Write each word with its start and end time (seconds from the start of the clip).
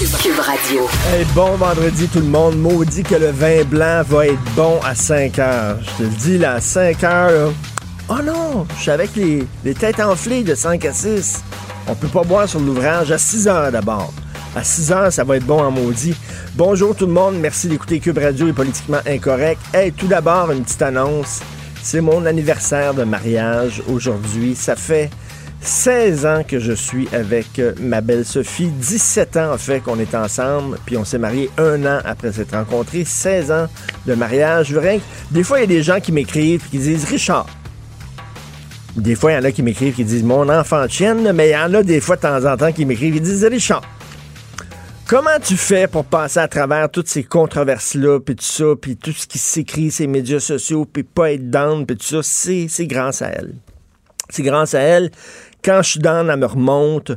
Cube 0.00 0.40
Radio. 0.40 0.88
Hey, 1.12 1.26
bon 1.34 1.56
vendredi 1.56 2.08
tout 2.08 2.20
le 2.20 2.26
monde. 2.26 2.56
Maudit 2.58 3.02
que 3.02 3.16
le 3.16 3.32
vin 3.32 3.64
blanc 3.64 4.02
va 4.08 4.28
être 4.28 4.54
bon 4.56 4.80
à 4.82 4.94
5 4.94 5.38
heures. 5.38 5.76
Je 5.82 5.90
te 5.98 6.02
le 6.04 6.16
dis, 6.16 6.38
là, 6.38 6.54
à 6.54 6.60
5 6.62 7.04
heures. 7.04 7.52
Oh 8.08 8.22
non, 8.24 8.66
je 8.76 8.80
suis 8.80 8.90
avec 8.90 9.14
les, 9.14 9.44
les 9.62 9.74
têtes 9.74 10.00
enflées 10.00 10.42
de 10.42 10.54
5 10.54 10.86
à 10.86 10.94
6. 10.94 11.42
On 11.86 11.94
peut 11.94 12.08
pas 12.08 12.22
boire 12.22 12.48
sur 12.48 12.60
l'ouvrage 12.60 13.12
à 13.12 13.18
6 13.18 13.46
heures 13.46 13.70
d'abord. 13.70 14.10
À 14.56 14.64
6 14.64 14.90
heures, 14.90 15.12
ça 15.12 15.22
va 15.22 15.36
être 15.36 15.44
bon 15.44 15.62
en 15.62 15.70
maudit. 15.70 16.16
Bonjour 16.54 16.96
tout 16.96 17.06
le 17.06 17.12
monde, 17.12 17.34
merci 17.38 17.68
d'écouter 17.68 18.00
Cube 18.00 18.16
Radio 18.16 18.48
et 18.48 18.54
Politiquement 18.54 19.00
Incorrect. 19.06 19.60
Hey, 19.74 19.92
tout 19.92 20.06
d'abord, 20.06 20.50
une 20.50 20.64
petite 20.64 20.80
annonce. 20.80 21.40
C'est 21.82 22.00
mon 22.00 22.24
anniversaire 22.24 22.94
de 22.94 23.04
mariage 23.04 23.82
aujourd'hui. 23.86 24.54
Ça 24.54 24.76
fait 24.76 25.10
16 25.62 26.26
ans 26.26 26.42
que 26.46 26.58
je 26.58 26.72
suis 26.72 27.08
avec 27.12 27.58
euh, 27.58 27.72
ma 27.78 28.00
belle 28.00 28.24
Sophie. 28.24 28.68
17 28.68 29.36
ans, 29.36 29.52
en 29.52 29.58
fait, 29.58 29.80
qu'on 29.80 29.98
est 29.98 30.14
ensemble. 30.14 30.78
Puis 30.86 30.96
on 30.96 31.04
s'est 31.04 31.18
mariés 31.18 31.50
un 31.58 31.84
an 31.84 32.00
après 32.04 32.32
s'être 32.32 32.56
rencontrés. 32.56 33.04
16 33.04 33.50
ans 33.50 33.66
de 34.06 34.14
mariage. 34.14 34.74
Des 35.30 35.44
fois, 35.44 35.58
il 35.58 35.60
y 35.62 35.64
a 35.64 35.66
des 35.66 35.82
gens 35.82 36.00
qui 36.00 36.12
m'écrivent 36.12 36.62
et 36.66 36.70
qui 36.70 36.78
disent 36.78 37.04
Richard. 37.04 37.46
Des 38.96 39.14
fois, 39.14 39.32
il 39.32 39.34
y 39.36 39.38
en 39.38 39.44
a 39.44 39.52
qui 39.52 39.62
m'écrivent 39.62 39.94
qui 39.94 40.04
disent 40.04 40.24
mon 40.24 40.48
enfant 40.48 40.86
là, 41.00 41.32
mais 41.32 41.50
il 41.50 41.52
y 41.52 41.56
en 41.56 41.72
a 41.74 41.82
des 41.82 42.00
fois 42.00 42.16
de 42.16 42.22
temps 42.22 42.44
en 42.44 42.56
temps 42.56 42.72
qui 42.72 42.84
m'écrivent 42.84 43.16
et 43.16 43.20
disent 43.20 43.44
Richard. 43.44 43.82
Comment 45.06 45.38
tu 45.42 45.56
fais 45.56 45.88
pour 45.88 46.04
passer 46.04 46.38
à 46.38 46.48
travers 46.48 46.88
toutes 46.90 47.08
ces 47.08 47.24
controverses-là, 47.24 48.20
puis 48.20 48.36
tout 48.36 48.44
ça, 48.44 48.64
puis 48.80 48.96
tout 48.96 49.12
ce 49.12 49.26
qui 49.26 49.38
s'écrit, 49.38 49.90
ces 49.90 50.06
médias 50.06 50.38
sociaux, 50.38 50.84
puis 50.84 51.02
pas 51.02 51.32
être 51.32 51.50
down, 51.50 51.84
puis 51.84 51.96
tout 51.96 52.22
ça, 52.22 52.22
c'est 52.22 52.86
grâce 52.86 53.20
à 53.22 53.28
elle. 53.28 53.54
C'est 54.28 54.42
grâce 54.42 54.74
à 54.74 54.80
elle. 54.80 55.10
Quand 55.62 55.82
je 55.82 55.90
suis 55.90 56.00
down, 56.00 56.30
elle 56.30 56.38
me 56.38 56.46
remonte. 56.46 57.12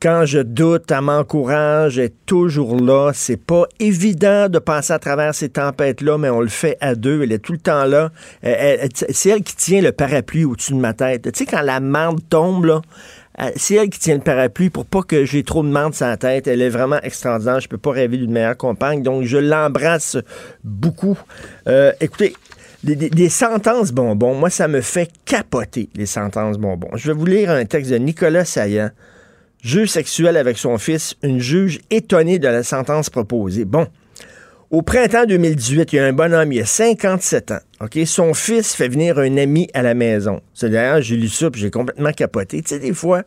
Quand 0.00 0.24
je 0.24 0.38
doute, 0.38 0.90
elle 0.92 1.00
m'encourage. 1.00 1.98
Elle 1.98 2.04
est 2.06 2.14
toujours 2.26 2.76
là. 2.80 3.10
C'est 3.12 3.36
pas 3.36 3.64
évident 3.80 4.48
de 4.48 4.60
passer 4.60 4.92
à 4.92 5.00
travers 5.00 5.34
ces 5.34 5.48
tempêtes-là, 5.48 6.16
mais 6.16 6.30
on 6.30 6.40
le 6.40 6.48
fait 6.48 6.76
à 6.80 6.94
deux. 6.94 7.22
Elle 7.22 7.32
est 7.32 7.40
tout 7.40 7.52
le 7.52 7.58
temps 7.58 7.84
là. 7.84 8.10
C'est 8.42 9.30
elle 9.30 9.42
qui 9.42 9.56
tient 9.56 9.80
le 9.80 9.90
parapluie 9.90 10.44
au-dessus 10.44 10.74
de 10.74 10.78
ma 10.78 10.92
tête. 10.92 11.32
Tu 11.32 11.44
sais, 11.44 11.46
quand 11.46 11.62
la 11.62 11.80
marde 11.80 12.20
tombe, 12.30 12.66
là, 12.66 12.82
c'est 13.56 13.74
elle 13.74 13.90
qui 13.90 13.98
tient 13.98 14.14
le 14.14 14.20
parapluie 14.20 14.70
pour 14.70 14.84
pas 14.84 15.02
que 15.02 15.24
j'ai 15.24 15.42
trop 15.42 15.64
de 15.64 15.68
marde 15.68 15.94
sur 15.94 16.06
la 16.06 16.16
tête. 16.16 16.46
Elle 16.46 16.62
est 16.62 16.68
vraiment 16.68 17.00
extraordinaire. 17.02 17.58
Je 17.58 17.68
peux 17.68 17.78
pas 17.78 17.92
rêver 17.92 18.16
d'une 18.16 18.32
meilleure 18.32 18.56
compagne. 18.56 19.02
Donc, 19.02 19.24
je 19.24 19.38
l'embrasse 19.38 20.16
beaucoup. 20.62 21.18
Euh, 21.66 21.92
écoutez, 22.00 22.34
des, 22.84 23.28
sentences 23.28 23.92
bonbons, 23.92 24.34
moi, 24.34 24.50
ça 24.50 24.68
me 24.68 24.80
fait 24.80 25.10
capoter, 25.24 25.88
les 25.94 26.06
sentences 26.06 26.58
bonbons. 26.58 26.90
Je 26.94 27.10
vais 27.10 27.18
vous 27.18 27.26
lire 27.26 27.50
un 27.50 27.64
texte 27.64 27.90
de 27.90 27.96
Nicolas 27.98 28.44
Saillant, 28.44 28.90
juge 29.62 29.88
sexuel 29.90 30.36
avec 30.36 30.58
son 30.58 30.78
fils, 30.78 31.16
une 31.22 31.40
juge 31.40 31.80
étonnée 31.90 32.38
de 32.38 32.48
la 32.48 32.62
sentence 32.62 33.10
proposée. 33.10 33.64
Bon. 33.64 33.86
Au 34.70 34.82
printemps 34.82 35.24
2018, 35.24 35.94
il 35.94 35.96
y 35.96 35.98
a 35.98 36.04
un 36.04 36.12
bonhomme, 36.12 36.52
il 36.52 36.60
a 36.60 36.66
57 36.66 37.52
ans. 37.52 37.60
OK? 37.80 37.98
Son 38.04 38.34
fils 38.34 38.74
fait 38.74 38.88
venir 38.88 39.18
un 39.18 39.38
ami 39.38 39.70
à 39.72 39.80
la 39.80 39.94
maison. 39.94 40.42
C'est 40.52 40.68
d'ailleurs, 40.68 41.00
j'ai 41.00 41.16
lu 41.16 41.28
ça, 41.28 41.50
puis 41.50 41.58
j'ai 41.58 41.70
complètement 41.70 42.12
capoté. 42.12 42.60
Tu 42.60 42.68
sais, 42.68 42.78
des 42.78 42.92
fois, 42.92 43.22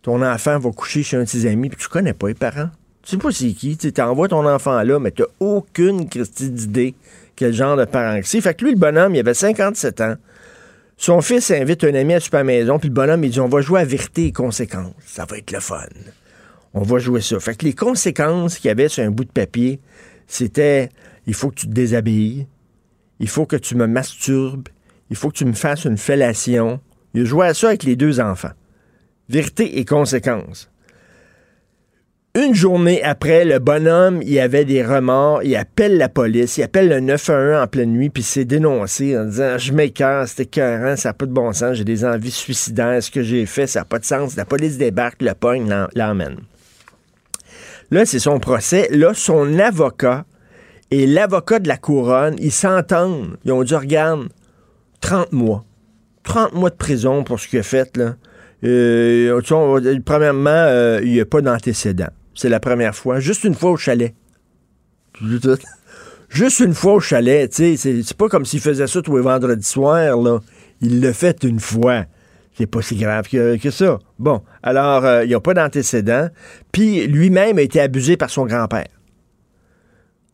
ton 0.00 0.22
enfant 0.22 0.58
va 0.58 0.70
coucher 0.70 1.02
chez 1.02 1.18
un 1.18 1.24
de 1.24 1.28
ses 1.28 1.44
amis, 1.44 1.68
puis 1.68 1.78
tu 1.78 1.88
connais 1.88 2.14
pas 2.14 2.28
les 2.28 2.34
parents. 2.34 2.70
Tu 3.02 3.10
sais 3.10 3.16
pas 3.18 3.30
c'est 3.30 3.52
qui. 3.52 3.76
Tu 3.76 3.92
envoies 4.00 4.28
ton 4.28 4.46
enfant 4.48 4.82
là, 4.82 4.98
mais 4.98 5.10
tu 5.10 5.22
aucune 5.38 6.06
d'idée 6.06 6.94
quel 7.36 7.52
genre 7.52 7.76
de 7.76 7.84
parent. 7.84 8.20
Fait 8.22 8.54
que 8.54 8.64
lui, 8.64 8.72
le 8.72 8.78
bonhomme, 8.78 9.14
il 9.14 9.20
avait 9.20 9.34
57 9.34 10.00
ans. 10.00 10.14
Son 10.96 11.20
fils 11.20 11.50
invite 11.50 11.84
un 11.84 11.94
ami 11.94 12.14
à 12.14 12.20
super 12.20 12.44
maison, 12.44 12.78
puis 12.78 12.88
le 12.88 12.94
bonhomme, 12.94 13.24
il 13.24 13.30
dit 13.30 13.40
On 13.40 13.48
va 13.48 13.60
jouer 13.60 13.80
à 13.80 13.84
vérité 13.84 14.26
et 14.26 14.32
conséquences. 14.32 14.94
Ça 15.04 15.24
va 15.24 15.38
être 15.38 15.50
le 15.50 15.60
fun. 15.60 15.86
On 16.72 16.82
va 16.82 16.98
jouer 16.98 17.20
ça. 17.20 17.38
Fait 17.40 17.56
que 17.56 17.64
les 17.64 17.72
conséquences 17.72 18.58
qu'il 18.58 18.68
y 18.68 18.70
avait 18.70 18.88
sur 18.88 19.04
un 19.04 19.10
bout 19.10 19.24
de 19.24 19.30
papier, 19.30 19.80
c'était 20.26 20.88
il 21.26 21.34
faut 21.34 21.50
que 21.50 21.56
tu 21.56 21.66
te 21.66 21.72
déshabilles, 21.72 22.46
il 23.20 23.28
faut 23.28 23.46
que 23.46 23.56
tu 23.56 23.74
me 23.76 23.86
masturbes, 23.86 24.68
il 25.10 25.16
faut 25.16 25.30
que 25.30 25.36
tu 25.36 25.44
me 25.44 25.52
fasses 25.52 25.84
une 25.84 25.98
fellation. 25.98 26.80
Il 27.14 27.26
joué 27.26 27.46
à 27.46 27.54
ça 27.54 27.68
avec 27.68 27.84
les 27.84 27.96
deux 27.96 28.20
enfants. 28.20 28.50
Vérité 29.28 29.78
et 29.78 29.84
conséquences. 29.84 30.70
Une 32.36 32.52
journée 32.52 33.00
après, 33.04 33.44
le 33.44 33.60
bonhomme, 33.60 34.20
il 34.22 34.40
avait 34.40 34.64
des 34.64 34.82
remords, 34.82 35.44
il 35.44 35.54
appelle 35.54 35.96
la 35.96 36.08
police, 36.08 36.56
il 36.58 36.64
appelle 36.64 36.88
le 36.88 36.98
911 36.98 37.62
en 37.62 37.66
pleine 37.68 37.92
nuit, 37.92 38.10
puis 38.10 38.24
s'est 38.24 38.44
dénoncé 38.44 39.16
en 39.16 39.26
disant 39.26 39.56
Je 39.56 39.72
m'écœure, 39.72 40.26
c'était 40.26 40.42
écœurant, 40.42 40.96
ça 40.96 41.10
n'a 41.10 41.12
pas 41.12 41.26
de 41.26 41.30
bon 41.30 41.52
sens, 41.52 41.76
j'ai 41.76 41.84
des 41.84 42.04
envies 42.04 42.32
suicidaires, 42.32 43.00
ce 43.00 43.12
que 43.12 43.22
j'ai 43.22 43.46
fait, 43.46 43.68
ça 43.68 43.80
n'a 43.80 43.84
pas 43.84 44.00
de 44.00 44.04
sens. 44.04 44.34
La 44.34 44.44
police 44.44 44.78
débarque, 44.78 45.22
le 45.22 45.32
pogne, 45.34 45.72
l'emmène. 45.94 46.38
Là, 47.92 48.04
c'est 48.04 48.18
son 48.18 48.40
procès. 48.40 48.88
Là, 48.90 49.14
son 49.14 49.56
avocat 49.60 50.24
et 50.90 51.06
l'avocat 51.06 51.60
de 51.60 51.68
la 51.68 51.76
couronne, 51.76 52.34
ils 52.40 52.50
s'entendent. 52.50 53.36
Ils 53.44 53.52
ont 53.52 53.62
dit 53.62 53.76
Regarde, 53.76 54.28
30 55.02 55.30
mois. 55.30 55.64
30 56.24 56.52
mois 56.54 56.70
de 56.70 56.74
prison 56.74 57.22
pour 57.22 57.38
ce 57.38 57.46
qu'il 57.46 57.60
a 57.60 57.62
fait, 57.62 57.96
là. 57.96 58.16
Euh, 58.64 59.40
premièrement, 60.04 60.50
euh, 60.50 60.98
il 61.04 61.12
n'y 61.12 61.20
a 61.20 61.26
pas 61.26 61.40
d'antécédent. 61.40 62.08
C'est 62.34 62.48
la 62.48 62.60
première 62.60 62.94
fois. 62.94 63.20
Juste 63.20 63.44
une 63.44 63.54
fois 63.54 63.70
au 63.70 63.76
chalet. 63.76 64.14
Juste 66.28 66.60
une 66.60 66.74
fois 66.74 66.94
au 66.94 67.00
chalet, 67.00 67.48
tu 67.50 67.76
sais. 67.76 68.02
C'est 68.02 68.16
pas 68.16 68.28
comme 68.28 68.44
s'il 68.44 68.60
faisait 68.60 68.86
ça 68.86 69.02
tous 69.02 69.16
les 69.16 69.22
vendredis 69.22 69.64
soirs, 69.66 70.16
là. 70.20 70.40
Il 70.80 71.00
l'a 71.00 71.12
fait 71.12 71.44
une 71.44 71.60
fois. 71.60 72.04
C'est 72.56 72.66
pas 72.66 72.82
si 72.82 72.96
grave 72.96 73.28
que, 73.28 73.70
ça. 73.70 73.98
Bon, 74.18 74.42
alors, 74.62 75.04
euh, 75.04 75.24
il 75.24 75.28
n'y 75.28 75.34
a 75.34 75.40
pas 75.40 75.54
d'antécédent. 75.54 76.28
Puis, 76.72 77.06
lui-même 77.06 77.58
a 77.58 77.62
été 77.62 77.80
abusé 77.80 78.16
par 78.16 78.30
son 78.30 78.46
grand-père. 78.46 78.86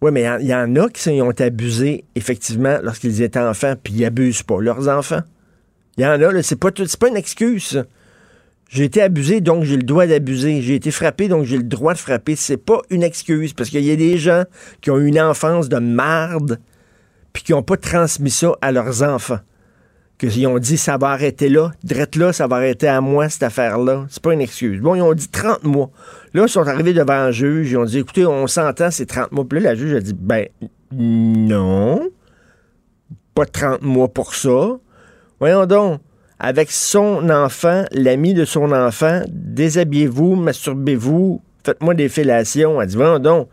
Oui, 0.03 0.11
mais 0.13 0.27
il 0.41 0.47
y 0.47 0.55
en- 0.55 0.77
a 0.77 0.89
qui 0.89 1.09
ont 1.21 1.31
été 1.31 1.45
abusés, 1.45 2.05
effectivement, 2.15 2.79
lorsqu'ils 2.83 3.21
étaient 3.23 3.39
enfants, 3.39 3.75
puis 3.83 3.93
ils 3.95 4.05
abusent 4.05 4.43
pas 4.43 4.61
leurs 4.61 4.89
enfants. 4.89 5.21
Il 5.99 6.05
y 6.05 6.07
en 6.07 6.11
a, 6.11 6.17
là, 6.19 6.43
c'est 6.43 6.57
pas, 6.59 6.71
pas 6.73 7.09
une 7.09 7.17
excuse. 7.17 7.85
J'ai 8.71 8.85
été 8.85 9.03
abusé, 9.03 9.41
donc 9.41 9.65
j'ai 9.65 9.77
le 9.77 9.83
droit 9.83 10.07
d'abuser. 10.07 10.63
J'ai 10.63 10.77
été 10.77 10.93
frappé, 10.93 11.27
donc 11.27 11.45
j'ai 11.45 11.57
le 11.57 11.65
droit 11.65 11.93
de 11.93 11.99
frapper. 11.99 12.37
C'est 12.37 12.57
pas 12.57 12.81
une 12.89 13.03
excuse, 13.03 13.53
parce 13.53 13.69
qu'il 13.69 13.85
y 13.85 13.91
a 13.91 13.97
des 13.97 14.17
gens 14.17 14.45
qui 14.81 14.93
ont 14.93 14.99
eu 14.99 15.09
une 15.09 15.21
enfance 15.21 15.69
de 15.69 15.79
marde, 15.79 16.61
puis 17.33 17.43
qui 17.43 17.51
n'ont 17.51 17.65
pas 17.65 17.77
transmis 17.77 18.31
ça 18.31 18.53
à 18.61 18.71
leurs 18.71 19.03
enfants. 19.03 19.41
Qu'ils 20.19 20.47
ont 20.47 20.61
dit, 20.61 20.77
ça 20.77 20.99
va 20.99 21.09
arrêter 21.09 21.49
là, 21.49 21.73
drette 21.83 22.15
là, 22.15 22.33
ça 22.33 22.47
va 22.47 22.57
arrêter 22.57 22.87
à 22.87 23.01
moi, 23.01 23.29
cette 23.29 23.43
affaire-là. 23.43 24.07
C'est 24.09 24.23
pas 24.23 24.35
une 24.35 24.41
excuse. 24.41 24.81
Bon, 24.81 24.95
ils 24.95 25.03
ont 25.03 25.15
dit 25.15 25.29
30 25.29 25.65
mois. 25.65 25.91
Là, 26.33 26.45
ils 26.45 26.49
sont 26.49 26.69
arrivés 26.69 26.93
devant 26.93 27.15
un 27.15 27.31
juge, 27.33 27.73
ils 27.73 27.77
ont 27.77 27.85
dit, 27.85 27.99
écoutez, 27.99 28.25
on 28.25 28.47
s'entend, 28.47 28.93
c'est 28.93 29.07
30 29.07 29.33
mois. 29.33 29.45
Puis 29.49 29.59
là, 29.59 29.71
la 29.71 29.75
juge 29.75 29.95
a 29.95 30.01
dit, 30.01 30.15
ben, 30.15 30.47
non, 30.93 32.09
pas 33.35 33.47
30 33.47 33.83
mois 33.83 34.09
pour 34.09 34.37
ça. 34.37 34.79
Voyons 35.41 35.67
donc, 35.67 36.01
avec 36.41 36.73
son 36.73 37.29
enfant, 37.29 37.85
l'ami 37.93 38.33
de 38.33 38.47
son 38.47 38.73
enfant, 38.73 39.21
déshabillez-vous, 39.29 40.37
masturbez-vous, 40.37 41.43
faites-moi 41.65 41.93
des 41.95 42.09
fellations. 42.09 42.81
Elle 42.81 42.89
dit, 42.89 42.97
voyons 42.97 43.19
donc. 43.19 43.49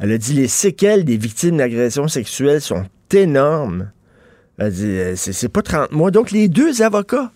Elle 0.00 0.10
a 0.10 0.18
dit, 0.18 0.34
les 0.34 0.48
séquelles 0.48 1.04
des 1.04 1.16
victimes 1.16 1.58
d'agressions 1.58 2.08
sexuelles 2.08 2.60
sont 2.60 2.84
énormes. 3.12 3.92
Elle 4.58 4.72
dit, 4.72 4.84
euh, 4.84 5.14
c'est 5.14 5.48
pas 5.48 5.62
30 5.62 5.92
mois. 5.92 6.10
Donc, 6.10 6.32
les 6.32 6.48
deux 6.48 6.82
avocats, 6.82 7.30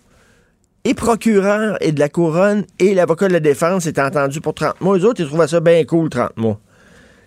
et 0.83 0.93
procureur 0.93 1.77
et 1.81 1.93
de 1.93 1.99
la 1.99 2.09
couronne, 2.09 2.65
et 2.79 2.93
l'avocat 2.93 3.29
de 3.29 3.33
la 3.33 3.39
défense, 3.39 3.85
étaient 3.85 4.01
entendus 4.01 4.41
pour 4.41 4.53
30 4.53 4.81
mois. 4.81 4.97
Les 4.97 5.05
autres, 5.05 5.21
ils 5.21 5.27
trouvaient 5.27 5.47
ça 5.47 5.61
bien 5.61 5.83
cool, 5.85 6.09
30 6.09 6.35
mois. 6.35 6.59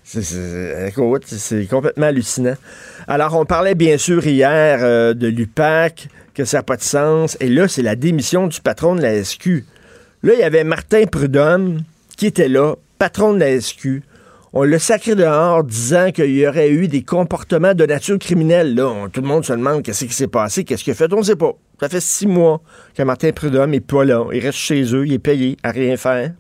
C'est- 0.05 1.69
complètement 1.71 2.07
hallucinant. 2.07 2.57
Alors, 3.07 3.35
on 3.35 3.45
parlait 3.45 3.75
bien 3.75 3.99
sûr 3.99 4.27
hier 4.27 4.79
euh, 4.83 5.15
de 5.15 5.29
l'UPAC, 5.29 6.09
que 6.35 6.45
ça 6.45 6.59
n'a 6.59 6.63
pas 6.63 6.77
de 6.77 6.83
sens. 6.83 7.37
Et 7.41 7.49
là, 7.49 7.69
c'est 7.69 7.83
la 7.83 7.97
démission 7.97 8.47
du 8.47 8.61
patron 8.61 8.95
de 8.97 9.03
la 9.03 9.23
SQ. 9.23 9.65
Là, 10.23 10.35
il 10.35 10.41
y 10.41 10.43
avait 10.45 10.65
Martin 10.65 11.05
Prudhomme 11.07 11.83
qui 12.17 12.27
était 12.27 12.49
là, 12.49 12.75
patron 12.99 13.33
de 13.35 13.39
la 13.41 13.61
SQ. 13.61 14.03
On 14.53 14.65
l'a 14.65 14.79
sacré 14.79 15.15
dehors 15.15 15.65
disant 15.65 16.11
qu'il 16.13 16.31
y 16.37 16.47
aurait 16.47 16.69
eu 16.71 16.87
des 16.87 17.03
comportements 17.03 17.75
de 17.75 17.87
nature 17.87 18.19
criminelle. 18.19 18.75
Là, 18.75 19.09
tout 19.13 19.23
le 19.23 19.27
monde 19.27 19.45
se 19.45 19.53
demande 19.53 19.83
qu'est-ce 19.83 20.05
qui 20.05 20.13
s'est 20.13 20.27
passé, 20.27 20.65
qu'est-ce 20.65 20.85
qu'il 20.85 20.93
a 20.93 20.95
fait. 20.95 21.11
On 21.13 21.19
ne 21.19 21.23
sait 21.23 21.37
pas. 21.37 21.53
Ça 21.81 21.89
fait 21.89 22.01
six 22.01 22.27
mois 22.27 22.61
que 22.95 23.03
Martin 23.03 23.33
Prudhomme 23.33 23.71
n'est 23.71 23.81
pas 23.81 24.05
là. 24.05 24.25
Il 24.33 24.41
reste 24.41 24.59
chez 24.59 24.83
eux, 24.95 25.07
il 25.07 25.15
est 25.15 25.19
payé 25.19 25.57
à 25.63 25.71
rien 25.71 25.97
faire. 25.97 26.33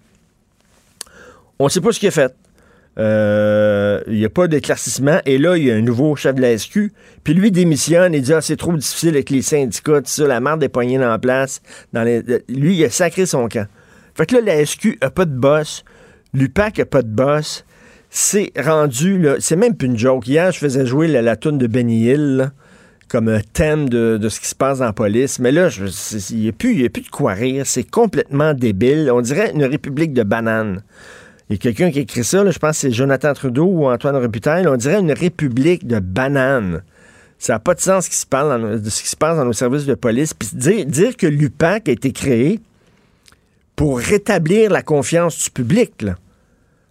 On 1.58 1.64
ne 1.64 1.70
sait 1.70 1.80
pas 1.80 1.90
ce 1.92 1.98
qu'il 1.98 2.08
a 2.08 2.12
fait. 2.12 2.34
Euh, 2.98 4.02
il 4.06 4.18
n'y 4.18 4.24
a 4.24 4.30
pas 4.30 4.48
d'éclaircissement. 4.48 5.20
Et 5.24 5.38
là, 5.38 5.56
il 5.56 5.64
y 5.64 5.70
a 5.70 5.74
un 5.74 5.80
nouveau 5.80 6.14
chef 6.16 6.34
de 6.34 6.42
la 6.42 6.56
SQ. 6.56 6.92
Puis 7.24 7.34
lui 7.34 7.50
démissionne 7.50 8.14
et 8.14 8.20
dit 8.20 8.32
ah, 8.32 8.40
c'est 8.40 8.56
trop 8.56 8.72
difficile 8.72 9.10
avec 9.10 9.30
les 9.30 9.42
syndicats, 9.42 10.02
tout 10.02 10.26
la 10.26 10.40
marde 10.40 10.60
des 10.60 10.68
poignées 10.68 11.02
en 11.04 11.18
place. 11.18 11.62
Dans 11.92 12.02
les... 12.02 12.22
Lui, 12.48 12.76
il 12.76 12.84
a 12.84 12.90
sacré 12.90 13.26
son 13.26 13.48
camp. 13.48 13.66
Fait 14.14 14.26
que 14.26 14.36
là, 14.36 14.40
la 14.42 14.64
SQ 14.64 14.98
n'a 15.00 15.10
pas 15.10 15.24
de 15.24 15.34
boss. 15.34 15.84
L'UPAC 16.34 16.78
n'a 16.78 16.84
pas 16.84 17.02
de 17.02 17.08
boss. 17.08 17.64
C'est 18.10 18.52
rendu, 18.58 19.26
c'est 19.38 19.56
même 19.56 19.74
plus 19.74 19.88
une 19.88 19.98
joke. 19.98 20.28
Hier, 20.28 20.52
je 20.52 20.58
faisais 20.58 20.84
jouer 20.84 21.08
la, 21.08 21.22
la 21.22 21.36
toune 21.36 21.56
de 21.56 21.66
Benny 21.66 22.10
Hill, 22.10 22.52
comme 23.08 23.28
un 23.28 23.40
thème 23.40 23.88
de, 23.88 24.18
de, 24.18 24.28
ce 24.28 24.38
qui 24.38 24.48
se 24.48 24.54
passe 24.54 24.80
dans 24.80 24.84
la 24.84 24.92
police. 24.92 25.38
Mais 25.38 25.50
là, 25.50 25.68
il 26.30 26.38
n'y 26.38 26.48
a, 26.48 26.50
a, 26.50 26.52
plus 26.52 26.74
de 27.02 27.08
quoi 27.10 27.32
rire. 27.32 27.64
C'est 27.66 27.90
complètement 27.90 28.52
débile. 28.52 29.10
On 29.10 29.22
dirait 29.22 29.52
une 29.54 29.64
république 29.64 30.12
de 30.12 30.24
bananes. 30.24 30.82
Il 31.48 31.54
y 31.54 31.56
a 31.56 31.58
quelqu'un 31.58 31.90
qui 31.90 32.00
écrit 32.00 32.24
ça, 32.24 32.48
je 32.48 32.58
pense 32.58 32.76
que 32.76 32.76
c'est 32.76 32.92
Jonathan 32.92 33.34
Trudeau 33.34 33.64
ou 33.64 33.86
Antoine 33.86 34.16
Robitaille. 34.16 34.66
On 34.66 34.76
dirait 34.76 35.00
une 35.00 35.12
république 35.12 35.86
de 35.86 35.98
bananes. 35.98 36.82
Ça 37.38 37.54
n'a 37.54 37.58
pas 37.58 37.74
de 37.74 37.80
sens 37.80 38.08
de 38.08 38.12
ce 38.90 39.02
qui 39.02 39.08
se 39.08 39.16
passe 39.16 39.36
dans 39.36 39.44
nos 39.44 39.52
services 39.52 39.84
de 39.84 39.94
police. 39.94 40.32
Puis 40.32 40.48
dire, 40.52 40.86
dire 40.86 41.16
que 41.16 41.26
l'UPAC 41.26 41.88
a 41.88 41.92
été 41.92 42.12
créé 42.12 42.60
pour 43.74 43.98
rétablir 43.98 44.70
la 44.70 44.82
confiance 44.82 45.44
du 45.44 45.50
public. 45.50 46.04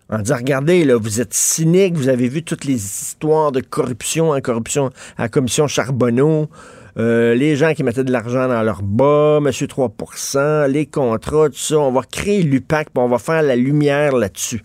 En 0.10 0.20
disant, 0.20 0.36
regardez, 0.36 0.94
vous 0.94 1.22
êtes 1.22 1.34
cynique, 1.34 1.96
vous 1.96 2.10
avez 2.10 2.28
vu 2.28 2.44
toutes 2.44 2.66
les 2.66 2.76
histoires 2.76 3.54
de 3.54 3.62
corruption 3.62 4.32
en 4.32 4.42
corruption 4.42 4.90
à 5.18 5.30
commission 5.30 5.68
Charbonneau, 5.68 6.50
euh, 6.98 7.34
les 7.36 7.56
gens 7.56 7.74
qui 7.74 7.84
mettaient 7.84 8.04
de 8.04 8.12
l'argent 8.12 8.48
dans 8.48 8.62
leur 8.64 8.82
bas, 8.82 9.40
Monsieur 9.42 9.68
3% 9.68 10.68
les 10.68 10.86
contrats, 10.86 11.50
tout 11.50 11.58
ça. 11.58 11.80
On 11.80 11.92
va 11.92 12.02
créer 12.02 12.44
l'UPAC, 12.44 12.90
puis 12.94 13.04
on 13.04 13.08
va 13.08 13.18
faire 13.18 13.42
la 13.42 13.56
lumière 13.56 14.16
là-dessus. 14.16 14.64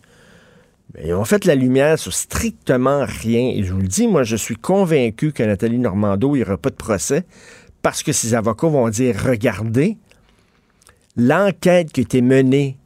Mais 0.95 1.09
ils 1.09 1.15
ont 1.15 1.25
fait 1.25 1.45
la 1.45 1.55
lumière 1.55 1.99
sur 1.99 2.13
strictement 2.13 3.05
rien. 3.07 3.53
Et 3.55 3.63
je 3.63 3.73
vous 3.73 3.81
le 3.81 3.89
dis, 3.89 4.09
moi, 4.09 4.23
je 4.23 4.37
suis 4.37 4.57
convaincu 4.57 5.33
que 5.33 5.43
Nathalie 5.43 5.79
Normando, 5.79 6.35
il 6.35 6.39
n'y 6.39 6.45
aura 6.45 6.57
pas 6.57 6.71
de 6.71 6.77
procès 6.77 7.25
parce 7.83 8.03
que 8.03 8.13
ses 8.13 8.35
avocats 8.35 8.69
vont 8.69 8.89
dire, 8.89 9.15
regardez, 9.25 9.97
l'enquête 11.17 11.93
qui 11.93 12.01
a 12.01 12.03
été 12.03 12.21
menée 12.21 12.79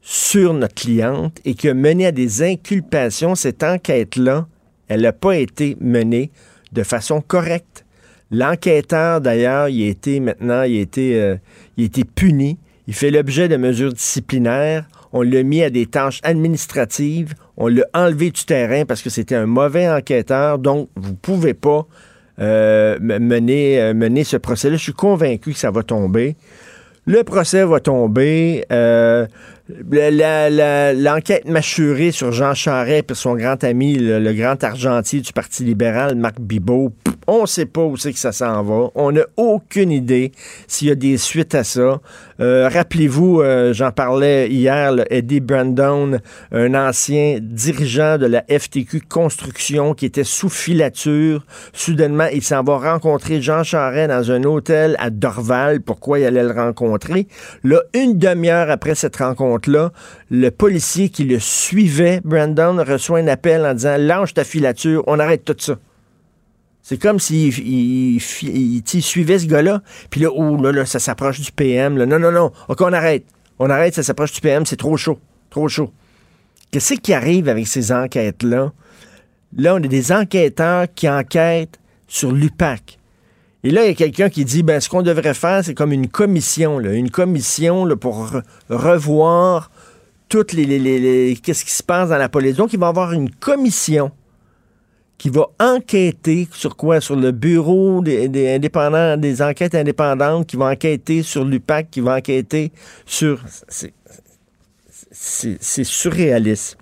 sur 0.00 0.54
notre 0.54 0.74
cliente 0.74 1.40
et 1.44 1.54
qui 1.54 1.68
a 1.68 1.74
mené 1.74 2.06
à 2.06 2.12
des 2.12 2.42
inculpations, 2.42 3.34
cette 3.34 3.62
enquête-là, 3.62 4.46
elle 4.88 5.02
n'a 5.02 5.12
pas 5.12 5.36
été 5.36 5.76
menée 5.80 6.30
de 6.72 6.82
façon 6.84 7.20
correcte. 7.20 7.84
L'enquêteur, 8.30 9.20
d'ailleurs, 9.20 9.68
il 9.68 9.86
a 9.86 9.90
été 9.90 10.20
maintenant, 10.20 10.62
il 10.62 10.78
a 10.78 10.80
été, 10.80 11.20
euh, 11.20 11.36
il 11.76 11.84
a 11.84 11.86
été 11.86 12.04
puni. 12.04 12.58
Il 12.88 12.94
fait 12.94 13.10
l'objet 13.10 13.48
de 13.48 13.56
mesures 13.56 13.92
disciplinaires. 13.92 14.84
On 15.12 15.22
l'a 15.22 15.42
mis 15.42 15.62
à 15.62 15.70
des 15.70 15.86
tâches 15.86 16.20
administratives. 16.24 17.34
On 17.56 17.68
l'a 17.68 17.84
enlevé 17.94 18.30
du 18.30 18.44
terrain 18.44 18.84
parce 18.84 19.02
que 19.02 19.10
c'était 19.10 19.34
un 19.34 19.46
mauvais 19.46 19.88
enquêteur. 19.88 20.58
Donc, 20.58 20.88
vous 20.96 21.10
ne 21.10 21.16
pouvez 21.16 21.54
pas 21.54 21.86
euh, 22.38 22.98
mener, 23.00 23.80
euh, 23.80 23.94
mener 23.94 24.24
ce 24.24 24.36
procès-là. 24.36 24.76
Je 24.76 24.82
suis 24.82 24.92
convaincu 24.92 25.52
que 25.52 25.58
ça 25.58 25.70
va 25.70 25.82
tomber. 25.82 26.36
Le 27.06 27.22
procès 27.22 27.64
va 27.64 27.78
tomber. 27.80 28.64
L'enquête 29.68 31.48
mâchurée 31.48 32.12
sur 32.12 32.30
Jean 32.30 32.54
Charest 32.54 33.10
et 33.10 33.14
son 33.14 33.34
grand 33.34 33.64
ami, 33.64 33.96
le, 33.96 34.32
grand 34.32 34.62
argentier 34.62 35.20
du 35.20 35.32
Parti 35.32 35.64
libéral, 35.64 36.14
Marc 36.14 36.40
Bibot, 36.40 36.92
on 37.26 37.42
ne 37.42 37.46
sait 37.46 37.66
pas 37.66 37.82
où 37.82 37.96
c'est 37.96 38.12
que 38.12 38.18
ça 38.18 38.30
s'en 38.30 38.62
va. 38.62 38.90
On 38.94 39.10
n'a 39.10 39.24
aucune 39.36 39.90
idée 39.90 40.30
s'il 40.68 40.88
y 40.88 40.90
a 40.92 40.94
des 40.94 41.16
suites 41.16 41.56
à 41.56 41.64
ça. 41.64 42.00
Euh, 42.38 42.68
rappelez-vous, 42.72 43.40
euh, 43.40 43.72
j'en 43.72 43.90
parlais 43.90 44.48
hier, 44.48 44.94
Eddie 45.10 45.40
Brandon, 45.40 46.20
un 46.52 46.74
ancien 46.74 47.38
dirigeant 47.40 48.18
de 48.18 48.26
la 48.26 48.44
FTQ 48.48 49.00
Construction 49.00 49.94
qui 49.94 50.06
était 50.06 50.22
sous 50.22 50.48
filature. 50.48 51.44
Soudainement, 51.72 52.28
il 52.32 52.42
s'en 52.42 52.62
va 52.62 52.76
rencontrer 52.76 53.42
Jean 53.42 53.64
Charest 53.64 54.10
dans 54.10 54.30
un 54.30 54.44
hôtel 54.44 54.94
à 55.00 55.10
Dorval. 55.10 55.80
Pourquoi 55.80 56.20
il 56.20 56.26
allait 56.26 56.44
le 56.44 56.52
rencontrer? 56.52 57.26
Là, 57.64 57.80
une 57.94 58.18
demi-heure 58.18 58.70
après 58.70 58.94
cette 58.94 59.16
le 60.30 60.50
policier 60.50 61.08
qui 61.08 61.24
le 61.24 61.38
suivait, 61.38 62.20
Brandon, 62.24 62.82
reçoit 62.86 63.20
un 63.20 63.28
appel 63.28 63.64
en 63.64 63.74
disant 63.74 63.96
Lâche 63.98 64.34
ta 64.34 64.44
filature, 64.44 65.02
on 65.06 65.18
arrête 65.18 65.44
tout 65.44 65.56
ça. 65.58 65.78
C'est 66.82 66.98
comme 66.98 67.18
s'il 67.18 67.52
il, 67.58 68.22
il, 68.42 69.02
suivait 69.02 69.40
ce 69.40 69.46
gars-là. 69.46 69.82
Puis 70.08 70.20
là, 70.20 70.28
oh, 70.32 70.56
là, 70.62 70.70
là, 70.70 70.86
ça 70.86 71.00
s'approche 71.00 71.40
du 71.40 71.50
PM. 71.50 71.94
Non, 71.94 72.18
non, 72.20 72.30
non. 72.30 72.52
OK, 72.68 72.80
on 72.80 72.92
arrête. 72.92 73.24
On 73.58 73.68
arrête, 73.70 73.94
ça 73.94 74.04
s'approche 74.04 74.32
du 74.32 74.40
PM. 74.40 74.64
C'est 74.64 74.76
trop 74.76 74.96
chaud. 74.96 75.18
Trop 75.50 75.66
chaud. 75.66 75.90
Qu'est-ce 76.70 76.94
qui 76.94 77.12
arrive 77.12 77.48
avec 77.48 77.66
ces 77.66 77.90
enquêtes-là? 77.90 78.72
Là, 79.56 79.74
on 79.74 79.78
a 79.78 79.88
des 79.88 80.12
enquêteurs 80.12 80.86
qui 80.94 81.08
enquêtent 81.08 81.80
sur 82.06 82.30
l'UPAC. 82.30 82.95
Et 83.64 83.70
là, 83.70 83.84
il 83.84 83.88
y 83.88 83.90
a 83.90 83.94
quelqu'un 83.94 84.28
qui 84.28 84.44
dit, 84.44 84.62
ben, 84.62 84.80
ce 84.80 84.88
qu'on 84.88 85.02
devrait 85.02 85.34
faire, 85.34 85.64
c'est 85.64 85.74
comme 85.74 85.92
une 85.92 86.08
commission, 86.08 86.78
une 86.80 87.10
commission 87.10 87.88
pour 87.96 88.30
revoir 88.68 89.70
toutes 90.28 90.52
les, 90.52 90.64
les, 90.64 90.78
les 90.78 91.36
qu'est-ce 91.36 91.64
qui 91.64 91.70
se 91.70 91.82
passe 91.82 92.10
dans 92.10 92.18
la 92.18 92.28
police. 92.28 92.56
Donc, 92.56 92.72
il 92.72 92.78
va 92.78 92.86
y 92.86 92.88
avoir 92.88 93.12
une 93.12 93.30
commission 93.30 94.10
qui 95.18 95.30
va 95.30 95.46
enquêter 95.58 96.48
sur 96.52 96.76
quoi? 96.76 97.00
Sur 97.00 97.16
le 97.16 97.32
bureau 97.32 98.02
des, 98.02 98.54
indépendants, 98.54 99.16
des 99.16 99.40
enquêtes 99.42 99.74
indépendantes, 99.74 100.46
qui 100.46 100.56
va 100.56 100.66
enquêter 100.66 101.22
sur 101.22 101.44
l'UPAC, 101.44 101.90
qui 101.90 102.00
va 102.00 102.16
enquêter 102.16 102.72
sur... 103.06 103.42
C'est 105.10 105.84
surréaliste 105.84 106.76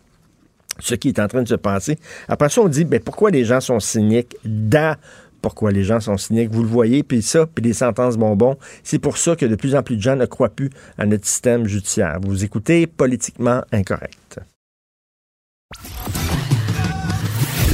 ce 0.81 0.97
qui 0.97 1.09
est 1.09 1.21
en 1.21 1.29
train 1.29 1.43
de 1.43 1.49
se 1.49 1.55
passer. 1.55 1.99
Après 2.27 2.49
ça, 2.49 2.61
on 2.61 2.69
dit, 2.69 2.85
ben, 2.85 2.99
pourquoi 2.99 3.31
les 3.31 3.45
gens 3.45 3.61
sont 3.61 3.79
cyniques? 3.79 4.37
Da, 4.45 4.97
pourquoi 5.45 5.73
les 5.73 5.85
gens 5.85 6.01
sont 6.01 6.17
cyniques. 6.17 6.51
Vous 6.51 6.63
le 6.63 6.69
voyez, 6.69 7.03
puis 7.03 7.21
ça, 7.21 7.45
puis 7.45 7.63
les 7.63 7.75
sentences 7.75 8.17
bonbons. 8.17 8.57
C'est 8.83 8.99
pour 8.99 9.19
ça 9.19 9.37
que 9.37 9.45
de 9.45 9.57
plus 9.57 9.75
en 9.75 9.83
plus 9.83 9.99
de 9.99 10.01
gens 10.01 10.17
ne 10.17 10.25
croient 10.25 10.49
plus 10.49 10.71
à 10.97 11.05
notre 11.05 11.27
système 11.27 11.67
judiciaire. 11.67 12.19
Vous 12.23 12.45
écoutez 12.45 12.87
politiquement 12.87 13.61
incorrect. 13.71 14.41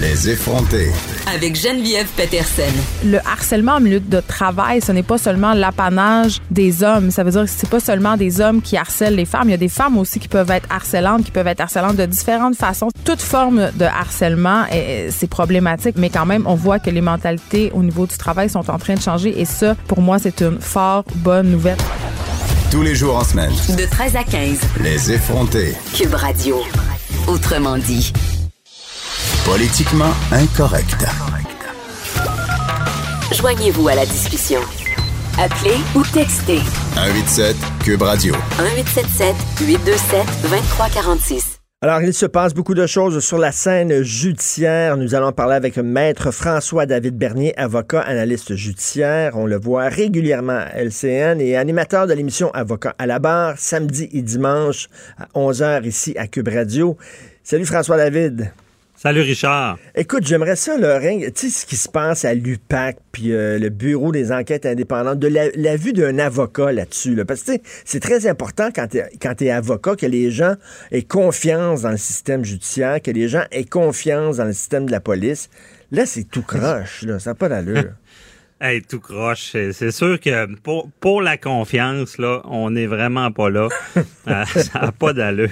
Les 0.00 0.30
effronter. 0.30 0.88
Avec 1.32 1.54
Geneviève 1.54 2.08
Peterson. 2.16 2.62
Le 3.04 3.18
harcèlement 3.18 3.74
en 3.74 3.80
milieu 3.80 4.00
de 4.00 4.20
travail, 4.20 4.80
ce 4.80 4.90
n'est 4.90 5.04
pas 5.04 5.16
seulement 5.16 5.52
l'apanage 5.52 6.40
des 6.50 6.82
hommes. 6.82 7.12
Ça 7.12 7.22
veut 7.22 7.30
dire 7.30 7.44
que 7.44 7.50
c'est 7.50 7.68
pas 7.68 7.78
seulement 7.78 8.16
des 8.16 8.40
hommes 8.40 8.60
qui 8.60 8.76
harcèlent 8.76 9.14
les 9.14 9.24
femmes. 9.24 9.44
Il 9.44 9.52
y 9.52 9.54
a 9.54 9.58
des 9.58 9.68
femmes 9.68 9.96
aussi 9.96 10.18
qui 10.18 10.26
peuvent 10.26 10.50
être 10.50 10.66
harcelantes, 10.70 11.24
qui 11.24 11.30
peuvent 11.30 11.46
être 11.46 11.60
harcelantes 11.60 11.94
de 11.94 12.06
différentes 12.06 12.56
façons. 12.56 12.88
Toute 13.04 13.22
forme 13.22 13.70
de 13.76 13.84
harcèlement, 13.84 14.64
c'est 15.10 15.28
problématique, 15.28 15.94
mais 15.98 16.10
quand 16.10 16.26
même, 16.26 16.42
on 16.46 16.56
voit 16.56 16.80
que 16.80 16.90
les 16.90 17.00
mentalités 17.00 17.70
au 17.74 17.82
niveau 17.84 18.06
du 18.06 18.16
travail 18.16 18.50
sont 18.50 18.68
en 18.68 18.78
train 18.78 18.94
de 18.94 19.00
changer 19.00 19.40
et 19.40 19.44
ça, 19.44 19.76
pour 19.86 20.00
moi, 20.00 20.18
c'est 20.18 20.40
une 20.40 20.60
fort 20.60 21.04
bonne 21.16 21.50
nouvelle. 21.50 21.78
Tous 22.72 22.82
les 22.82 22.96
jours 22.96 23.16
en 23.16 23.24
semaine. 23.24 23.52
De 23.78 23.88
13 23.88 24.16
à 24.16 24.24
15. 24.24 24.58
Les 24.80 25.12
effronter. 25.12 25.74
Cube 25.94 26.14
Radio. 26.14 26.60
Autrement 27.28 27.78
dit. 27.78 28.12
Politiquement 29.44 30.12
incorrect. 30.32 31.04
Joignez-vous 33.32 33.88
à 33.88 33.94
la 33.94 34.06
discussion. 34.06 34.60
Appelez 35.38 35.76
ou 35.94 36.02
textez. 36.12 36.60
187 36.94 37.56
Cube 37.84 38.02
Radio. 38.02 38.34
1877 38.58 39.34
827 39.60 40.26
2346. 40.42 41.60
Alors, 41.82 42.02
il 42.02 42.12
se 42.12 42.26
passe 42.26 42.52
beaucoup 42.52 42.74
de 42.74 42.86
choses 42.86 43.24
sur 43.24 43.38
la 43.38 43.52
scène 43.52 44.02
judiciaire. 44.02 44.98
Nous 44.98 45.14
allons 45.14 45.32
parler 45.32 45.54
avec 45.54 45.78
Maître 45.78 46.30
François-David 46.30 47.16
Bernier, 47.16 47.58
avocat, 47.58 48.00
analyste 48.00 48.54
judiciaire. 48.54 49.32
On 49.36 49.46
le 49.46 49.58
voit 49.58 49.88
régulièrement 49.88 50.58
à 50.58 50.82
LCN 50.82 51.40
et 51.40 51.56
animateur 51.56 52.06
de 52.06 52.12
l'émission 52.12 52.50
Avocat 52.50 52.94
à 52.98 53.06
la 53.06 53.18
barre, 53.18 53.54
samedi 53.56 54.10
et 54.12 54.20
dimanche 54.20 54.88
à 55.16 55.26
11h 55.34 55.86
ici 55.86 56.14
à 56.18 56.26
Cube 56.26 56.48
Radio. 56.48 56.98
Salut 57.42 57.64
François-David. 57.64 58.52
Salut 59.02 59.22
Richard. 59.22 59.78
Écoute, 59.94 60.26
j'aimerais 60.26 60.56
ça, 60.56 60.76
Lorraine, 60.76 61.20
tu 61.32 61.48
sais 61.48 61.48
ce 61.48 61.64
qui 61.64 61.76
se 61.76 61.88
passe 61.88 62.26
à 62.26 62.34
l'UPAC, 62.34 62.98
puis 63.12 63.32
euh, 63.32 63.58
le 63.58 63.70
Bureau 63.70 64.12
des 64.12 64.30
enquêtes 64.30 64.66
indépendantes, 64.66 65.18
de 65.18 65.28
la, 65.28 65.76
vue 65.76 65.94
d'un 65.94 66.18
avocat 66.18 66.70
là-dessus. 66.70 67.16
parce 67.24 67.42
que 67.44 67.52
c'est 67.86 68.00
très 68.00 68.26
important 68.26 68.68
quand 68.74 68.88
tu 68.88 68.98
es, 68.98 69.46
es, 69.46 69.50
avocat 69.50 69.96
que 69.96 70.04
les 70.04 70.30
gens 70.30 70.54
aient 70.92 71.00
confiance 71.00 71.80
dans 71.80 71.92
le 71.92 71.96
système 71.96 72.44
judiciaire, 72.44 73.00
que 73.00 73.10
les 73.10 73.26
gens 73.26 73.44
aient 73.52 73.64
confiance 73.64 74.36
dans 74.36 74.44
le 74.44 74.52
système 74.52 74.84
de 74.84 74.92
la 74.92 75.00
police. 75.00 75.48
Là, 75.92 76.04
c'est 76.04 76.24
tout 76.24 76.42
croche, 76.42 77.00
là, 77.00 77.18
ça 77.18 77.30
n'a 77.30 77.34
pas 77.36 77.48
d'allure. 77.48 77.94
Hey, 78.62 78.82
tout 78.82 79.00
croche. 79.00 79.52
C'est 79.52 79.90
sûr 79.90 80.20
que 80.20 80.54
pour, 80.56 80.90
pour 81.00 81.22
la 81.22 81.38
confiance, 81.38 82.18
là, 82.18 82.42
on 82.44 82.70
n'est 82.70 82.86
vraiment 82.86 83.32
pas 83.32 83.48
là. 83.48 83.68
Euh, 84.28 84.44
ça 84.44 84.80
n'a 84.82 84.92
pas 84.92 85.12
d'allure. 85.12 85.48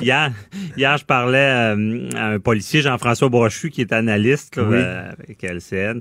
Hier, 0.00 0.32
hier, 0.76 0.96
je 0.98 1.04
parlais 1.04 1.38
euh, 1.38 2.08
à 2.14 2.26
un 2.26 2.38
policier, 2.38 2.82
Jean-François 2.82 3.30
Brochu, 3.30 3.70
qui 3.70 3.80
est 3.80 3.92
analyste 3.92 4.58
euh, 4.58 5.10
avec 5.12 5.42
LCN. 5.42 6.00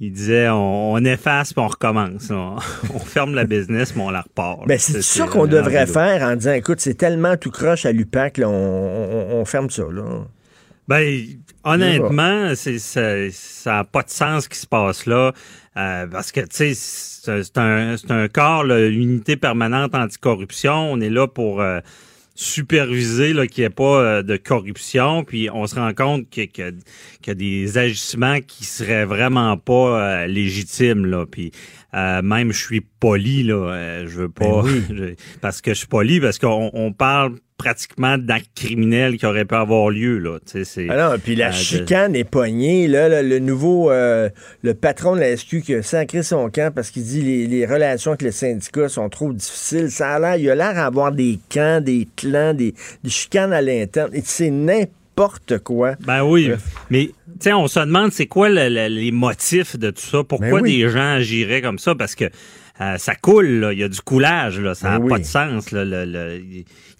Il 0.00 0.12
disait 0.12 0.48
on, 0.50 0.98
efface 0.98 1.54
puis 1.54 1.62
on 1.62 1.68
recommence. 1.68 2.30
On, 2.94 2.98
ferme 2.98 3.34
la 3.34 3.44
business, 3.44 3.94
mais 3.96 4.02
on 4.02 4.10
la 4.10 4.22
repart. 4.22 4.66
Ben, 4.66 4.78
c'est 4.78 5.00
ça 5.00 5.26
qu'on 5.26 5.46
devrait 5.46 5.86
faire 5.86 6.22
en 6.22 6.36
disant 6.36 6.52
écoute, 6.52 6.80
c'est 6.80 6.94
tellement 6.94 7.36
tout 7.36 7.50
croche 7.50 7.86
à 7.86 7.92
l'UPAC, 7.92 8.40
on, 8.44 8.48
on, 9.32 9.44
ferme 9.46 9.70
ça. 9.70 9.84
Là. 9.90 10.26
Ben, 10.86 11.24
honnêtement, 11.64 12.54
c'est 12.54 12.78
ça 12.78 13.30
n'a 13.66 13.84
pas 13.84 14.02
de 14.02 14.10
sens 14.10 14.44
ce 14.44 14.48
qui 14.48 14.58
se 14.58 14.66
passe 14.66 15.06
là. 15.06 15.32
Euh, 15.76 16.06
parce 16.06 16.30
que, 16.30 16.40
tu 16.40 16.74
sais, 16.74 16.74
c'est 16.74 17.58
un, 17.58 17.96
un 18.10 18.28
corps, 18.28 18.64
l'unité 18.64 19.36
permanente 19.36 19.94
anticorruption. 19.94 20.92
On 20.92 21.00
est 21.00 21.10
là 21.10 21.26
pour 21.26 21.60
euh, 21.60 21.80
superviser 22.36 23.32
qu'il 23.48 23.62
n'y 23.62 23.66
ait 23.66 23.70
pas 23.70 24.00
euh, 24.00 24.22
de 24.22 24.36
corruption. 24.36 25.24
Puis 25.24 25.50
on 25.50 25.66
se 25.66 25.74
rend 25.74 25.92
compte 25.94 26.30
qu'il 26.30 26.48
y, 26.56 27.30
a 27.30 27.34
des 27.34 27.78
agissements 27.78 28.40
qui 28.40 28.64
seraient 28.64 29.04
vraiment 29.04 29.56
pas 29.56 30.26
légitimes. 30.26 31.06
Là. 31.06 31.26
Puis 31.26 31.50
même 31.92 32.52
je 32.52 32.58
suis 32.58 32.80
poli, 32.80 33.42
là. 33.42 34.06
je 34.06 34.20
veux 34.20 34.28
pas. 34.28 34.62
Ben 34.62 35.16
parce 35.40 35.60
que 35.60 35.72
je 35.72 35.78
suis 35.78 35.88
poli, 35.88 36.20
parce 36.20 36.38
qu'on 36.38 36.70
on 36.72 36.92
parle 36.92 37.34
pratiquement 37.56 38.18
d'actes 38.18 38.50
criminels 38.54 39.16
qui 39.16 39.26
auraient 39.26 39.44
pu 39.44 39.54
avoir 39.54 39.90
lieu. 39.90 40.18
Là. 40.18 40.38
C'est, 40.44 40.88
Alors, 40.90 41.12
ah 41.12 41.18
puis 41.18 41.36
la 41.36 41.48
euh, 41.48 41.52
chicane 41.52 42.16
est 42.16 42.24
poignée. 42.24 42.88
Là, 42.88 43.22
le 43.22 43.38
nouveau, 43.38 43.90
euh, 43.90 44.28
le 44.62 44.74
patron 44.74 45.14
de 45.14 45.20
la 45.20 45.36
SQ 45.36 45.62
qui 45.62 45.74
a 45.74 45.82
sacré 45.82 46.22
son 46.22 46.50
camp 46.50 46.74
parce 46.74 46.90
qu'il 46.90 47.04
dit 47.04 47.22
les, 47.22 47.46
les 47.46 47.66
relations 47.66 48.12
avec 48.12 48.22
les 48.22 48.32
syndicats 48.32 48.88
sont 48.88 49.08
trop 49.08 49.32
difficiles. 49.32 49.90
Ça 49.90 50.14
a 50.14 50.18
l'air, 50.18 50.36
il 50.36 50.50
a 50.50 50.54
l'air 50.54 50.74
d'avoir 50.74 51.12
des 51.12 51.38
camps, 51.48 51.80
des 51.80 52.08
clans, 52.16 52.54
des, 52.54 52.74
chicanes 53.06 53.52
à 53.52 53.62
l'interne. 53.62 54.10
Et 54.12 54.22
c'est 54.24 54.50
n'importe 54.50 55.58
quoi. 55.58 55.94
Ben 56.00 56.24
oui, 56.24 56.50
mais 56.90 57.10
on 57.52 57.68
se 57.68 57.80
demande 57.80 58.12
c'est 58.12 58.26
quoi 58.26 58.48
les 58.48 59.12
motifs 59.12 59.78
de 59.78 59.90
tout 59.90 60.02
ça. 60.02 60.24
Pourquoi 60.24 60.60
ben 60.60 60.64
des 60.64 60.88
gens 60.88 61.14
agiraient 61.14 61.62
comme 61.62 61.78
ça? 61.78 61.94
Parce 61.94 62.14
que 62.14 62.24
euh, 62.80 62.98
ça 62.98 63.14
coule, 63.14 63.46
là. 63.60 63.72
il 63.72 63.78
y 63.78 63.84
a 63.84 63.88
du 63.88 64.00
coulage, 64.00 64.58
là. 64.58 64.74
ça 64.74 64.90
n'a 64.90 64.98
Ben 64.98 65.08
pas 65.08 65.18
de 65.18 65.24
sens. 65.24 65.70
Là. 65.70 65.84
Le- 65.84 66.04
le- 66.04 66.42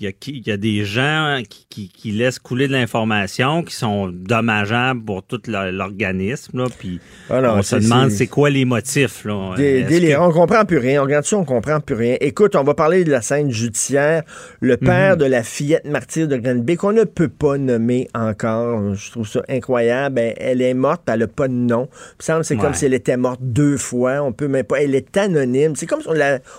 y 0.05 0.09
a, 0.09 0.13
il 0.29 0.47
y 0.47 0.51
a 0.51 0.57
des 0.57 0.85
gens 0.85 1.41
qui, 1.49 1.67
qui, 1.69 1.89
qui 1.89 2.13
laissent 2.13 2.39
couler 2.39 2.69
de 2.69 2.73
l'information, 2.73 3.63
qui 3.63 3.75
sont 3.75 4.09
dommageables 4.09 5.03
pour 5.05 5.23
tout 5.23 5.41
l'organisme. 5.49 6.59
Là, 6.59 6.67
puis 6.79 7.01
Ah 7.31 7.41
on 7.57 7.63
se 7.63 7.77
demande 7.77 8.11
c'est- 8.11 8.27
quoi 8.27 8.51
les 8.51 8.65
motifs. 8.65 9.25
Là. 9.25 9.55
Des, 9.57 9.85
que- 9.89 10.19
On 10.21 10.31
comprend 10.31 10.65
plus 10.65 10.79
rien. 10.79 11.01
On 11.01 11.05
regarde 11.05 11.25
ça, 11.25 11.37
on 11.37 11.45
comprend 11.45 11.81
plus 11.81 11.95
rien. 11.95 12.17
Écoute, 12.21 12.55
on 12.57 12.63
va 12.65 12.75
parler 12.75 13.05
de 13.05 13.11
la 13.11 13.23
scène 13.23 13.51
judiciaire. 13.51 14.23
Le 14.61 14.75
Mhm. 14.75 14.87
père 14.87 15.17
de 15.17 15.25
la 15.25 15.43
fillette 15.43 15.85
martyre 15.87 16.29
de 16.29 16.37
Granby, 16.37 16.77
qu'on 16.77 16.93
ne 16.93 17.05
peut 17.05 17.29
pas 17.29 17.59
nommer 17.59 18.09
encore. 18.15 18.95
Je 18.95 19.11
trouve 19.11 19.27
ça 19.29 19.43
incroyable. 19.49 20.19
Elle, 20.21 20.35
elle 20.39 20.63
est 20.63 20.75
morte, 20.75 21.03
puis 21.05 21.13
elle 21.15 21.21
n'a 21.21 21.27
pas 21.27 21.49
de 21.49 21.53
nom. 21.55 21.89
Il 22.29 22.35
me 22.35 22.43
c'est 22.43 22.57
comme 22.57 22.75
si 22.75 22.87
elle 22.87 22.95
était 22.95 23.17
morte 23.17 23.41
deux 23.43 23.77
fois. 23.77 24.23
On 24.23 24.33
peut 24.33 24.49
même 24.49 24.65
pas. 24.65 24.81
Elle 24.83 24.95
est 24.95 25.17
anonyme. 25.17 25.75
C'est 25.77 25.87
comme 25.87 26.01
si 26.01 26.09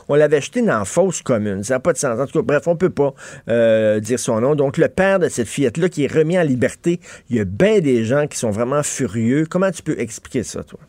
on 0.09 0.15
l'avait 0.15 0.41
jetée 0.41 0.61
dans 0.61 0.79
la 0.79 0.85
fosse 0.85 1.21
commune. 1.21 1.63
Ça 1.63 1.75
n'a 1.75 1.79
pas 1.79 1.93
de 1.93 1.97
sens. 1.97 2.19
En 2.19 2.25
tout 2.25 2.39
cas, 2.39 2.45
bref, 2.45 2.67
on 2.67 2.75
peut 2.75 2.89
pas 2.89 3.13
euh, 3.49 3.99
dire 3.99 4.19
son 4.19 4.41
nom. 4.41 4.55
Donc, 4.55 4.77
le 4.77 4.87
père 4.87 5.19
de 5.19 5.29
cette 5.29 5.47
fillette-là 5.47 5.89
qui 5.89 6.03
est 6.03 6.11
remis 6.11 6.37
en 6.37 6.43
liberté, 6.43 6.99
il 7.29 7.37
y 7.37 7.39
a 7.39 7.45
bien 7.45 7.79
des 7.79 8.05
gens 8.05 8.27
qui 8.27 8.37
sont 8.37 8.51
vraiment 8.51 8.83
furieux. 8.83 9.45
Comment 9.49 9.71
tu 9.71 9.83
peux 9.83 9.99
expliquer 9.99 10.43
ça, 10.43 10.63
toi? 10.63 10.79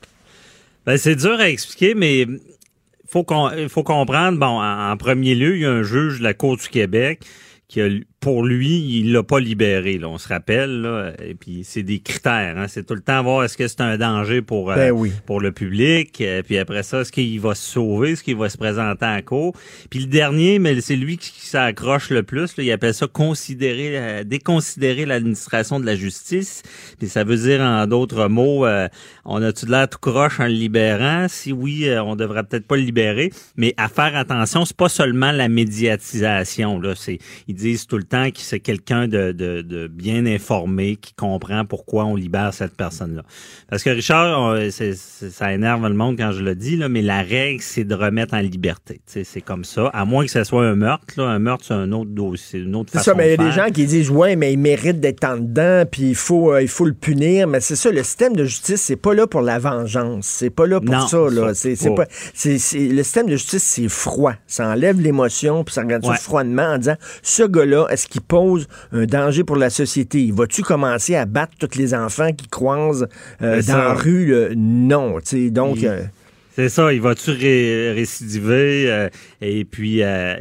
Ben, 0.86 0.96
c'est 0.96 1.16
dur 1.16 1.38
à 1.40 1.48
expliquer, 1.48 1.94
mais 1.94 2.26
faut 3.08 3.24
faut 3.68 3.82
comprendre. 3.82 4.38
Bon, 4.38 4.60
en 4.60 4.96
premier 4.96 5.34
lieu, 5.34 5.56
il 5.56 5.62
y 5.62 5.66
a 5.66 5.70
un 5.70 5.82
juge 5.82 6.18
de 6.18 6.24
la 6.24 6.34
Cour 6.34 6.56
du 6.56 6.68
Québec 6.68 7.24
qui 7.68 7.80
a, 7.80 7.88
pour 8.20 8.44
lui, 8.44 8.78
il 8.99 9.12
l'a 9.12 9.23
pas 9.23 9.38
libéré. 9.38 9.99
Là, 9.99 10.08
on 10.08 10.18
se 10.18 10.28
rappelle. 10.28 10.80
Là, 10.80 11.12
et 11.23 11.35
puis 11.35 11.62
c'est 11.64 11.82
des 11.82 12.00
critères. 12.00 12.56
Hein, 12.56 12.66
c'est 12.68 12.85
tout 12.85 12.94
le 12.94 13.00
temps 13.00 13.23
voir 13.23 13.44
est-ce 13.44 13.56
que 13.56 13.68
c'est 13.68 13.80
un 13.82 13.96
danger 13.99 14.42
pour 14.42 14.70
euh, 14.73 14.75
Ben 14.75 14.90
oui. 14.90 15.12
pour 15.26 15.40
le 15.40 15.52
public. 15.52 16.20
euh, 16.20 16.42
puis 16.42 16.58
après 16.58 16.82
ça, 16.82 17.02
est-ce 17.02 17.12
qu'il 17.12 17.38
va 17.40 17.54
se 17.54 17.62
sauver, 17.70 18.12
est-ce 18.12 18.25
qu'il 18.25 18.37
va 18.37 18.49
se 18.49 18.58
présenter 18.58 19.04
en 19.06 19.20
cour. 19.23 19.54
Puis 19.90 20.00
le 20.00 20.06
dernier, 20.06 20.58
mais 20.58 20.80
c'est 20.80 20.96
lui 20.96 21.18
qui, 21.18 21.30
qui 21.30 21.46
s'accroche 21.46 22.11
le 22.11 22.23
plus. 22.23 22.56
Là, 22.56 22.64
il 22.64 22.73
appelle 22.73 22.94
ça 22.94 23.06
considérer, 23.06 23.99
euh, 23.99 24.25
déconsidérer 24.25 25.06
l'administration 25.06 25.78
de 25.78 25.87
la 25.87 25.94
justice. 25.94 26.62
Puis 26.99 27.08
ça 27.08 27.23
veut 27.23 27.37
dire 27.37 27.61
en 27.61 27.87
d'autres 27.87 28.28
mots, 28.28 28.66
euh, 28.66 28.88
on 29.25 29.42
a-tu 29.42 29.66
de 29.66 29.70
l'air 29.70 29.88
tout 29.88 29.99
croche 30.00 30.40
en 30.40 30.44
le 30.46 30.50
libérant? 30.52 31.26
Si 31.28 31.52
oui, 31.52 31.88
euh, 31.88 32.02
on 32.02 32.16
devrait 32.16 32.44
peut-être 32.44 32.66
pas 32.66 32.76
le 32.76 32.82
libérer. 32.82 33.30
Mais 33.56 33.75
à 33.76 33.88
faire 33.88 34.16
attention, 34.16 34.64
c'est 34.64 34.76
pas 34.76 34.88
seulement 34.88 35.32
la 35.32 35.49
médiatisation. 35.49 36.80
Là, 36.80 36.94
c'est 36.96 37.18
ils 37.46 37.54
disent 37.54 37.87
tout 37.87 37.96
le 37.99 38.04
temps 38.04 38.15
que 38.30 38.38
c'est 38.40 38.61
quelqu'un 38.61 39.08
de, 39.08 39.32
de, 39.32 39.62
de 39.62 39.87
bien 39.87 40.26
informé 40.26 40.96
qui 40.96 41.14
comprend 41.14 41.64
pourquoi 41.64 42.04
on 42.04 42.16
libère 42.16 42.52
cette 42.54 42.76
personne-là. 42.76 43.23
Parce 43.68 43.82
que 43.82 43.90
Richard, 43.90 44.40
on- 44.40 44.70
ça 44.70 45.52
énerve 45.52 45.87
le 45.87 45.94
monde 45.94 46.16
quand 46.18 46.32
je 46.32 46.42
le 46.42 46.54
dis, 46.54 46.76
là, 46.76 46.88
mais 46.88 47.02
la 47.02 47.23
règle, 47.23 47.61
c'est 47.62 47.85
de 47.85 47.94
remettre 47.94 48.35
en 48.35 48.40
liberté. 48.40 49.00
C'est 49.06 49.40
comme 49.40 49.64
ça. 49.64 49.88
À 49.92 50.04
moins 50.04 50.25
que 50.25 50.30
ce 50.30 50.44
soit 50.44 50.66
un 50.66 50.75
meurtre. 50.76 51.06
Là. 51.16 51.25
Un 51.25 51.38
meurtre, 51.38 51.64
c'est 51.66 51.75
un 51.75 51.92
autre 51.92 52.11
dossier, 52.11 52.61
une 52.61 52.75
autre 52.75 52.92
façon 52.92 53.04
ça, 53.12 53.14
mais 53.14 53.28
il 53.28 53.30
y 53.30 53.35
a 53.35 53.37
de 53.37 53.42
des 53.44 53.52
gens 53.52 53.66
qui 53.73 53.87
disent 53.87 54.11
ouais, 54.11 54.37
mais 54.37 54.52
il 54.52 54.58
mérite 54.58 55.00
d'être 55.00 55.25
en 55.25 55.37
dedans, 55.37 55.85
puis 55.90 56.02
il 56.11 56.14
faut, 56.14 56.52
euh, 56.52 56.62
il 56.62 56.68
faut 56.68 56.85
le 56.85 56.92
punir. 56.94 57.46
Mais 57.46 57.61
c'est 57.61 57.76
ça, 57.76 57.90
le 57.90 58.02
système 58.02 58.35
de 58.35 58.44
justice, 58.44 58.80
c'est 58.82 58.96
pas 58.96 59.14
là 59.14 59.26
pour 59.26 59.40
la 59.42 59.58
vengeance. 59.58 60.26
C'est 60.26 60.50
pas 60.50 60.66
là 60.66 60.80
pour 60.80 60.94
Non, 60.94 61.06
ça. 61.06 61.18
Là. 61.30 61.49
ça, 61.49 61.54
C'est, 61.54 61.76
c'est 61.76 61.94
pas. 61.94 62.04
le 62.44 62.58
système 63.02 63.26
de 63.26 63.32
justice, 63.37 63.62
c'est 63.62 63.88
froid. 63.88 64.35
Ça 64.46 64.68
enlève 64.68 65.00
l'émotion, 65.00 65.64
puis 65.64 65.75
ça 65.75 65.82
regarde 65.82 66.04
ça 66.04 66.11
Ouais. 66.11 66.16
froidement 66.16 66.62
en 66.75 66.78
disant 66.78 66.96
ce 67.23 67.42
gars-là, 67.42 67.87
est-ce 67.96 68.06
qu'il 68.06 68.20
pose 68.20 68.68
un 68.92 69.06
danger 69.06 69.42
pour 69.42 69.56
la 69.56 69.70
société 69.70 70.20
Il 70.22 70.32
va-tu 70.34 70.62
commencer 70.62 71.14
à 71.16 71.24
battre 71.24 71.52
tous 71.58 71.76
les 71.78 71.94
enfants 71.94 72.32
qui 72.32 72.46
croisent 72.46 73.08
euh, 73.42 73.62
dans 73.62 73.78
la 73.78 73.94
rue 73.94 74.26
là? 74.26 74.48
Non. 74.54 75.18
tu 75.26 75.50
Donc. 75.50 75.76
Il- 75.78 75.88
euh, 75.88 76.02
C'est 76.54 76.68
ça, 76.70 76.90
il 76.92 77.02
va-tu 77.02 77.30
ré- 77.32 77.92
récidiver? 77.92 78.90
euh, 78.90 79.08
et 79.42 79.64
puis, 79.66 80.02
euh, 80.02 80.34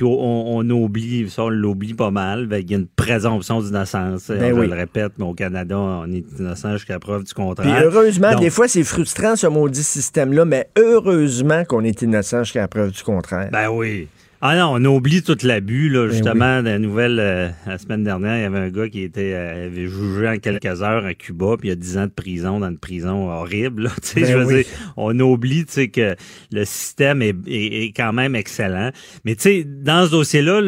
on, 0.00 0.44
on 0.64 0.70
oublie, 0.70 1.28
ça, 1.28 1.44
on 1.44 1.48
l'oublie 1.50 1.92
pas 1.94 2.10
mal. 2.10 2.46
ben, 2.46 2.62
Il 2.64 2.70
y 2.70 2.74
a 2.74 2.78
une 2.78 2.86
présomption 2.86 3.60
d'innocence. 3.60 4.28
Ben 4.30 4.54
je 4.54 4.58
oui. 4.60 4.66
le 4.68 4.74
répète, 4.74 5.12
mais 5.18 5.24
au 5.26 5.34
Canada, 5.34 5.76
on 5.78 6.10
est 6.10 6.24
innocent 6.38 6.72
jusqu'à 6.72 6.98
preuve 6.98 7.24
du 7.24 7.34
contraire. 7.34 7.74
Puis 7.76 7.84
heureusement, 7.84 8.32
Donc, 8.32 8.40
des 8.40 8.48
fois, 8.50 8.68
c'est 8.68 8.84
frustrant 8.84 9.36
ce 9.36 9.46
maudit 9.46 9.82
système-là, 9.82 10.44
mais 10.46 10.68
heureusement 10.78 11.64
qu'on 11.64 11.84
est 11.84 12.00
innocent 12.02 12.44
jusqu'à 12.44 12.66
preuve 12.68 12.92
du 12.92 13.02
contraire. 13.02 13.50
Ben 13.52 13.68
oui. 13.68 14.08
Ah 14.46 14.56
non, 14.56 14.74
on 14.74 14.84
oublie 14.84 15.22
tout 15.22 15.38
l'abus, 15.42 15.88
là, 15.88 16.02
Ben 16.06 16.12
justement, 16.12 16.60
la 16.60 16.78
nouvelle, 16.78 17.18
euh, 17.18 17.48
la 17.66 17.78
semaine 17.78 18.04
dernière, 18.04 18.36
il 18.36 18.42
y 18.42 18.44
avait 18.44 18.58
un 18.58 18.68
gars 18.68 18.90
qui 18.90 19.00
était 19.00 19.32
euh, 19.32 19.68
avait 19.68 19.86
jugé 19.88 20.28
en 20.28 20.36
quelques 20.36 20.82
heures 20.82 21.06
à 21.06 21.14
Cuba, 21.14 21.56
puis 21.58 21.68
il 21.68 21.70
y 21.70 21.72
a 21.72 21.76
10 21.76 21.96
ans 21.96 22.04
de 22.04 22.10
prison 22.10 22.60
dans 22.60 22.68
une 22.68 22.76
prison 22.76 23.30
horrible. 23.30 23.84
là. 23.84 23.90
Tu 24.02 24.08
sais, 24.08 24.20
Ben 24.20 24.26
je 24.32 24.36
veux 24.36 24.44
oui. 24.44 24.54
dire, 24.56 24.64
on 24.98 25.18
oublie 25.20 25.64
tu 25.64 25.72
sais, 25.72 25.88
que 25.88 26.14
le 26.52 26.64
système 26.66 27.22
est, 27.22 27.34
est- 27.46 27.84
est 27.84 27.92
quand 27.96 28.12
même 28.12 28.34
excellent. 28.36 28.90
Mais 29.24 29.34
tu 29.34 29.42
sais, 29.44 29.64
dans 29.64 30.04
ce 30.04 30.10
dossier-là, 30.10 30.60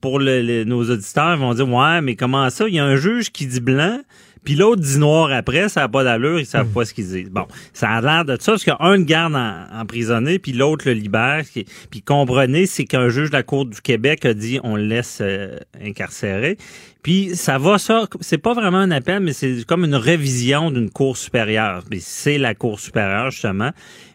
pour 0.00 0.20
le- 0.20 0.40
le- 0.40 0.62
nos 0.62 0.88
auditeurs, 0.88 1.34
ils 1.34 1.40
vont 1.40 1.54
dire, 1.54 1.68
ouais, 1.68 2.00
mais 2.02 2.14
comment 2.14 2.48
ça? 2.50 2.68
Il 2.68 2.74
y 2.74 2.78
a 2.78 2.84
un 2.84 2.94
juge 2.94 3.32
qui 3.32 3.46
dit 3.48 3.60
blanc, 3.60 3.98
puis 4.44 4.54
l'autre 4.54 4.82
dit 4.82 4.98
noir 4.98 5.30
après, 5.32 5.68
ça 5.68 5.80
n'a 5.80 5.88
pas 5.88 6.04
d'allure, 6.04 6.38
ils 6.38 6.46
savent 6.46 6.68
pas 6.68 6.84
ce 6.84 6.94
qu'ils 6.94 7.08
disent. 7.08 7.30
Bon, 7.30 7.46
ça 7.72 7.90
a 7.90 8.00
l'air 8.00 8.24
de 8.24 8.36
ça, 8.40 8.52
parce 8.52 8.64
qu'un 8.64 8.96
le 8.96 9.04
garde 9.04 9.34
en, 9.34 9.80
emprisonné, 9.80 10.38
puis 10.38 10.52
l'autre 10.52 10.86
le 10.86 10.92
libère. 10.92 11.42
Puis 11.90 12.02
comprenez, 12.02 12.66
c'est 12.66 12.84
qu'un 12.84 13.08
juge 13.08 13.30
de 13.30 13.36
la 13.36 13.42
Cour 13.42 13.66
du 13.66 13.80
Québec 13.80 14.24
a 14.24 14.34
dit 14.34 14.60
on 14.62 14.76
le 14.76 14.84
laisse 14.84 15.18
euh, 15.20 15.58
incarcérer. 15.82 16.58
Puis 17.02 17.36
ça 17.36 17.58
va 17.58 17.78
ça, 17.78 18.06
c'est 18.20 18.38
pas 18.38 18.54
vraiment 18.54 18.78
un 18.78 18.90
appel, 18.90 19.20
mais 19.20 19.34
c'est 19.34 19.64
comme 19.66 19.84
une 19.84 19.94
révision 19.94 20.70
d'une 20.70 20.90
cour 20.90 21.16
supérieure. 21.16 21.84
C'est 22.00 22.38
la 22.38 22.54
Cour 22.54 22.80
supérieure, 22.80 23.30
justement. 23.30 23.70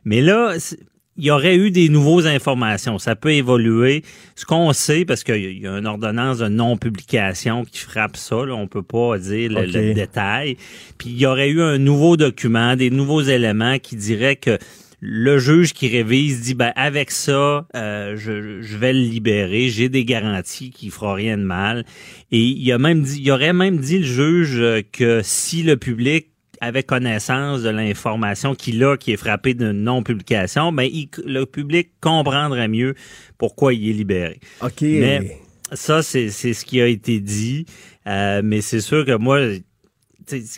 Mais 0.05 0.21
là, 0.21 0.55
il 1.19 1.25
y 1.25 1.31
aurait 1.31 1.57
eu 1.57 1.69
des 1.69 1.89
nouvelles 1.89 2.27
informations. 2.27 2.97
Ça 2.97 3.15
peut 3.15 3.33
évoluer. 3.33 4.03
Ce 4.35 4.45
qu'on 4.45 4.71
sait, 4.71 5.03
parce 5.03 5.23
qu'il 5.23 5.61
y 5.61 5.67
a- 5.67 5.77
une 5.77 5.85
ordonnance 5.85 6.39
de 6.39 6.47
non-publication 6.47 7.65
qui 7.65 7.79
frappe 7.79 8.15
ça, 8.15 8.45
là, 8.45 8.55
on 8.55 8.67
peut 8.67 8.83
pas 8.83 9.17
dire 9.17 9.51
le, 9.51 9.93
détail. 9.93 10.55
Puis 10.97 11.09
il 11.09 11.17
y 11.19 11.25
aurait 11.25 11.49
eu 11.49 11.61
un 11.61 11.77
nouveau 11.77 12.15
document, 12.15 12.75
des 12.75 12.89
nouveaux 12.89 13.21
éléments 13.21 13.79
qui 13.79 13.97
diraient 13.97 14.37
que 14.37 14.57
le 15.01 15.39
juge 15.39 15.73
qui 15.73 15.87
révise 15.87 16.41
dit 16.41 16.55
ben 16.55 16.73
avec 16.75 17.09
ça 17.09 17.65
euh, 17.73 18.17
je, 18.17 18.61
je 18.61 18.77
vais 18.77 18.91
le 18.91 18.99
libérer 18.99 19.69
j'ai 19.69 19.87
des 19.87 20.03
garanties 20.03 20.71
qu'il 20.71 20.91
fera 20.91 21.13
rien 21.13 21.37
de 21.37 21.43
mal 21.43 21.85
et 22.33 22.41
il 22.41 22.69
a 22.73 22.77
même 22.77 23.03
dit 23.03 23.21
il 23.21 23.31
aurait 23.31 23.53
même 23.53 23.77
dit 23.77 23.99
le 23.99 24.05
juge 24.05 24.59
euh, 24.59 24.81
que 24.91 25.21
si 25.23 25.63
le 25.63 25.77
public 25.77 26.27
avait 26.61 26.83
connaissance 26.83 27.61
de 27.61 27.69
l'information 27.69 28.55
qu'il 28.55 28.83
a, 28.83 28.97
qui 28.97 29.11
est 29.13 29.17
frappée 29.17 29.53
de 29.53 29.71
non-publication, 29.71 30.71
ben, 30.71 30.83
il- 30.83 31.09
le 31.25 31.45
public 31.45 31.89
comprendrait 32.01 32.67
mieux 32.67 32.95
pourquoi 33.37 33.73
il 33.73 33.89
est 33.89 33.93
libéré. 33.93 34.39
OK. 34.61 34.81
Mais 34.81 35.37
ça, 35.71 36.01
c'est 36.01 36.29
c'est 36.29 36.53
ce 36.53 36.65
qui 36.65 36.81
a 36.81 36.87
été 36.87 37.19
dit. 37.19 37.65
Euh, 38.07 38.41
mais 38.43 38.61
c'est 38.61 38.81
sûr 38.81 39.05
que 39.05 39.15
moi, 39.15 39.39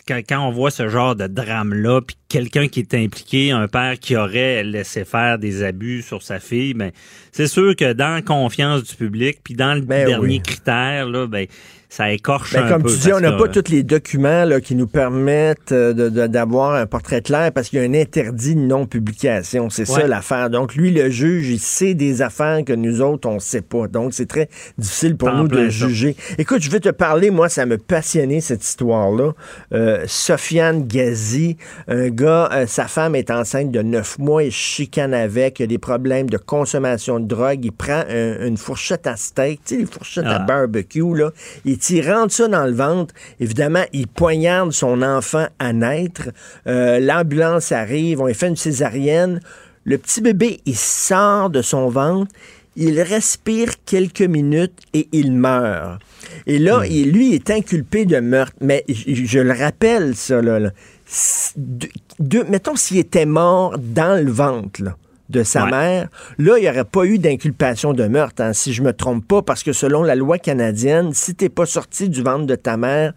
quand, 0.06 0.20
quand 0.28 0.46
on 0.48 0.50
voit 0.50 0.70
ce 0.70 0.88
genre 0.88 1.16
de 1.16 1.26
drame-là, 1.26 2.00
puis 2.02 2.16
quelqu'un 2.28 2.68
qui 2.68 2.80
est 2.80 2.94
impliqué, 2.94 3.50
un 3.52 3.68
père 3.68 3.98
qui 3.98 4.16
aurait 4.16 4.62
laissé 4.64 5.04
faire 5.04 5.38
des 5.38 5.62
abus 5.62 6.02
sur 6.02 6.22
sa 6.22 6.40
fille, 6.40 6.74
ben, 6.74 6.90
c'est 7.30 7.46
sûr 7.46 7.74
que 7.76 7.92
dans 7.92 8.14
la 8.14 8.22
confiance 8.22 8.84
du 8.84 8.94
public, 8.94 9.38
puis 9.42 9.54
dans 9.54 9.74
le 9.74 9.80
Ben 9.82 10.06
dernier 10.06 10.36
oui. 10.36 10.42
critère, 10.42 11.08
là, 11.08 11.26
ben, 11.26 11.46
ça 11.94 12.10
écorche 12.10 12.54
Ben, 12.54 12.64
un 12.64 12.68
comme 12.70 12.82
peu. 12.84 12.90
tu 12.90 12.96
dis, 13.00 13.12
on 13.12 13.20
n'a 13.20 13.32
pas 13.32 13.48
tous 13.48 13.70
les 13.70 13.82
documents 13.82 14.44
là, 14.46 14.62
qui 14.62 14.74
nous 14.76 14.86
permettent 14.86 15.72
euh, 15.72 15.92
d'avoir 16.26 16.74
un 16.74 16.86
portrait 16.86 17.20
clair 17.20 17.52
parce 17.52 17.68
qu'il 17.68 17.80
y 17.80 17.82
a 17.82 17.84
un 17.86 17.92
interdit 17.92 18.54
de 18.54 18.60
non-publication. 18.60 19.68
C'est 19.68 19.84
ça 19.84 19.98
Ouais. 19.98 20.08
l'affaire. 20.08 20.48
Donc, 20.48 20.74
lui, 20.74 20.90
le 20.90 21.10
juge, 21.10 21.48
il 21.50 21.58
sait 21.58 21.92
des 21.92 22.22
affaires 22.22 22.64
que 22.64 22.72
nous 22.72 23.02
autres, 23.02 23.28
on 23.28 23.34
ne 23.34 23.38
sait 23.40 23.60
pas. 23.60 23.88
Donc, 23.88 24.14
c'est 24.14 24.24
très 24.24 24.48
difficile 24.78 25.18
pour 25.18 25.32
nous 25.32 25.48
de 25.48 25.68
ça. 25.68 25.68
juger. 25.88 26.16
Écoute, 26.38 26.62
je 26.62 26.70
vais 26.70 26.80
te 26.80 26.88
parler, 26.88 27.30
moi, 27.30 27.50
ça 27.50 27.66
me 27.66 27.76
passionnait 27.76 28.40
cette 28.40 28.64
histoire-là. 28.64 29.32
Euh, 29.74 30.04
Sofiane 30.06 30.86
Gazi, 30.86 31.58
un 31.88 32.08
gars, 32.08 32.48
euh, 32.54 32.66
sa 32.66 32.86
femme 32.86 33.14
est 33.14 33.30
enceinte 33.30 33.70
de 33.70 33.82
neuf 33.82 34.18
mois, 34.18 34.44
il 34.44 34.50
chicane 34.52 35.12
avec, 35.12 35.60
il 35.60 35.64
a 35.64 35.66
des 35.66 35.78
problèmes 35.78 36.30
de 36.30 36.38
consommation 36.38 37.20
de 37.20 37.26
drogue, 37.26 37.64
il 37.64 37.72
prend 37.72 38.02
un- 38.08 38.46
une 38.46 38.56
fourchette 38.56 39.06
à 39.06 39.16
steak, 39.16 39.60
tu 39.64 39.74
sais, 39.74 39.80
les 39.80 39.86
fourchettes 39.86 40.24
à 40.24 40.36
Ah. 40.36 40.38
barbecue, 40.38 41.14
là. 41.14 41.32
Il 41.66 41.81
t'y 41.82 42.00
rentre 42.00 42.32
ça 42.32 42.46
dans 42.48 42.64
le 42.64 42.72
ventre. 42.72 43.12
Évidemment, 43.40 43.84
il 43.92 44.06
poignarde 44.06 44.70
son 44.72 45.02
enfant 45.02 45.46
à 45.58 45.72
naître. 45.72 46.30
Euh, 46.66 47.00
L'ambulance 47.00 47.72
arrive, 47.72 48.20
on 48.20 48.26
lui 48.26 48.34
fait 48.34 48.48
une 48.48 48.56
césarienne. 48.56 49.40
Le 49.84 49.98
petit 49.98 50.20
bébé, 50.20 50.60
il 50.64 50.76
sort 50.76 51.50
de 51.50 51.60
son 51.60 51.88
ventre. 51.88 52.30
Il 52.76 53.00
respire 53.02 53.68
quelques 53.84 54.22
minutes 54.22 54.78
et 54.94 55.08
il 55.12 55.32
meurt. 55.32 56.00
Et 56.46 56.58
là, 56.58 56.82
il- 56.88 57.10
lui 57.12 57.34
est 57.34 57.50
inculpé 57.50 58.06
de 58.06 58.18
meurtre. 58.20 58.54
Mais 58.60 58.84
je, 58.88 59.14
je 59.26 59.38
le 59.40 59.52
rappelle, 59.52 60.14
ça, 60.14 60.40
là. 60.40 60.70
deux- 62.18 62.44
mettons 62.44 62.76
s'il 62.76 62.98
était 62.98 63.26
mort 63.26 63.76
dans 63.78 64.24
le 64.24 64.30
ventre, 64.30 64.82
là, 64.84 64.96
de 65.32 65.42
sa 65.42 65.64
Ouais. 65.64 65.70
mère, 65.70 66.08
là, 66.38 66.58
il 66.58 66.62
n'y 66.62 66.68
aurait 66.68 66.84
pas 66.84 67.04
eu 67.04 67.18
d'inculpation 67.18 67.92
de 67.92 68.06
meurtre, 68.06 68.42
hein, 68.42 68.52
si 68.52 68.72
je 68.72 68.82
me 68.82 68.92
trompe 68.92 69.26
pas, 69.26 69.42
parce 69.42 69.62
que 69.64 69.72
selon 69.72 70.02
la 70.04 70.14
loi 70.14 70.38
canadienne, 70.38 71.12
si 71.14 71.34
t'es 71.34 71.48
pas 71.48 71.66
sorti 71.66 72.08
du 72.08 72.22
ventre 72.22 72.46
de 72.46 72.54
ta 72.54 72.76
mère, 72.76 73.12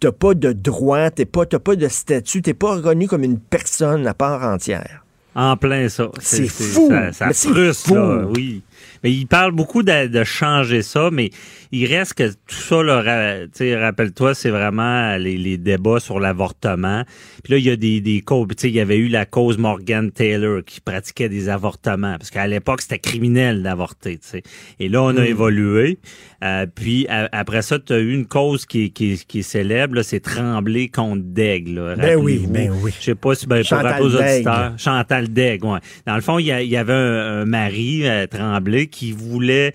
t'as 0.00 0.12
pas 0.12 0.34
de 0.34 0.52
droit, 0.52 1.10
t'es 1.10 1.24
pas, 1.24 1.46
t'as 1.46 1.58
pas 1.58 1.76
de 1.76 1.88
statut, 1.88 2.42
t'es 2.42 2.54
pas 2.54 2.74
reconnu 2.76 3.08
comme 3.08 3.24
une 3.24 3.38
personne 3.38 4.06
à 4.06 4.12
part 4.14 4.42
entière. 4.44 5.04
En 5.34 5.56
plein 5.56 5.88
ça. 5.88 6.10
C'est 6.20 6.48
fou. 6.48 6.88
Ça, 6.90 7.12
ça 7.12 7.32
frustre, 7.32 7.88
fou. 7.88 7.94
là, 7.94 8.24
oui. 8.34 8.62
Mais 9.04 9.12
il 9.12 9.26
parle 9.26 9.52
beaucoup 9.52 9.82
de, 9.84 10.08
de 10.08 10.24
changer 10.24 10.82
ça, 10.82 11.08
mais 11.12 11.30
il 11.72 11.86
reste 11.86 12.14
que 12.14 12.28
tout 12.28 12.54
ça, 12.54 12.82
là, 12.82 13.02
ra- 13.02 13.44
tu 13.46 13.50
sais, 13.54 13.76
rappelle-toi, 13.76 14.34
c'est 14.34 14.50
vraiment 14.50 15.16
les, 15.16 15.36
les 15.36 15.56
débats 15.56 16.00
sur 16.00 16.18
l'avortement. 16.18 17.04
Puis 17.44 17.52
là, 17.52 17.58
il 17.58 17.64
y 17.64 17.70
a 17.70 17.76
des, 17.76 18.00
des 18.00 18.20
causes. 18.22 18.48
Tu 18.48 18.54
sais, 18.62 18.68
il 18.68 18.74
y 18.74 18.80
avait 18.80 18.96
eu 18.98 19.08
la 19.08 19.24
cause 19.26 19.56
Morgan 19.58 20.10
Taylor 20.10 20.62
qui 20.64 20.80
pratiquait 20.80 21.28
des 21.28 21.48
avortements, 21.48 22.16
parce 22.18 22.30
qu'à 22.30 22.46
l'époque, 22.46 22.80
c'était 22.82 22.98
criminel 22.98 23.62
d'avorter, 23.62 24.18
tu 24.18 24.26
sais. 24.28 24.42
Et 24.80 24.88
là, 24.88 25.02
on 25.02 25.16
a 25.16 25.24
évolué. 25.26 25.98
Euh, 26.42 26.66
puis 26.74 27.06
après 27.08 27.62
ça, 27.62 27.78
tu 27.78 27.92
as 27.92 27.98
eu 27.98 28.12
une 28.14 28.26
cause 28.26 28.66
qui, 28.66 28.84
est- 28.86 28.88
qui, 28.90 29.22
qui 29.28 29.38
est 29.40 29.42
célèbre, 29.42 29.94
là, 29.94 30.02
c'est 30.02 30.20
Tremblay 30.20 30.88
contre 30.88 31.22
Daigle. 31.24 31.94
Ben 31.98 32.16
oui, 32.16 32.46
ben 32.48 32.72
oui. 32.82 32.92
Je 32.98 33.04
sais 33.04 33.14
pas 33.14 33.34
si 33.34 33.46
ben, 33.46 33.58
pour 33.58 33.66
Chantal 33.66 33.86
rappeler 33.86 34.06
aux 34.06 34.16
auditeurs. 34.16 34.72
Chantal 34.78 35.28
Daigle, 35.28 35.66
ouais. 35.66 35.78
Dans 36.06 36.14
le 36.16 36.20
fond, 36.20 36.38
il 36.38 36.46
y, 36.46 36.52
a- 36.52 36.62
il 36.62 36.68
y 36.70 36.76
avait 36.76 36.92
un, 36.94 37.42
un 37.42 37.44
mari, 37.44 38.00
euh, 38.08 38.26
Tremblay, 38.26 38.86
qui 38.86 39.12
voulait 39.12 39.72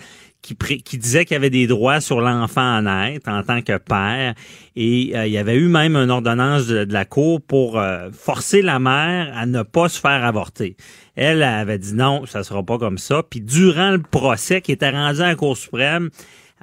qui, 0.54 0.98
disait 0.98 1.26
qu'il 1.26 1.34
y 1.34 1.38
avait 1.38 1.50
des 1.50 1.68
droits 1.68 2.02
sur 2.02 2.22
l'enfant 2.22 2.76
à 2.76 2.82
naître 2.82 3.30
en 3.30 3.42
tant 3.42 3.62
que 3.62 3.78
père. 3.78 4.36
Et 4.76 5.14
euh, 5.16 5.26
il 5.26 5.34
y 5.34 5.38
avait 5.38 5.56
eu 5.56 5.68
même 5.68 5.96
une 5.96 6.12
ordonnance 6.12 6.68
de, 6.68 6.84
de 6.84 6.94
la 6.94 7.06
Cour 7.06 7.42
pour 7.42 7.80
euh, 7.80 8.10
forcer 8.12 8.62
la 8.62 8.78
mère 8.80 9.36
à 9.36 9.46
ne 9.46 9.64
pas 9.64 9.90
se 9.90 10.00
faire 10.00 10.24
avorter. 10.24 10.76
Elle 11.16 11.42
avait 11.44 11.80
dit 11.80 11.94
non, 11.94 12.26
ça 12.26 12.44
sera 12.44 12.62
pas 12.64 12.78
comme 12.78 12.98
ça. 12.98 13.24
Puis 13.28 13.42
durant 13.42 13.92
le 13.92 14.02
procès 14.02 14.62
qui 14.62 14.72
était 14.72 14.90
rendu 14.90 15.22
à 15.22 15.28
la 15.28 15.36
Cour 15.36 15.58
suprême, 15.58 16.10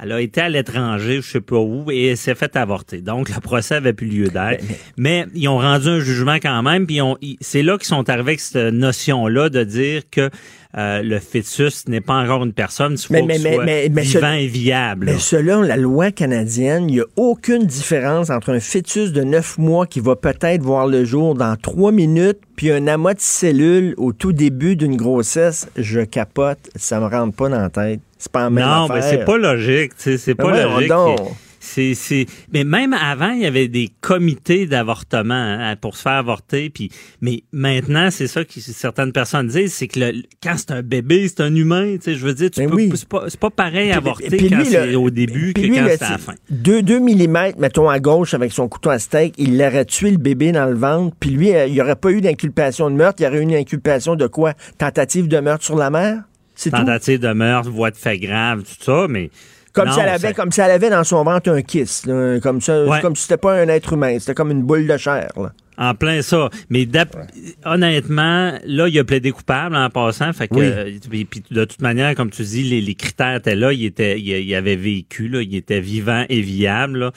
elle 0.00 0.12
a 0.12 0.20
été 0.20 0.40
à 0.40 0.48
l'étranger, 0.48 1.20
je 1.22 1.30
sais 1.32 1.40
pas 1.40 1.58
où, 1.58 1.90
et 1.90 2.08
elle 2.08 2.16
s'est 2.16 2.34
fait 2.34 2.56
avorter. 2.56 3.00
Donc, 3.02 3.28
le 3.28 3.40
procès 3.40 3.74
avait 3.76 3.92
plus 3.92 4.06
lieu 4.06 4.28
d'être. 4.28 4.64
Mais 4.96 5.26
ils 5.34 5.48
ont 5.48 5.58
rendu 5.58 5.88
un 5.88 6.00
jugement 6.00 6.36
quand 6.36 6.62
même, 6.62 6.86
puis 6.86 6.98
c'est 7.40 7.62
là 7.62 7.76
qu'ils 7.78 7.86
sont 7.88 8.08
arrivés 8.08 8.30
avec 8.30 8.40
cette 8.40 8.72
notion-là 8.74 9.48
de 9.48 9.64
dire 9.64 10.02
que 10.10 10.30
euh, 10.78 11.02
le 11.02 11.18
fœtus 11.18 11.86
n'est 11.88 12.00
pas 12.00 12.14
encore 12.14 12.42
une 12.44 12.54
personne, 12.54 12.94
il 12.94 12.98
faut 13.06 13.12
Mais- 13.12 13.22
mais- 13.22 13.38
soit 13.38 13.64
mais- 13.64 13.88
mais 13.92 14.04
ce- 14.04 14.16
vivant 14.16 14.32
et 14.32 14.46
viable. 14.46 15.06
là. 15.06 15.12
Mais 15.12 15.18
selon 15.18 15.60
la 15.60 15.76
loi 15.76 16.10
canadienne, 16.12 16.88
il 16.88 16.94
n'y 16.94 17.00
a 17.00 17.04
aucune 17.16 17.66
différence 17.66 18.30
entre 18.30 18.50
un 18.54 18.60
fœtus 18.60 19.12
de 19.12 19.22
9 19.22 19.58
mois 19.58 19.86
qui 19.86 20.00
va 20.00 20.16
peut-être 20.16 20.62
voir 20.62 20.86
le 20.86 21.04
jour 21.04 21.34
dans 21.34 21.54
3 21.56 21.92
minutes, 21.92 22.38
puis 22.56 22.70
un 22.72 22.86
amas 22.86 23.12
de 23.12 23.20
cellules 23.20 23.92
au 23.98 24.14
tout 24.14 24.32
début 24.32 24.74
d'une 24.74 24.96
grossesse. 24.96 25.68
Je 25.76 26.00
capote, 26.00 26.70
ça 26.76 26.98
me 27.00 27.06
rentre 27.06 27.36
pas 27.36 27.50
dans 27.50 27.60
la 27.60 27.68
tête. 27.68 28.00
C'est 28.22 28.30
pas 28.30 28.44
la 28.44 28.50
même 28.50 28.64
non, 28.64 28.84
affaire. 28.84 28.94
mais 28.96 29.02
c'est 29.02 29.24
pas 29.24 29.36
logique, 29.36 29.96
tu 29.96 30.02
sais, 30.02 30.16
c'est 30.18 30.34
Ben 30.34 30.44
pas 30.44 30.64
logique. 30.64 30.92
C'est, 31.64 31.94
c'est, 31.94 32.26
mais 32.52 32.64
même 32.64 32.92
avant, 32.92 33.30
il 33.30 33.42
y 33.42 33.46
avait 33.46 33.68
des 33.68 33.88
comités 34.00 34.66
d'avortement 34.66 35.34
hein, 35.34 35.76
pour 35.80 35.96
se 35.96 36.02
faire 36.02 36.12
avorter. 36.14 36.70
Puis, 36.70 36.90
mais 37.20 37.44
maintenant, 37.52 38.10
c'est 38.10 38.26
ça 38.26 38.44
que 38.44 38.58
certaines 38.60 39.12
personnes 39.12 39.46
disent, 39.46 39.72
c'est 39.72 39.86
que 39.86 40.00
le- 40.00 40.22
quand 40.42 40.54
c'est 40.56 40.72
un 40.72 40.82
bébé, 40.82 41.28
c'est 41.28 41.40
un 41.40 41.54
humain. 41.54 41.94
Tu 41.94 42.02
sais, 42.02 42.14
je 42.16 42.26
veux 42.26 42.34
dire, 42.34 42.50
tu 42.50 42.60
Ben 42.60 42.68
peux, 42.68 42.74
oui. 42.76 42.90
c'est 42.96 43.08
pas, 43.08 43.24
c'est 43.28 43.38
pas 43.38 43.50
pareil 43.50 43.92
à 43.92 43.98
avorter 43.98 44.28
Puis 44.36 44.50
quand 44.50 44.56
lui, 44.56 44.66
c'est 44.66 44.94
au 44.96 45.10
début 45.10 45.52
que 45.52 45.60
puis 45.60 45.70
lui, 45.70 45.76
quand 45.76 45.86
c'est 45.88 46.02
à 46.02 46.10
la 46.10 46.18
fin. 46.18 46.34
2 46.50 46.82
mm, 46.98 47.52
mettons, 47.58 47.88
à 47.88 48.00
gauche 48.00 48.34
avec 48.34 48.50
son 48.50 48.68
couteau 48.68 48.90
à 48.90 48.98
steak, 48.98 49.34
il 49.38 49.56
l'aurait 49.56 49.84
tué 49.84 50.10
le 50.10 50.18
bébé 50.18 50.50
dans 50.50 50.66
le 50.66 50.74
ventre, 50.76 51.14
puis 51.20 51.30
lui, 51.30 51.54
euh, 51.54 51.66
il 51.66 51.74
n'y 51.74 51.80
aurait 51.80 51.94
pas 51.96 52.10
eu 52.10 52.20
d'inculpation 52.20 52.90
de 52.90 52.96
meurtre, 52.96 53.20
il 53.20 53.24
y 53.24 53.26
aurait 53.28 53.38
eu 53.38 53.42
une 53.42 53.54
inculpation 53.54 54.16
de 54.16 54.26
quoi? 54.26 54.54
Tentative 54.78 55.28
de 55.28 55.38
meurtre 55.38 55.64
sur 55.64 55.76
la 55.76 55.90
mère? 55.90 56.22
C'est 56.54 56.70
tout? 56.70 56.76
Tentative 56.76 57.18
de 57.20 57.32
meurtre, 57.32 57.70
voie 57.70 57.90
de 57.90 57.96
fait 57.96 58.18
grave, 58.18 58.62
tout 58.62 58.82
ça, 58.84 59.06
mais 59.08 59.30
Comme 59.72 59.88
non, 59.88 59.94
si 59.94 60.00
elle 60.00 60.08
avait, 60.10 60.34
comme 60.34 60.52
si 60.52 60.60
elle 60.60 60.70
avait 60.70 60.90
dans 60.90 61.02
son 61.04 61.24
ventre 61.24 61.50
un 61.50 61.62
kiss, 61.62 62.04
là, 62.06 62.38
comme 62.40 62.60
ça, 62.60 62.84
Ouais. 62.84 63.00
comme 63.00 63.16
si 63.16 63.22
c'était 63.22 63.38
pas 63.38 63.54
un 63.54 63.68
être 63.68 63.92
humain, 63.94 64.18
c'était 64.18 64.34
comme 64.34 64.50
une 64.50 64.62
boule 64.62 64.86
de 64.86 64.96
chair. 64.96 65.28
là. 65.36 65.52
En 65.78 65.94
plein 65.94 66.20
ça. 66.20 66.50
Mais 66.68 66.86
honnêtement, 67.64 68.52
là, 68.66 68.88
il 68.88 68.98
a 68.98 69.04
plaidé 69.04 69.30
coupable 69.30 69.74
en 69.76 69.88
passant. 69.90 70.32
Fait 70.32 70.48
que, 70.48 70.54
Oui. 70.54 70.64
euh, 70.64 70.90
puis, 71.10 71.24
puis 71.24 71.42
de 71.50 71.64
toute 71.64 71.80
manière, 71.80 72.14
comme 72.14 72.30
tu 72.30 72.42
dis, 72.42 72.62
les, 72.62 72.80
les 72.80 72.94
critères 72.94 73.36
étaient 73.36 73.56
là. 73.56 73.72
Il 73.72 73.84
était, 73.84 74.18
il, 74.20 74.28
il 74.28 74.54
avait 74.54 74.76
vécu, 74.76 75.28
là, 75.28 75.40
il 75.42 75.54
était 75.54 75.80
vivant 75.80 76.24
et 76.28 76.40
viable. 76.40 76.98
là. 76.98 77.12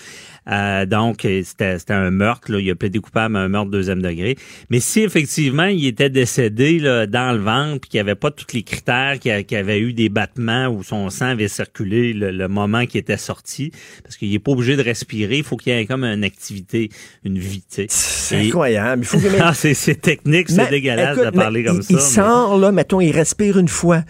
Euh, 0.51 0.85
donc, 0.85 1.25
euh, 1.25 1.41
c'était 1.43 1.75
un 1.89 2.11
meurtre. 2.11 2.51
Là. 2.51 2.59
Il 2.59 2.69
a 2.69 2.75
plaidé 2.75 2.99
coupable 2.99 3.35
à 3.35 3.39
un 3.39 3.47
meurtre 3.47 3.71
deuxième 3.71 4.01
degré. 4.01 4.35
Mais 4.69 4.79
si 4.79 5.01
effectivement 5.01 5.65
il 5.65 5.85
était 5.87 6.09
décédé 6.09 6.79
là, 6.79 7.07
dans 7.07 7.31
le 7.35 7.39
ventre, 7.39 7.81
puis 7.81 7.89
qu'il 7.89 7.97
n'y 7.97 8.01
avait 8.01 8.15
pas 8.15 8.31
tous 8.31 8.45
les 8.53 8.63
critères, 8.63 9.17
qu'il 9.19 9.45
y 9.51 9.55
avait 9.55 9.79
eu 9.79 9.93
des 9.93 10.09
battements 10.09 10.67
où 10.67 10.83
son 10.83 11.09
sang 11.09 11.27
avait 11.27 11.47
circulé 11.47 12.13
le, 12.13 12.31
le 12.31 12.47
moment 12.47 12.85
qu'il 12.85 12.99
était 12.99 13.17
sorti, 13.17 13.71
parce 14.03 14.17
qu'il 14.17 14.31
n'est 14.31 14.39
pas 14.39 14.51
obligé 14.51 14.75
de 14.75 14.83
respirer, 14.83 15.37
il 15.37 15.43
faut 15.43 15.57
qu'il 15.57 15.73
y 15.73 15.77
ait 15.77 15.85
comme 15.85 16.03
une 16.03 16.23
activité, 16.23 16.89
une 17.23 17.39
vie. 17.39 17.63
C'est 17.67 17.87
Et- 18.31 18.47
incroyable. 18.47 19.03
Il 19.03 19.07
faut 19.07 19.19
que 19.19 19.27
ah, 19.41 19.53
c'est 19.53 20.01
technique, 20.01 20.49
c'est 20.49 20.69
dégueulasse 20.69 21.17
écoute, 21.17 21.31
de 21.33 21.37
parler 21.37 21.63
comme 21.63 21.77
il, 21.77 21.83
ça. 21.83 21.87
Il 21.89 21.95
mais- 21.95 22.01
sort, 22.01 22.57
là, 22.57 22.71
mettons, 22.71 23.01
il 23.01 23.11
respire 23.11 23.57
une 23.57 23.67
fois. 23.67 24.03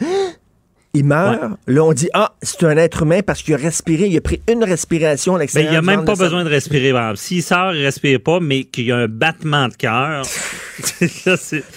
Il 0.95 1.05
meurt. 1.05 1.39
Là, 1.67 1.83
on 1.83 1.93
dit, 1.93 2.09
ah, 2.13 2.33
c'est 2.41 2.63
un 2.63 2.77
être 2.77 3.03
humain 3.03 3.19
parce 3.25 3.43
qu'il 3.43 3.53
a 3.53 3.57
respiré, 3.57 4.07
il 4.07 4.17
a 4.17 4.21
pris 4.21 4.41
une 4.51 4.63
respiration 4.63 5.35
à 5.35 5.39
l'extérieur. 5.39 5.71
il 5.71 5.73
n'y 5.73 5.77
a 5.77 5.81
du 5.81 5.85
même 5.87 6.05
pas 6.05 6.15
besoin 6.15 6.43
de 6.43 6.49
respirer. 6.49 6.93
S'il 7.15 7.43
sort, 7.43 7.73
il 7.75 7.83
respire 7.85 8.19
pas, 8.21 8.39
mais 8.39 8.63
qu'il 8.63 8.85
y 8.85 8.91
a 8.91 8.97
un 8.97 9.07
battement 9.07 9.67
de 9.67 9.73
cœur, 9.75 10.23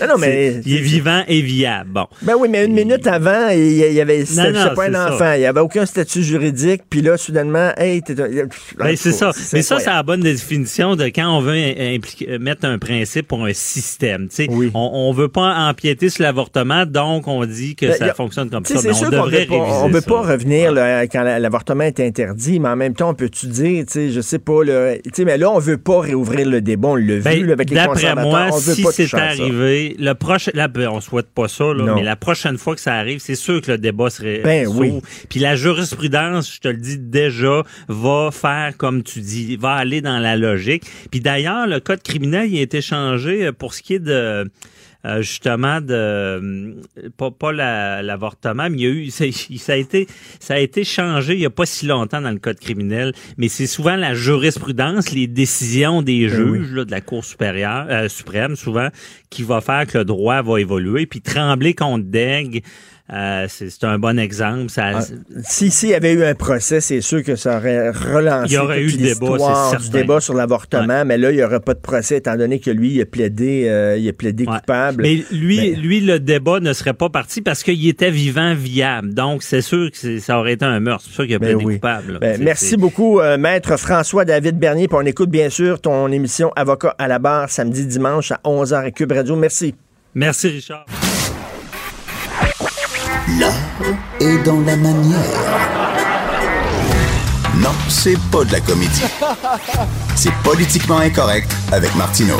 Non, 0.00 0.06
non, 0.08 0.18
mais- 0.18 0.60
il 0.64 0.76
est 0.76 0.80
vivant 0.80 1.22
et 1.28 1.40
viable. 1.40 1.90
Bon. 1.92 2.06
Ben 2.22 2.34
oui, 2.38 2.48
mais 2.50 2.64
une 2.64 2.72
minute 2.74 3.06
avant, 3.06 3.48
il 3.50 3.72
y 3.72 3.78
il 3.88 4.00
avait, 4.00 4.24
c'était 4.24 4.52
pas 4.52 4.70
un 4.70 4.86
c'est 4.86 4.92
ça. 4.92 5.14
enfant. 5.14 5.32
Il 5.34 5.38
n'y 5.40 5.46
avait 5.46 5.60
aucun 5.60 5.86
statut 5.86 6.22
juridique. 6.22 6.82
Puis 6.90 7.00
là, 7.02 7.16
soudainement, 7.16 7.70
hey, 7.76 8.02
t'es 8.02 8.20
un- 8.20 8.48
Ben, 8.78 8.96
c'est 8.96 9.12
ça. 9.12 9.30
Mais 9.52 9.62
ça, 9.62 9.78
c'est 9.78 9.90
la 9.90 10.02
bonne 10.02 10.20
définition 10.20 10.96
de 10.96 11.04
quand 11.06 11.28
on 11.36 11.40
veut 11.40 11.54
impliquer- 11.54 12.38
mettre 12.38 12.64
un 12.66 12.78
principe 12.78 13.28
pour 13.28 13.44
un 13.44 13.52
système. 13.52 14.28
Oui. 14.48 14.70
on, 14.74 14.90
on 14.92 15.12
veut 15.12 15.28
pas 15.28 15.54
empiéter 15.68 16.08
sur 16.08 16.22
l'avortement, 16.22 16.84
donc 16.86 17.28
on 17.28 17.44
dit 17.44 17.76
que 17.76 17.86
Ben, 17.86 17.96
ça 17.96 18.04
a- 18.06 18.14
fonctionne 18.14 18.50
comme 18.50 18.64
ça. 18.64 18.74
Sûr 19.10 19.46
qu'on 19.46 19.58
devrait 19.86 19.88
veut 19.90 20.00
pas, 20.00 20.20
revenir 20.22 20.72
là, 20.72 21.06
quand 21.06 21.22
la- 21.22 21.38
l'avortement 21.38 21.84
est 21.84 22.00
interdit, 22.00 22.60
mais 22.60 22.68
en 22.68 22.76
même 22.76 22.94
temps, 22.94 23.10
on 23.10 23.14
peut-tu 23.14 23.46
dire, 23.46 23.84
tu 23.86 23.92
sais, 23.92 24.10
je 24.10 24.20
sais 24.20 24.38
pas, 24.38 24.62
là, 24.64 24.94
mais 25.18 25.38
là, 25.38 25.50
on 25.50 25.58
veut 25.58 25.78
pas 25.78 26.00
réouvrir 26.00 26.48
le 26.48 26.60
débat, 26.60 26.88
on 26.88 26.96
l'a 26.96 27.20
Ben, 27.20 27.38
vu 27.38 27.46
là, 27.46 27.52
avec 27.54 27.70
les 27.70 27.76
D'après 27.76 27.94
conservateurs, 27.94 28.30
moi, 28.30 28.48
on 28.52 28.58
veut 28.58 28.74
si 28.74 28.82
pas 28.82 28.92
c'est 28.92 29.06
ça. 29.06 29.18
arrivé, 29.18 29.96
le 29.98 30.12
prochain, 30.14 30.50
là, 30.54 30.68
ben, 30.68 30.88
on 30.88 31.00
souhaite 31.00 31.28
pas 31.34 31.48
ça, 31.48 31.64
là, 31.74 31.94
mais 31.94 32.02
la 32.02 32.16
prochaine 32.16 32.58
fois 32.58 32.74
que 32.74 32.80
ça 32.80 32.94
arrive, 32.94 33.18
c'est 33.20 33.34
sûr 33.34 33.60
que 33.60 33.72
le 33.72 33.78
débat 33.78 34.10
serait 34.10 34.40
Ben 34.44 34.66
oui. 34.68 35.00
Puis 35.28 35.40
la 35.40 35.56
jurisprudence, 35.56 36.54
je 36.54 36.60
te 36.60 36.68
le 36.68 36.76
dis 36.76 36.98
déjà, 36.98 37.62
va 37.88 38.30
faire 38.32 38.72
comme 38.76 39.02
tu 39.02 39.20
dis, 39.20 39.56
va 39.56 39.72
aller 39.72 40.00
dans 40.00 40.18
la 40.18 40.36
logique. 40.36 40.84
Puis 41.10 41.20
d'ailleurs, 41.20 41.66
le 41.66 41.80
code 41.80 42.02
criminel, 42.02 42.48
il 42.52 42.58
a 42.58 42.62
été 42.62 42.80
changé 42.80 43.46
euh, 43.46 43.52
pour 43.52 43.74
ce 43.74 43.82
qui 43.82 43.94
est 43.94 43.98
de 43.98 44.48
euh, 45.04 45.22
justement 45.22 45.80
de 45.80 45.94
euh, 45.94 46.74
pas, 47.16 47.30
pas 47.30 47.52
la- 47.52 48.02
l'avortement, 48.02 48.68
mais 48.68 48.78
il 48.78 48.82
y 48.82 48.86
a 48.86 48.90
eu 48.90 49.10
ça, 49.10 49.24
ça 49.58 49.72
a 49.74 49.76
été 49.76 50.06
ça 50.40 50.54
a 50.54 50.58
été 50.58 50.82
changé 50.82 51.34
il 51.34 51.40
y 51.40 51.46
a 51.46 51.50
pas 51.50 51.66
si 51.66 51.86
longtemps 51.86 52.20
dans 52.20 52.30
le 52.32 52.38
code 52.40 52.58
criminel, 52.58 53.12
mais 53.36 53.48
c'est 53.48 53.68
souvent 53.68 53.94
la 53.96 54.14
jurisprudence, 54.14 55.12
les 55.12 55.26
décisions 55.28 56.02
des 56.02 56.26
Ben 56.28 56.42
oui. 56.50 56.58
juges 56.58 56.72
là, 56.72 56.84
de 56.84 56.90
la 56.90 57.00
Cour 57.00 57.24
supérieure 57.24 57.86
euh, 57.88 58.08
suprême 58.08 58.56
souvent 58.56 58.88
qui 59.30 59.44
va 59.44 59.60
faire 59.60 59.86
que 59.86 59.98
le 59.98 60.04
droit 60.04 60.42
va 60.42 60.60
évoluer. 60.60 61.06
Puis 61.06 61.20
Tremblay 61.20 61.74
contre 61.74 62.04
Daigle 62.04 62.60
Euh, 63.10 63.46
c'est 63.48 63.84
un 63.84 63.98
bon 63.98 64.18
exemple. 64.18 64.68
Ça, 64.68 64.98
ah, 64.98 65.00
si 65.42 65.70
s'il 65.70 65.88
y 65.90 65.94
avait 65.94 66.12
eu 66.12 66.24
un 66.24 66.34
procès, 66.34 66.82
c'est 66.82 67.00
sûr 67.00 67.22
que 67.22 67.36
ça 67.36 67.56
aurait 67.56 67.90
relancé 67.90 68.52
il 68.52 68.56
y 68.56 68.58
aurait 68.58 68.82
eu 68.82 68.88
le 68.88 68.96
débat, 68.98 69.78
du 69.80 69.90
débat 69.90 70.20
sur 70.20 70.34
l'avortement, 70.34 71.06
mais 71.06 71.16
là, 71.16 71.30
il 71.30 71.36
n'y 71.36 71.42
aurait 71.42 71.60
pas 71.60 71.72
de 71.72 71.78
procès 71.80 72.18
étant 72.18 72.36
donné 72.36 72.60
que 72.60 72.70
lui, 72.70 72.92
il 72.94 73.00
a 73.00 73.06
plaidé, 73.06 73.64
euh, 73.66 73.96
il 73.96 74.06
a 74.08 74.12
plaidé 74.12 74.44
coupable. 74.44 75.02
Mais 75.02 75.24
lui, 75.32 75.74
lui, 75.74 76.00
le 76.00 76.20
débat 76.20 76.60
ne 76.60 76.74
serait 76.74 76.92
pas 76.92 77.08
parti 77.08 77.40
parce 77.40 77.62
qu'il 77.62 77.88
était 77.88 78.10
vivant, 78.10 78.54
viable. 78.54 79.14
Donc, 79.14 79.42
c'est 79.42 79.62
sûr 79.62 79.90
que 79.90 80.18
ça 80.18 80.38
aurait 80.38 80.52
été 80.52 80.66
un 80.66 80.80
meurtre. 80.80 81.04
C'est 81.06 81.14
sûr 81.14 81.24
qu'il 81.24 81.34
a 81.36 81.38
ben 81.38 81.56
plaidé 81.56 81.74
coupable. 81.74 82.18
Ben, 82.20 82.42
merci 82.42 82.76
beaucoup, 82.76 83.20
euh, 83.20 83.38
maître 83.38 83.78
François-David 83.78 84.58
Bernier. 84.58 84.86
Puis 84.86 84.98
on 85.00 85.06
écoute 85.06 85.30
bien 85.30 85.48
sûr 85.48 85.80
ton 85.80 86.12
émission 86.12 86.52
Avocat 86.56 86.94
à 86.98 87.08
la 87.08 87.18
barre 87.18 87.48
samedi, 87.48 87.86
dimanche 87.86 88.32
à 88.32 88.40
11h 88.44 88.84
à 88.84 88.90
Cube 88.90 89.12
Radio. 89.12 89.34
Merci. 89.34 89.74
Merci, 90.14 90.48
Richard. 90.48 90.84
L'art 93.36 93.52
est 94.20 94.42
dans 94.42 94.60
la 94.60 94.74
manière. 94.76 95.18
Non, 97.56 97.70
c'est 97.88 98.16
pas 98.32 98.42
de 98.44 98.52
la 98.52 98.60
comédie. 98.60 99.04
C'est 100.16 100.32
politiquement 100.42 100.98
incorrect 100.98 101.54
avec 101.70 101.94
Martineau. 101.94 102.38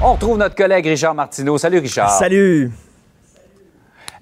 On 0.00 0.12
retrouve 0.12 0.38
notre 0.38 0.54
collègue 0.54 0.86
Richard 0.86 1.14
Martineau. 1.14 1.58
Salut, 1.58 1.78
Richard. 1.78 2.10
Salut. 2.10 2.70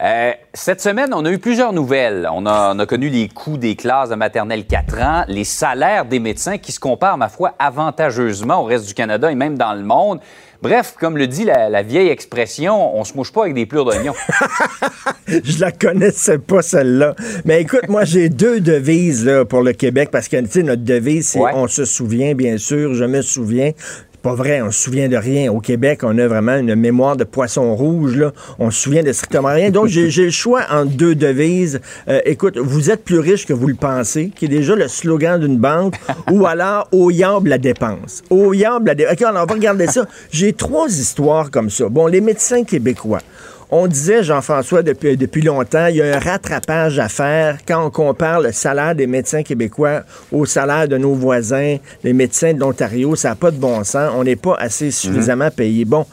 Euh, 0.00 0.32
cette 0.54 0.80
semaine, 0.80 1.12
on 1.12 1.24
a 1.26 1.30
eu 1.30 1.38
plusieurs 1.38 1.74
nouvelles. 1.74 2.26
On 2.32 2.46
a, 2.46 2.74
on 2.74 2.78
a, 2.78 2.86
connu 2.86 3.10
les 3.10 3.28
coûts 3.28 3.58
des 3.58 3.76
classes 3.76 4.08
de 4.08 4.14
maternelle 4.14 4.66
4 4.66 4.98
ans, 5.00 5.24
les 5.28 5.44
salaires 5.44 6.06
des 6.06 6.20
médecins 6.20 6.56
qui 6.56 6.72
se 6.72 6.80
comparent, 6.80 7.18
ma 7.18 7.28
foi, 7.28 7.54
avantageusement 7.58 8.62
au 8.62 8.64
reste 8.64 8.86
du 8.86 8.94
Canada 8.94 9.30
et 9.30 9.34
même 9.34 9.58
dans 9.58 9.74
le 9.74 9.82
monde. 9.82 10.20
Bref, 10.60 10.96
comme 10.98 11.16
le 11.16 11.28
dit 11.28 11.44
la, 11.44 11.82
vieille 11.82 12.08
expression, 12.08 12.98
on 12.98 13.04
se 13.04 13.14
mouche 13.14 13.32
pas 13.32 13.42
avec 13.42 13.54
des 13.54 13.64
plures 13.64 13.84
d'oignons. 13.84 14.14
Je 15.28 15.60
la 15.60 15.70
connaissais 15.70 16.38
pas, 16.38 16.62
celle-là. 16.62 17.14
Mais 17.44 17.62
écoute, 17.62 17.88
moi, 17.88 18.04
j'ai 18.04 18.28
deux 18.28 18.60
devises 18.60 19.24
là, 19.24 19.44
pour 19.44 19.62
le 19.62 19.72
Québec 19.72 20.08
parce 20.10 20.26
que, 20.26 20.36
tu 20.40 20.50
sais, 20.50 20.62
notre 20.64 20.82
devise, 20.82 21.28
c'est 21.28 21.38
on 21.38 21.68
se 21.68 21.84
souvient, 21.84 22.34
bien 22.34 22.58
sûr, 22.58 22.94
je 22.94 23.04
me 23.04 23.22
souviens 23.22 23.70
pas 24.22 24.34
vrai, 24.34 24.60
on 24.62 24.70
se 24.70 24.80
souvient 24.80 25.08
de 25.08 25.16
rien. 25.16 25.50
Au 25.52 25.60
Québec, 25.60 26.00
on 26.02 26.18
a 26.18 26.26
vraiment 26.26 26.56
une 26.56 26.74
mémoire 26.74 27.16
de 27.16 27.24
poisson 27.24 27.74
rouge. 27.74 28.16
Là. 28.16 28.32
On 28.58 28.70
se 28.70 28.80
souvient 28.80 29.02
de 29.02 29.12
strictement 29.12 29.48
rien. 29.48 29.70
Donc, 29.70 29.86
j'ai 29.86 30.24
le 30.24 30.30
choix 30.30 30.62
entre 30.70 30.92
deux 30.92 31.14
devises. 31.14 31.80
Euh, 32.08 32.20
écoute, 32.24 32.58
vous 32.58 32.90
êtes 32.90 33.04
plus 33.04 33.18
riche 33.18 33.46
que 33.46 33.52
vous 33.52 33.68
le 33.68 33.74
pensez, 33.74 34.30
qui 34.34 34.46
est 34.46 34.48
déjà 34.48 34.74
le 34.74 34.88
slogan 34.88 35.40
d'une 35.40 35.58
banque, 35.58 35.94
ou 36.30 36.46
alors 36.46 36.88
au 36.92 37.10
yamble 37.10 37.50
la 37.50 37.58
dépense. 37.58 38.22
Au 38.30 38.52
yamble 38.52 38.88
la 38.88 38.94
dépense. 38.94 39.14
OK, 39.14 39.22
alors 39.22 39.42
on 39.44 39.46
va 39.46 39.54
regarder 39.54 39.86
ça. 39.86 40.06
J'ai 40.30 40.52
trois 40.52 40.88
histoires 40.88 41.50
comme 41.50 41.70
ça. 41.70 41.88
Bon, 41.88 42.06
les 42.06 42.20
médecins 42.20 42.64
québécois. 42.64 43.20
On 43.70 43.86
disait, 43.86 44.22
Jean-François, 44.22 44.82
depuis, 44.82 45.18
depuis 45.18 45.42
longtemps, 45.42 45.88
il 45.88 45.96
y 45.96 46.02
a 46.02 46.16
un 46.16 46.18
rattrapage 46.18 46.98
à 46.98 47.08
faire 47.08 47.58
quand 47.66 47.84
on 47.84 47.90
compare 47.90 48.40
le 48.40 48.50
salaire 48.50 48.94
des 48.94 49.06
médecins 49.06 49.42
québécois 49.42 50.04
au 50.32 50.46
salaire 50.46 50.88
de 50.88 50.96
nos 50.96 51.12
voisins, 51.12 51.76
les 52.02 52.14
médecins 52.14 52.54
de 52.54 52.60
l'Ontario. 52.60 53.14
Ça 53.14 53.30
n'a 53.30 53.34
pas 53.34 53.50
de 53.50 53.58
bon 53.58 53.84
sens. 53.84 54.10
On 54.16 54.24
n'est 54.24 54.36
pas 54.36 54.54
assez 54.58 54.90
suffisamment 54.90 55.50
payés. 55.50 55.84
Bon, 55.84 56.06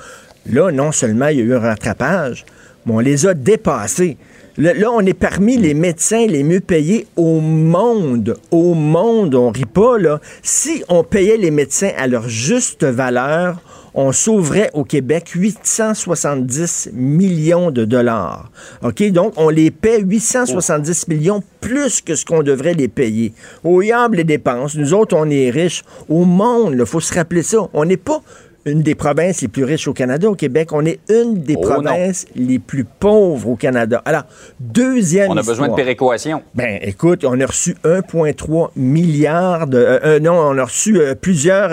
là, 0.51 0.69
non 0.69 0.91
seulement 0.91 1.27
il 1.27 1.37
y 1.37 1.41
a 1.41 1.45
eu 1.45 1.55
un 1.55 1.59
rattrapage, 1.59 2.43
mais 2.85 2.93
on 2.93 2.99
les 2.99 3.25
a 3.25 3.33
dépassés. 3.33 4.17
Là, 4.57 4.89
on 4.91 5.01
est 5.01 5.13
parmi 5.13 5.57
les 5.57 5.73
médecins 5.73 6.27
les 6.27 6.43
mieux 6.43 6.61
payés 6.61 7.07
au 7.15 7.39
monde. 7.39 8.37
Au 8.51 8.73
monde, 8.73 9.35
on 9.35 9.49
rit 9.49 9.65
pas, 9.65 9.97
là. 9.97 10.19
Si 10.43 10.83
on 10.87 11.03
payait 11.03 11.37
les 11.37 11.51
médecins 11.51 11.91
à 11.97 12.07
leur 12.07 12.27
juste 12.27 12.83
valeur, 12.83 13.61
on 13.95 14.11
sauverait 14.11 14.69
au 14.73 14.83
Québec 14.83 15.29
870 15.35 16.89
millions 16.93 17.71
de 17.71 17.85
dollars. 17.85 18.51
OK? 18.83 19.01
Donc, 19.11 19.33
on 19.37 19.49
les 19.49 19.71
paie 19.71 20.01
870 20.01 21.07
millions 21.07 21.41
plus 21.61 22.01
que 22.01 22.13
ce 22.15 22.25
qu'on 22.25 22.43
devrait 22.43 22.73
les 22.73 22.89
payer. 22.89 23.33
Au 23.63 23.81
yamble 23.81 24.17
les 24.17 24.23
dépenses. 24.25 24.75
Nous 24.75 24.93
autres, 24.93 25.15
on 25.17 25.29
est 25.29 25.49
riches. 25.49 25.83
Au 26.09 26.25
monde, 26.25 26.75
il 26.77 26.85
faut 26.85 26.99
se 26.99 27.13
rappeler 27.13 27.41
ça. 27.41 27.69
On 27.73 27.85
n'est 27.85 27.97
pas 27.97 28.21
une 28.65 28.81
des 28.81 28.95
provinces 28.95 29.41
les 29.41 29.47
plus 29.47 29.63
riches 29.63 29.87
au 29.87 29.93
Canada, 29.93 30.29
au 30.29 30.35
Québec. 30.35 30.69
On 30.73 30.85
est 30.85 30.99
une 31.09 31.41
des 31.41 31.55
oh, 31.57 31.61
provinces 31.61 32.25
les 32.35 32.59
plus 32.59 32.83
pauvres 32.83 33.49
au 33.49 33.55
Canada. 33.55 34.01
Alors, 34.05 34.23
deuxième 34.59 35.31
On 35.31 35.37
a 35.37 35.43
besoin 35.43 35.69
de 35.69 35.75
péréquation. 35.75 36.41
Ben, 36.55 36.79
écoute, 36.81 37.23
on 37.25 37.39
a 37.39 37.45
reçu 37.45 37.75
1,3 37.83 38.69
milliard 38.75 39.67
de... 39.67 39.77
Euh, 39.77 39.99
euh, 40.03 40.19
non, 40.19 40.33
on 40.33 40.57
a 40.57 40.63
reçu 40.63 40.99
euh, 40.99 41.13
plusieurs... 41.15 41.71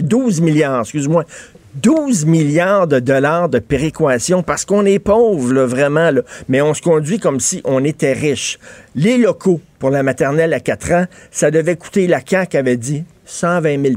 12 0.00 0.40
milliards, 0.40 0.80
excuse-moi. 0.80 1.24
12 1.82 2.24
milliards 2.24 2.86
de 2.86 3.00
dollars 3.00 3.48
de 3.48 3.58
péréquation 3.58 4.42
parce 4.42 4.64
qu'on 4.64 4.86
est 4.86 4.98
pauvre, 4.98 5.52
là, 5.52 5.66
vraiment. 5.66 6.10
Là. 6.10 6.22
Mais 6.48 6.62
on 6.62 6.72
se 6.72 6.80
conduit 6.80 7.18
comme 7.18 7.40
si 7.40 7.60
on 7.64 7.84
était 7.84 8.12
riche. 8.12 8.58
Les 8.94 9.18
locaux 9.18 9.60
pour 9.78 9.90
la 9.90 10.02
maternelle 10.02 10.54
à 10.54 10.60
4 10.60 10.92
ans, 10.92 11.04
ça 11.30 11.50
devait 11.50 11.76
coûter, 11.76 12.06
la 12.06 12.20
CAQ 12.24 12.56
avait 12.56 12.76
dit, 12.76 13.04
120 13.26 13.82
000 13.82 13.96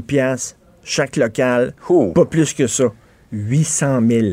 chaque 0.90 1.16
local. 1.16 1.72
Pas 2.14 2.24
plus 2.24 2.52
que 2.52 2.66
ça. 2.66 2.92
800 3.32 4.00
000. 4.08 4.26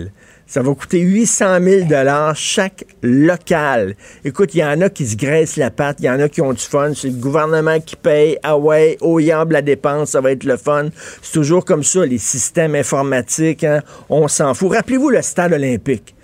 Ça 0.47 0.61
va 0.61 0.73
coûter 0.73 1.01
800 1.01 1.59
000 1.61 1.87
chaque 2.33 2.85
local. 3.03 3.95
Écoute, 4.23 4.55
il 4.55 4.59
y 4.59 4.63
en 4.63 4.79
a 4.81 4.89
qui 4.89 5.05
se 5.05 5.17
graissent 5.17 5.57
la 5.57 5.69
patte, 5.69 5.97
il 5.99 6.05
y 6.05 6.09
en 6.09 6.19
a 6.19 6.29
qui 6.29 6.41
ont 6.41 6.53
du 6.53 6.61
fun. 6.61 6.93
C'est 6.95 7.09
le 7.09 7.15
gouvernement 7.15 7.79
qui 7.79 7.95
paye. 7.95 8.39
Ah 8.43 8.57
ouais, 8.57 8.97
au 9.01 9.19
la 9.19 9.61
dépense, 9.61 10.11
ça 10.11 10.21
va 10.21 10.31
être 10.31 10.45
le 10.45 10.57
fun. 10.57 10.87
C'est 11.21 11.33
toujours 11.33 11.65
comme 11.65 11.83
ça, 11.83 12.05
les 12.05 12.17
systèmes 12.17 12.75
informatiques. 12.75 13.65
Hein. 13.65 13.81
On 14.09 14.27
s'en 14.27 14.53
fout. 14.53 14.71
Rappelez-vous 14.71 15.09
le 15.09 15.21
stade 15.21 15.53
olympique. 15.53 16.15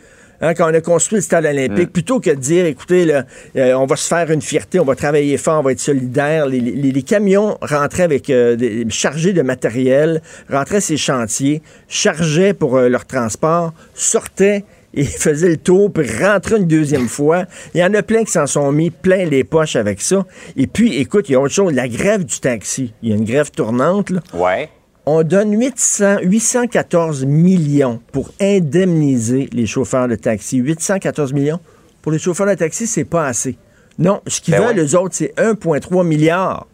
Hein, 0.44 0.56
quand 0.56 0.70
on 0.70 0.74
a 0.74 0.82
construit 0.82 1.20
le 1.20 1.22
stade 1.22 1.46
olympique, 1.46 1.94
plutôt 1.94 2.20
que 2.20 2.30
de 2.30 2.36
dire, 2.36 2.66
écoutez, 2.66 3.06
là, 3.06 3.24
euh, 3.56 3.74
on 3.76 3.86
va 3.86 3.96
se 3.96 4.10
faire 4.10 4.30
une 4.30 4.42
fierté, 4.42 4.78
on 4.78 4.84
va 4.84 4.94
travailler 4.94 5.38
fort, 5.38 5.62
on 5.62 5.64
va 5.64 5.72
être 5.72 5.80
solidaire, 5.80 6.48
les, 6.48 7.04
camions 7.04 7.58
rentraient 7.62 8.04
avec 8.04 8.30
euh, 8.30 8.84
chargés 8.90 9.32
de 9.32 9.42
matériel, 9.42 10.22
rentraient 10.50 10.82
ces 10.82 10.98
chantiers, 10.98 11.62
chargeaient 11.88 12.54
pour 12.54 12.76
euh, 12.76 12.90
leur 12.90 13.06
transport, 13.06 13.74
sortaient 13.94 14.66
et 14.94 15.06
faisaient 15.06 15.48
le 15.48 15.58
tour, 15.58 15.94
puis 15.94 16.06
rentraient 16.22 16.58
une 16.58 16.68
deuxième 16.68 17.08
fois. 17.08 17.46
Il 17.74 17.80
y 17.80 17.84
en 17.86 17.94
a 17.94 18.04
plein 18.04 18.26
qui 18.26 18.32
s'en 18.34 18.46
sont 18.46 18.70
mis 18.74 18.90
plein 18.90 19.24
les 19.24 19.46
poches 19.46 19.78
avec 19.78 20.02
ça. 20.02 20.26
Et 20.58 20.68
puis, 20.68 20.98
écoute, 20.98 21.30
il 21.30 21.32
y 21.32 21.36
a 21.36 21.40
autre 21.40 21.54
chose, 21.54 21.74
la 21.74 21.88
grève 21.88 22.26
du 22.26 22.40
taxi. 22.42 22.94
Il 23.02 23.10
y 23.10 23.14
a 23.14 23.16
une 23.16 23.24
grève 23.24 23.50
tournante. 23.50 24.10
Là. 24.10 24.20
Ouais 24.34 24.70
on 25.06 25.24
donne 25.24 25.60
800, 25.60 26.20
814 26.24 27.26
millions 27.26 28.00
pour 28.12 28.32
indemniser 28.40 29.50
les 29.52 29.66
chauffeurs 29.66 30.08
de 30.08 30.16
taxi. 30.16 30.58
814 30.58 31.34
millions? 31.34 31.60
Pour 32.02 32.12
les 32.12 32.20
chauffeurs 32.20 32.48
de 32.48 32.54
taxi, 32.54 32.88
c'est 32.88 33.04
pas 33.04 33.28
assez. 33.28 33.58
Non, 34.00 34.22
ce 34.28 34.42
qu'ils 34.42 34.56
ben 34.56 34.68
veulent, 34.68 34.76
les 34.76 34.96
autres, 34.96 35.16
c'est 35.16 35.34
1,3 35.38 36.06
milliard. 36.06 36.68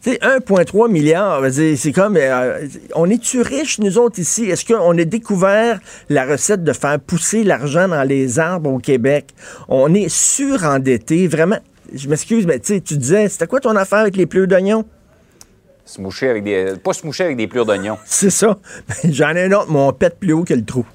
C'est 0.00 0.22
1,3 0.22 0.90
milliard, 0.90 1.42
c'est 1.52 1.92
comme, 1.92 2.16
euh, 2.16 2.66
on 2.94 3.10
est-tu 3.10 3.42
riche, 3.42 3.78
nous 3.80 3.98
autres, 3.98 4.18
ici? 4.18 4.46
Est-ce 4.46 4.64
qu'on 4.64 4.96
a 4.96 5.04
découvert 5.04 5.78
la 6.08 6.24
recette 6.24 6.64
de 6.64 6.72
faire 6.72 6.98
pousser 6.98 7.44
l'argent 7.44 7.86
dans 7.86 8.02
les 8.02 8.38
arbres 8.38 8.70
au 8.70 8.78
Québec? 8.78 9.26
On 9.68 9.92
est 9.92 10.08
surendetté, 10.08 11.28
vraiment. 11.28 11.58
Je 11.94 12.08
m'excuse, 12.08 12.46
mais 12.46 12.60
tu 12.60 12.80
disais, 12.80 13.28
c'était 13.28 13.46
quoi 13.46 13.60
ton 13.60 13.76
affaire 13.76 13.98
avec 13.98 14.16
les 14.16 14.24
pleurs 14.24 14.46
d'oignons? 14.46 14.86
Se 15.84 16.00
moucher 16.00 16.28
avec 16.28 16.44
des. 16.44 16.74
Pas 16.82 16.92
se 16.92 17.04
moucher 17.04 17.24
avec 17.24 17.36
des 17.36 17.46
plures 17.46 17.66
d'oignons. 17.66 17.98
C'est 18.04 18.30
ça. 18.30 18.58
J'en 19.04 19.34
ai 19.34 19.44
un 19.44 19.52
autre, 19.52 19.70
mon 19.70 19.92
pète 19.92 20.18
plus 20.18 20.32
haut 20.32 20.44
que 20.44 20.54
le 20.54 20.64
trou. 20.64 20.86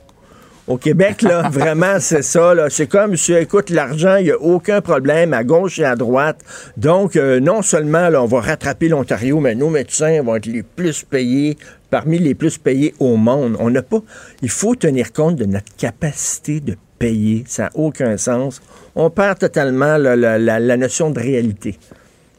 Au 0.67 0.77
Québec, 0.77 1.21
là, 1.21 1.47
vraiment, 1.51 1.97
c'est 2.01 2.21
ça. 2.21 2.53
C'est 2.69 2.87
comme, 2.87 3.15
si 3.15 3.31
écoute, 3.33 3.69
l'argent, 3.69 4.17
il 4.17 4.25
n'y 4.25 4.31
a 4.31 4.37
aucun 4.37 4.81
problème 4.81 5.33
à 5.33 5.45
gauche 5.45 5.79
et 5.79 5.85
à 5.85 5.95
droite. 5.95 6.41
Donc, 6.75 7.15
euh, 7.15 7.39
non 7.39 7.61
seulement, 7.61 8.09
là, 8.09 8.21
on 8.21 8.25
va 8.25 8.41
rattraper 8.41 8.89
l'Ontario, 8.89 9.39
mais 9.39 9.55
nos 9.55 9.69
médecins 9.69 10.21
vont 10.21 10.35
être 10.35 10.45
les 10.45 10.63
plus 10.63 11.03
payés, 11.03 11.57
parmi 11.89 12.19
les 12.19 12.35
plus 12.35 12.57
payés 12.57 12.93
au 12.99 13.15
monde. 13.15 13.55
On 13.59 13.69
n'a 13.69 13.81
pas... 13.81 13.99
Il 14.41 14.49
faut 14.49 14.75
tenir 14.75 15.13
compte 15.13 15.37
de 15.37 15.45
notre 15.45 15.73
capacité 15.77 16.59
de 16.59 16.75
payer. 16.99 17.45
Ça 17.47 17.63
n'a 17.63 17.71
aucun 17.75 18.17
sens. 18.17 18.61
On 18.93 19.09
perd 19.09 19.39
totalement 19.39 19.97
la 19.97 20.77
notion 20.77 21.11
de 21.11 21.19
réalité 21.21 21.79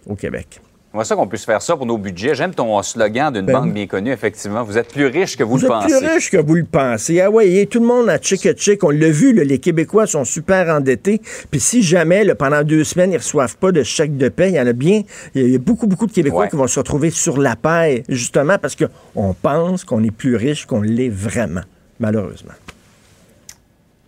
au 0.07 0.17
Québec. 0.17 0.61
Moi, 0.95 1.05
ça 1.05 1.17
qu'on 1.17 1.27
puisse 1.27 1.45
faire 1.45 1.61
ça 1.61 1.77
pour 1.77 1.85
nos 1.85 1.99
budgets. 1.99 2.35
J'aime 2.35 2.55
ton 2.55 2.83
slogan 2.83 3.31
d'une 3.31 3.45
ben 3.45 3.61
banque 3.61 3.75
bien 3.75 3.87
connue, 3.87 4.11
effectivement. 4.11 4.63
Vous 4.63 4.79
êtes 4.79 4.91
plus 4.91 5.07
riche 5.07 5.37
que 5.37 5.45
vous, 5.45 5.59
le 5.59 5.69
pensez. 5.69 5.89
Vous 5.89 5.95
êtes 5.95 6.01
plus 6.01 6.15
riche 6.15 6.31
que 6.31 6.39
vous 6.39 6.55
le 6.55 6.65
pensez. 6.65 7.21
Ah 7.21 7.31
oui, 7.31 7.67
tout 7.67 7.81
le 7.81 7.87
monde 7.87 8.09
a 8.09 8.19
chick 8.19 8.49
chick. 8.57 8.83
On 8.83 8.89
l'a 8.89 9.11
vu, 9.11 9.35
les 9.35 9.59
Québécois 9.59 10.07
sont 10.07 10.25
super 10.25 10.67
endettés. 10.69 11.21
Puis 11.51 11.61
si 11.61 11.83
jamais, 11.83 12.35
pendant 12.35 12.63
deux 12.63 12.85
semaines, 12.85 13.11
ils 13.11 13.15
ne 13.15 13.19
reçoivent 13.19 13.59
pas 13.59 13.71
de 13.71 13.83
chèque 13.83 14.17
de 14.17 14.31
paie, 14.31 14.49
il 14.49 14.55
y 14.55 14.61
en 14.61 14.67
a 14.67 14.73
bien, 14.73 15.03
il 15.35 15.51
y 15.51 15.55
a 15.57 15.59
beaucoup, 15.59 15.87
beaucoup 15.87 16.07
de 16.07 16.13
Québécois 16.13 16.49
qui 16.49 16.57
vont 16.57 16.67
se 16.67 16.79
retrouver 16.79 17.11
sur 17.11 17.39
la 17.39 17.55
paille, 17.55 18.03
justement 18.09 18.57
parce 18.57 18.75
qu'on 18.75 19.35
pense 19.35 19.85
qu'on 19.85 20.03
est 20.03 20.11
plus 20.11 20.37
riche 20.37 20.65
qu'on 20.65 20.81
l'est 20.81 21.11
vraiment, 21.11 21.63
malheureusement. 22.01 22.55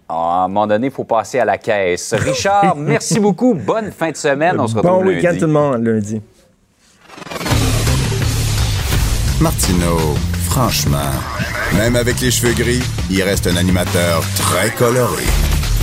Ah, 0.09 0.43
à 0.43 0.45
un 0.45 0.49
moment 0.49 0.67
donné, 0.67 0.87
il 0.87 0.93
faut 0.93 1.05
passer 1.05 1.39
à 1.39 1.45
la 1.45 1.59
caisse. 1.59 2.15
Richard, 2.15 2.75
merci 2.77 3.21
beaucoup. 3.21 3.55
Bonne 3.55 3.93
fin 3.93 4.11
de 4.11 4.17
semaine. 4.17 4.59
On 4.59 4.67
se 4.67 4.75
retrouve 4.75 5.05
Bon 5.05 5.07
week-end 5.07 5.35
tout 5.39 5.47
le 5.47 5.53
monde, 5.53 5.85
lundi. 5.85 6.21
Martineau, 9.41 10.17
franchement, 10.51 11.17
même 11.79 11.97
avec 11.97 12.21
les 12.21 12.31
cheveux 12.31 12.53
gris, 12.53 12.85
il 13.11 13.23
reste 13.23 13.47
un 13.47 13.57
animateur 13.57 14.21
très 14.37 14.69
coloré, 14.77 15.25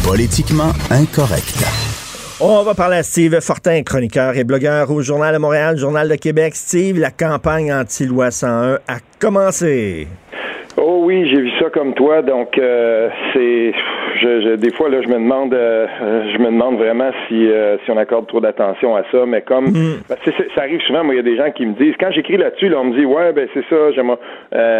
Politiquement 0.06 0.74
incorrect. 0.92 1.66
On 2.40 2.62
va 2.62 2.76
parler 2.76 2.98
à 2.98 3.04
Steve 3.04 3.40
Fortin, 3.42 3.82
chroniqueur 3.82 4.38
et 4.38 4.44
blogueur 4.44 4.92
au 4.92 5.02
Journal 5.02 5.34
de 5.34 5.40
Montréal, 5.40 5.76
Journal 5.76 6.08
de 6.08 6.16
Québec. 6.16 6.56
Steve, 6.56 7.00
la 7.00 7.10
campagne 7.10 7.74
anti-loi 7.74 8.30
101 8.30 8.76
a 8.76 9.00
commencé. 9.20 10.08
Oh 10.78 11.02
oui, 11.04 11.28
j'ai 11.28 11.42
vu 11.42 11.50
ça 11.60 11.72
comme 11.72 11.96
toi. 11.96 12.22
Donc 12.22 12.60
euh, 12.60 13.10
c'est, 13.34 13.74
je, 14.18 14.56
des 14.56 14.72
fois 14.72 14.90
là, 14.90 15.02
je 15.02 15.08
me 15.08 15.16
demande, 15.16 15.54
euh, 15.54 15.88
je 16.34 16.38
me 16.40 16.46
demande 16.46 16.78
vraiment 16.78 17.12
si 17.28 17.50
euh, 17.50 17.78
si 17.84 17.92
on 17.92 17.98
accorde 17.98 18.28
trop 18.28 18.40
d'attention 18.40 18.96
à 18.96 19.04
ça. 19.12 19.26
Mais 19.26 19.42
comme 19.42 19.70
mm. 19.70 20.02
ben, 20.10 20.16
ça 20.56 20.62
arrive 20.62 20.82
souvent, 20.82 21.04
moi 21.04 21.14
il 21.14 21.18
y 21.18 21.20
a 21.20 21.24
des 21.24 21.38
gens 21.38 21.52
qui 21.52 21.66
me 21.66 21.74
disent, 21.74 21.96
quand 22.00 22.12
j'écris 22.12 22.38
là-dessus, 22.38 22.70
là, 22.70 22.80
on 22.80 22.86
me 22.86 22.98
dit 22.98 23.06
ouais 23.06 23.34
ben 23.34 23.48
c'est 23.54 23.66
ça, 23.70 23.76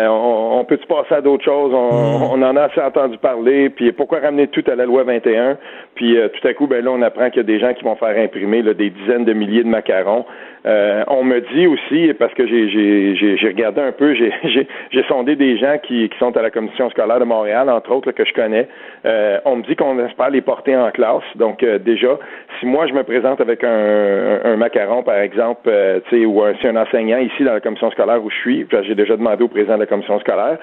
on, 0.10 0.60
on 0.60 0.66
peut-tu 0.66 0.86
passer 0.88 1.16
à 1.16 1.22
d'autres 1.22 1.46
choses? 1.46 1.74
On, 1.74 2.20
mm. 2.20 2.24
on, 2.34 2.42
en 2.42 2.56
a 2.56 2.64
assez 2.64 2.82
entendu 2.82 3.18
parler. 3.18 3.70
Puis 3.70 3.92
pourquoi 3.92 4.20
ramener 4.20 4.48
tout 4.48 4.64
à 4.68 4.76
la 4.76 4.86
loi 4.86 5.04
21 5.04 5.58
Puis 5.96 6.18
tout 6.34 6.48
à 6.48 6.54
coup, 6.54 6.68
ben 6.68 6.84
là 6.84 6.92
on 6.92 7.02
apprend 7.02 7.30
qu'il 7.30 7.38
y 7.38 7.46
a 7.46 7.48
des 7.48 7.60
gens 7.60 7.74
qui 7.74 7.84
vont 7.84 7.96
faire 7.96 8.18
imprimer 8.18 8.62
là, 8.62 8.74
des 8.74 8.90
dizaines 8.90 9.26
de 9.26 9.34
milliers 9.34 9.64
de 9.64 9.70
macarons. 9.70 10.26
Euh, 10.68 11.04
on 11.08 11.24
me 11.24 11.40
dit 11.54 11.66
aussi, 11.66 12.14
parce 12.20 12.34
que 12.34 12.46
j'ai 12.46 13.48
regardé 13.48 13.80
un 13.80 13.94
peu, 13.94 14.14
j'ai 14.44 15.04
sondé 15.08 15.36
des 15.36 15.58
gens 15.58 15.78
qui, 15.82 16.10
qui, 16.10 16.18
sont 16.18 16.36
à 16.36 16.42
la 16.42 16.52
commission 16.52 16.90
scolaire 16.90 17.20
de 17.20 17.26
Montréal, 17.26 17.70
entre 17.70 17.92
autres, 17.92 18.12
que 18.12 18.26
je 18.26 18.34
connais. 18.34 18.68
Euh, 19.06 19.40
on 19.46 19.58
me 19.58 19.64
dit 19.64 19.76
qu'on 19.76 19.98
espère 20.06 20.30
les 20.30 20.42
porter 20.42 20.76
en 20.76 20.92
classe. 20.92 21.24
Donc 21.36 21.64
euh, 21.64 21.80
déjà, 21.80 22.20
si 22.60 22.66
moi 22.66 22.86
je 22.88 22.94
me 22.94 23.04
présente 23.04 23.40
avec 23.40 23.64
un, 23.64 24.40
un, 24.44 24.58
macaron, 24.58 25.04
par 25.04 25.18
exemple, 25.18 25.70
ou 26.12 26.44
un, 26.44 26.54
si 26.56 26.68
un 26.68 26.76
enseignant 26.76 27.20
ici 27.20 27.44
dans 27.44 27.54
la 27.54 27.62
commission 27.62 27.90
scolaire 27.92 28.22
où 28.24 28.30
je 28.30 28.36
suis, 28.36 28.68
j'ai 28.84 28.96
déjà 28.96 29.16
demandé 29.16 29.44
au 29.44 29.48
président 29.48 29.76
de 29.76 29.82
la 29.82 29.86
commission 29.86 30.20
scolaire, 30.20 30.58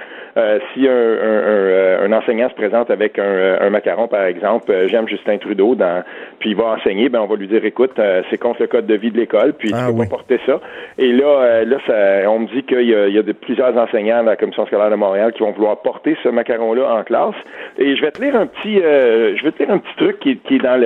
si 0.74 0.86
un, 0.86 2.04
un, 2.04 2.12
enseignant 2.12 2.48
se 2.50 2.54
présente 2.54 2.90
avec 2.90 3.18
un, 3.18 3.70
macaron, 3.70 4.08
par 4.08 4.24
exemple, 4.24 4.72
j'aime 4.88 5.08
Justin 5.08 5.38
Trudeau, 5.38 5.74
dans, 5.74 6.02
puis 6.38 6.50
il 6.50 6.56
va 6.56 6.76
enseigner, 6.76 7.08
ben 7.08 7.20
on 7.20 7.26
va 7.26 7.36
lui 7.36 7.48
dire, 7.48 7.64
écoute, 7.64 7.92
c'est 8.30 8.38
contre 8.38 8.62
le 8.62 8.66
code 8.66 8.86
de 8.86 8.94
vie 8.94 9.10
de 9.10 9.16
l'école, 9.16 9.54
puis 9.54 9.70
ah, 9.72 9.90
oui. 9.98 10.38
ça. 10.46 10.60
Et 10.98 11.12
là, 11.12 11.24
euh, 11.24 11.64
là 11.64 11.76
ça, 11.86 12.30
on 12.30 12.40
me 12.40 12.46
dit 12.48 12.62
qu'il 12.64 12.82
y 12.82 12.94
a, 12.94 13.08
il 13.08 13.14
y 13.14 13.18
a 13.18 13.22
de, 13.22 13.32
plusieurs 13.32 13.76
enseignants 13.76 14.22
de 14.22 14.28
la 14.28 14.36
Commission 14.36 14.66
scolaire 14.66 14.90
de 14.90 14.96
Montréal 14.96 15.32
qui 15.32 15.42
vont 15.42 15.52
vouloir 15.52 15.78
porter 15.78 16.16
ce 16.22 16.28
macaron-là 16.28 16.94
en 16.94 17.02
classe. 17.04 17.34
Et 17.78 17.96
je 17.96 18.02
vais 18.02 18.10
te 18.10 18.22
lire 18.22 18.36
un 18.36 18.46
petit, 18.46 18.80
euh, 18.80 19.36
je 19.36 19.44
vais 19.44 19.52
te 19.52 19.62
lire 19.62 19.72
un 19.72 19.78
petit 19.78 19.96
truc 19.96 20.18
qui, 20.20 20.36
qui 20.38 20.56
est 20.56 20.58
dans 20.58 20.80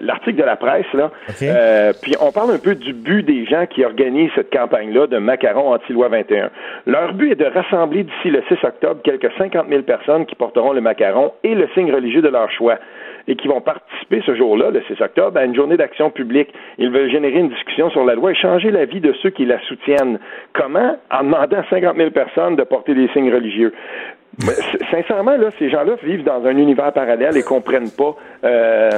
l'article 0.00 0.36
de 0.36 0.44
la 0.44 0.56
presse 0.56 0.86
là. 0.94 1.10
Euh, 1.42 1.92
puis 2.02 2.14
on 2.20 2.32
parle 2.32 2.52
un 2.52 2.58
peu 2.58 2.74
du 2.74 2.92
but 2.92 3.22
des 3.22 3.44
gens 3.46 3.66
qui 3.66 3.84
organisent 3.84 4.32
cette 4.34 4.52
campagne-là 4.52 5.06
de 5.06 5.18
macaron 5.18 5.72
anti-loi 5.72 6.08
21. 6.08 6.50
Leur 6.86 7.14
but 7.14 7.32
est 7.32 7.36
de 7.36 7.46
rassembler 7.46 8.04
d'ici 8.04 8.30
le 8.30 8.42
6 8.48 8.64
octobre 8.64 9.00
quelques 9.02 9.30
50 9.38 9.68
000 9.68 9.82
personnes 9.82 10.26
qui 10.26 10.34
porteront 10.34 10.72
le 10.72 10.80
macaron 10.80 11.32
et 11.42 11.54
le 11.54 11.68
signe 11.74 11.92
religieux 11.92 12.22
de 12.22 12.28
leur 12.28 12.50
choix 12.50 12.78
et 13.28 13.36
qui 13.36 13.48
vont 13.48 13.60
participer 13.60 14.22
ce 14.26 14.34
jour-là, 14.34 14.70
le 14.70 14.82
6 14.82 15.00
octobre, 15.00 15.38
à 15.38 15.44
une 15.44 15.54
journée 15.54 15.76
d'action 15.76 16.10
publique. 16.10 16.52
Ils 16.78 16.90
veulent 16.90 17.10
générer 17.10 17.38
une 17.38 17.48
discussion 17.48 17.90
sur 17.90 18.04
la 18.04 18.14
loi 18.14 18.32
et 18.32 18.34
changer 18.34 18.70
la 18.70 18.84
vie 18.84 19.00
de 19.00 19.12
ceux 19.22 19.30
qui 19.30 19.44
la 19.44 19.60
soutiennent. 19.62 20.18
Comment? 20.52 20.96
En 21.10 21.24
demandant 21.24 21.58
à 21.58 21.64
50 21.70 21.96
000 21.96 22.10
personnes 22.10 22.56
de 22.56 22.64
porter 22.64 22.94
des 22.94 23.08
signes 23.08 23.32
religieux. 23.32 23.72
Sincèrement, 24.90 25.36
là, 25.36 25.50
ces 25.58 25.70
gens-là 25.70 25.94
vivent 26.02 26.24
dans 26.24 26.44
un 26.44 26.56
univers 26.56 26.92
parallèle 26.92 27.36
et 27.36 27.42
comprennent 27.42 27.90
pas 27.96 28.16
euh, 28.44 28.90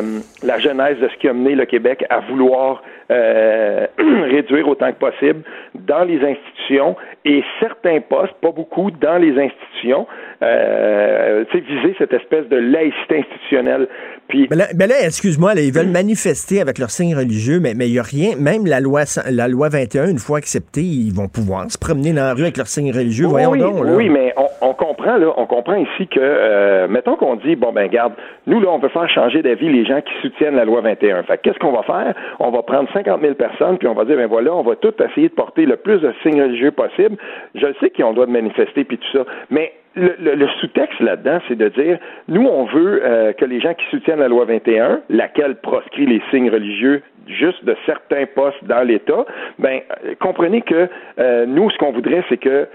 la 0.43 0.59
genèse 0.59 0.99
de 0.99 1.09
ce 1.09 1.17
qui 1.19 1.29
a 1.29 1.35
mené 1.35 1.55
le 1.55 1.67
Québec 1.67 2.05
à 2.09 2.21
vouloir 2.21 2.83
euh, 3.11 3.87
réduire 3.99 4.67
autant 4.67 4.91
que 4.93 4.99
possible 4.99 5.43
dans 5.75 6.05
les 6.05 6.21
institutions 6.25 6.97
et 7.25 7.45
certains 7.61 8.01
postes, 8.01 8.35
pas 8.41 8.51
beaucoup, 8.51 8.91
dans 8.91 9.19
les 9.19 9.39
institutions, 9.39 10.07
euh, 10.43 11.45
viser 11.55 11.95
cette 11.99 12.13
espèce 12.13 12.49
de 12.49 12.57
laïcité 12.57 13.19
institutionnelle. 13.19 13.89
Puis, 14.29 14.49
mais 14.51 14.87
là, 14.87 14.95
excuse-moi, 15.05 15.53
ils 15.57 15.73
veulent 15.73 15.93
manifester 15.93 16.61
avec 16.61 16.79
leur 16.79 16.91
signe 16.91 17.15
religieux, 17.15 17.61
mais 17.61 17.73
il 17.87 17.93
n'y 17.93 17.99
a 17.99 18.03
rien, 18.03 18.37
même 18.37 18.67
la 18.67 18.81
loi, 18.81 19.03
la 19.31 19.49
loi 19.49 19.69
21, 19.69 20.11
une 20.11 20.19
fois 20.19 20.39
acceptée, 20.39 20.83
ils 20.83 21.13
vont 21.15 21.29
pouvoir 21.29 21.71
se 21.71 21.79
promener 21.79 22.13
dans 22.13 22.25
la 22.25 22.35
rue 22.35 22.43
avec 22.43 22.57
leur 22.57 22.67
signe 22.67 22.93
religieux. 22.93 23.27
Voyons 23.27 23.51
oui, 23.51 23.61
donc. 23.61 23.77
Oui, 23.85 24.09
mais 24.09 24.35
on, 24.61 24.75
comprend, 24.75 25.17
là, 25.17 25.33
on 25.37 25.47
comprend 25.47 25.77
ici 25.77 26.09
que, 26.09 26.19
euh, 26.21 26.89
mettons 26.89 27.17
qu'on 27.17 27.37
dit, 27.37 27.55
bon, 27.55 27.73
ben, 27.73 27.89
garde, 27.89 28.15
nous, 28.47 28.61
là, 28.61 28.69
on 28.71 28.79
veut 28.79 28.89
faire 28.89 29.09
changer 29.09 29.43
d'avis 29.43 29.71
les 29.71 29.85
gens 29.85 30.01
qui 30.01 30.13
soutiennent 30.23 30.57
la 30.57 30.65
loi 30.65 30.81
21. 30.81 31.23
Fait 31.23 31.39
qu'est-ce 31.39 31.59
qu'on 31.59 31.73
va 31.73 31.83
faire? 31.83 32.15
On 32.41 32.51
va 32.51 32.63
prendre 32.63 32.89
50 32.93 33.21
000 33.21 33.35
personnes, 33.35 33.79
puis 33.79 33.87
on 33.87 33.95
va 33.95 34.05
dire, 34.05 34.17
ben 34.17 34.27
voilà, 34.27 34.55
on 34.55 34.63
va 34.63 34.75
tout 34.77 34.93
essayer 35.03 35.29
de 35.29 35.35
porter 35.35 35.67
le 35.67 35.77
plus 35.77 36.01
de 36.01 36.13
signes 36.23 36.43
religieux 36.43 36.73
possible. 36.73 37.17
Je 37.55 37.67
sais 37.81 37.91
qu'ils 37.91 38.05
ont 38.05 38.11
le 38.11 38.15
droit 38.15 38.27
de 38.27 38.33
manifester, 38.33 38.85
puis 38.85 38.99
tout 38.99 39.19
ça, 39.19 39.25
mais 39.51 39.73
le, 39.97 40.47
sous-texte 40.61 41.01
là-dedans, 41.01 41.39
c'est 41.49 41.57
de 41.57 41.69
dire, 41.69 41.99
nous, 42.29 42.47
on 42.47 42.65
veut 42.65 43.01
euh, 43.03 43.33
que 43.33 43.45
les 43.45 43.61
gens 43.61 43.75
qui 43.75 43.85
soutiennent 43.91 44.21
la 44.21 44.29
loi 44.29 44.45
21, 44.45 45.01
laquelle 45.09 45.57
proscrit 45.57 46.07
les 46.07 46.23
signes 46.31 46.51
religieux 46.51 47.03
juste 47.27 47.65
de 47.65 47.75
certains 47.87 48.27
postes 48.27 48.63
dans 48.65 48.83
l'État, 48.83 49.25
ben 49.59 49.81
euh, 50.05 50.15
comprenez 50.21 50.63
que 50.63 50.89
euh, 51.19 51.47
nous, 51.47 51.71
ce 51.71 51.79
qu'on 51.79 51.93
voudrait, 51.93 52.25
c'est 52.29 52.37
que 52.37 52.69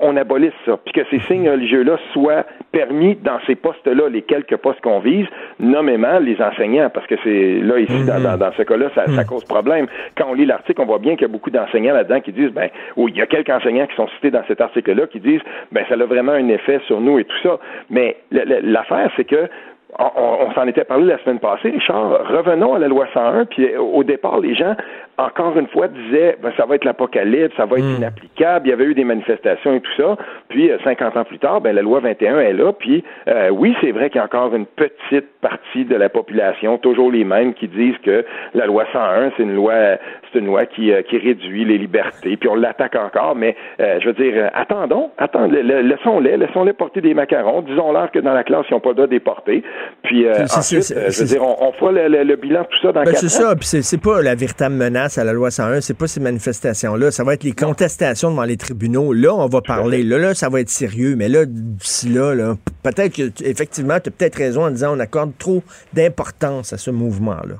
on, 0.00 0.16
abolisse 0.16 0.52
ça, 0.66 0.78
puis 0.84 0.92
que 0.92 1.00
ces 1.10 1.18
signes 1.20 1.48
religieux-là 1.48 1.96
soient 2.12 2.44
permis 2.72 3.16
dans 3.16 3.38
ces 3.46 3.54
postes-là, 3.54 4.08
les 4.08 4.22
quelques 4.22 4.56
postes 4.56 4.80
qu'on 4.80 5.00
vise, 5.00 5.26
nommément 5.58 6.18
les 6.18 6.40
enseignants, 6.40 6.90
parce 6.90 7.06
que 7.06 7.16
c'est 7.24 7.60
là, 7.60 7.78
ici, 7.78 8.04
dans, 8.04 8.20
mhm. 8.20 8.52
ce 8.56 8.62
cas-là, 8.62 8.90
ça, 8.94 9.04
mhm. 9.06 9.24
cause 9.24 9.44
problème. 9.44 9.86
Quand 10.16 10.26
on 10.28 10.34
lit 10.34 10.46
l'article, 10.46 10.80
on 10.82 10.86
voit 10.86 10.98
bien 10.98 11.14
qu'il 11.14 11.22
y 11.22 11.30
a 11.30 11.32
beaucoup 11.32 11.50
d'enseignants 11.50 11.94
là-dedans 11.94 12.20
qui 12.20 12.32
disent, 12.32 12.52
ben, 12.52 12.68
ou 12.96 13.08
il 13.08 13.16
y 13.16 13.22
a 13.22 13.26
quelques 13.26 13.50
enseignants 13.50 13.86
qui 13.86 13.96
sont 13.96 14.08
cités 14.16 14.30
dans 14.30 14.44
cet 14.46 14.60
article-là 14.60 15.06
qui 15.06 15.20
disent, 15.20 15.42
ben, 15.72 15.84
ça 15.88 15.94
a 15.94 16.04
vraiment 16.04 16.32
un 16.32 16.48
effet 16.48 16.80
sur 16.86 17.00
nous 17.00 17.18
et 17.18 17.24
tout 17.24 17.38
ça. 17.42 17.58
Mais 17.90 18.16
l'affaire, 18.30 19.10
c'est 19.16 19.24
que 19.24 19.48
on, 19.98 20.52
s'en 20.54 20.66
était 20.66 20.84
parlé 20.84 21.06
la 21.06 21.18
semaine 21.18 21.38
passée, 21.38 21.70
Richard. 21.70 22.26
Revenons 22.28 22.74
à 22.74 22.78
la 22.78 22.88
loi 22.88 23.06
101. 23.12 23.46
Puis 23.46 23.76
au 23.76 24.04
départ, 24.04 24.40
les 24.40 24.54
gens, 24.54 24.74
encore 25.20 25.58
une 25.58 25.68
fois, 25.68 25.88
disaient 25.88 26.36
ben, 26.42 26.52
ça 26.56 26.66
va 26.66 26.74
être 26.76 26.84
l'apocalypse, 26.84 27.54
ça 27.56 27.66
va 27.66 27.78
être 27.78 27.84
hmm. 27.84 27.96
inapplicable. 27.96 28.66
Il 28.66 28.70
y 28.70 28.72
avait 28.72 28.84
eu 28.84 28.94
des 28.94 29.04
manifestations 29.04 29.74
et 29.74 29.80
tout 29.80 29.92
ça. 29.96 30.16
Puis 30.48 30.70
50 30.84 31.16
euh, 31.16 31.20
ans 31.20 31.24
plus 31.24 31.38
tard, 31.38 31.60
ben, 31.60 31.74
la 31.74 31.82
loi 31.82 32.00
21 32.00 32.40
est 32.40 32.52
là. 32.52 32.72
Puis 32.72 33.04
euh, 33.28 33.50
oui, 33.50 33.74
c'est 33.80 33.92
vrai 33.92 34.10
qu'il 34.10 34.18
y 34.18 34.22
a 34.22 34.24
encore 34.24 34.54
une 34.54 34.66
petite 34.66 35.28
partie 35.40 35.84
de 35.84 35.96
la 35.96 36.08
population, 36.08 36.78
toujours 36.78 37.10
les 37.10 37.24
mêmes, 37.24 37.54
qui 37.54 37.68
disent 37.68 37.98
que 38.04 38.24
la 38.54 38.66
loi 38.66 38.84
101, 38.92 39.32
c'est 39.36 39.42
une 39.42 39.54
loi, 39.54 39.74
c'est 40.32 40.38
une 40.38 40.46
loi 40.46 40.66
qui, 40.66 40.92
euh, 40.92 41.02
qui 41.02 41.18
réduit 41.18 41.64
les 41.64 41.78
libertés. 41.78 42.36
Puis 42.36 42.48
on 42.48 42.54
l'attaque 42.54 42.96
encore. 42.96 43.34
Mais 43.36 43.56
je 43.78 44.06
veux 44.06 44.12
dire, 44.12 44.50
attendons, 44.54 45.10
attendons, 45.18 45.52
laissons-les, 45.52 46.36
laissons-les 46.36 46.72
porter 46.72 47.00
des 47.00 47.14
macarons. 47.14 47.62
Disons-leur 47.62 48.10
que 48.10 48.18
dans 48.18 48.32
la 48.32 48.44
classe, 48.44 48.66
ils 48.70 48.74
n'ont 48.74 48.80
pas 48.80 48.90
le 48.90 48.94
droit 48.94 49.06
de 49.06 49.12
les 49.12 49.20
porter. 49.20 49.62
Puis 50.02 50.26
euh, 50.26 50.44
ensuite, 50.44 50.92
je 50.94 51.20
veux 51.20 51.26
dire, 51.26 51.42
on, 51.42 51.72
fera 51.72 51.92
le, 51.92 52.36
bilan 52.36 52.64
tout 52.64 52.78
ça 52.82 52.92
dans 52.92 53.02
ben, 53.02 53.14
C'est 53.14 53.28
ça, 53.28 53.54
puis 53.54 53.66
c'est 53.66 54.02
pas 54.02 54.22
la 54.22 54.34
véritable 54.34 54.74
menace 54.74 55.09
à 55.18 55.24
la 55.24 55.32
loi 55.32 55.50
101, 55.50 55.80
c'est 55.80 55.94
pas 55.94 56.06
ces 56.06 56.20
manifestations-là, 56.20 57.10
ça 57.10 57.24
va 57.24 57.34
être 57.34 57.44
les 57.44 57.52
contestations 57.52 58.30
devant 58.30 58.44
les 58.44 58.56
tribunaux. 58.56 59.12
Là, 59.12 59.34
on 59.34 59.46
va 59.46 59.60
parler, 59.60 60.02
là, 60.02 60.18
là, 60.18 60.34
ça 60.34 60.48
va 60.48 60.60
être 60.60 60.70
sérieux, 60.70 61.16
mais 61.16 61.28
là, 61.28 61.44
d'ici 61.46 62.08
là, 62.08 62.34
là 62.34 62.56
peut-être 62.82 63.14
que, 63.14 63.44
effectivement, 63.44 63.98
tu 64.00 64.08
as 64.08 64.12
peut-être 64.12 64.36
raison 64.36 64.64
en 64.64 64.70
disant 64.70 64.96
on 64.96 65.00
accorde 65.00 65.32
trop 65.38 65.62
d'importance 65.92 66.72
à 66.72 66.78
ce 66.78 66.90
mouvement-là. 66.90 67.56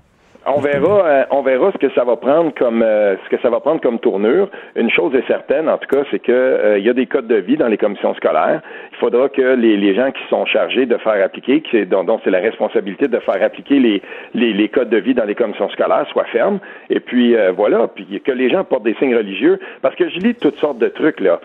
On 0.47 0.59
verra, 0.59 1.07
euh, 1.07 1.25
on 1.31 1.43
verra 1.43 1.71
ce 1.73 1.77
que 1.77 1.93
ça 1.95 2.03
va 2.03 2.17
prendre 2.17 2.55
comme 2.55 2.83
euh, 2.83 3.15
ce 3.25 3.29
que 3.29 3.43
ça 3.43 3.51
va 3.51 3.61
prendre 3.61 3.79
comme 3.83 3.99
tournure. 3.99 4.49
Une 4.75 4.89
chose 4.89 5.15
est 5.15 5.27
certaine, 5.27 5.69
en 5.69 5.77
tout 5.77 5.87
cas, 5.87 6.03
c'est 6.11 6.19
que 6.19 6.33
euh, 6.33 6.79
il 6.79 6.85
y 6.87 6.89
a 6.89 6.95
des 6.95 7.05
codes 7.05 7.27
de 7.27 7.37
vie 7.37 7.59
dans 7.59 7.69
les 7.69 7.77
commissions 7.77 8.15
scolaires. 8.15 8.63
Il 8.93 8.97
faudra 8.97 9.29
que 9.29 9.55
les, 9.55 9.77
les 9.77 9.95
gens 9.95 10.11
qui 10.11 10.23
sont 10.31 10.47
chargés 10.47 10.87
de 10.87 10.97
faire 10.97 11.23
appliquer, 11.23 11.61
qui 11.61 11.85
dont, 11.85 12.05
dont 12.05 12.21
c'est 12.25 12.31
la 12.31 12.39
responsabilité 12.39 13.07
de 13.07 13.19
faire 13.19 13.43
appliquer 13.43 13.81
les, 13.81 14.01
les, 14.33 14.55
les, 14.55 14.69
codes 14.71 14.89
de 14.89 14.97
vie 14.97 15.13
dans 15.13 15.27
les 15.27 15.35
commissions 15.35 15.69
scolaires, 15.71 16.07
soient 16.11 16.25
fermes. 16.25 16.59
Et 16.89 17.01
puis 17.01 17.37
voilà, 17.55 17.89
puis 17.89 18.23
que 18.25 18.33
les 18.33 18.49
gens 18.49 18.65
portent 18.65 18.85
des 18.85 18.95
signes 18.95 19.17
religieux, 19.17 19.59
parce 19.83 19.95
que 19.95 20.09
je 20.09 20.19
lis 20.21 20.35
toutes 20.35 20.59
sortes 20.59 20.79
de 20.79 20.89
trucs 20.89 21.21
là. 21.21 21.39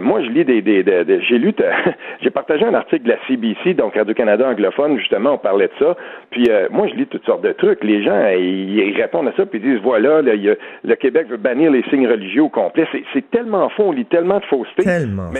moi, 0.00 0.22
je 0.22 0.28
lis 0.28 0.44
des, 0.44 0.62
des, 0.62 0.82
des, 0.82 1.20
j'ai 1.22 1.38
lu, 1.38 1.54
j'ai 2.22 2.30
partagé 2.30 2.64
un 2.64 2.74
article 2.74 3.04
de 3.04 3.10
la 3.10 3.18
CBC, 3.26 3.74
donc 3.74 3.94
Radio 3.94 4.14
Canada 4.14 4.48
anglophone, 4.48 4.98
justement, 4.98 5.32
on 5.34 5.38
parlait 5.38 5.68
de 5.68 5.84
ça. 5.84 5.96
Puis 6.30 6.48
moi, 6.70 6.86
je 6.88 6.94
lis 6.94 7.06
toutes 7.06 7.26
sortes 7.26 7.42
de 7.42 7.52
trucs. 7.52 7.84
Les 7.84 8.02
gens 8.02 8.21
ils, 8.30 8.94
répondent 9.00 9.28
à 9.28 9.32
ça, 9.36 9.46
puis 9.46 9.60
ils 9.62 9.72
disent, 9.72 9.80
voilà, 9.82 10.20
le 10.22 10.94
Québec 10.94 11.26
veut 11.28 11.36
bannir 11.36 11.70
les 11.70 11.82
signes 11.84 12.06
religieux 12.06 12.42
au 12.42 12.48
complet. 12.48 12.86
C'est 13.12 13.30
tellement 13.30 13.68
faux, 13.70 13.84
on 13.86 13.92
lit 13.92 14.04
tellement 14.06 14.38
de 14.38 14.44
fausseté. 14.44 14.82
Tellement 14.82 15.30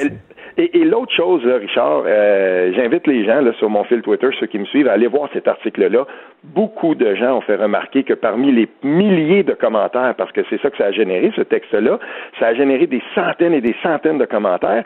Et, 0.56 0.84
l'autre 0.84 1.12
chose, 1.12 1.44
Richard, 1.44 2.04
euh, 2.06 2.72
j'invite 2.76 3.06
les 3.06 3.24
gens 3.24 3.40
là, 3.40 3.52
sur 3.54 3.70
mon 3.70 3.84
fil 3.84 4.02
Twitter, 4.02 4.28
ceux 4.38 4.46
qui 4.46 4.58
me 4.58 4.64
suivent, 4.66 4.88
à 4.88 4.92
aller 4.92 5.06
voir 5.06 5.28
cet 5.32 5.48
article-là. 5.48 6.06
Beaucoup 6.44 6.94
de 6.94 7.14
gens 7.14 7.38
ont 7.38 7.40
fait 7.40 7.56
remarquer 7.56 8.02
que 8.02 8.14
parmi 8.14 8.52
les 8.52 8.68
milliers 8.82 9.44
de 9.44 9.54
commentaires, 9.54 10.14
parce 10.16 10.32
que 10.32 10.40
c'est 10.50 10.60
ça 10.60 10.70
que 10.70 10.76
ça 10.76 10.86
a 10.86 10.92
généré, 10.92 11.32
ce 11.36 11.42
texte-là, 11.42 11.98
ça 12.38 12.48
a 12.48 12.54
généré 12.54 12.86
des 12.86 13.02
centaines 13.14 13.54
et 13.54 13.60
des 13.60 13.76
centaines 13.82 14.18
de 14.18 14.24
commentaires. 14.24 14.84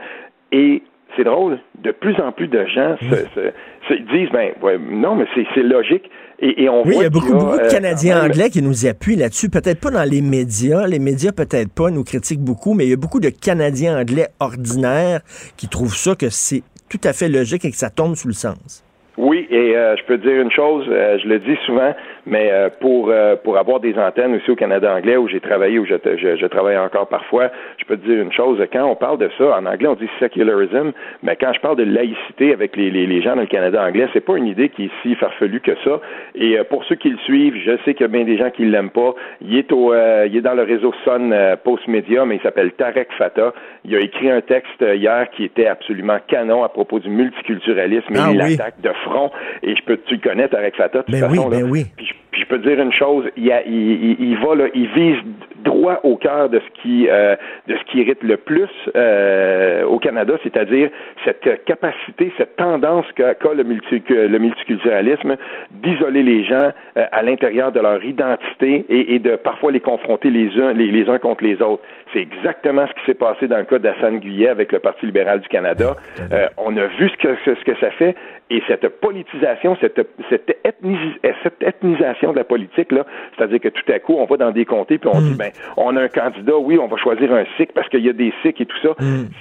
Et 0.52 0.82
c'est 1.16 1.24
drôle, 1.24 1.58
de 1.82 1.92
plus 1.92 2.18
en 2.20 2.32
plus 2.32 2.48
de 2.48 2.64
gens 2.66 2.96
se, 2.98 3.94
disent, 3.94 4.30
ben, 4.30 4.52
non, 4.90 5.16
mais 5.16 5.26
c'est 5.34 5.62
logique. 5.62 6.10
Et, 6.38 6.68
on 6.68 6.82
oui, 6.84 6.96
il 6.96 7.02
y 7.02 7.04
a 7.04 7.10
beaucoup, 7.10 7.32
beaucoup 7.32 7.56
de 7.56 7.62
euh, 7.62 7.70
Canadiens 7.70 8.22
anglais 8.22 8.50
qui 8.50 8.60
nous 8.60 8.84
appuient 8.84 9.16
là-dessus. 9.16 9.48
Peut-être 9.48 9.80
pas 9.80 9.90
dans 9.90 10.08
les 10.08 10.20
médias. 10.20 10.86
Les 10.86 10.98
médias, 10.98 11.32
peut-être 11.32 11.72
pas, 11.72 11.90
nous 11.90 12.04
critiquent 12.04 12.44
beaucoup, 12.44 12.74
mais 12.74 12.84
il 12.84 12.90
y 12.90 12.92
a 12.92 12.96
beaucoup 12.96 13.20
de 13.20 13.30
Canadiens 13.30 13.98
anglais 13.98 14.28
ordinaires 14.38 15.20
qui 15.56 15.68
trouvent 15.68 15.96
ça 15.96 16.14
que 16.14 16.28
c'est 16.28 16.62
tout 16.90 17.00
à 17.04 17.14
fait 17.14 17.28
logique 17.28 17.64
et 17.64 17.70
que 17.70 17.76
ça 17.76 17.88
tombe 17.88 18.16
sous 18.16 18.28
le 18.28 18.34
sens. 18.34 18.84
Oui, 19.16 19.46
et 19.50 19.74
euh, 19.76 19.96
je 19.96 20.04
peux 20.04 20.18
te 20.18 20.28
dire 20.28 20.42
une 20.42 20.50
chose, 20.50 20.84
euh, 20.90 21.18
je 21.22 21.26
le 21.26 21.38
dis 21.38 21.56
souvent, 21.64 21.94
mais 22.26 22.50
euh, 22.52 22.68
pour 22.80 23.12
pour 23.44 23.56
avoir 23.58 23.80
des 23.80 23.96
antennes 23.98 24.34
aussi 24.34 24.50
au 24.50 24.56
Canada 24.56 24.92
anglais 24.94 25.16
où 25.16 25.28
j'ai 25.28 25.40
travaillé, 25.40 25.78
où 25.78 25.86
je, 25.86 25.94
je, 26.04 26.36
je, 26.36 26.46
travaille 26.46 26.76
encore 26.76 27.06
parfois, 27.08 27.50
je 27.78 27.84
peux 27.84 27.96
te 27.96 28.06
dire 28.06 28.20
une 28.20 28.32
chose, 28.32 28.58
quand 28.72 28.84
on 28.84 28.96
parle 28.96 29.18
de 29.18 29.30
ça, 29.38 29.56
en 29.58 29.66
anglais 29.66 29.88
on 29.88 29.94
dit 29.94 30.08
secularism, 30.20 30.92
mais 31.22 31.36
quand 31.36 31.52
je 31.52 31.60
parle 31.60 31.76
de 31.76 31.84
laïcité 31.84 32.52
avec 32.52 32.76
les, 32.76 32.90
les, 32.90 33.06
les 33.06 33.22
gens 33.22 33.34
dans 33.36 33.42
le 33.42 33.46
Canada 33.46 33.82
anglais, 33.84 34.08
c'est 34.12 34.20
pas 34.24 34.36
une 34.36 34.46
idée 34.46 34.68
qui 34.68 34.86
est 34.86 34.90
si 35.02 35.14
farfelue 35.14 35.60
que 35.60 35.74
ça. 35.84 36.00
Et 36.34 36.58
pour 36.68 36.84
ceux 36.84 36.96
qui 36.96 37.10
le 37.10 37.18
suivent, 37.18 37.56
je 37.64 37.76
sais 37.84 37.94
qu'il 37.94 38.02
y 38.02 38.04
a 38.04 38.08
bien 38.08 38.24
des 38.24 38.36
gens 38.36 38.50
qui 38.50 38.64
l'aiment 38.64 38.90
pas. 38.90 39.14
Il 39.40 39.56
est 39.56 39.70
au 39.72 39.94
il 39.94 40.36
est 40.36 40.40
dans 40.42 40.54
le 40.54 40.62
réseau 40.62 40.92
Sun 41.04 41.34
Post 41.64 41.86
Media, 41.88 42.24
mais 42.24 42.36
il 42.36 42.40
s'appelle 42.42 42.72
Tarek 42.72 43.08
Fata. 43.16 43.52
Il 43.84 43.94
a 43.94 44.00
écrit 44.00 44.30
un 44.30 44.40
texte 44.40 44.80
hier 44.80 45.28
qui 45.30 45.44
était 45.44 45.66
absolument 45.66 46.18
canon 46.26 46.64
à 46.64 46.68
propos 46.68 46.98
du 46.98 47.08
multiculturalisme 47.08 48.14
et 48.14 48.18
Ah 48.18 48.28
il 48.32 48.42
oui. 48.42 48.56
l'attaque 48.56 48.80
de 48.80 48.90
front. 49.04 49.30
Et 49.62 49.76
je 49.76 49.82
peux, 49.84 49.96
tu 50.06 50.14
le 50.16 50.20
connais, 50.20 50.48
Tarek 50.48 50.74
Fata, 50.76 50.98
de 50.98 51.04
toute 51.04 51.12
Ben 51.12 51.28
oui, 51.30 51.36
façon, 51.36 51.50
là? 51.50 51.56
ben 51.58 51.70
oui. 51.70 51.84
Puis, 51.96 52.06
je- 52.06 52.14
puis 52.30 52.42
je 52.42 52.46
peux 52.46 52.60
te 52.60 52.68
dire 52.68 52.80
une 52.80 52.92
chose, 52.92 53.24
il, 53.36 53.44
y 53.46 53.52
a- 53.52 53.62
il, 53.64 53.72
il- 53.74 54.16
il 54.20 54.36
va, 54.38 54.54
là, 54.54 54.64
il 54.74 54.88
vise 54.88 55.16
droit 55.64 56.00
au 56.04 56.16
cœur 56.16 56.48
de 56.48 56.60
ce 56.60 56.80
qui, 56.82 57.08
euh, 57.10 57.34
de 57.66 57.74
ce 57.76 57.84
qui 57.90 57.98
irrite 58.00 58.22
le 58.22 58.36
plus 58.36 58.68
euh, 58.94 59.84
au 59.84 59.98
Canada, 59.98 60.34
c'est-à-dire 60.42 60.90
cette 61.24 61.64
capacité, 61.64 62.32
cette 62.36 62.56
tendance 62.56 63.06
qu'a 63.16 63.34
le, 63.54 63.64
multi- 63.64 64.02
le 64.08 64.38
multiculturalisme 64.38 65.36
d'isoler 65.70 66.22
les 66.22 66.44
gens 66.44 66.70
euh, 66.96 67.04
à 67.10 67.22
l'intérieur 67.22 67.72
de 67.72 67.80
leur 67.80 68.04
identité 68.04 68.84
et, 68.88 69.14
et 69.14 69.18
de 69.18 69.36
parfois 69.36 69.72
les 69.72 69.80
confronter 69.80 70.30
les 70.30 70.50
uns, 70.60 70.72
les, 70.72 70.88
les 70.88 71.08
uns 71.08 71.18
contre 71.18 71.42
les 71.44 71.60
autres. 71.62 71.82
C'est 72.12 72.20
exactement 72.20 72.86
ce 72.86 72.92
qui 73.00 73.06
s'est 73.06 73.14
passé 73.14 73.48
dans 73.48 73.58
le 73.58 73.64
cas 73.64 73.78
d'Assane 73.78 74.18
Guyet 74.20 74.48
avec 74.48 74.72
le 74.72 74.78
Parti 74.78 75.06
libéral 75.06 75.40
du 75.40 75.48
Canada. 75.48 75.96
Euh, 76.32 76.46
on 76.58 76.76
a 76.76 76.86
vu 76.86 77.08
ce 77.08 77.16
que, 77.16 77.34
ce 77.44 77.64
que 77.64 77.76
ça 77.80 77.90
fait 77.92 78.14
et 78.48 78.62
cette 78.68 78.86
politisation, 79.00 79.76
cette, 79.80 80.00
cette, 80.30 80.48
ethnis- 80.64 81.18
euh, 81.24 81.30
cette 81.42 81.60
ethnisation 81.62 82.32
de 82.32 82.36
la 82.38 82.44
politique, 82.44 82.92
là, 82.92 83.04
c'est-à-dire 83.36 83.60
que 83.60 83.68
tout 83.68 83.92
à 83.92 83.98
coup, 83.98 84.14
on 84.14 84.24
va 84.26 84.36
dans 84.36 84.52
des 84.52 84.64
comtés 84.64 84.98
puis 84.98 85.10
on 85.12 85.20
dit, 85.20 85.34
ben, 85.34 85.50
on 85.76 85.96
a 85.96 86.02
un 86.02 86.08
candidat, 86.08 86.56
oui, 86.56 86.78
on 86.78 86.86
va 86.86 86.96
choisir 86.96 87.32
un 87.34 87.44
Sikh 87.56 87.72
parce 87.72 87.88
qu'il 87.88 88.04
y 88.04 88.08
a 88.08 88.12
des 88.12 88.32
Sikhs 88.42 88.60
et 88.60 88.66
tout 88.66 88.76
ça. 88.82 88.90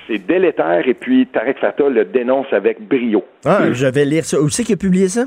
C'est 0.07 0.25
délétère 0.25 0.87
et 0.87 0.93
puis 0.95 1.27
Tarek 1.27 1.59
Fatah 1.59 1.89
le 1.89 2.05
dénonce 2.05 2.47
avec 2.51 2.81
brio. 2.81 3.23
Ah, 3.45 3.71
je 3.71 3.85
vais 3.85 4.05
lire 4.05 4.25
ça. 4.25 4.39
Où 4.41 4.49
c'est 4.49 4.63
qu'il 4.63 4.73
a 4.73 4.77
publié 4.77 5.07
ça? 5.07 5.25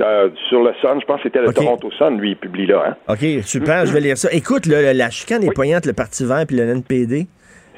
Euh, 0.00 0.30
sur 0.48 0.62
le 0.62 0.72
Sun, 0.80 0.98
je 1.02 1.04
pense 1.04 1.18
que 1.18 1.24
c'était 1.24 1.42
le. 1.42 1.52
Toronto 1.52 1.90
Sun, 1.98 2.16
lui, 2.18 2.30
il 2.30 2.36
publie 2.36 2.64
là. 2.66 2.82
Hein? 2.88 2.96
OK, 3.12 3.42
super, 3.44 3.84
je 3.84 3.92
vais 3.92 4.00
lire 4.00 4.16
ça. 4.16 4.30
Écoute, 4.32 4.64
là, 4.64 4.94
la 4.94 5.10
chicane 5.10 5.44
est 5.44 5.52
poignante, 5.54 5.84
le 5.84 5.92
Parti 5.92 6.24
vert 6.24 6.44
puis 6.48 6.56
le 6.56 6.62
NPD. 6.62 7.26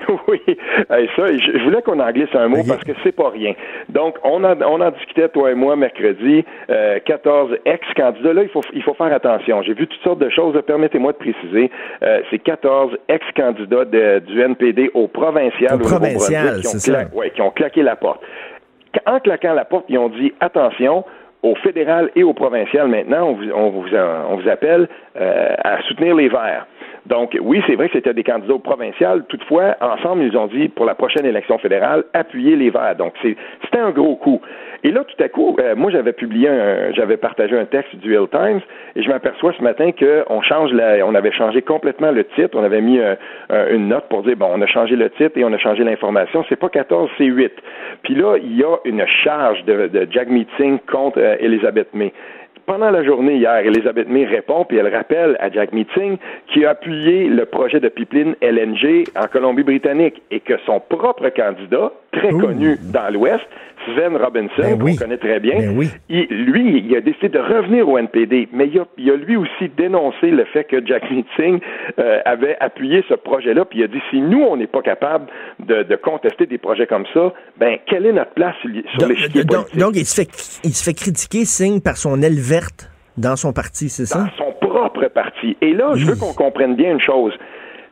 Oui, 0.28 0.40
ça, 0.88 1.26
je, 1.36 1.64
voulais 1.64 1.82
qu'on 1.82 2.00
en 2.00 2.10
glisse 2.10 2.34
un 2.34 2.48
mot 2.48 2.62
parce 2.66 2.82
que 2.84 2.92
c'est 3.02 3.12
pas 3.12 3.30
rien. 3.30 3.54
Donc, 3.88 4.16
on, 4.24 4.42
a, 4.44 4.54
on 4.66 4.80
en 4.80 4.90
discutait, 4.90 5.28
toi 5.28 5.50
et 5.50 5.54
moi, 5.54 5.76
mercredi, 5.76 6.44
euh, 6.70 6.98
14 7.04 7.56
ex-candidats. 7.64 8.32
Là, 8.32 8.42
il 8.42 8.48
faut, 8.48 8.62
il 8.72 8.82
faut 8.82 8.94
faire 8.94 9.12
attention. 9.12 9.62
J'ai 9.62 9.74
vu 9.74 9.86
toutes 9.86 10.02
sortes 10.02 10.18
de 10.20 10.30
choses. 10.30 10.60
Permettez-moi 10.66 11.12
de 11.12 11.18
préciser. 11.18 11.70
Euh, 12.02 12.20
c'est 12.30 12.38
14 12.38 12.96
ex-candidats 13.08 13.84
du 14.20 14.40
NPD 14.40 14.90
au 14.94 15.08
provincial. 15.08 15.74
Au 15.74 15.78
provincial, 15.78 16.60
qui 16.60 16.66
ont 16.66 16.70
c'est 16.70 16.78
ça. 16.90 17.04
cla- 17.04 17.14
ouais, 17.14 17.30
qui 17.30 17.42
ont 17.42 17.50
claqué 17.50 17.82
la 17.82 17.96
porte. 17.96 18.20
En 19.06 19.18
claquant 19.20 19.54
la 19.54 19.64
porte, 19.64 19.86
ils 19.88 19.98
ont 19.98 20.08
dit, 20.08 20.32
attention, 20.40 21.04
au 21.42 21.54
fédéral 21.56 22.10
et 22.16 22.24
au 22.24 22.32
provincial 22.32 22.88
maintenant, 22.88 23.28
on 23.28 23.32
vous, 23.34 23.50
on 23.54 23.68
vous, 23.70 23.84
on 24.30 24.36
vous 24.36 24.48
appelle 24.48 24.88
euh, 25.20 25.54
à 25.62 25.82
soutenir 25.82 26.14
les 26.14 26.28
Verts. 26.28 26.66
Donc, 27.06 27.36
oui, 27.40 27.62
c'est 27.66 27.74
vrai 27.74 27.88
que 27.88 27.94
c'était 27.94 28.14
des 28.14 28.24
candidats 28.24 28.54
au 28.54 28.58
provincial. 28.58 29.24
Toutefois, 29.28 29.76
ensemble, 29.80 30.22
ils 30.22 30.36
ont 30.36 30.46
dit, 30.46 30.68
pour 30.68 30.86
la 30.86 30.94
prochaine 30.94 31.26
élection 31.26 31.58
fédérale, 31.58 32.04
appuyez 32.14 32.56
les 32.56 32.70
Verts. 32.70 32.96
Donc, 32.96 33.14
c'était 33.22 33.78
un 33.78 33.90
gros 33.90 34.16
coup. 34.16 34.40
Et 34.84 34.90
là, 34.90 35.04
tout 35.04 35.22
à 35.22 35.28
coup, 35.28 35.56
euh, 35.60 35.74
moi, 35.76 35.90
j'avais 35.90 36.12
publié 36.12 36.48
j'avais 36.94 37.16
partagé 37.16 37.58
un 37.58 37.64
texte 37.64 37.94
du 37.96 38.14
Hill 38.14 38.28
Times 38.30 38.60
et 38.96 39.02
je 39.02 39.08
m'aperçois 39.08 39.52
ce 39.56 39.62
matin 39.62 39.90
qu'on 39.92 40.42
change 40.42 40.72
la, 40.72 41.06
on 41.06 41.14
avait 41.14 41.32
changé 41.32 41.62
complètement 41.62 42.10
le 42.10 42.24
titre. 42.24 42.50
On 42.54 42.64
avait 42.64 42.80
mis 42.80 42.98
euh, 42.98 43.14
euh, 43.50 43.74
une 43.74 43.88
note 43.88 44.04
pour 44.08 44.22
dire, 44.22 44.36
bon, 44.36 44.50
on 44.52 44.60
a 44.62 44.66
changé 44.66 44.96
le 44.96 45.10
titre 45.10 45.36
et 45.36 45.44
on 45.44 45.52
a 45.52 45.58
changé 45.58 45.84
l'information. 45.84 46.44
C'est 46.48 46.56
pas 46.56 46.68
14, 46.68 47.10
c'est 47.18 47.24
8. 47.24 47.52
Puis 48.02 48.14
là, 48.14 48.36
il 48.36 48.56
y 48.56 48.62
a 48.62 48.76
une 48.84 49.04
charge 49.06 49.64
de, 49.64 49.88
de 49.88 50.06
Jack 50.10 50.28
Meeting 50.28 50.78
contre 50.90 51.18
euh, 51.18 51.36
Elizabeth 51.40 51.92
May. 51.94 52.12
Pendant 52.66 52.90
la 52.90 53.04
journée 53.04 53.36
hier, 53.36 53.58
Elisabeth 53.58 54.08
May 54.08 54.24
répond, 54.24 54.64
puis 54.64 54.78
elle 54.78 54.94
rappelle 54.94 55.36
à 55.38 55.50
Jack 55.50 55.72
Meeting 55.72 56.16
qui 56.46 56.64
a 56.64 56.70
appuyé 56.70 57.28
le 57.28 57.44
projet 57.44 57.78
de 57.78 57.88
pipeline 57.88 58.34
LNG 58.40 59.04
en 59.16 59.26
Colombie-Britannique 59.26 60.22
et 60.30 60.40
que 60.40 60.54
son 60.64 60.80
propre 60.80 61.28
candidat, 61.28 61.92
très 62.18 62.30
connu 62.30 62.76
dans 62.92 63.12
l'Ouest, 63.12 63.44
Sven 63.86 64.16
Robinson, 64.16 64.52
Ben 64.58 64.78
qu'on 64.78 64.84
oui. 64.84 64.96
connaît 64.96 65.18
très 65.18 65.40
bien, 65.40 65.58
Ben 65.58 65.76
oui. 65.76 65.90
il- 66.08 66.26
lui, 66.46 66.78
il 66.88 66.96
a 66.96 67.00
décidé 67.02 67.28
de 67.28 67.38
revenir 67.38 67.86
au 67.88 67.98
NPD, 67.98 68.48
mais 68.52 68.68
il 68.68 68.78
a, 68.80 68.86
il 68.96 69.10
a 69.10 69.16
lui 69.16 69.36
aussi 69.36 69.68
dénoncé 69.76 70.30
le 70.30 70.44
fait 70.46 70.64
que 70.64 70.84
Jack 70.86 71.10
Meeting 71.10 71.60
euh, 71.98 72.20
avait 72.24 72.56
appuyé 72.60 73.04
ce 73.08 73.14
projet-là, 73.14 73.64
puis 73.66 73.80
il 73.80 73.84
a 73.84 73.88
dit 73.88 74.00
si 74.10 74.20
nous, 74.22 74.40
on 74.42 74.56
n'est 74.56 74.66
pas 74.66 74.80
capable 74.82 75.26
de, 75.60 75.82
de 75.82 75.96
contester 75.96 76.46
des 76.46 76.56
projets 76.58 76.86
comme 76.86 77.04
ça, 77.12 77.32
ben 77.58 77.76
quelle 77.86 78.06
est 78.06 78.12
notre 78.12 78.32
place 78.32 78.54
sur, 78.62 78.70
Donc, 79.00 79.08
l'échiquier 79.10 79.44
donc- 79.44 79.56
politique? 79.64 79.78
donc, 79.80 79.92
il, 79.96 80.06
se 80.06 80.14
fait, 80.22 80.60
il 80.64 80.72
se 80.74 80.82
fait 80.82 80.94
critiquer, 80.94 81.44
signe 81.44 81.80
par 81.80 81.96
son 81.98 82.22
aile 82.22 82.40
verte 82.40 82.90
dans 83.18 83.36
son 83.36 83.52
parti, 83.52 83.90
c'est 83.90 84.06
ça? 84.06 84.20
dans 84.20 84.44
son 84.46 84.52
propre 84.66 85.06
parti. 85.08 85.56
Et 85.60 85.72
là, 85.74 85.92
je 85.94 86.06
veux 86.06 86.16
qu'on 86.16 86.32
comprenne 86.32 86.74
bien 86.74 86.92
une 86.92 87.00
chose. 87.00 87.32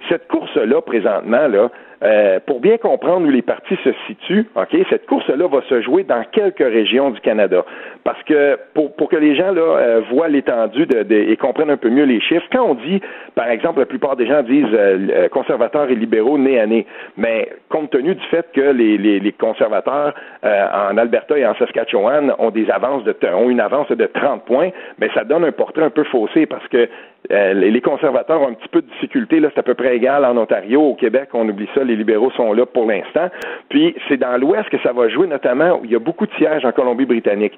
Cette 0.08 0.26
course-là, 0.28 0.80
présentement, 0.82 1.46
là, 1.48 1.70
euh, 2.02 2.40
pour 2.46 2.60
bien 2.60 2.78
comprendre 2.78 3.26
où 3.26 3.30
les 3.30 3.42
partis 3.42 3.76
se 3.84 3.90
situent, 4.06 4.46
ok, 4.56 4.76
cette 4.90 5.06
course-là 5.06 5.46
va 5.46 5.62
se 5.68 5.80
jouer 5.82 6.02
dans 6.04 6.22
quelques 6.32 6.58
régions 6.58 7.10
du 7.10 7.20
Canada. 7.20 7.64
Parce 8.04 8.22
que 8.24 8.58
pour, 8.74 8.94
pour 8.96 9.08
que 9.08 9.16
les 9.16 9.36
gens 9.36 9.52
là 9.52 9.60
euh, 9.60 10.00
voient 10.10 10.28
l'étendue 10.28 10.86
de, 10.86 11.02
de- 11.04 11.14
et 11.30 11.36
comprennent 11.36 11.70
un 11.70 11.76
peu 11.76 11.90
mieux 11.90 12.04
les 12.04 12.20
chiffres, 12.20 12.46
quand 12.52 12.64
on 12.64 12.74
dit, 12.74 13.00
par 13.34 13.48
exemple, 13.48 13.78
la 13.80 13.86
plupart 13.86 14.16
des 14.16 14.26
gens 14.26 14.42
disent 14.42 14.64
euh, 14.72 14.98
euh, 15.10 15.28
conservateurs 15.28 15.90
et 15.90 15.94
libéraux 15.94 16.38
nez 16.38 16.58
à 16.58 16.66
nez, 16.66 16.86
mais 17.16 17.48
compte 17.68 17.90
tenu 17.90 18.14
du 18.14 18.24
fait 18.26 18.46
que 18.52 18.60
les, 18.60 18.98
les, 18.98 19.20
les 19.20 19.32
conservateurs 19.32 20.14
euh, 20.44 20.66
en 20.90 20.96
Alberta 20.98 21.38
et 21.38 21.46
en 21.46 21.54
Saskatchewan 21.54 22.32
ont 22.38 22.50
des 22.50 22.68
avances 22.70 23.04
de 23.04 23.14
ont 23.34 23.48
une 23.50 23.60
avance 23.60 23.88
de 23.88 24.06
30 24.06 24.44
points, 24.44 24.70
mais 24.98 25.08
ça 25.14 25.22
donne 25.24 25.44
un 25.44 25.52
portrait 25.52 25.84
un 25.84 25.90
peu 25.90 26.04
faussé 26.04 26.46
parce 26.46 26.66
que 26.68 26.88
euh, 27.30 27.54
les 27.54 27.80
conservateurs 27.80 28.42
ont 28.42 28.48
un 28.48 28.54
petit 28.54 28.68
peu 28.68 28.82
de 28.82 28.88
difficulté. 28.88 29.38
Là, 29.38 29.48
c'est 29.54 29.60
à 29.60 29.62
peu 29.62 29.74
près 29.74 29.96
égal 29.96 30.24
en 30.24 30.36
Ontario. 30.36 30.82
Au 30.82 30.94
Québec, 30.94 31.28
on 31.34 31.48
oublie 31.48 31.68
ça. 31.74 31.84
Les 31.84 31.96
libéraux 31.96 32.30
sont 32.32 32.52
là 32.52 32.66
pour 32.66 32.86
l'instant. 32.86 33.28
Puis, 33.68 33.94
c'est 34.08 34.16
dans 34.16 34.36
l'Ouest 34.36 34.68
que 34.70 34.78
ça 34.82 34.92
va 34.92 35.08
jouer, 35.08 35.28
notamment 35.28 35.78
où 35.78 35.84
il 35.84 35.92
y 35.92 35.96
a 35.96 36.00
beaucoup 36.00 36.26
de 36.26 36.32
sièges 36.34 36.64
en 36.64 36.72
Colombie-Britannique. 36.72 37.56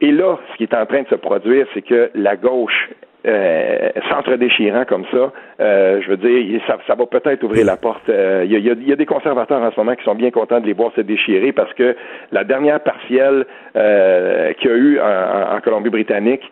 Et 0.00 0.12
là, 0.12 0.38
ce 0.52 0.56
qui 0.56 0.62
est 0.62 0.74
en 0.74 0.86
train 0.86 1.02
de 1.02 1.08
se 1.08 1.16
produire, 1.16 1.66
c'est 1.74 1.82
que 1.82 2.10
la 2.14 2.36
gauche, 2.36 2.88
euh, 3.28 3.90
s'entre-déchirant 4.10 4.84
comme 4.86 5.04
ça, 5.12 5.32
euh, 5.60 6.00
je 6.02 6.08
veux 6.10 6.16
dire, 6.16 6.60
ça, 6.66 6.78
ça 6.86 6.94
va 6.94 7.06
peut-être 7.06 7.42
ouvrir 7.44 7.66
la 7.66 7.76
porte. 7.76 8.08
Euh, 8.08 8.42
Il 8.46 8.52
y, 8.52 8.56
a, 8.56 8.58
y 8.74 8.90
y 8.90 8.96
des 8.96 9.06
conservateurs 9.06 9.60
en 9.62 9.70
ce 9.70 9.76
moment 9.78 9.94
qui 9.94 10.04
sont 10.04 10.14
bien 10.14 10.30
contents 10.30 10.60
de 10.60 10.66
les 10.66 10.72
voir 10.72 10.90
se 10.96 11.00
déchirer 11.02 11.52
parce 11.52 11.72
que 11.74 11.94
la 12.32 12.44
dernière 12.44 12.80
partielle 12.80 13.44
euh, 13.76 14.52
qu'il 14.54 14.70
y 14.70 14.72
a 14.72 14.76
eu 14.76 14.98
en, 15.00 15.60
Colombie-Britannique, 15.60 16.42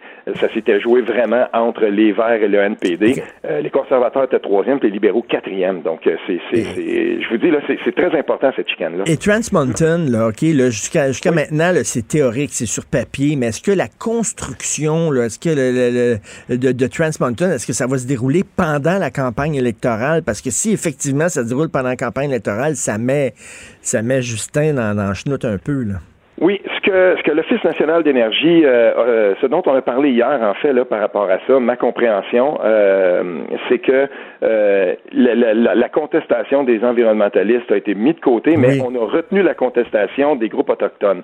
ça 0.40 0.52
s'était 0.52 0.80
joué 0.80 1.00
vraiment 1.00 1.46
entre 1.52 1.84
les 1.86 2.12
Verts 2.12 2.42
et 2.42 2.48
le 2.48 2.58
NPD. 2.58 3.22
Les 3.62 3.70
conservateurs 3.70 4.24
étaient 4.24 4.40
troisième, 4.40 4.78
puis 4.80 4.88
les 4.88 4.94
libéraux 4.94 5.22
quatrième. 5.22 5.82
Donc, 5.82 6.00
c'est, 6.26 6.40
je 6.52 7.28
vous 7.30 7.36
dis 7.38 7.50
là, 7.50 7.58
c'est, 7.66 7.94
très 7.94 8.16
important 8.18 8.50
cette 8.56 8.68
chicane-là. 8.68 9.04
Et 9.06 9.16
Trans 9.16 9.40
Mountain, 9.52 9.98
là, 10.10 10.28
OK, 10.28 10.42
là, 10.42 10.66
jusqu'à 10.70 11.30
maintenant, 11.32 11.70
c'est 11.84 12.06
théorique, 12.08 12.50
c'est 12.52 12.66
sur 12.66 12.84
papier, 12.84 13.36
mais 13.36 13.46
est-ce 13.46 13.62
que 13.62 13.70
la 13.70 13.86
construction, 13.88 15.12
est-ce 15.14 15.38
que 15.38 15.48
le, 15.48 15.70
le- 15.72 16.16
le- 16.56 16.65
de, 16.66 16.72
de 16.72 16.86
Trans 16.86 17.10
Mountain, 17.20 17.50
est-ce 17.52 17.66
que 17.66 17.72
ça 17.72 17.86
va 17.86 17.98
se 17.98 18.06
dérouler 18.06 18.42
pendant 18.56 18.98
la 18.98 19.10
campagne 19.10 19.54
électorale? 19.54 20.22
Parce 20.24 20.40
que 20.40 20.50
si 20.50 20.72
effectivement 20.72 21.28
ça 21.28 21.42
se 21.44 21.48
déroule 21.48 21.68
pendant 21.70 21.88
la 21.90 21.96
campagne 21.96 22.30
électorale, 22.30 22.74
ça 22.74 22.98
met, 22.98 23.32
ça 23.80 24.02
met 24.02 24.22
Justin 24.22 24.74
dans, 24.74 24.94
dans 24.96 25.08
le 25.08 25.14
chenoute 25.14 25.44
un 25.44 25.58
peu, 25.58 25.82
là. 25.84 25.94
Oui, 26.38 26.60
ce 26.66 26.80
que, 26.82 27.14
ce 27.16 27.22
que 27.22 27.30
l'Office 27.30 27.64
national 27.64 28.02
d'énergie, 28.02 28.62
euh, 28.66 28.92
euh, 28.98 29.34
ce 29.40 29.46
dont 29.46 29.62
on 29.64 29.74
a 29.74 29.80
parlé 29.80 30.10
hier, 30.10 30.38
en 30.42 30.52
fait, 30.60 30.74
là, 30.74 30.84
par 30.84 31.00
rapport 31.00 31.30
à 31.30 31.38
ça, 31.46 31.58
ma 31.60 31.76
compréhension, 31.76 32.58
euh, 32.62 33.38
c'est 33.70 33.78
que 33.78 34.06
la, 34.42 35.34
la- 35.34 35.54
la- 35.54 35.74
la 35.74 35.88
contestation 35.88 36.62
des 36.64 36.84
environnementalistes 36.84 37.72
a 37.72 37.76
été 37.78 37.94
mise 37.94 38.16
de 38.16 38.20
côté, 38.20 38.58
mais 38.58 38.80
Oui. 38.80 38.82
on 38.86 38.94
a 38.96 39.06
retenu 39.10 39.42
la 39.42 39.54
contestation 39.54 40.36
des 40.36 40.50
groupes 40.50 40.68
autochtones. 40.68 41.22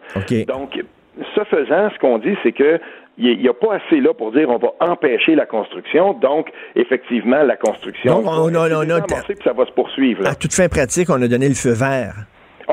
Donc, 0.48 0.80
ce 1.36 1.44
faisant, 1.44 1.90
ce 1.94 1.98
qu'on 1.98 2.16
dit, 2.16 2.34
c'est 2.42 2.52
que 2.52 2.80
il 3.18 3.38
n'y 3.40 3.48
a 3.48 3.52
pas 3.52 3.74
assez 3.76 4.00
là 4.00 4.14
pour 4.14 4.32
dire 4.32 4.48
on 4.48 4.58
va 4.58 4.68
empêcher 4.80 5.34
la 5.34 5.46
construction. 5.46 6.14
Donc, 6.14 6.48
effectivement, 6.74 7.42
la 7.42 7.56
construction. 7.56 8.22
Donc, 8.22 8.26
on 8.26 8.30
on 8.50 8.54
a- 8.54 8.68
on 8.78 8.88
a- 8.90 9.44
ça 9.44 9.52
va 9.52 9.66
se 9.66 9.72
poursuivre. 9.72 10.22
là. 10.22 10.30
À 10.30 10.34
toute 10.34 10.54
fin 10.54 10.68
pratique, 10.68 11.10
on 11.10 11.20
a 11.20 11.28
donné 11.28 11.48
le 11.48 11.54
feu 11.54 11.72
vert. 11.72 12.14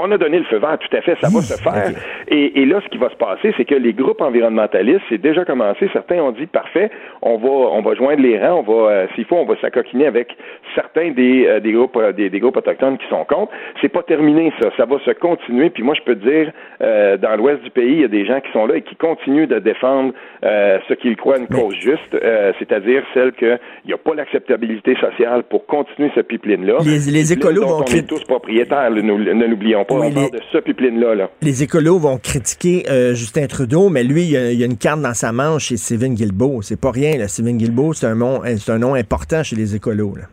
On 0.01 0.11
a 0.11 0.17
donné 0.17 0.39
le 0.39 0.45
feu 0.45 0.57
vert, 0.57 0.77
tout 0.79 0.95
à 0.95 1.01
fait, 1.01 1.15
ça 1.21 1.27
va 1.27 1.41
se 1.41 1.61
faire. 1.61 1.91
Et, 2.27 2.65
là, 2.65 2.79
ce 2.83 2.89
qui 2.89 2.97
va 2.97 3.09
se 3.09 3.15
passer, 3.15 3.53
c'est 3.57 3.65
que 3.65 3.75
les 3.75 3.93
groupes 3.93 4.21
environnementalistes, 4.21 5.01
c'est 5.09 5.17
déjà 5.17 5.45
commencé. 5.45 5.89
Certains 5.93 6.21
ont 6.21 6.31
dit 6.31 6.45
parfait, 6.45 6.89
on 7.21 7.37
va 7.37 7.49
on 7.49 7.81
va 7.81 7.95
joindre 7.95 8.21
les 8.21 8.39
rangs, 8.39 8.63
on 8.65 8.71
va 8.71 9.07
s'il 9.15 9.25
faut, 9.25 9.35
on 9.35 9.45
va 9.45 9.55
s'acoquiner 9.59 10.05
avec 10.05 10.35
certains 10.75 11.11
des, 11.11 11.59
des 11.61 11.71
groupes 11.71 11.97
des, 12.15 12.29
des, 12.29 12.39
groupes 12.39 12.57
autochtones 12.57 12.97
qui 12.97 13.07
sont 13.09 13.25
contre. 13.25 13.51
C'est 13.81 13.89
pas 13.89 14.03
terminé 14.03 14.51
ça, 14.61 14.69
ça 14.77 14.85
va 14.85 14.99
se 14.99 15.11
continuer. 15.11 15.69
Puis 15.69 15.83
moi, 15.83 15.95
je 15.95 16.01
peux 16.03 16.15
te 16.15 16.27
dire, 16.27 16.51
dans 16.79 17.35
l'ouest 17.37 17.63
du 17.63 17.71
pays, 17.71 17.93
il 17.93 18.01
y 18.01 18.05
a 18.05 18.09
des 18.09 18.25
gens 18.25 18.39
qui 18.39 18.51
sont 18.51 18.65
là 18.65 18.75
et 18.75 18.81
qui 18.81 18.95
continuent 18.95 19.47
de 19.47 19.59
défendre 19.59 20.13
ce 20.41 20.93
qu'ils 20.93 21.15
croient 21.15 21.37
une 21.37 21.47
cause 21.47 21.75
juste, 21.75 22.15
c'est-à-dire 22.59 23.03
celle 23.13 23.33
qu'il 23.33 23.59
n'y 23.85 23.93
a 23.93 23.97
pas 23.97 24.13
l'acceptabilité 24.15 24.95
sociale 24.95 25.43
pour 25.43 25.65
continuer 25.65 26.11
ce 26.15 26.21
pipeline-là. 26.21 26.77
Les, 26.85 27.11
les 27.11 27.33
écolos 27.33 27.65
vont... 27.65 27.79
On 27.79 27.95
est 27.95 28.07
tous 28.07 28.23
propriétaires, 28.25 28.91
ne 28.91 29.45
l'oublions 29.45 29.85
pas. 29.89 29.95
on 29.95 30.11
parle 30.11 30.31
de 30.31 30.39
ce 30.51 30.57
pipeline-là. 30.59 31.29
Les 31.41 31.63
écolos 31.63 31.99
vont 31.99 32.17
critiquer 32.17 32.83
euh, 32.89 33.13
Justin 33.13 33.47
Trudeau, 33.47 33.89
mais 33.89 34.03
lui, 34.03 34.23
il 34.23 34.37
a, 34.37 34.41
a, 34.41 34.65
une 34.65 34.77
carte 34.77 35.01
dans 35.01 35.13
sa 35.13 35.31
manche 35.31 35.65
chez 35.65 35.77
Steven 35.77 36.13
Guilbeault. 36.13 36.61
C'est 36.61 36.79
pas 36.79 36.91
rien, 36.91 37.17
là. 37.17 37.27
Steven 37.27 37.57
Guilbeault, 37.57 37.93
c'est 37.93 38.07
un, 38.07 38.15
nom, 38.15 38.41
un 38.43 38.77
nom 38.77 38.93
important 38.93 39.43
chez 39.43 39.55
les 39.55 39.75
écolos. 39.75 40.15
Là. 40.15 40.25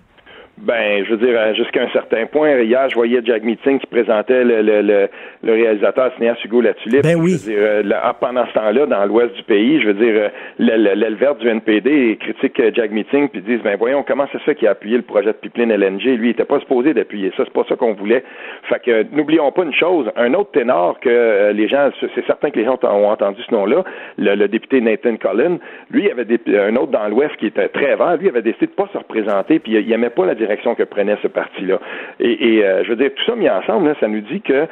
Ben, 0.59 1.05
je 1.05 1.11
veux 1.11 1.19
dire, 1.19 1.55
jusqu'à 1.55 1.83
un 1.83 1.91
certain 1.91 2.25
point. 2.27 2.59
Hier, 2.61 2.89
je 2.89 2.95
voyais 2.95 3.21
Jack 3.25 3.43
Meeting 3.43 3.79
qui 3.79 3.87
présentait 3.87 4.43
le, 4.43 4.63
le, 4.63 4.81
le, 4.81 5.09
le 5.43 5.53
réalisateur 5.53 6.13
cinéaste 6.17 6.45
Hugo 6.45 6.61
Latulippe. 6.61 7.03
Ben 7.03 7.17
oui. 7.17 7.33
Je 7.33 7.51
veux 7.51 7.53
dire, 7.53 7.59
euh, 7.61 7.83
là, 7.83 8.17
pendant 8.19 8.47
ce 8.47 8.53
temps-là, 8.53 8.87
dans 8.87 9.05
l'ouest 9.05 9.35
du 9.35 9.43
pays, 9.43 9.81
je 9.81 9.89
veux 9.89 9.95
dire, 9.95 10.15
euh, 10.15 10.29
l'aile 10.59 11.15
verte 11.15 11.39
du 11.39 11.49
NPD 11.49 12.17
critique 12.21 12.59
euh, 12.61 12.71
Jack 12.75 12.91
Meeting 12.91 13.29
puis 13.29 13.43
disent, 13.43 13.63
ben 13.63 13.77
voyons, 13.79 14.05
comment 14.07 14.27
c'est 14.33 14.43
ça 14.45 14.55
qui 14.55 14.67
a 14.67 14.71
appuyé 14.71 14.97
le 14.97 15.03
projet 15.03 15.29
de 15.29 15.33
pipeline 15.33 15.71
LNG? 15.71 16.03
Lui, 16.03 16.29
il 16.29 16.31
était 16.31 16.45
pas 16.45 16.61
supposé 16.61 16.95
d'appuyer 16.95 17.33
ça. 17.37 17.45
C'est 17.45 17.53
pas 17.53 17.65
ça 17.69 17.77
qu'on 17.77 17.95
voulait. 17.95 18.25
Fait 18.65 18.81
que, 18.83 19.05
n'oublions 19.15 19.51
pas 19.53 19.65
une 19.65 19.75
chose. 19.75 20.11
Un 20.17 20.35
autre 20.35 20.53
ténor 20.53 20.99
que 21.01 21.53
les 21.53 21.69
gens, 21.69 21.91
c'est 22.01 22.27
certain 22.27 22.51
que 22.51 22.59
les 22.59 22.65
gens 22.65 22.79
ont 22.83 23.09
entendu 23.09 23.43
ce 23.49 23.55
nom-là, 23.55 23.85
le, 24.19 24.47
député 24.47 24.81
Nathan 24.81 25.17
Collin, 25.17 25.59
lui, 25.91 26.05
il 26.05 26.11
avait 26.11 26.25
des, 26.25 26.39
un 26.57 26.77
autre 26.77 26.93
dans 26.93 27.09
l'ouest 27.09 27.37
qui 27.37 27.47
était 27.47 27.69
très 27.69 27.97
vert. 27.97 28.17
Lui, 28.17 28.27
il 28.27 28.29
avait 28.29 28.43
décidé 28.43 28.67
de 28.67 28.73
pas 28.73 28.89
se 28.93 28.99
représenter 28.99 29.59
puis 29.59 29.73
il, 29.73 29.87
il 29.87 29.93
aimait 29.93 30.11
pas 30.11 30.27
la 30.27 30.35
direction 30.35 30.75
que 30.75 30.83
prenait 30.83 31.17
ce 31.23 31.29
parti-là. 31.29 31.79
Et, 32.21 32.63
euh, 32.65 32.85
je 32.85 32.91
veux 32.91 32.97
dire, 32.97 33.11
tout 33.15 33.25
ça 33.25 33.37
mis 33.37 33.49
ensemble, 33.49 33.95
ça 34.01 34.09
nous 34.09 34.21
dit 34.21 34.41
que 34.41 34.67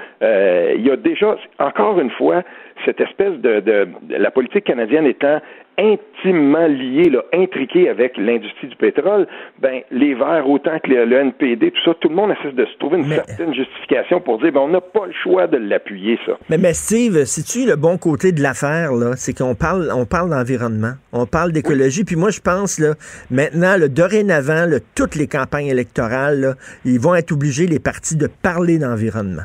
euh, 0.65 0.75
il 0.77 0.87
y 0.87 0.91
a 0.91 0.97
déjà, 0.97 1.37
encore 1.59 2.01
une 2.01 2.11
fois, 2.11 2.43
cette 2.85 3.01
espèce 3.01 3.35
de, 3.41 3.61
de, 3.61 3.89
la 4.11 4.31
politique 4.31 4.65
canadienne 4.65 5.07
étant 5.07 5.41
intimement 5.77 6.67
liée, 6.67 7.11
là, 7.11 7.25
intriquée 7.33 7.89
avec 7.89 8.17
l'industrie 8.17 8.69
du 8.69 8.77
pétrole, 8.77 9.27
ben 9.61 9.81
les 9.91 10.15
Verts 10.15 10.49
autant 10.49 10.79
que 10.79 10.91
le, 10.91 11.13
NPD, 11.13 11.73
tout 11.73 11.85
ça, 11.85 11.95
tout 12.01 12.09
le 12.09 12.15
monde 12.15 12.31
essaie 12.31 12.53
de 12.53 12.65
se 12.65 12.79
trouver 12.79 12.99
une 12.99 13.09
certaine 13.09 13.53
justification 13.55 14.21
pour 14.21 14.39
dire 14.39 14.53
ben 14.53 14.61
on 14.61 14.69
n'a 14.69 14.81
pas 14.81 15.07
le 15.07 15.13
choix 15.13 15.49
de 15.49 15.57
l'appuyer 15.57 16.19
ça. 16.27 16.39
Mais, 16.49 16.59
mais 16.59 16.75
Steve, 16.75 17.25
si 17.25 17.43
tu 17.43 17.67
le 17.67 17.75
bon 17.75 17.99
côté 17.99 18.31
de 18.31 18.41
l'affaire 18.41 18.93
là, 18.93 19.17
c'est 19.17 19.37
qu'on 19.37 19.57
parle 19.57 19.91
on 19.93 20.07
parle 20.07 20.31
d'environnement, 20.31 20.93
on 21.13 21.27
parle 21.27 21.51
d'écologie, 21.51 22.05
puis 22.05 22.17
moi 22.17 22.31
je 22.31 22.41
pense 22.41 22.79
là 22.79 22.95
maintenant 23.31 23.77
le 23.77 23.89
dorénavant, 23.89 24.67
toutes 24.95 25.17
les 25.17 25.27
campagnes 25.27 25.67
électorales, 25.67 26.55
ils 26.85 27.01
vont 27.01 27.17
être 27.17 27.33
obligés 27.33 27.67
les 27.67 27.81
partis 27.81 28.17
de 28.17 28.29
parler 28.43 28.79
d'environnement 28.79 29.43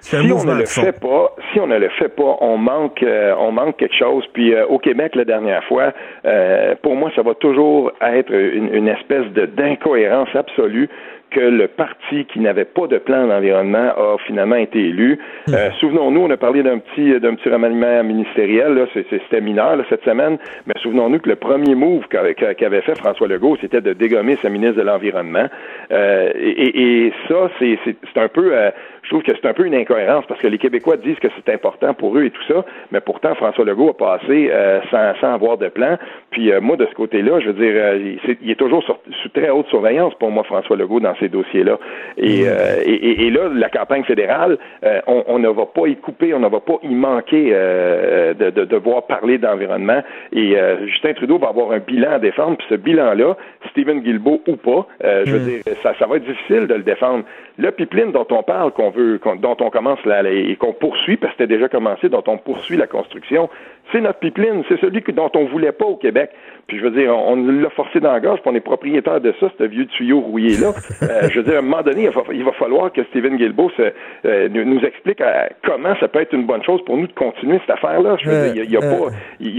si 0.00 0.16
on 0.16 0.44
ne 0.44 0.58
le 0.58 0.66
fait 0.66 0.98
pas, 0.98 1.34
si 1.52 1.60
on 1.60 1.66
ne 1.66 1.78
le 1.78 1.88
fait 1.90 2.08
pas, 2.08 2.36
on 2.40 2.56
manque, 2.56 3.02
euh, 3.02 3.34
on 3.38 3.52
manque 3.52 3.76
quelque 3.76 3.96
chose. 3.96 4.24
Puis 4.32 4.54
euh, 4.54 4.66
au 4.66 4.78
Québec 4.78 5.14
la 5.14 5.24
dernière 5.24 5.64
fois, 5.64 5.92
euh, 6.24 6.74
pour 6.82 6.96
moi, 6.96 7.10
ça 7.14 7.22
va 7.22 7.34
toujours 7.34 7.92
être 8.00 8.32
une, 8.32 8.74
une 8.74 8.88
espèce 8.88 9.26
de 9.32 9.46
d'incohérence 9.46 10.28
absolue 10.34 10.88
que 11.30 11.40
le 11.40 11.68
parti 11.68 12.24
qui 12.26 12.40
n'avait 12.40 12.64
pas 12.64 12.86
de 12.86 12.98
plan 12.98 13.26
d'environnement 13.26 13.92
a 13.96 14.16
finalement 14.26 14.56
été 14.56 14.78
élu. 14.78 15.18
Hmm. 15.46 15.54
Euh, 15.54 15.70
souvenons-nous, 15.80 16.20
on 16.22 16.30
a 16.30 16.36
parlé 16.36 16.62
d'un 16.62 16.78
petit 16.78 17.18
d'un 17.20 17.34
petit 17.34 17.48
remaniement 17.48 18.02
ministériel, 18.02 18.74
là, 18.74 18.86
c'était 18.92 19.40
mineur 19.40 19.78
cette 19.88 20.04
semaine, 20.04 20.38
mais 20.66 20.74
souvenons-nous 20.82 21.20
que 21.20 21.28
le 21.28 21.36
premier 21.36 21.74
move 21.74 22.06
qu'avait 22.08 22.80
fait 22.82 22.96
François 22.96 23.28
Legault, 23.28 23.56
c'était 23.60 23.80
de 23.80 23.92
dégommer 23.92 24.36
sa 24.42 24.48
ministre 24.48 24.76
de 24.76 24.82
l'Environnement. 24.82 25.46
Euh, 25.92 26.32
et, 26.34 27.06
et, 27.06 27.12
ça, 27.28 27.50
c'est 27.58 28.20
un 28.20 28.28
peu, 28.28 28.50
euh, 28.52 28.70
je 29.02 29.08
trouve 29.08 29.22
que 29.22 29.32
c'est 29.34 29.48
un 29.48 29.54
peu 29.54 29.66
une 29.66 29.74
incohérence 29.74 30.24
parce 30.26 30.40
que 30.40 30.46
les 30.46 30.58
Québécois 30.58 30.96
disent 30.96 31.18
que 31.18 31.28
c'est 31.36 31.52
important 31.52 31.94
pour 31.94 32.16
eux 32.16 32.24
et 32.24 32.30
tout 32.30 32.42
ça, 32.48 32.64
mais 32.92 33.00
pourtant 33.00 33.34
François 33.34 33.64
Legault 33.64 33.90
a 33.90 33.94
passé 33.94 34.50
sans, 34.90 35.14
sans 35.20 35.34
avoir 35.34 35.58
de 35.58 35.68
plan. 35.68 35.98
Puis 36.30 36.50
moi, 36.60 36.76
de 36.76 36.86
ce 36.86 36.94
côté-là, 36.94 37.40
je 37.40 37.50
veux 37.50 37.52
dire, 37.52 38.18
il 38.42 38.50
est, 38.50 38.54
toujours 38.54 38.84
sous 38.84 39.28
très 39.30 39.50
haute 39.50 39.66
surveillance 39.68 40.14
pour 40.14 40.30
moi, 40.30 40.44
François 40.44 40.76
Legault, 40.76 41.00
dans 41.00 41.14
ces 41.18 41.28
dossiers-là. 41.28 41.78
Mmh. 42.18 42.22
Euh, 42.46 42.82
et, 42.84 43.26
et, 43.26 43.30
là, 43.30 43.48
la 43.52 43.68
campagne 43.68 44.04
fédérale, 44.04 44.58
euh, 44.84 45.00
on, 45.06 45.38
ne 45.38 45.48
va 45.48 45.66
pas 45.66 45.86
y 45.86 45.96
couper, 45.96 46.34
on 46.34 46.40
ne 46.40 46.48
va 46.48 46.60
pas 46.60 46.78
y 46.82 46.94
manquer 46.94 47.50
euh, 47.52 48.34
de, 48.34 48.50
de, 48.50 48.64
devoir 48.64 49.06
parler 49.06 49.38
d'environnement. 49.38 50.02
Et 50.32 50.56
Justin 50.86 51.14
Trudeau 51.14 51.38
va 51.38 51.48
avoir 51.48 51.72
un 51.72 51.78
bilan 51.78 52.12
à 52.12 52.18
défendre, 52.18 52.56
puis 52.56 52.66
ce 52.70 52.74
bilan-là, 52.74 53.36
Stephen 53.70 54.00
Guilbeault 54.00 54.42
ou 54.46 54.56
pas, 54.56 54.86
je 55.02 55.30
veux 55.30 55.38
mmh. 55.38 55.44
dire, 55.44 55.74
ça, 55.82 55.94
ça 55.98 56.06
va 56.06 56.16
être 56.16 56.24
difficile 56.24 56.66
de 56.66 56.74
le 56.74 56.82
défendre. 56.82 57.24
Le 57.60 57.70
pipeline 57.72 58.12
dont 58.12 58.26
on 58.30 58.42
parle, 58.42 58.72
qu'on 58.72 58.90
veut, 58.90 59.20
dont 59.40 59.56
on 59.60 59.70
commence 59.70 60.02
là, 60.06 60.22
et 60.24 60.56
qu'on 60.56 60.72
poursuit, 60.72 61.18
parce 61.18 61.34
que 61.34 61.42
c'était 61.42 61.54
déjà 61.54 61.68
commencé, 61.68 62.08
dont 62.08 62.24
on 62.26 62.38
poursuit 62.38 62.78
la 62.78 62.86
construction, 62.86 63.50
c'est 63.92 64.00
notre 64.00 64.18
pipeline, 64.18 64.62
c'est 64.68 64.80
celui 64.80 65.02
dont 65.12 65.30
on 65.34 65.46
voulait 65.46 65.72
pas 65.72 65.84
au 65.84 65.96
Québec. 65.96 66.30
Puis 66.66 66.78
je 66.78 66.84
veux 66.84 66.90
dire, 66.92 67.12
on, 67.16 67.34
l'a 67.34 67.70
forcé 67.70 67.98
dans 67.98 68.12
la 68.12 68.20
gorge, 68.20 68.40
puis 68.40 68.50
on 68.52 68.54
est 68.54 68.60
propriétaire 68.60 69.20
de 69.20 69.34
ça, 69.40 69.50
ce 69.58 69.64
vieux 69.64 69.86
tuyau 69.86 70.20
rouillé-là. 70.20 70.72
Euh, 71.02 71.28
je 71.30 71.38
veux 71.38 71.44
dire, 71.44 71.56
à 71.56 71.58
un 71.58 71.62
moment 71.62 71.82
donné, 71.82 72.08
il 72.32 72.44
va, 72.44 72.52
falloir 72.52 72.92
que 72.92 73.02
Stephen 73.04 73.36
Guilbeault 73.36 73.70
euh, 73.78 74.48
nous 74.50 74.80
explique 74.80 75.20
euh, 75.20 75.46
comment 75.64 75.94
ça 75.98 76.08
peut 76.08 76.20
être 76.20 76.34
une 76.34 76.46
bonne 76.46 76.62
chose 76.62 76.80
pour 76.84 76.96
nous 76.96 77.06
de 77.06 77.12
continuer 77.12 77.58
cette 77.60 77.70
affaire-là. 77.70 78.16
Je 78.22 78.28
veux 78.28 78.52
dire, 78.52 78.64
il 78.64 78.70
n'y 78.70 78.76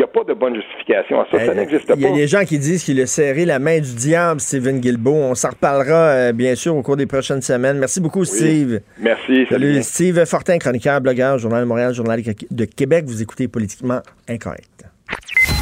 a, 0.01 0.03
a, 0.03 0.07
pas 0.07 0.23
de 0.23 0.33
bonne 0.33 0.55
justification 0.55 1.19
à 1.21 1.27
ça, 1.31 1.39
ça 1.39 1.53
n'existe 1.53 1.87
pas. 1.87 1.95
Il 1.95 2.03
y 2.03 2.05
a 2.05 2.11
des 2.11 2.27
gens 2.27 2.43
qui 2.43 2.59
disent 2.59 2.83
qu'il 2.83 3.01
a 3.01 3.07
serré 3.07 3.45
la 3.45 3.59
main 3.59 3.79
du 3.79 3.95
diable, 3.95 4.39
Stephen 4.39 4.79
Guilbeault. 4.79 5.11
On 5.11 5.35
s'en 5.35 5.49
reparlera, 5.49 6.31
bien 6.31 6.53
sûr, 6.55 6.75
au 6.75 6.83
cours 6.83 6.97
des 6.97 7.07
prochaines 7.07 7.41
semaines. 7.41 7.79
Merci 7.79 7.90
beaucoup, 7.99 8.25
Steve. 8.25 8.81
Merci. 8.99 9.45
Salut. 9.49 9.83
Steve 9.83 10.25
Fortin, 10.25 10.57
chroniqueur, 10.57 11.01
blogueur, 11.01 11.37
Journal 11.37 11.61
de 11.61 11.67
Montréal, 11.67 11.93
Journal 11.93 12.21
de 12.51 12.65
Québec. 12.65 13.05
Vous 13.07 13.21
écoutez 13.21 13.47
Politiquement 13.47 14.01
Incorrect. 14.27 14.85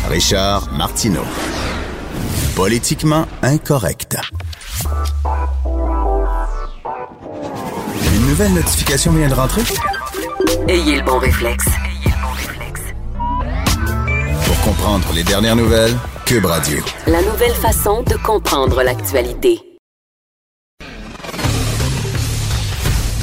Richard 0.10 0.72
Martineau. 0.78 1.24
Politiquement 2.56 3.26
incorrect. 3.42 4.18
Une 8.16 8.28
nouvelle 8.28 8.54
notification 8.54 9.12
vient 9.14 9.30
de 9.30 9.34
rentrer? 9.34 9.62
Ayez 10.68 10.98
le 10.98 11.04
bon 11.04 11.20
réflexe. 11.20 11.66
Pour 14.46 14.62
comprendre 14.62 15.08
les 15.14 15.24
dernières 15.24 15.56
nouvelles, 15.56 15.96
Cube 16.26 16.46
Radio. 16.46 16.80
La 17.08 17.22
nouvelle 17.22 17.54
façon 17.54 18.04
de 18.04 18.16
comprendre 18.16 18.84
l'actualité. 18.84 19.62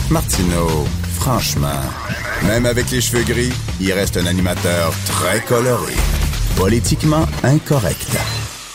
Martineau, 0.09 0.85
franchement, 1.19 1.83
même 2.47 2.65
avec 2.65 2.93
les 2.93 3.01
cheveux 3.01 3.25
gris, 3.25 3.53
il 3.81 3.93
reste 3.93 4.17
un 4.17 4.27
animateur 4.27 4.93
très 5.05 5.41
coloré. 5.41 5.95
Politiquement 6.57 7.27
incorrect. 7.43 8.17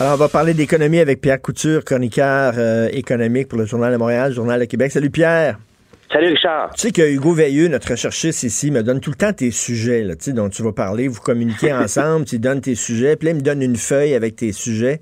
Alors, 0.01 0.15
on 0.15 0.17
va 0.17 0.27
parler 0.27 0.53
d'économie 0.53 0.99
avec 0.99 1.21
Pierre 1.21 1.41
Couture, 1.41 1.85
chroniqueur 1.85 2.55
euh, 2.57 2.89
économique 2.91 3.47
pour 3.47 3.57
le 3.57 3.65
Journal 3.65 3.93
de 3.93 3.97
Montréal, 3.97 4.33
Journal 4.33 4.59
de 4.59 4.65
Québec. 4.65 4.91
Salut 4.91 5.09
Pierre. 5.09 5.57
Salut 6.11 6.27
Richard. 6.27 6.71
Tu 6.75 6.81
sais 6.81 6.91
que 6.91 7.09
Hugo 7.09 7.31
Veilleux, 7.31 7.69
notre 7.69 7.91
recherchiste 7.91 8.43
ici, 8.43 8.69
me 8.69 8.83
donne 8.83 8.99
tout 8.99 9.11
le 9.11 9.15
temps 9.15 9.31
tes 9.31 9.51
sujets 9.51 10.03
là, 10.03 10.15
dont 10.33 10.49
tu 10.49 10.63
vas 10.63 10.73
parler. 10.73 11.07
Vous 11.07 11.21
communiquez 11.21 11.71
ensemble, 11.73 12.25
tu 12.25 12.39
donnes 12.39 12.59
tes 12.59 12.75
sujets. 12.75 13.15
Puis 13.15 13.27
là, 13.27 13.31
il 13.31 13.37
me 13.37 13.41
donne 13.41 13.61
une 13.61 13.77
feuille 13.77 14.15
avec 14.15 14.35
tes 14.35 14.51
sujets. 14.51 14.99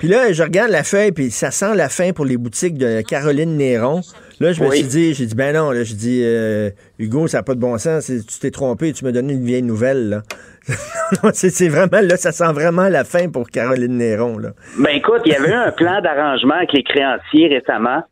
Puis 0.00 0.08
là, 0.08 0.32
je 0.32 0.42
regarde 0.42 0.70
la 0.70 0.82
feuille, 0.82 1.12
puis 1.12 1.30
ça 1.30 1.52
sent 1.52 1.76
la 1.76 1.88
fin 1.88 2.12
pour 2.12 2.24
les 2.24 2.36
boutiques 2.36 2.76
de 2.76 3.02
Caroline 3.02 3.56
Néron. 3.56 4.00
Là, 4.42 4.52
je 4.52 4.60
me 4.60 4.70
suis 4.72 4.88
dit, 4.88 5.14
j'ai 5.14 5.26
dit, 5.26 5.36
ben 5.36 5.54
non, 5.54 5.70
là, 5.70 5.84
je 5.84 5.94
dis, 5.94 6.20
euh, 6.24 6.70
Hugo, 6.98 7.28
ça 7.28 7.38
n'a 7.38 7.42
pas 7.44 7.54
de 7.54 7.60
bon 7.60 7.78
sens, 7.78 8.06
tu 8.06 8.40
t'es 8.40 8.50
trompé, 8.50 8.92
tu 8.92 9.04
me 9.04 9.12
donnes 9.12 9.30
une 9.30 9.44
vieille 9.44 9.62
nouvelle, 9.62 10.08
là. 10.08 10.22
c'est 11.32 11.68
vraiment, 11.68 12.00
là, 12.02 12.16
ça 12.16 12.32
sent 12.32 12.52
vraiment 12.52 12.88
la 12.88 13.04
fin 13.04 13.30
pour 13.30 13.48
Caroline 13.50 13.96
Néron, 13.98 14.38
là. 14.38 14.48
Ben 14.80 14.96
écoute, 14.96 15.20
il 15.26 15.32
y 15.32 15.36
avait 15.36 15.50
eu 15.50 15.54
un 15.54 15.70
plan 15.70 16.00
d'arrangement 16.00 16.54
avec 16.54 16.72
les 16.72 16.82
créanciers 16.82 17.46
récemment. 17.56 18.02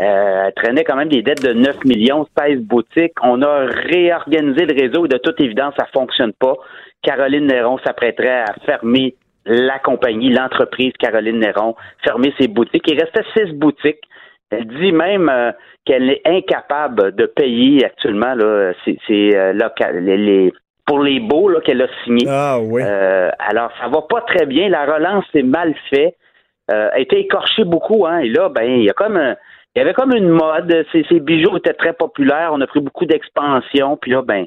Euh, 0.00 0.48
elle 0.48 0.54
traînait 0.56 0.82
quand 0.82 0.96
même 0.96 1.08
des 1.08 1.22
dettes 1.22 1.44
de 1.44 1.52
9 1.52 1.84
millions, 1.84 2.26
16 2.36 2.62
boutiques. 2.62 3.14
On 3.22 3.40
a 3.42 3.66
réorganisé 3.66 4.66
le 4.66 4.74
réseau 4.74 5.06
et 5.06 5.08
de 5.08 5.18
toute 5.18 5.40
évidence, 5.40 5.74
ça 5.78 5.86
fonctionne 5.92 6.32
pas. 6.32 6.54
Caroline 7.04 7.46
Néron 7.46 7.78
s'apprêterait 7.86 8.42
à 8.42 8.54
fermer 8.66 9.14
la 9.44 9.78
compagnie, 9.78 10.32
l'entreprise 10.32 10.92
Caroline 10.98 11.38
Néron, 11.38 11.76
fermer 12.02 12.34
ses 12.40 12.48
boutiques. 12.48 12.82
Il 12.88 13.00
restait 13.00 13.22
six 13.36 13.52
boutiques. 13.52 14.00
Elle 14.50 14.66
dit 14.66 14.92
même 14.92 15.28
euh, 15.28 15.50
qu'elle 15.84 16.10
est 16.10 16.22
incapable 16.24 17.14
de 17.16 17.26
payer 17.26 17.84
actuellement 17.84 18.34
là, 18.34 18.72
c'est, 18.84 19.36
euh, 19.36 19.52
les, 19.92 20.52
pour 20.86 21.00
les 21.00 21.18
baux 21.18 21.50
qu'elle 21.64 21.82
a 21.82 21.88
signés. 22.04 22.26
Ah 22.28 22.58
oui. 22.60 22.82
Euh, 22.84 23.30
alors, 23.40 23.70
ça 23.80 23.88
va 23.88 24.02
pas 24.02 24.20
très 24.20 24.46
bien. 24.46 24.68
La 24.68 24.84
relance 24.86 25.24
est 25.34 25.42
mal 25.42 25.74
faite. 25.90 26.16
A 26.68 26.98
été 26.98 27.20
écorchée 27.20 27.64
beaucoup, 27.64 28.06
hein. 28.06 28.18
Et 28.18 28.28
là, 28.28 28.48
ben, 28.48 28.64
il 28.64 28.84
y 28.84 28.90
a 28.90 28.92
comme 28.92 29.20
il 29.74 29.78
y 29.78 29.82
avait 29.82 29.94
comme 29.94 30.12
une 30.14 30.30
mode. 30.30 30.84
Ces, 30.90 31.04
ces, 31.08 31.20
bijoux 31.20 31.56
étaient 31.58 31.74
très 31.74 31.92
populaires. 31.92 32.50
On 32.52 32.60
a 32.60 32.66
pris 32.66 32.80
beaucoup 32.80 33.04
d'expansion. 33.04 33.96
Puis 33.96 34.10
là, 34.12 34.22
ben, 34.22 34.46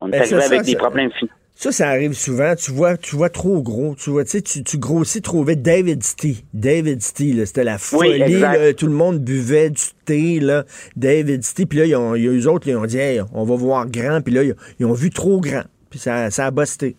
On 0.00 0.08
est 0.08 0.10
Ben, 0.12 0.20
arrivé 0.20 0.34
avec 0.36 0.58
ça, 0.60 0.62
des 0.62 0.72
ça- 0.72 0.78
problèmes 0.78 1.10
financiers. 1.12 1.35
Ça, 1.58 1.72
ça 1.72 1.88
arrive 1.88 2.12
souvent. 2.12 2.54
Tu 2.54 2.70
vois, 2.70 2.98
tu 2.98 3.16
vois 3.16 3.30
trop 3.30 3.62
gros. 3.62 3.94
Tu 3.94 4.10
vois, 4.10 4.24
tu 4.24 4.40
sais, 4.40 4.42
tu, 4.42 4.76
grossis 4.78 5.22
trop 5.22 5.42
vite. 5.42 5.62
David 5.62 6.02
Stee. 6.02 6.44
David 6.52 6.98
là, 7.34 7.46
c'était 7.46 7.64
la 7.64 7.76
Oui, 7.76 7.78
folie. 7.78 8.22
exact. 8.22 8.58
là. 8.58 8.74
tout 8.74 8.86
le 8.86 8.92
monde 8.92 9.20
buvait 9.20 9.70
du 9.70 9.82
thé, 10.04 10.38
là. 10.38 10.64
David 10.96 11.42
Stee. 11.44 11.64
Puis 11.64 11.78
là, 11.78 11.86
ils 11.86 11.96
ont, 11.96 12.14
il 12.14 12.24
y 12.24 12.28
a 12.28 12.30
eux 12.30 12.46
autres, 12.46 12.68
ils 12.68 12.76
ont 12.76 12.84
dit, 12.84 12.98
hey, 12.98 13.22
on 13.32 13.44
va 13.44 13.56
voir 13.56 13.86
grand. 13.86 14.20
Puis 14.20 14.34
là, 14.34 14.42
ils, 14.42 14.54
ils 14.78 14.84
ont 14.84 14.92
vu 14.92 15.08
trop 15.08 15.40
grand. 15.40 15.64
Puis 15.88 15.98
ça, 15.98 16.30
ça 16.30 16.44
a 16.44 16.50
busté. 16.50 16.94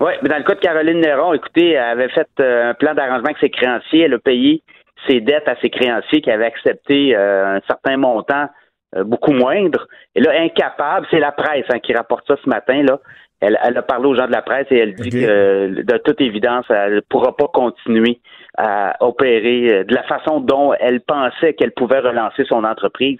Oui, 0.00 0.10
mais 0.22 0.28
dans 0.28 0.38
le 0.38 0.42
cas 0.42 0.54
de 0.54 0.60
Caroline 0.60 1.00
Néron, 1.00 1.32
écoutez, 1.32 1.70
elle 1.70 1.78
avait 1.78 2.08
fait 2.08 2.26
euh, 2.40 2.70
un 2.70 2.74
plan 2.74 2.94
d'arrangement 2.94 3.26
avec 3.26 3.38
ses 3.38 3.50
créanciers. 3.50 4.00
Elle 4.02 4.14
a 4.14 4.18
payé 4.18 4.62
ses 5.06 5.20
dettes 5.20 5.46
à 5.46 5.54
ses 5.62 5.70
créanciers 5.70 6.20
qui 6.20 6.32
avaient 6.32 6.46
accepté 6.46 7.14
euh, 7.14 7.56
un 7.58 7.60
certain 7.68 7.96
montant 7.96 8.48
euh, 8.96 9.04
beaucoup 9.04 9.32
moindre. 9.32 9.86
Et 10.16 10.20
là, 10.20 10.32
incapable, 10.40 11.06
c'est 11.12 11.20
la 11.20 11.30
presse 11.30 11.64
hein, 11.70 11.78
qui 11.78 11.94
rapporte 11.94 12.26
ça 12.26 12.34
ce 12.42 12.48
matin. 12.48 12.82
Là. 12.82 12.98
Elle, 13.40 13.58
elle 13.62 13.76
a 13.76 13.82
parlé 13.82 14.06
aux 14.06 14.14
gens 14.14 14.26
de 14.26 14.32
la 14.32 14.42
presse 14.42 14.66
et 14.70 14.78
elle 14.78 14.94
dit 14.94 15.10
que, 15.10 15.16
euh, 15.16 15.82
de 15.82 15.96
toute 15.98 16.20
évidence, 16.20 16.66
elle 16.70 16.96
ne 16.96 17.00
pourra 17.00 17.36
pas 17.36 17.48
continuer 17.48 18.20
à 18.56 18.96
opérer 19.00 19.72
euh, 19.72 19.84
de 19.84 19.94
la 19.94 20.02
façon 20.04 20.40
dont 20.40 20.72
elle 20.78 21.00
pensait 21.00 21.54
qu'elle 21.54 21.72
pouvait 21.72 21.98
relancer 21.98 22.44
son 22.44 22.64
entreprise. 22.64 23.18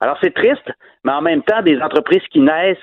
Alors, 0.00 0.18
c'est 0.22 0.34
triste, 0.34 0.70
mais 1.04 1.12
en 1.12 1.22
même 1.22 1.42
temps, 1.42 1.62
des 1.62 1.80
entreprises 1.80 2.22
qui 2.30 2.40
naissent 2.40 2.78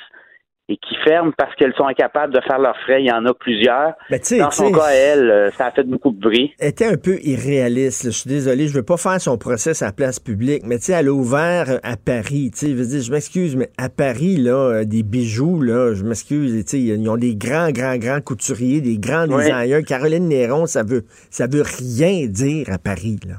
et 0.70 0.78
qui 0.78 0.96
ferment 1.04 1.34
parce 1.38 1.54
qu'elles 1.56 1.74
sont 1.76 1.86
incapables 1.88 2.34
de 2.34 2.40
faire 2.48 2.58
leurs 2.58 2.78
frais, 2.86 3.02
il 3.02 3.08
y 3.08 3.12
en 3.12 3.26
a 3.26 3.34
plusieurs. 3.34 3.94
Ben, 4.10 4.18
tu 4.20 4.28
sais, 4.28 4.38
Dans 4.40 4.50
son 4.50 4.72
cas, 4.72 4.92
elle, 4.94 5.30
euh, 5.30 5.52
ça 5.52 5.66
a 5.66 5.72
fait 5.72 5.84
beaucoup 5.84 6.12
de 6.12 6.20
bruit. 6.20 6.54
elle 6.58 6.70
était 6.70 6.86
un 6.86 6.96
peu 6.96 7.18
irréaliste. 7.22 8.06
là. 8.06 8.12
Je 8.12 8.18
suis 8.18 8.30
désolé, 8.30 8.68
je 8.70 8.74
veux 8.74 8.84
pas 8.84 8.96
faire 8.96 9.20
son 9.20 9.38
procès 9.38 9.72
à 9.84 9.88
la 9.88 9.92
place 9.92 10.22
publique, 10.22 10.64
mais 10.66 10.78
tu 10.78 10.86
sais, 10.86 10.94
elle 10.94 11.10
a 11.10 11.12
ouvert 11.14 11.66
euh, 11.70 11.78
à 11.84 11.98
Paris. 11.98 12.50
Tu 12.54 12.60
sais, 12.60 12.68
je 12.70 12.76
veux 12.76 12.86
dire, 12.86 13.02
je 13.02 13.12
m'excuse, 13.12 13.56
mais 13.58 13.70
à 13.78 13.90
Paris, 13.90 14.38
là, 14.38 14.54
euh, 14.56 14.84
des 14.86 15.04
bijoux, 15.04 15.62
là, 15.62 15.94
je 15.96 16.04
m'excuse, 16.06 16.54
tu 16.64 16.70
sais, 16.72 16.80
ils 16.80 17.10
ont 17.10 17.18
des 17.18 17.36
grands, 17.36 17.72
grands, 17.72 17.98
grands 17.98 18.22
couturiers, 18.22 18.80
des 18.80 18.98
grands 18.98 19.28
Oui. 19.28 19.44
designers. 19.44 19.84
Caroline 19.84 20.30
Néron, 20.30 20.66
ça 20.66 20.84
veut, 20.84 21.04
ça 21.30 21.46
veut 21.48 21.64
rien 21.64 22.26
dire 22.28 22.68
à 22.72 22.78
Paris, 22.78 23.20
là. 23.28 23.36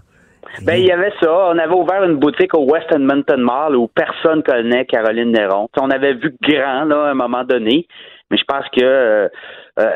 Ben, 0.62 0.74
il 0.76 0.86
y 0.86 0.92
avait 0.92 1.12
ça. 1.20 1.30
On 1.30 1.58
avait 1.58 1.74
ouvert 1.74 2.04
une 2.04 2.16
boutique 2.16 2.54
au 2.54 2.64
West 2.64 2.86
Edmonton 2.92 3.40
Mall 3.40 3.76
où 3.76 3.88
personne 3.88 4.42
connaît 4.42 4.84
Caroline 4.86 5.32
Néron. 5.32 5.68
On 5.80 5.90
avait 5.90 6.14
vu 6.14 6.34
grand, 6.42 6.84
là, 6.84 7.06
à 7.06 7.10
un 7.10 7.14
moment 7.14 7.44
donné. 7.44 7.86
Mais 8.30 8.38
je 8.38 8.44
pense 8.44 8.64
que 8.70 8.82
euh, 8.82 9.28
euh, 9.78 9.90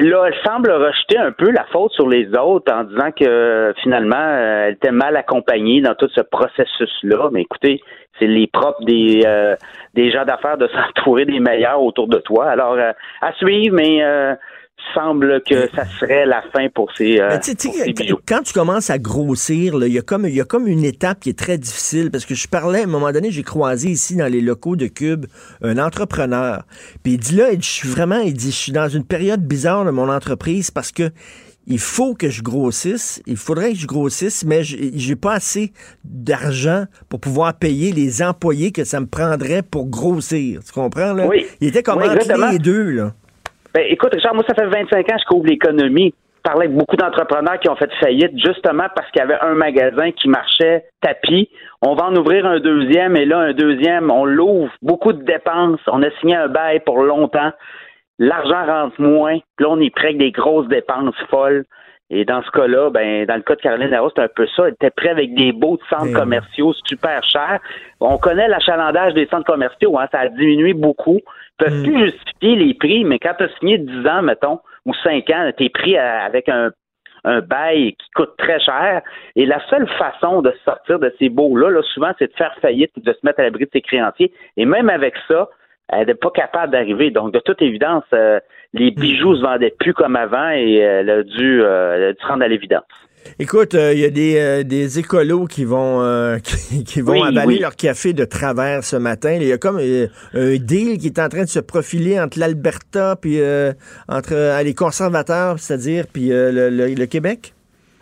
là, 0.00 0.24
elle 0.26 0.34
semble 0.44 0.70
rejeter 0.70 1.18
un 1.18 1.32
peu 1.32 1.50
la 1.50 1.64
faute 1.72 1.92
sur 1.92 2.08
les 2.08 2.26
autres 2.36 2.72
en 2.72 2.84
disant 2.84 3.10
que 3.12 3.74
finalement, 3.82 4.16
euh, 4.16 4.66
elle 4.68 4.74
était 4.74 4.92
mal 4.92 5.16
accompagnée 5.16 5.82
dans 5.82 5.94
tout 5.94 6.08
ce 6.14 6.22
processus-là. 6.22 7.28
Mais 7.32 7.42
écoutez, 7.42 7.80
c'est 8.18 8.26
les 8.26 8.46
propres 8.46 8.84
des, 8.84 9.22
euh, 9.26 9.56
des 9.94 10.10
gens 10.10 10.24
d'affaires 10.24 10.56
de 10.56 10.68
s'entourer 10.96 11.24
des 11.24 11.40
meilleurs 11.40 11.82
autour 11.82 12.08
de 12.08 12.18
toi. 12.18 12.48
Alors, 12.48 12.74
euh, 12.74 12.92
à 13.20 13.32
suivre, 13.34 13.74
mais 13.74 14.02
euh, 14.02 14.34
semble 14.94 15.42
que 15.42 15.68
ça 15.74 15.84
serait 16.00 16.26
la 16.26 16.42
fin 16.52 16.68
pour 16.74 16.90
ces, 16.96 17.20
euh, 17.20 17.28
Mais 17.30 17.40
tu 17.40 17.50
sais, 17.50 17.54
tu 17.56 17.68
pour 17.68 17.76
sais, 17.76 17.84
ces 17.84 17.92
bijoux. 17.92 18.18
quand 18.26 18.42
tu 18.42 18.52
commences 18.52 18.90
à 18.90 18.98
grossir, 18.98 19.74
il 19.86 19.92
y, 19.92 19.98
a 19.98 20.02
comme- 20.02 20.26
y 20.28 20.40
a 20.40 20.44
comme 20.44 20.66
une 20.66 20.84
étape 20.84 21.20
qui 21.20 21.30
est 21.30 21.38
très 21.38 21.58
difficile 21.58 22.10
parce 22.10 22.24
que 22.24 22.34
je 22.34 22.48
parlais, 22.48 22.80
à 22.80 22.84
un 22.84 22.88
moment 22.88 23.12
donné, 23.12 23.30
j'ai 23.30 23.42
croisé 23.42 23.88
ici 23.90 24.16
dans 24.16 24.30
les 24.30 24.40
locaux 24.40 24.76
de 24.76 24.86
Cube 24.86 25.26
un 25.62 25.78
entrepreneur. 25.78 26.64
Puis 27.02 27.14
il 27.14 27.18
dit 27.18 27.34
là, 27.36 27.46
je 27.58 27.60
suis 27.68 27.88
vraiment, 27.88 28.18
il 28.20 28.34
dit, 28.34 28.50
je 28.50 28.56
suis 28.56 28.72
dans 28.72 28.88
une 28.88 29.04
période 29.04 29.42
bizarre 29.46 29.84
de 29.84 29.90
mon 29.90 30.08
entreprise 30.10 30.70
parce 30.70 30.92
que 30.92 31.10
il 31.68 31.80
faut 31.80 32.14
que 32.14 32.30
je 32.30 32.42
grossisse, 32.42 33.20
il 33.26 33.36
faudrait 33.36 33.72
que 33.72 33.78
je 33.78 33.88
grossisse, 33.88 34.44
mais 34.44 34.62
j'ai 34.62 35.16
pas 35.16 35.32
assez 35.32 35.72
d'argent 36.04 36.84
pour 37.08 37.20
pouvoir 37.20 37.54
payer 37.58 37.92
les 37.92 38.22
employés 38.22 38.70
que 38.72 38.84
ça 38.84 39.00
me 39.00 39.06
prendrait 39.06 39.62
pour 39.62 39.86
grossir. 39.86 40.60
Tu 40.64 40.72
comprends, 40.72 41.12
là? 41.12 41.26
Oui. 41.26 41.44
Il 41.60 41.68
était 41.68 41.82
comme 41.82 41.98
Oui, 41.98 42.08
entre 42.08 42.52
les 42.52 42.58
deux, 42.58 42.90
là. 42.90 43.14
Ben, 43.76 43.84
écoute, 43.90 44.14
Richard, 44.14 44.34
moi, 44.34 44.42
ça 44.48 44.54
fait 44.54 44.64
25 44.64 45.00
ans 45.00 45.16
que 45.16 45.20
je 45.20 45.26
couvre 45.26 45.46
l'économie. 45.48 46.14
Je 46.36 46.42
parlais 46.42 46.64
avec 46.64 46.74
beaucoup 46.74 46.96
d'entrepreneurs 46.96 47.60
qui 47.60 47.68
ont 47.68 47.76
fait 47.76 47.92
faillite 48.00 48.32
justement 48.42 48.86
parce 48.94 49.10
qu'il 49.10 49.20
y 49.20 49.22
avait 49.22 49.38
un 49.42 49.52
magasin 49.52 50.12
qui 50.12 50.30
marchait 50.30 50.86
tapis. 51.02 51.50
On 51.82 51.94
va 51.94 52.06
en 52.06 52.16
ouvrir 52.16 52.46
un 52.46 52.58
deuxième 52.58 53.16
et 53.16 53.26
là, 53.26 53.36
un 53.36 53.52
deuxième, 53.52 54.10
on 54.10 54.24
l'ouvre. 54.24 54.72
Beaucoup 54.80 55.12
de 55.12 55.22
dépenses. 55.24 55.80
On 55.88 56.02
a 56.02 56.10
signé 56.20 56.36
un 56.36 56.48
bail 56.48 56.80
pour 56.86 57.02
longtemps. 57.02 57.52
L'argent 58.18 58.64
rentre 58.64 58.98
moins. 58.98 59.40
Puis 59.56 59.66
là, 59.66 59.68
on 59.68 59.80
est 59.80 59.94
prêt 59.94 60.06
avec 60.06 60.18
des 60.20 60.32
grosses 60.32 60.68
dépenses 60.68 61.14
folles. 61.28 61.66
Et 62.08 62.24
dans 62.24 62.42
ce 62.44 62.50
cas-là, 62.52 62.88
ben, 62.88 63.26
dans 63.26 63.36
le 63.36 63.42
cas 63.42 63.56
de 63.56 63.60
Caroline 63.60 63.90
Larose, 63.90 64.12
c'est 64.16 64.22
un 64.22 64.28
peu 64.34 64.46
ça. 64.56 64.68
Elle 64.68 64.72
était 64.72 64.90
prête 64.90 65.10
avec 65.10 65.34
des 65.34 65.52
beaux 65.52 65.78
centres 65.90 66.06
oui. 66.06 66.12
commerciaux 66.14 66.72
super 66.86 67.22
chers. 67.24 67.58
On 68.00 68.16
connaît 68.16 68.48
l'achalandage 68.48 69.12
des 69.12 69.26
centres 69.26 69.44
commerciaux, 69.44 69.98
hein, 69.98 70.06
ça 70.12 70.20
a 70.20 70.28
diminué 70.28 70.72
beaucoup. 70.72 71.20
Peuvent 71.58 71.80
Mm. 71.80 71.82
plus 71.84 72.04
justifier 72.10 72.56
les 72.56 72.74
prix, 72.74 73.04
mais 73.04 73.18
quand 73.18 73.34
tu 73.38 73.44
as 73.44 73.48
signé 73.58 73.78
10 73.78 74.06
ans, 74.06 74.22
mettons, 74.22 74.60
ou 74.84 74.92
5 75.02 75.28
ans, 75.30 75.50
t'es 75.56 75.68
pris 75.70 75.96
à- 75.96 76.22
avec 76.24 76.48
un, 76.48 76.70
un 77.24 77.40
bail 77.40 77.94
qui 77.94 78.10
coûte 78.14 78.34
très 78.38 78.60
cher. 78.60 79.02
Et 79.34 79.46
la 79.46 79.58
seule 79.68 79.88
façon 79.98 80.42
de 80.42 80.52
sortir 80.64 80.98
de 80.98 81.12
ces 81.18 81.28
baux-là, 81.28 81.70
là, 81.70 81.82
souvent, 81.82 82.12
c'est 82.18 82.30
de 82.30 82.36
faire 82.36 82.54
faillite 82.60 82.90
ou 82.96 83.00
de 83.00 83.12
se 83.12 83.18
mettre 83.24 83.40
à 83.40 83.44
l'abri 83.44 83.64
de 83.64 83.70
ses 83.72 83.80
créanciers. 83.80 84.32
Et 84.56 84.64
même 84.64 84.88
avec 84.90 85.14
ça, 85.26 85.48
elle 85.88 86.06
n'est 86.08 86.14
pas 86.14 86.30
capable 86.30 86.72
d'arriver. 86.72 87.10
Donc, 87.10 87.32
de 87.32 87.38
toute 87.40 87.62
évidence, 87.62 88.04
euh, 88.12 88.38
les 88.74 88.90
bijoux 88.90 89.36
se 89.36 89.42
vendaient 89.42 89.74
plus 89.78 89.94
comme 89.94 90.16
avant 90.16 90.50
et 90.50 90.84
euh, 90.84 91.00
elle 91.00 91.10
a 91.10 91.22
dû, 91.22 91.62
euh, 91.62 91.94
elle 91.96 92.02
a 92.04 92.12
dû 92.12 92.20
se 92.20 92.26
rendre 92.26 92.42
à 92.44 92.48
l'évidence. 92.48 92.82
Écoute, 93.38 93.74
euh, 93.74 93.92
il 93.92 94.00
y 94.00 94.04
a 94.04 94.10
des, 94.10 94.36
euh, 94.38 94.62
des 94.62 94.98
écolos 94.98 95.46
qui 95.46 95.64
vont 95.64 96.00
euh, 96.02 96.38
qui, 96.42 96.84
qui 96.84 97.00
vont 97.00 97.12
Oui, 97.12 97.22
avaler 97.28 97.46
oui. 97.46 97.58
leur 97.58 97.76
café 97.76 98.12
de 98.12 98.24
travers 98.24 98.82
ce 98.84 98.96
matin. 98.96 99.32
Il 99.40 99.44
y 99.46 99.52
a 99.52 99.58
comme 99.58 99.78
euh, 99.80 100.06
un 100.34 100.56
deal 100.56 100.98
qui 100.98 101.06
est 101.06 101.18
en 101.18 101.28
train 101.28 101.42
de 101.42 101.48
se 101.48 101.60
profiler 101.60 102.18
entre 102.20 102.38
l'Alberta 102.38 103.16
puis 103.20 103.40
euh, 103.40 103.72
entre 104.08 104.34
euh, 104.34 104.62
les 104.62 104.74
conservateurs, 104.74 105.58
c'est-à-dire 105.58 106.04
puis 106.12 106.32
euh, 106.32 106.50
le, 106.52 106.70
le- 106.70 106.94
le 106.94 107.06
Québec? 107.06 107.52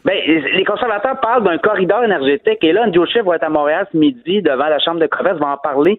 Ben, 0.05 0.13
les 0.27 0.65
conservateurs 0.67 1.19
parlent 1.23 1.45
d'un 1.45 1.57
corridor 1.57 2.05
énergétique 2.05 2.59
et 2.63 2.73
là, 2.75 2.83
Andrew 2.87 3.07
Scheer 3.07 3.25
va 3.25 3.37
être 3.37 3.43
à 3.45 3.49
Montréal 3.49 3.87
ce 3.91 3.97
midi 3.97 4.43
devant 4.43 4.69
la 4.69 4.79
Chambre 4.79 5.01
de 5.01 5.07
commerce, 5.07 5.39
va 5.39 5.53
en 5.55 5.57
parler. 5.57 5.99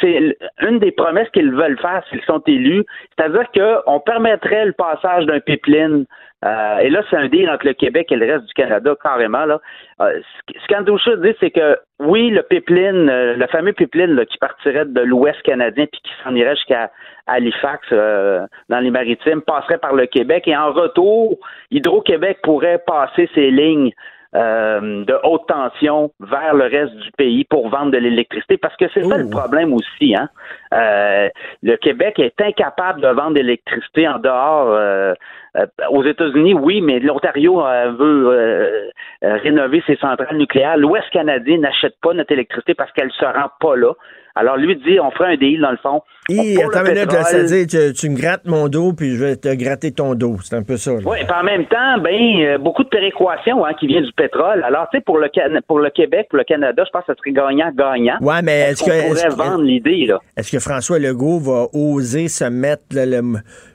C'est 0.00 0.36
une 0.68 0.80
des 0.80 0.90
promesses 0.90 1.28
qu'ils 1.32 1.52
veulent 1.52 1.78
faire 1.80 2.02
s'ils 2.10 2.20
sont 2.26 2.42
élus, 2.48 2.82
c'est-à-dire 3.16 3.44
qu'on 3.54 4.00
permettrait 4.00 4.66
le 4.66 4.72
passage 4.72 5.26
d'un 5.26 5.38
pipeline. 5.38 6.04
Euh, 6.44 6.78
et 6.78 6.90
là, 6.90 7.02
c'est 7.08 7.16
un 7.16 7.28
deal 7.28 7.48
entre 7.48 7.66
le 7.66 7.72
Québec 7.72 8.12
et 8.12 8.16
le 8.16 8.26
reste 8.30 8.44
du 8.46 8.52
Canada, 8.54 8.94
carrément. 9.02 9.44
Là. 9.46 9.60
Euh, 10.00 10.20
ce 10.20 10.52
qu- 10.52 10.58
ce 10.60 10.66
qu'Andrew 10.68 10.98
Scheer 10.98 11.16
dit, 11.18 11.34
c'est 11.40 11.50
que 11.50 11.78
oui, 12.00 12.30
le 12.30 12.42
pipeline, 12.42 13.08
euh, 13.08 13.34
le 13.36 13.46
fameux 13.46 13.72
pipeline 13.72 14.14
là, 14.14 14.26
qui 14.26 14.36
partirait 14.38 14.84
de 14.84 15.00
l'Ouest 15.00 15.40
canadien 15.42 15.86
puis 15.90 16.00
qui 16.02 16.12
s'en 16.22 16.34
irait 16.34 16.56
jusqu'à 16.56 16.90
Halifax, 17.26 17.86
euh, 17.92 18.46
dans 18.68 18.80
les 18.80 18.90
maritimes, 18.90 19.40
passerait 19.42 19.78
par 19.78 19.94
le 19.94 20.06
Québec 20.06 20.46
et 20.46 20.56
en 20.56 20.72
retour, 20.72 21.38
Hydro-Québec 21.70 22.38
pourrait 22.42 22.82
passer 22.86 23.30
ses 23.34 23.50
lignes 23.50 23.92
euh, 24.36 25.04
de 25.04 25.18
haute 25.22 25.46
tension 25.46 26.10
vers 26.20 26.54
le 26.54 26.64
reste 26.64 26.94
du 26.96 27.10
pays 27.12 27.44
pour 27.44 27.68
vendre 27.68 27.92
de 27.92 27.98
l'électricité 27.98 28.56
parce 28.56 28.76
que 28.76 28.86
c'est 28.92 29.04
ça 29.04 29.16
le 29.16 29.24
Ouh. 29.24 29.30
problème 29.30 29.72
aussi. 29.72 30.14
Hein? 30.14 30.28
Euh, 30.72 31.28
le 31.62 31.76
Québec 31.76 32.18
est 32.18 32.40
incapable 32.40 33.00
de 33.00 33.08
vendre 33.08 33.34
de 33.34 33.40
l'électricité 33.40 34.08
en 34.08 34.18
dehors. 34.18 34.68
euh, 34.68 35.14
euh, 35.56 35.66
aux 35.90 36.02
États-Unis, 36.02 36.54
oui, 36.54 36.80
mais 36.80 36.98
l'Ontario 36.98 37.64
euh, 37.64 37.92
veut 37.92 38.28
euh, 38.28 38.90
rénover 39.22 39.82
ses 39.86 39.96
centrales 39.96 40.36
nucléaires. 40.36 40.76
L'Ouest 40.76 41.08
canadien 41.10 41.58
n'achète 41.58 41.94
pas 42.02 42.12
notre 42.12 42.32
électricité 42.32 42.74
parce 42.74 42.90
qu'elle 42.92 43.12
se 43.12 43.24
rend 43.24 43.50
pas 43.60 43.76
là. 43.76 43.92
Alors 44.36 44.56
lui 44.56 44.74
dit, 44.76 44.98
on 45.00 45.10
ferait 45.12 45.34
un 45.34 45.36
deal 45.36 45.60
dans 45.60 45.70
le 45.70 45.76
fond. 45.76 46.02
Et 46.28 46.54
le 46.56 46.62
attends 46.64 46.86
une 46.86 46.94
minute, 46.94 47.10
c'est-à-dire 47.10 47.66
tu, 47.66 47.92
tu 47.92 48.08
me 48.08 48.16
grattes 48.16 48.46
mon 48.46 48.68
dos 48.68 48.94
puis 48.94 49.14
je 49.14 49.22
vais 49.22 49.36
te 49.36 49.54
gratter 49.54 49.92
ton 49.92 50.14
dos. 50.14 50.36
C'est 50.42 50.56
un 50.56 50.62
peu 50.62 50.76
ça. 50.78 50.92
Oui, 50.94 51.18
puis 51.20 51.36
en 51.38 51.44
même 51.44 51.66
temps, 51.66 51.98
ben 52.02 52.40
euh, 52.40 52.58
beaucoup 52.58 52.82
de 52.82 52.88
péréquation 52.88 53.64
hein, 53.64 53.72
qui 53.78 53.86
vient 53.86 54.00
du 54.00 54.10
pétrole. 54.16 54.64
Alors, 54.64 54.88
tu 54.90 54.98
sais, 54.98 55.04
pour 55.04 55.18
le 55.18 55.28
pour 55.68 55.78
le 55.78 55.90
Québec, 55.90 56.26
pour 56.30 56.38
le 56.38 56.44
Canada, 56.44 56.82
je 56.84 56.90
pense 56.90 57.02
que 57.04 57.12
ça 57.12 57.18
serait 57.18 57.32
gagnant-gagnant. 57.32 58.16
Ouais, 58.22 58.40
mais 58.42 58.70
est-ce 58.70 58.82
qu'on 58.82 58.90
que 58.90 59.06
pourrait 59.08 59.28
que- 59.28 59.34
vendre 59.34 59.62
l'idée 59.64 60.06
là? 60.06 60.18
Est-ce 60.36 60.50
que 60.50 60.58
François 60.58 60.98
Legault 60.98 61.38
va 61.40 61.66
oser 61.74 62.28
se 62.28 62.44
mettre 62.44 62.84
là, 62.92 63.04
le, 63.04 63.20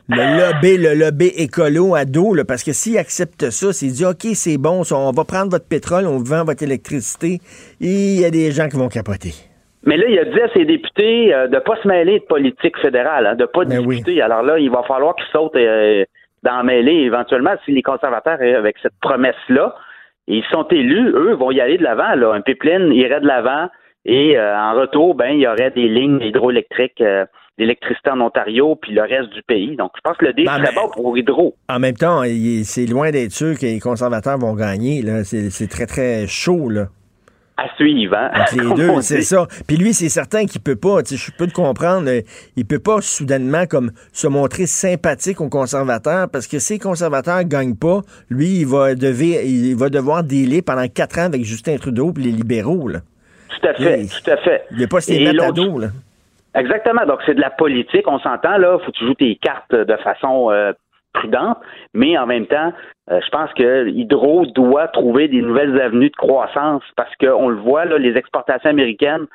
le 0.10 0.38
lobby, 0.40 0.78
le 0.78 0.94
lobby 0.96 1.28
écolo 1.28 1.94
à 1.96 2.06
dos? 2.06 2.34
là? 2.34 2.44
parce 2.46 2.64
que 2.64 2.74
s'il 2.74 2.98
accepte 2.98 3.52
ça, 3.52 3.72
s'il 3.72 3.94
dit 3.94 4.06
OK, 4.06 4.26
c'est 4.34 4.58
bon, 4.58 4.82
on 4.92 5.12
va 5.12 5.24
prendre 5.24 5.52
votre 5.52 5.68
pétrole, 5.68 6.06
on 6.08 6.18
vend 6.18 6.44
votre 6.44 6.64
électricité, 6.64 7.40
et 7.80 7.88
il 8.16 8.20
y 8.20 8.26
a 8.26 8.32
des 8.32 8.52
gens 8.52 8.68
qui 8.68 8.76
vont 8.76 8.90
capoter. 8.90 9.34
Mais 9.90 9.98
là, 9.98 10.06
il 10.08 10.20
a 10.20 10.26
dit 10.26 10.40
à 10.40 10.50
ses 10.54 10.66
députés 10.66 11.34
euh, 11.34 11.48
de 11.48 11.58
pas 11.58 11.76
se 11.82 11.88
mêler 11.88 12.20
de 12.20 12.26
politique 12.26 12.78
fédérale, 12.78 13.26
hein, 13.26 13.36
de 13.36 13.46
pas 13.46 13.66
Ben 13.66 13.80
oui. 13.80 13.96
discuter. 13.98 14.22
Alors 14.22 14.44
là, 14.44 14.60
il 14.60 14.70
va 14.70 14.84
falloir 14.84 15.16
qu'ils 15.16 15.26
sautent 15.32 15.56
euh, 15.56 16.06
la 16.44 16.62
mêlée 16.64 17.02
éventuellement 17.10 17.56
si 17.66 17.72
les 17.72 17.82
conservateurs 17.82 18.38
euh, 18.40 18.60
avec 18.60 18.76
cette 18.84 18.94
promesse-là. 19.02 19.76
Ils 20.28 20.44
sont 20.52 20.68
élus, 20.70 21.10
eux 21.10 21.34
vont 21.34 21.50
y 21.50 21.60
aller 21.60 21.78
de 21.80 21.84
l'avant. 21.84 22.14
Là. 22.16 22.34
Un 22.34 22.42
pipeline 22.42 22.94
irait 22.94 23.20
de 23.20 23.26
l'avant 23.26 23.68
et 24.06 24.38
euh, 24.38 24.56
en 24.56 24.74
retour, 24.76 25.16
ben 25.16 25.32
il 25.32 25.40
y 25.40 25.48
aurait 25.48 25.72
des 25.72 25.88
lignes 25.88 26.22
hydroélectriques 26.22 27.02
euh, 27.02 27.26
d'électricité 27.58 28.12
en 28.12 28.22
Ontario 28.22 28.76
puis 28.76 28.94
le 28.94 29.02
reste 29.02 29.32
du 29.32 29.42
pays. 29.42 29.76
Donc, 29.76 29.92
je 29.96 30.02
pense 30.04 30.16
que 30.18 30.26
le 30.26 30.34
serait 30.46 30.60
mais- 30.62 30.76
bon 30.76 30.90
pour 30.94 31.18
Hydro. 31.18 31.56
En 31.68 31.80
même 31.80 31.96
temps, 31.96 32.22
c'est 32.64 32.86
loin 32.86 33.10
d'être 33.12 33.32
sûr 33.32 33.58
que 33.60 33.66
les 33.66 33.80
conservateurs 33.80 34.38
vont 34.38 34.54
gagner. 34.54 35.02
là. 35.02 35.24
C'est 35.24 35.50
c'est 35.50 35.68
très, 35.68 35.88
très 35.88 36.28
chaud. 36.28 36.70
Là. 36.70 36.86
À 37.60 37.76
suivre. 37.76 38.16
Hein? 38.16 38.32
les 38.54 38.76
deux, 38.76 39.02
c'est 39.02 39.22
ça. 39.22 39.48
Puis 39.68 39.78
lui, 39.78 39.94
c'est 39.94 40.10
certain 40.10 40.46
qu'il 40.46 40.62
peut 40.62 40.76
pas, 40.76 41.00
je 41.04 41.32
peux 41.38 41.48
te 41.48 41.54
comprendre, 41.54 42.10
euh, 42.10 42.22
il 42.56 42.66
peut 42.66 42.80
pas 42.80 43.02
soudainement 43.02 43.66
comme 43.66 43.92
se 44.14 44.28
montrer 44.28 44.66
sympathique 44.66 45.42
aux 45.42 45.50
conservateurs 45.50 46.28
parce 46.32 46.48
que 46.48 46.60
si 46.60 46.74
les 46.74 46.80
conservateurs 46.80 47.44
gagnent 47.44 47.76
pas, 47.76 48.02
lui, 48.30 48.62
il 48.62 48.68
va, 48.68 48.96
devoir, 48.96 49.44
il 49.44 49.76
va 49.76 49.90
devoir 49.90 50.24
dealer 50.24 50.62
pendant 50.62 50.88
quatre 50.88 51.20
ans 51.20 51.26
avec 51.26 51.44
Justin 51.44 51.78
Trudeau 51.78 52.14
et 52.18 52.22
les 52.22 52.32
libéraux. 52.32 52.88
Là. 52.88 53.00
Tout 53.50 53.68
à 53.68 53.74
fait, 53.74 54.06
tout 54.06 54.32
à 54.32 54.38
fait. 54.38 54.64
Il 54.72 54.78
n'est 54.78 54.88
pas 54.88 55.02
si 55.02 55.20
mettre 55.24 55.54
là. 55.80 55.88
Exactement. 56.56 57.06
Donc, 57.06 57.20
c'est 57.26 57.36
de 57.36 57.42
la 57.42 57.52
politique. 57.52 58.08
On 58.08 58.20
s'entend, 58.20 58.58
là. 58.58 58.80
Faut 58.80 58.92
que 58.92 58.98
tu 58.98 59.06
joues 59.06 59.14
tes 59.14 59.36
cartes 59.36 59.74
de 59.74 59.96
façon 59.98 60.52
euh, 60.52 60.74
prudente. 61.14 61.58
Mais 61.94 62.18
en 62.18 62.26
même 62.26 62.46
temps, 62.48 62.74
euh, 63.12 63.20
je 63.24 63.30
pense 63.30 63.52
que 63.54 63.88
Hydro 63.88 64.46
doit 64.48 64.88
trouver 64.88 65.28
des 65.28 65.42
nouvelles 65.42 65.80
avenues 65.80 66.10
de 66.10 66.16
croissance 66.16 66.84
parce 66.96 67.14
qu'on 67.18 67.50
le 67.50 67.58
voit, 67.58 67.86
les 67.86 68.16
exportations 68.18 68.70
américaines 68.70 69.26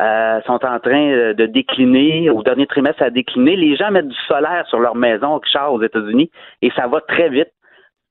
euh, 0.00 0.40
sont 0.42 0.64
en 0.64 0.78
train 0.80 1.32
de 1.34 1.46
décliner. 1.46 2.30
Au 2.30 2.42
dernier 2.42 2.66
trimestre, 2.66 3.00
ça 3.00 3.06
a 3.06 3.10
décliné. 3.10 3.56
Les 3.56 3.76
gens 3.76 3.90
mettent 3.90 4.08
du 4.08 4.20
solaire 4.26 4.66
sur 4.68 4.80
leur 4.80 4.94
maison, 4.94 5.40
aux 5.70 5.82
États-Unis, 5.82 6.30
et 6.62 6.70
ça 6.76 6.86
va 6.86 7.00
très 7.00 7.28
vite. 7.28 7.50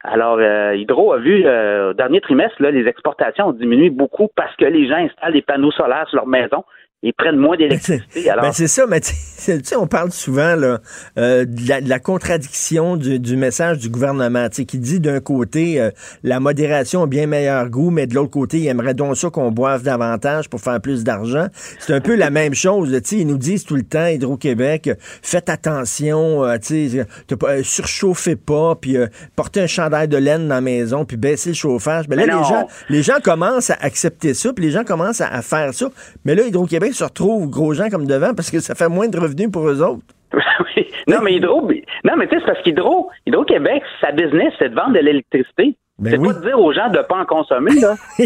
Alors, 0.04 0.42
Hydro 0.42 1.14
a 1.14 1.18
vu 1.20 1.48
au 1.48 1.94
dernier 1.94 2.22
trimestre, 2.22 2.60
là, 2.62 2.72
les 2.72 2.88
exportations 2.88 3.48
ont 3.48 3.54
diminué 3.54 3.92
beaucoup 3.92 4.30
parce 4.36 4.56
que 4.56 4.66
les 4.66 4.88
gens 4.88 4.96
installent 4.96 5.34
des 5.34 5.44
panneaux 5.44 5.72
solaires 5.72 6.08
sur 6.08 6.18
leur 6.18 6.28
maison 6.28 6.64
ils 7.04 7.14
prennent 7.14 7.38
moins 7.38 7.58
d'électricité. 7.58 8.30
Ben 8.40 8.52
c'est 8.52 8.68
ça, 8.68 8.86
mais 8.88 9.00
tu 9.02 9.12
sais, 9.42 9.76
on 9.76 9.88
parle 9.88 10.12
souvent 10.12 10.56
là, 10.56 10.80
euh, 11.18 11.46
de, 11.46 11.90
la, 11.90 12.00
contradiction 12.00 12.96
du, 12.96 13.36
message 13.36 13.80
du 13.80 13.90
gouvernement, 13.90 14.50
qui 14.50 14.78
dit 14.78 15.00
d'un 15.00 15.20
côté 15.20 15.82
euh, 15.82 15.90
la 16.22 16.40
modération 16.40 17.04
a 17.04 17.08
bien 17.08 17.26
meilleur 17.26 17.70
goût, 17.70 17.90
mais 17.90 18.06
de 18.06 18.14
l'autre 18.14 18.30
côté, 18.30 18.60
il 18.60 18.68
aimerait 18.68 18.94
donc 18.94 19.18
ça 19.18 19.32
qu'on 19.32 19.52
boive 19.52 19.82
davantage 19.82 20.48
pour 20.48 20.62
faire 20.62 20.80
plus 20.80 21.04
d'argent. 21.04 21.48
C'est 21.80 21.94
un 21.94 22.02
peu 22.02 22.16
la 22.16 22.30
même 22.30 22.54
chose. 22.54 22.96
Ils 23.12 23.26
nous 23.26 23.40
disent 23.40 23.66
tout 23.66 23.76
le 23.76 23.84
temps, 23.84 24.06
Hydro-Québec, 24.06 24.92
faites 25.24 25.50
attention, 25.50 26.46
euh, 26.46 26.58
euh, 26.72 27.64
surchauffez 27.64 28.36
pas, 28.36 28.76
puis 28.76 28.98
portez 29.36 29.62
un 29.62 29.68
chandail 29.68 30.08
de 30.08 30.18
laine 30.18 30.48
dans 30.48 30.56
la 30.56 30.62
maison, 30.62 31.06
puis 31.06 31.18
baissez 31.18 31.50
le 31.50 31.56
chauffage. 31.56 32.08
Ben 32.08 32.16
là, 32.16 32.26
les 32.26 32.32
gens, 32.32 32.68
les 32.90 33.02
gens 33.02 33.20
commencent 33.24 33.72
à 33.72 33.78
accepter 33.82 34.36
ça, 34.36 34.54
puis 34.54 34.66
les 34.66 34.72
gens 34.72 34.84
commencent 34.84 35.22
à 35.22 35.42
faire 35.42 35.74
ça. 35.74 35.90
Mais 36.26 36.36
là, 36.36 36.44
Hydro-Québec 36.44 36.91
se 36.94 37.04
retrouvent 37.04 37.50
gros 37.50 37.74
gens 37.74 37.90
comme 37.90 38.06
devant 38.06 38.34
parce 38.34 38.52
que 38.52 38.60
ça 38.60 38.76
fait 38.76 38.90
moins 38.90 39.08
de 39.08 39.20
revenus 39.20 39.50
pour 39.52 39.68
eux 39.68 39.82
autres. 39.82 40.04
oui. 40.76 40.88
Non, 41.08 41.22
mais 41.22 41.36
Hydro, 41.36 41.70
non, 42.04 42.14
mais 42.18 42.28
tu 42.28 42.36
sais, 42.36 42.42
c'est 42.42 42.54
parce 42.54 42.62
qu'Hydro, 42.64 43.10
Hydro-Québec, 43.26 43.84
sa 44.00 44.12
business, 44.12 44.54
c'est 44.60 44.70
de 44.70 44.76
vendre 44.76 44.94
de 44.94 45.00
l'électricité. 45.00 45.76
Ben 46.00 46.12
c'est 46.12 46.18
pas 46.18 46.34
de 46.34 46.46
dire 46.46 46.60
aux 46.60 46.74
gens 46.74 46.90
de 46.90 47.00
pas 47.00 47.18
en 47.18 47.26
consommer, 47.26 47.80
là. 47.80 47.96
c'est 48.18 48.26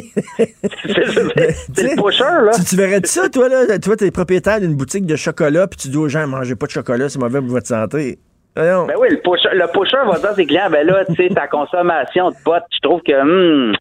le 1.83 2.01
pusher, 2.01 2.23
là. 2.23 2.51
Tu, 2.69 2.75
verrais 2.77 3.01
de 3.01 3.05
ça, 3.05 3.27
toi, 3.27 3.49
là? 3.49 3.77
Toi, 3.79 3.97
t'es 3.97 4.11
propriétaire 4.11 4.61
d'une 4.61 4.75
boutique 4.75 5.05
de 5.05 5.17
chocolat, 5.17 5.67
puis 5.67 5.77
tu 5.77 5.89
dis 5.89 5.97
aux 5.97 6.07
gens, 6.07 6.25
mangez 6.25 6.55
pas 6.55 6.67
de 6.67 6.71
chocolat, 6.71 7.09
c'est 7.09 7.19
mauvais 7.19 7.39
pour 7.39 7.49
votre 7.49 7.67
santé. 7.67 8.19
Ben 8.55 8.95
oui, 8.99 9.09
le 9.09 9.17
pusher, 9.17 9.49
le 9.53 9.67
pusher 9.67 9.97
va 10.09 10.17
dire 10.17 10.29
à 10.29 10.33
ses 10.33 10.45
clients, 10.45 10.69
ben 10.71 10.87
là, 10.87 11.03
tu 11.05 11.15
sais, 11.15 11.29
ta 11.29 11.47
consommation 11.47 12.29
de 12.29 12.35
potes, 12.43 12.63
je 12.71 12.79
trouve 12.79 13.01
que, 13.01 13.13
hum, 13.13 13.75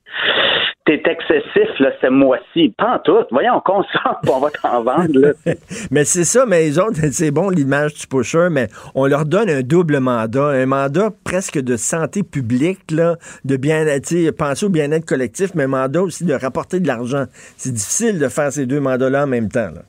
t'es 0.84 1.02
excessif, 1.06 1.78
là, 1.78 1.92
ce 2.00 2.08
mois-ci. 2.08 2.74
Pas 2.76 2.96
en 2.96 2.98
tout. 2.98 3.24
Voyons, 3.30 3.54
on 3.56 3.60
consomme, 3.60 4.16
on 4.28 4.40
va 4.40 4.50
t'en 4.50 4.82
vendre, 4.82 5.18
là. 5.18 5.28
mais 5.90 6.04
c'est 6.04 6.24
ça, 6.24 6.44
mais 6.46 6.62
les 6.62 6.78
autres, 6.78 6.98
c'est 7.12 7.30
bon, 7.30 7.50
l'image 7.50 7.94
du 7.94 8.06
pusher, 8.06 8.48
mais 8.50 8.66
on 8.94 9.06
leur 9.06 9.24
donne 9.24 9.48
un 9.48 9.62
double 9.62 10.00
mandat, 10.00 10.46
un 10.46 10.66
mandat 10.66 11.10
presque 11.24 11.60
de 11.60 11.76
santé 11.76 12.22
publique, 12.22 12.90
là, 12.90 13.14
de 13.44 13.56
bien-être, 13.56 14.30
penser 14.36 14.66
au 14.66 14.70
bien-être 14.70 15.06
collectif, 15.06 15.50
mais 15.54 15.64
un 15.64 15.68
mandat 15.68 16.02
aussi 16.02 16.24
de 16.24 16.34
rapporter 16.34 16.80
de 16.80 16.86
l'argent. 16.86 17.24
C'est 17.56 17.72
difficile 17.72 18.18
de 18.18 18.28
faire 18.28 18.50
ces 18.52 18.66
deux 18.66 18.80
mandats-là 18.80 19.24
en 19.24 19.28
même 19.28 19.48
temps, 19.48 19.70
là. 19.74 19.82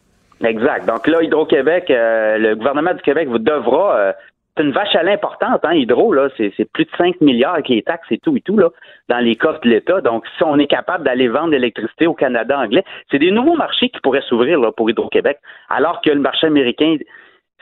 Exact. 0.43 0.85
Donc 0.85 1.07
là, 1.07 1.23
Hydro-Québec, 1.23 1.85
euh, 1.89 2.37
le 2.37 2.55
gouvernement 2.55 2.93
du 2.93 3.01
Québec 3.01 3.27
vous 3.29 3.39
devra 3.39 3.97
euh, 3.97 4.11
c'est 4.55 4.63
une 4.63 4.71
vache 4.71 4.95
à 4.95 5.03
l'importante, 5.03 5.63
hein, 5.63 5.73
Hydro, 5.73 6.13
là. 6.13 6.29
C'est, 6.37 6.51
plus 6.71 6.85
de 6.85 6.89
5 6.97 7.19
milliards 7.21 7.55
avec 7.55 7.69
les 7.69 7.81
taxes 7.81 8.07
et 8.11 8.17
tout 8.17 8.35
et 8.37 8.41
tout, 8.41 8.57
là, 8.57 8.69
dans 9.09 9.19
les 9.19 9.35
coffres 9.35 9.59
de 9.61 9.69
l'État. 9.69 10.01
Donc, 10.01 10.25
si 10.37 10.43
on 10.43 10.57
est 10.57 10.67
capable 10.67 11.03
d'aller 11.03 11.27
vendre 11.27 11.49
l'électricité 11.49 12.07
au 12.07 12.13
Canada 12.13 12.57
anglais, 12.57 12.83
c'est 13.11 13.19
des 13.19 13.31
nouveaux 13.31 13.55
marchés 13.55 13.89
qui 13.89 13.99
pourraient 14.01 14.23
s'ouvrir, 14.27 14.59
pour 14.75 14.89
Hydro-Québec. 14.89 15.39
Alors 15.69 16.01
que 16.01 16.09
le 16.09 16.19
marché 16.19 16.47
américain, 16.47 16.95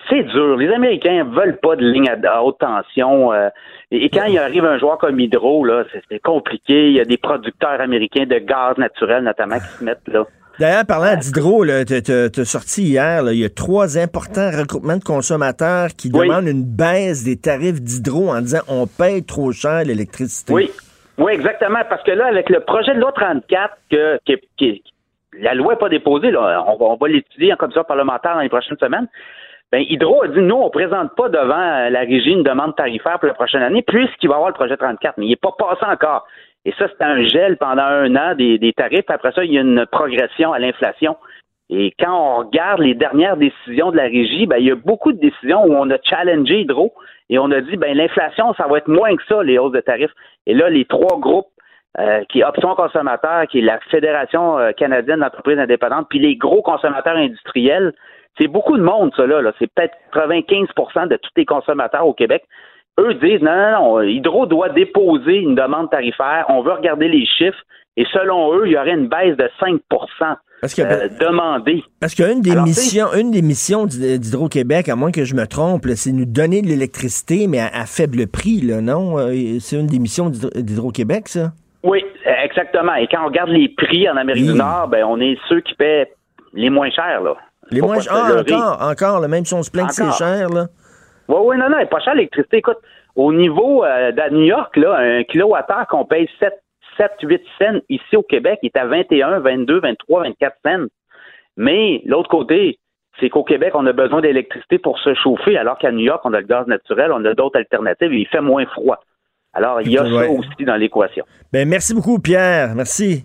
c'est 0.09 0.23
dur. 0.23 0.57
Les 0.57 0.71
Américains 0.71 1.23
veulent 1.23 1.57
pas 1.57 1.75
de 1.75 1.85
ligne 1.85 2.09
à, 2.09 2.43
haute 2.43 2.59
tension. 2.59 3.33
Euh, 3.33 3.49
et, 3.91 4.09
quand 4.09 4.25
il 4.25 4.37
arrive 4.37 4.65
un 4.65 4.77
joueur 4.77 4.97
comme 4.97 5.19
Hydro, 5.19 5.65
là, 5.65 5.85
c'est, 6.09 6.19
compliqué. 6.19 6.89
Il 6.89 6.93
y 6.93 6.99
a 6.99 7.05
des 7.05 7.17
producteurs 7.17 7.81
américains 7.81 8.25
de 8.25 8.37
gaz 8.37 8.77
naturel, 8.77 9.23
notamment, 9.23 9.57
qui 9.57 9.65
se 9.65 9.83
mettent 9.83 10.07
là. 10.07 10.25
D'ailleurs, 10.59 10.85
parlant 10.85 11.15
d'hydro, 11.15 11.65
tu 11.65 11.93
as 12.41 12.45
sorti 12.45 12.83
hier, 12.83 13.23
il 13.31 13.39
y 13.39 13.45
a 13.45 13.49
trois 13.49 13.97
importants 13.97 14.51
regroupements 14.51 14.97
de 14.97 15.03
consommateurs 15.03 15.89
qui 15.97 16.09
demandent 16.09 16.47
une 16.47 16.63
baisse 16.63 17.23
des 17.23 17.37
tarifs 17.37 17.81
d'hydro 17.81 18.29
en 18.29 18.41
disant 18.41 18.61
on 18.67 18.85
paye 18.87 19.23
trop 19.23 19.51
cher 19.51 19.83
l'électricité. 19.83 20.53
Oui. 20.53 20.71
Oui, 21.17 21.33
exactement. 21.33 21.79
Parce 21.89 22.03
que 22.03 22.11
là, 22.11 22.27
avec 22.27 22.49
le 22.49 22.59
projet 22.61 22.93
de 22.95 22.99
loi 22.99 23.11
34, 23.11 23.75
que, 23.89 24.19
la 25.39 25.53
loi 25.53 25.73
n'est 25.73 25.79
pas 25.79 25.89
déposée, 25.89 26.31
là, 26.31 26.63
on 26.67 26.95
va, 26.95 27.07
l'étudier 27.07 27.53
en 27.53 27.55
commission 27.55 27.83
parlementaire 27.83 28.35
dans 28.35 28.41
les 28.41 28.49
prochaines 28.49 28.77
semaines. 28.77 29.07
Ben, 29.71 29.83
Hydro 29.89 30.23
a 30.23 30.27
dit, 30.27 30.39
nous, 30.39 30.55
on 30.55 30.65
ne 30.65 30.69
présente 30.69 31.15
pas 31.15 31.29
devant 31.29 31.89
la 31.89 31.99
régie 32.01 32.31
une 32.31 32.43
demande 32.43 32.75
tarifaire 32.75 33.17
pour 33.17 33.27
la 33.27 33.33
prochaine 33.33 33.63
année, 33.63 33.81
puisqu'il 33.81 34.27
va 34.27 34.35
y 34.35 34.37
avoir 34.37 34.49
le 34.49 34.55
projet 34.55 34.77
34, 34.77 35.15
mais 35.17 35.25
il 35.25 35.29
n'est 35.29 35.35
pas 35.35 35.55
passé 35.57 35.83
encore. 35.85 36.27
Et 36.66 36.74
ça, 36.78 36.88
c'est 36.88 37.03
un 37.03 37.24
gel 37.24 37.57
pendant 37.57 37.84
un 37.84 38.16
an 38.16 38.36
des, 38.36 38.74
tarifs. 38.76 39.09
Après 39.09 39.32
ça, 39.34 39.43
il 39.43 39.53
y 39.53 39.57
a 39.57 39.61
une 39.61 39.86
progression 39.91 40.53
à 40.53 40.59
l'inflation. 40.59 41.18
Et 41.70 41.93
quand 41.99 42.14
on 42.14 42.38
regarde 42.45 42.82
les 42.82 42.93
dernières 42.93 43.38
décisions 43.38 43.91
de 43.91 43.97
la 43.97 44.03
régie, 44.03 44.45
ben, 44.45 44.57
il 44.57 44.66
y 44.66 44.72
a 44.72 44.76
beaucoup 44.76 45.11
de 45.11 45.20
décisions 45.20 45.64
où 45.66 45.74
on 45.74 45.89
a 45.89 45.97
challengé 46.03 46.61
Hydro 46.61 46.93
et 47.30 47.39
on 47.39 47.49
a 47.51 47.61
dit 47.61 47.78
ben 47.78 47.95
l'inflation, 47.95 48.53
ça 48.53 48.68
va 48.68 48.78
être 48.78 48.88
moins 48.88 49.16
que 49.16 49.24
ça, 49.28 49.41
les 49.43 49.57
hausses 49.57 49.72
de 49.72 49.80
tarifs. 49.80 50.11
Et 50.45 50.53
là, 50.53 50.70
les 50.70 50.86
trois 50.86 51.20
groupes 51.20 51.47
euh, 51.99 52.24
qui 52.30 52.39
est 52.39 52.43
Option 52.43 52.76
Consommateur, 52.76 53.47
qui 53.47 53.59
est 53.59 53.61
la 53.61 53.80
Fédération 53.91 54.57
euh, 54.57 54.72
canadienne 54.72 55.20
d'entreprises 55.20 55.59
indépendantes, 55.59 56.07
puis 56.09 56.20
les 56.20 56.36
gros 56.36 56.61
consommateurs 56.61 57.18
industriels, 57.18 57.93
c'est 58.39 58.47
beaucoup 58.47 58.78
de 58.78 58.84
monde, 58.84 59.14
ça 59.16 59.26
là. 59.26 59.41
là. 59.41 59.53
C'est 59.59 59.72
peut-être 59.74 59.95
95% 60.14 61.07
de 61.07 61.18
tous 61.18 61.30
les 61.38 61.45
consommateurs 61.45 62.07
au 62.07 62.14
Québec 62.14 62.43
eux 62.99 63.13
disent 63.15 63.41
non, 63.41 63.55
non, 63.55 63.71
non, 63.71 64.01
Hydro 64.01 64.45
doit 64.45 64.69
déposer 64.69 65.37
une 65.37 65.55
demande 65.55 65.89
tarifaire, 65.89 66.45
on 66.49 66.61
veut 66.61 66.73
regarder 66.73 67.07
les 67.07 67.25
chiffres, 67.25 67.63
et 67.97 68.05
selon 68.11 68.55
eux, 68.55 68.63
il 68.65 68.73
y 68.73 68.77
aurait 68.77 68.93
une 68.93 69.07
baisse 69.07 69.37
de 69.37 69.49
5 69.59 69.81
parce 70.63 70.75
que, 70.75 70.81
euh, 70.81 71.09
demandée. 71.19 71.83
Parce 71.99 72.15
qu'une 72.15 72.41
des 72.41 72.55
missions, 72.55 73.13
une 73.13 73.31
des 73.31 73.41
missions 73.41 73.85
d'Hydro-Québec, 73.85 74.87
à 74.87 74.95
moins 74.95 75.11
que 75.11 75.25
je 75.25 75.35
me 75.35 75.45
trompe, 75.45 75.85
c'est 75.95 76.13
nous 76.13 76.23
donner 76.23 76.61
de 76.61 76.67
l'électricité, 76.67 77.47
mais 77.47 77.59
à, 77.59 77.85
faible 77.85 78.27
prix, 78.27 78.61
là, 78.61 78.79
non? 78.79 79.19
Euh, 79.19 79.59
c'est 79.59 79.75
une 79.75 79.87
des 79.87 79.99
missions 79.99 80.29
d'Hydro-Québec, 80.29 81.27
ça? 81.27 81.51
Oui, 81.83 82.01
exactement. 82.43 82.95
Et 82.95 83.07
quand 83.07 83.23
on 83.23 83.27
regarde 83.27 83.49
les 83.49 83.67
prix 83.75 84.09
en 84.09 84.15
Amérique 84.15 84.45
du 84.45 84.53
Nord, 84.53 84.87
ben, 84.87 85.03
on 85.03 85.19
est 85.19 85.37
ceux 85.49 85.59
qui 85.59 85.75
paient 85.75 86.13
les 86.53 86.69
moins 86.69 86.89
chers, 86.91 87.21
là. 87.21 87.35
Les 87.69 87.81
moins 87.81 87.99
chers? 87.99 88.13
Ah, 88.15 88.39
encore, 88.39 88.89
encore, 88.89 89.27
même 89.27 89.43
si 89.43 89.53
on 89.53 89.63
se 89.63 89.69
plaint 89.69 89.89
que 89.89 89.93
c'est 89.93 90.11
cher, 90.13 90.47
là. 90.49 90.67
Oui, 91.28 91.38
oui, 91.43 91.57
non, 91.57 91.69
non, 91.69 91.78
elle 91.80 91.88
pas 91.88 91.99
cher 91.99 92.15
l'électricité. 92.15 92.57
Écoute, 92.57 92.80
au 93.15 93.32
niveau 93.32 93.84
euh, 93.84 94.11
de 94.11 94.34
New 94.34 94.45
York, 94.45 94.76
là, 94.78 94.97
un 94.97 95.24
kilowattheure 95.24 95.88
qu'on 95.88 96.05
paye 96.05 96.30
7, 96.39 96.53
7, 96.97 97.11
8 97.21 97.41
cents 97.59 97.80
ici 97.89 98.15
au 98.15 98.24
Québec 98.24 98.59
est 98.63 98.76
à 98.76 98.86
21, 98.86 99.39
22, 99.39 99.80
23, 99.80 100.24
24 100.24 100.55
cents. 100.65 100.88
Mais 101.57 102.01
l'autre 102.05 102.30
côté, 102.30 102.80
c'est 103.19 103.30
qu'au 103.30 103.43
Québec, 103.43 103.74
on 103.76 103.86
a 103.86 103.93
besoin 103.93 104.21
d'électricité 104.21 104.80
pour 104.80 104.97
se 104.99 105.13
chauffer, 105.13 105.57
alors 105.57 105.78
qu'à 105.78 105.91
New 105.91 106.03
York, 106.03 106.21
on 106.24 106.34
a 106.34 106.41
le 106.41 106.47
gaz 106.47 106.65
naturel, 106.67 107.11
on 107.11 107.24
a 107.26 107.34
d'autres 107.34 107.59
alternatives 107.59 108.11
et 108.11 108.17
il 108.17 108.28
fait 108.28 108.41
moins 108.41 108.65
froid. 108.65 108.99
Alors, 109.53 109.82
il 109.82 109.91
y 109.91 109.97
a 109.99 110.03
ça 110.03 110.30
aussi 110.30 110.65
dans 110.65 110.76
l'équation. 110.76 111.26
Ben, 111.51 111.69
merci 111.69 111.93
beaucoup, 111.93 112.17
Pierre. 112.19 112.74
Merci. 112.76 113.24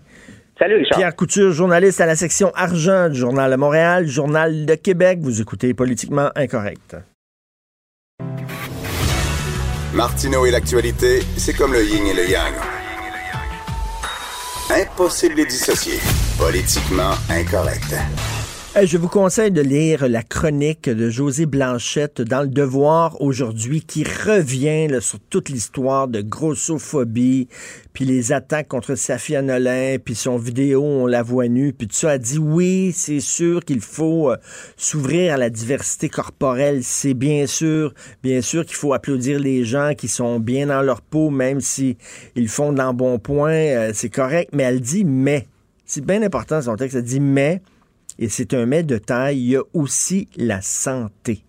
Salut, 0.59 0.75
Richard. 0.75 0.99
Pierre 0.99 1.15
Couture, 1.15 1.51
journaliste 1.51 2.01
à 2.01 2.05
la 2.05 2.15
section 2.15 2.51
argent 2.53 3.09
du 3.09 3.15
Journal 3.15 3.49
de 3.49 3.55
Montréal, 3.55 4.05
Journal 4.05 4.65
de 4.67 4.75
Québec. 4.75 5.17
Vous 5.21 5.41
écoutez 5.41 5.73
Politiquement 5.73 6.29
Incorrect. 6.35 6.97
Martineau 9.99 10.45
et 10.45 10.51
l'actualité, 10.51 11.21
c'est 11.35 11.53
comme 11.53 11.73
le 11.73 11.83
yin 11.83 12.05
et 12.05 12.13
le 12.13 12.29
yang. 12.29 12.53
Impossible 14.69 15.35
de 15.35 15.43
dissocier. 15.43 15.99
Politiquement 16.37 17.11
incorrect. 17.29 17.93
Je 18.75 18.97
vous 18.97 19.09
conseille 19.09 19.51
de 19.51 19.61
lire 19.61 20.07
la 20.07 20.21
chronique 20.21 20.87
de 20.87 21.09
José 21.09 21.47
Blanchette 21.47 22.21
dans 22.21 22.43
Le 22.43 22.47
Devoir 22.47 23.19
aujourd'hui 23.19 23.81
qui 23.81 24.03
revient 24.03 25.01
sur 25.01 25.19
toute 25.19 25.49
l'histoire 25.49 26.07
de 26.07 26.21
grossophobie, 26.21 27.49
puis 27.93 28.05
les 28.05 28.31
attaques 28.31 28.67
contre 28.67 28.93
Safia 28.93 29.41
Nolin, 29.41 29.97
puis 29.97 30.13
son 30.13 30.37
vidéo, 30.37 30.83
on 30.83 31.07
la 31.07 31.23
voit 31.23 31.47
nue, 31.47 31.73
puis 31.73 31.87
tout 31.87 31.95
ça. 31.95 32.11
A 32.11 32.17
dit 32.19 32.37
oui, 32.37 32.93
c'est 32.95 33.19
sûr 33.19 33.65
qu'il 33.65 33.81
faut 33.81 34.31
euh, 34.31 34.37
s'ouvrir 34.77 35.33
à 35.33 35.37
la 35.37 35.49
diversité 35.49 36.07
corporelle, 36.07 36.83
c'est 36.83 37.15
bien 37.15 37.47
sûr, 37.47 37.93
bien 38.21 38.41
sûr 38.41 38.65
qu'il 38.65 38.75
faut 38.75 38.93
applaudir 38.93 39.39
les 39.39 39.65
gens 39.65 39.93
qui 39.97 40.07
sont 40.07 40.39
bien 40.39 40.67
dans 40.67 40.83
leur 40.83 41.01
peau, 41.01 41.31
même 41.31 41.59
si 41.59 41.97
ils 42.35 42.47
font 42.47 42.71
de 42.71 42.77
l'embonpoint, 42.77 43.51
euh, 43.51 43.91
c'est 43.95 44.09
correct, 44.09 44.51
mais 44.53 44.63
elle 44.63 44.79
dit 44.79 45.03
mais 45.03 45.47
C'est 45.85 46.05
bien 46.05 46.21
important 46.21 46.61
son 46.61 46.75
texte. 46.75 46.95
Ça 46.95 47.01
dit 47.01 47.19
mais, 47.19 47.61
et 48.19 48.27
c'est 48.27 48.53
un 48.53 48.65
mais 48.65 48.83
de 48.83 48.97
taille, 48.97 49.39
il 49.39 49.49
y 49.51 49.55
a 49.55 49.63
aussi 49.73 50.27
la 50.35 50.61
santé. 50.61 51.43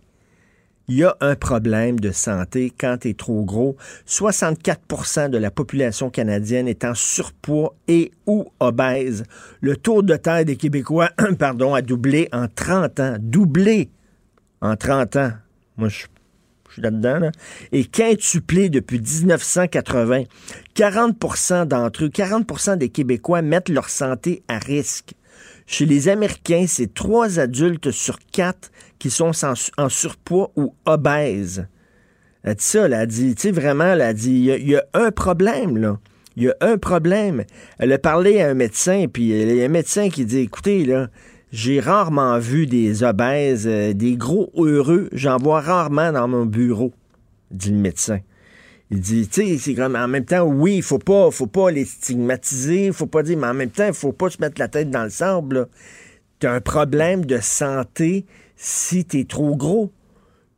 Il 0.86 0.96
y 0.96 1.04
a 1.04 1.16
un 1.20 1.34
problème 1.36 2.00
de 2.00 2.10
santé 2.10 2.72
quand 2.76 2.98
tu 3.02 3.10
es 3.10 3.14
trop 3.14 3.44
gros. 3.44 3.76
64% 4.08 5.30
de 5.30 5.38
la 5.38 5.50
population 5.50 6.10
canadienne 6.10 6.66
est 6.66 6.84
en 6.84 6.94
surpoids 6.94 7.74
et 7.86 8.12
ou 8.26 8.46
obèse. 8.60 9.24
Le 9.60 9.76
taux 9.76 10.02
de 10.02 10.16
taille 10.16 10.44
des 10.44 10.56
Québécois 10.56 11.10
pardon, 11.38 11.74
a 11.74 11.82
doublé 11.82 12.28
en 12.32 12.46
30 12.48 13.00
ans. 13.00 13.16
Doublé 13.20 13.90
en 14.60 14.76
30 14.76 15.16
ans. 15.16 15.32
Moi, 15.76 15.88
je 15.88 16.06
je 16.70 16.74
suis 16.74 16.82
là-dedans, 16.82 17.18
là, 17.18 17.32
et 17.72 17.84
quintuplé 17.84 18.68
depuis 18.68 19.00
1980. 19.00 20.22
40 20.74 21.68
d'entre 21.68 22.04
eux, 22.04 22.08
40 22.08 22.78
des 22.78 22.90
Québécois 22.90 23.42
mettent 23.42 23.68
leur 23.68 23.88
santé 23.88 24.44
à 24.46 24.58
risque. 24.58 25.14
Chez 25.70 25.86
les 25.86 26.08
Américains, 26.08 26.64
c'est 26.66 26.92
trois 26.92 27.38
adultes 27.38 27.92
sur 27.92 28.18
quatre 28.32 28.72
qui 28.98 29.08
sont 29.08 29.30
en, 29.78 29.88
surpoids 29.88 30.50
ou 30.56 30.74
obèses. 30.84 31.68
Elle 32.42 32.56
dit 32.56 32.64
ça, 32.64 32.86
elle 32.86 32.94
a 32.94 33.06
dit, 33.06 33.36
tu 33.36 33.42
sais, 33.42 33.50
vraiment, 33.52 33.84
elle 33.84 34.00
a 34.00 34.12
dit, 34.12 34.32
il 34.32 34.68
y, 34.68 34.74
a 34.74 34.84
un 34.94 35.12
problème, 35.12 35.76
là. 35.76 36.00
Il 36.34 36.42
y 36.42 36.48
a 36.48 36.56
un 36.60 36.76
problème. 36.76 37.44
Elle 37.78 37.92
a 37.92 37.98
parlé 37.98 38.40
à 38.40 38.50
un 38.50 38.54
médecin, 38.54 39.04
puis 39.06 39.28
il 39.28 39.58
y 39.58 39.62
a 39.62 39.64
un 39.64 39.68
médecin 39.68 40.08
qui 40.08 40.24
dit, 40.24 40.38
écoutez, 40.38 40.84
là, 40.84 41.08
j'ai 41.52 41.78
rarement 41.78 42.40
vu 42.40 42.66
des 42.66 43.04
obèses, 43.04 43.68
euh, 43.68 43.92
des 43.92 44.16
gros 44.16 44.50
heureux. 44.56 45.08
J'en 45.12 45.36
vois 45.36 45.60
rarement 45.60 46.10
dans 46.10 46.26
mon 46.26 46.46
bureau, 46.46 46.92
dit 47.52 47.70
le 47.70 47.78
médecin. 47.78 48.18
Il 48.92 49.00
dit, 49.00 49.28
tu 49.28 49.46
sais, 49.46 49.58
c'est 49.58 49.74
comme 49.74 49.94
en 49.94 50.08
même 50.08 50.24
temps, 50.24 50.42
oui, 50.42 50.76
il 50.76 50.82
faut 50.82 50.98
pas, 50.98 51.30
faut 51.30 51.46
pas 51.46 51.70
les 51.70 51.84
stigmatiser, 51.84 52.90
faut 52.90 53.06
pas 53.06 53.22
dire, 53.22 53.38
mais 53.38 53.46
en 53.46 53.54
même 53.54 53.70
temps, 53.70 53.86
il 53.86 53.94
faut 53.94 54.12
pas 54.12 54.30
se 54.30 54.40
mettre 54.40 54.60
la 54.60 54.66
tête 54.66 54.90
dans 54.90 55.04
le 55.04 55.10
sable. 55.10 55.68
Tu 56.40 56.46
as 56.48 56.52
un 56.52 56.60
problème 56.60 57.24
de 57.24 57.38
santé 57.38 58.26
si 58.56 59.04
tu 59.04 59.20
es 59.20 59.24
trop 59.24 59.54
gros. 59.54 59.92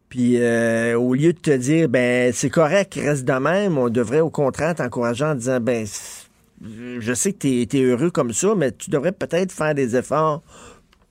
Puis 0.08 0.36
euh, 0.42 0.98
au 0.98 1.14
lieu 1.14 1.32
de 1.32 1.38
te 1.38 1.56
dire, 1.56 1.88
ben 1.88 2.32
c'est 2.34 2.50
correct, 2.50 2.94
reste 2.94 3.24
de 3.24 3.32
même, 3.32 3.78
on 3.78 3.88
devrait 3.88 4.20
au 4.20 4.28
contraire 4.28 4.74
t'encourager 4.74 5.24
en 5.24 5.34
disant, 5.34 5.58
ben 5.58 5.86
je 6.60 7.14
sais 7.14 7.32
que 7.32 7.64
tu 7.64 7.78
es, 7.78 7.82
heureux 7.82 8.10
comme 8.10 8.32
ça, 8.32 8.54
mais 8.54 8.72
tu 8.72 8.90
devrais 8.90 9.12
peut-être 9.12 9.52
faire 9.52 9.74
des 9.74 9.96
efforts 9.96 10.42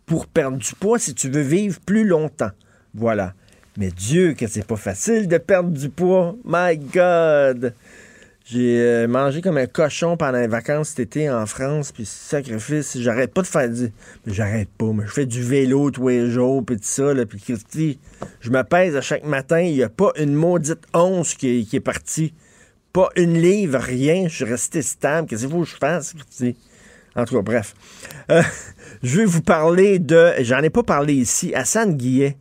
pour 0.06 0.28
perdre 0.28 0.58
du 0.58 0.76
poids 0.76 1.00
si 1.00 1.16
tu 1.16 1.30
veux 1.30 1.42
vivre 1.42 1.80
plus 1.84 2.06
longtemps. 2.06 2.52
Voilà. 2.94 3.34
Mais 3.78 3.90
Dieu, 3.90 4.34
que 4.34 4.48
c'est 4.48 4.66
pas 4.66 4.76
facile 4.76 5.28
de 5.28 5.38
perdre 5.38 5.70
du 5.70 5.90
poids. 5.90 6.36
My 6.44 6.78
God! 6.78 7.74
J'ai 8.44 8.82
euh, 8.82 9.08
mangé 9.08 9.42
comme 9.42 9.58
un 9.58 9.68
cochon 9.68 10.18
pendant 10.18 10.40
les 10.40 10.48
vacances 10.48 10.90
cet 10.90 11.00
été 11.00 11.30
en 11.30 11.46
France, 11.46 11.92
puis 11.92 12.06
sacrifice, 12.06 12.98
j'arrête 13.00 13.34
pas 13.34 13.44
de 13.44 13.48
faire 13.48 13.70
du... 13.70 13.94
J'arrête 14.26 14.68
pas, 14.78 14.92
mais 14.94 15.06
je 15.06 15.12
fais 15.12 15.26
du 15.26 15.42
vélo 15.42 15.92
tous 15.92 16.10
les 16.10 16.30
jours, 16.30 16.66
puis 16.66 16.76
tout 16.76 16.84
ça, 16.84 17.14
puis 17.26 17.40
Christy, 17.40 18.00
je 18.42 18.50
me 18.50 18.64
pèse 18.64 18.96
à 18.98 19.02
chaque 19.02 19.24
matin, 19.24 19.62
il 19.62 19.76
y 19.76 19.84
a 19.84 19.90
pas 19.90 20.12
une 20.18 20.34
maudite 20.34 20.82
once 20.94 21.36
qui, 21.36 21.66
est 21.72 21.80
partie. 21.80 22.34
Pas 22.92 23.10
une 23.16 23.40
livre, 23.40 23.80
rien, 23.80 24.28
je 24.28 24.36
suis 24.36 24.46
resté 24.46 24.82
stable. 24.82 25.30
Qu'est-ce 25.30 25.44
qu'il 25.44 25.52
faut 25.52 25.62
que 25.62 25.70
je 25.70 25.78
fasse, 25.78 26.14
Christy? 26.14 26.58
En 27.16 27.24
tout 27.24 27.36
cas, 27.36 27.42
bref. 27.42 27.74
Euh, 28.32 28.42
je 29.04 29.18
vais 29.18 29.26
vous 29.26 29.44
parler 29.44 30.00
de, 30.00 30.32
j'en 30.40 30.60
ai 30.60 30.70
pas 30.70 30.84
parlé 30.84 31.14
ici, 31.14 31.54
Hassan 31.56 31.96
Guillet, 31.96 32.36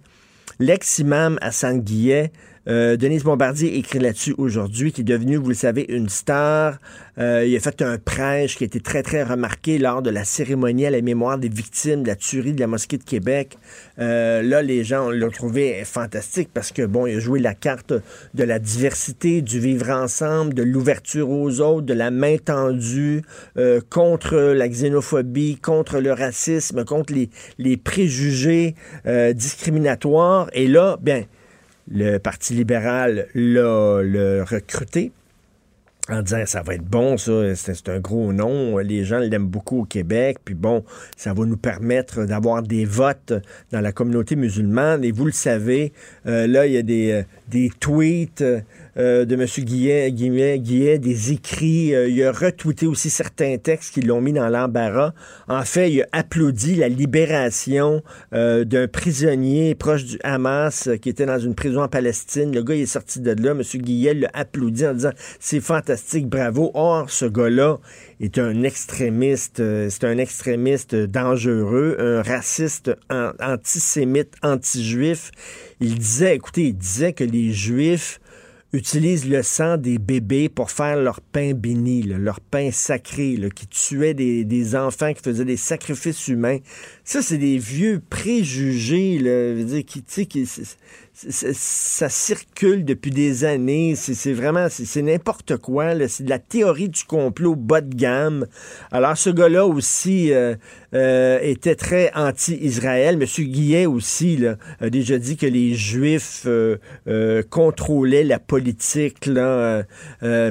l'ex-imam 0.60 1.38
Hassan 1.42 1.80
Guillet, 1.80 2.30
euh, 2.70 2.96
Denise 2.96 3.24
Bombardier 3.24 3.76
écrit 3.76 3.98
là-dessus 3.98 4.32
aujourd'hui, 4.38 4.92
qui 4.92 5.00
est 5.00 5.04
devenu, 5.04 5.36
vous 5.36 5.48
le 5.48 5.54
savez, 5.54 5.86
une 5.88 6.08
star. 6.08 6.78
Euh, 7.18 7.44
il 7.44 7.56
a 7.56 7.60
fait 7.60 7.82
un 7.82 7.98
prêche 7.98 8.56
qui 8.56 8.62
a 8.62 8.66
été 8.66 8.78
très, 8.78 9.02
très 9.02 9.24
remarqué 9.24 9.78
lors 9.78 10.02
de 10.02 10.10
la 10.10 10.22
cérémonie 10.24 10.86
à 10.86 10.90
la 10.90 11.02
mémoire 11.02 11.36
des 11.36 11.48
victimes 11.48 12.04
de 12.04 12.08
la 12.08 12.14
tuerie 12.14 12.52
de 12.52 12.60
la 12.60 12.68
mosquée 12.68 12.96
de 12.96 13.02
Québec. 13.02 13.58
Euh, 13.98 14.42
là, 14.42 14.62
les 14.62 14.84
gens 14.84 15.10
l'ont 15.10 15.30
trouvé 15.30 15.82
fantastique 15.84 16.50
parce 16.54 16.70
que, 16.70 16.82
bon, 16.86 17.06
il 17.06 17.16
a 17.16 17.18
joué 17.18 17.40
la 17.40 17.54
carte 17.54 17.92
de 18.34 18.44
la 18.44 18.60
diversité, 18.60 19.42
du 19.42 19.58
vivre 19.58 19.90
ensemble, 19.90 20.54
de 20.54 20.62
l'ouverture 20.62 21.28
aux 21.28 21.60
autres, 21.60 21.86
de 21.86 21.94
la 21.94 22.12
main 22.12 22.36
tendue 22.36 23.22
contre 23.90 24.36
la 24.36 24.68
xénophobie, 24.68 25.56
contre 25.56 25.98
le 25.98 26.12
racisme, 26.12 26.84
contre 26.84 27.12
les 27.58 27.76
préjugés 27.76 28.74
discriminatoires. 29.34 30.48
Et 30.52 30.68
là, 30.68 30.96
bien, 31.02 31.24
le 31.90 32.18
Parti 32.18 32.54
libéral 32.54 33.26
l'a 33.34 34.44
recruté 34.44 35.12
en 36.08 36.22
disant 36.22 36.42
ça 36.46 36.62
va 36.62 36.74
être 36.74 36.84
bon, 36.84 37.16
ça, 37.16 37.54
c'est 37.54 37.88
un 37.88 38.00
gros 38.00 38.32
nom, 38.32 38.78
les 38.78 39.04
gens 39.04 39.18
l'aiment 39.18 39.46
beaucoup 39.46 39.82
au 39.82 39.84
Québec, 39.84 40.38
puis 40.44 40.54
bon, 40.54 40.84
ça 41.16 41.32
va 41.32 41.44
nous 41.44 41.56
permettre 41.56 42.24
d'avoir 42.24 42.62
des 42.62 42.84
votes 42.84 43.32
dans 43.70 43.80
la 43.80 43.92
communauté 43.92 44.34
musulmane. 44.34 45.04
Et 45.04 45.12
vous 45.12 45.26
le 45.26 45.32
savez, 45.32 45.92
euh, 46.26 46.46
là, 46.46 46.66
il 46.66 46.72
y 46.72 46.78
a 46.78 46.82
des, 46.82 47.12
euh, 47.12 47.22
des 47.48 47.70
tweets 47.78 48.42
euh, 48.96 49.24
de 49.24 49.34
M. 49.34 49.46
Guillet, 49.64 50.98
des 50.98 51.32
écrits. 51.32 51.94
Euh, 51.94 52.08
il 52.08 52.22
a 52.24 52.32
retweeté 52.32 52.86
aussi 52.86 53.10
certains 53.10 53.56
textes 53.58 53.94
qui 53.94 54.00
l'ont 54.00 54.20
mis 54.20 54.32
dans 54.32 54.48
l'embarras. 54.48 55.12
En 55.48 55.62
fait, 55.62 55.92
il 55.92 56.02
a 56.02 56.06
applaudi 56.12 56.74
la 56.74 56.88
libération 56.88 58.02
euh, 58.34 58.64
d'un 58.64 58.88
prisonnier 58.88 59.74
proche 59.74 60.04
du 60.04 60.18
Hamas 60.24 60.88
qui 61.00 61.08
était 61.08 61.26
dans 61.26 61.38
une 61.38 61.54
prison 61.54 61.82
en 61.82 61.88
Palestine. 61.88 62.52
Le 62.52 62.62
gars 62.62 62.74
il 62.74 62.82
est 62.82 62.86
sorti 62.86 63.20
de 63.20 63.30
là. 63.30 63.52
M. 63.52 63.62
Guillet 63.62 64.14
l'a 64.14 64.30
applaudi 64.34 64.86
en 64.86 64.94
disant 64.94 65.12
c'est 65.38 65.60
fantastique, 65.60 66.28
bravo. 66.28 66.70
Or, 66.74 67.10
ce 67.10 67.26
gars-là 67.26 67.78
est 68.20 68.38
un 68.38 68.62
extrémiste, 68.62 69.62
c'est 69.88 70.04
un 70.04 70.18
extrémiste 70.18 70.94
dangereux, 70.94 71.96
un 71.98 72.22
raciste 72.22 72.90
antisémite, 73.40 74.34
anti-juif. 74.42 75.30
Il 75.80 75.98
disait, 75.98 76.36
écoutez, 76.36 76.68
il 76.68 76.76
disait 76.76 77.12
que 77.12 77.24
les 77.24 77.52
Juifs 77.52 78.20
utilisent 78.72 79.28
le 79.28 79.42
sang 79.42 79.76
des 79.76 79.98
bébés 79.98 80.48
pour 80.48 80.70
faire 80.70 80.96
leur 80.96 81.20
pain 81.20 81.54
béni, 81.54 82.02
leur 82.02 82.40
pain 82.40 82.70
sacré, 82.70 83.38
qui 83.54 83.66
tuait 83.66 84.14
des, 84.14 84.76
enfants, 84.76 85.12
qui 85.12 85.22
faisaient 85.22 85.44
des 85.44 85.56
sacrifices 85.56 86.28
humains. 86.28 86.58
Ça, 87.04 87.22
c'est 87.22 87.38
des 87.38 87.58
vieux 87.58 88.00
préjugés, 88.08 89.20
qui, 89.86 90.46
ça 91.28 92.08
circule 92.08 92.84
depuis 92.84 93.10
des 93.10 93.44
années. 93.44 93.94
C'est 93.96 94.32
vraiment, 94.32 94.68
c'est 94.70 95.02
n'importe 95.02 95.56
quoi. 95.58 95.92
C'est 96.08 96.24
de 96.24 96.30
la 96.30 96.38
théorie 96.38 96.88
du 96.88 97.04
complot 97.04 97.56
bas 97.56 97.80
de 97.80 97.94
gamme. 97.94 98.46
Alors, 98.90 99.16
ce 99.16 99.30
gars-là 99.30 99.66
aussi 99.66 100.32
euh, 100.32 100.54
euh, 100.94 101.38
était 101.42 101.74
très 101.74 102.10
anti-Israël. 102.14 103.18
Monsieur 103.18 103.44
Guillet 103.44 103.86
aussi 103.86 104.38
a 104.80 104.90
déjà 104.90 105.18
dit 105.18 105.36
que 105.36 105.46
les 105.46 105.74
Juifs 105.74 106.44
euh, 106.46 107.42
contrôlaient 107.50 108.24
la 108.24 108.38
politique 108.38 109.28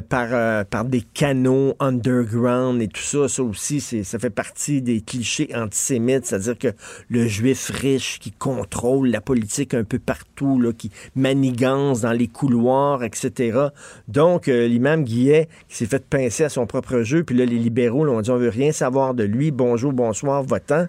par 0.08 0.84
des 0.84 1.02
canaux 1.14 1.74
underground 1.80 2.80
et 2.80 2.88
tout 2.88 3.02
ça. 3.02 3.28
Ça 3.28 3.42
aussi, 3.42 3.80
ça 3.80 4.18
fait 4.18 4.30
partie 4.30 4.82
des 4.82 5.00
clichés 5.00 5.50
antisémites. 5.54 6.26
C'est-à-dire 6.26 6.58
que 6.58 6.68
le 7.08 7.26
Juif 7.26 7.70
riche 7.70 8.18
qui 8.20 8.30
contrôle 8.30 9.08
la 9.08 9.20
politique 9.20 9.74
un 9.74 9.84
peu 9.84 9.98
partout 9.98 10.59
qui 10.72 10.90
manigance 11.14 12.02
dans 12.02 12.12
les 12.12 12.28
couloirs, 12.28 13.02
etc. 13.02 13.68
Donc, 14.08 14.48
euh, 14.48 14.66
l'imam 14.66 15.04
Guillet, 15.04 15.48
s'est 15.68 15.86
fait 15.86 16.04
pincer 16.04 16.44
à 16.44 16.48
son 16.48 16.66
propre 16.66 17.02
jeu, 17.02 17.24
puis 17.24 17.36
là, 17.36 17.44
les 17.44 17.58
libéraux 17.58 18.04
l'ont 18.04 18.20
dit, 18.20 18.30
on 18.30 18.36
veut 18.36 18.48
rien 18.48 18.72
savoir 18.72 19.14
de 19.14 19.24
lui, 19.24 19.50
bonjour, 19.50 19.92
bonsoir, 19.92 20.42
votant. 20.42 20.86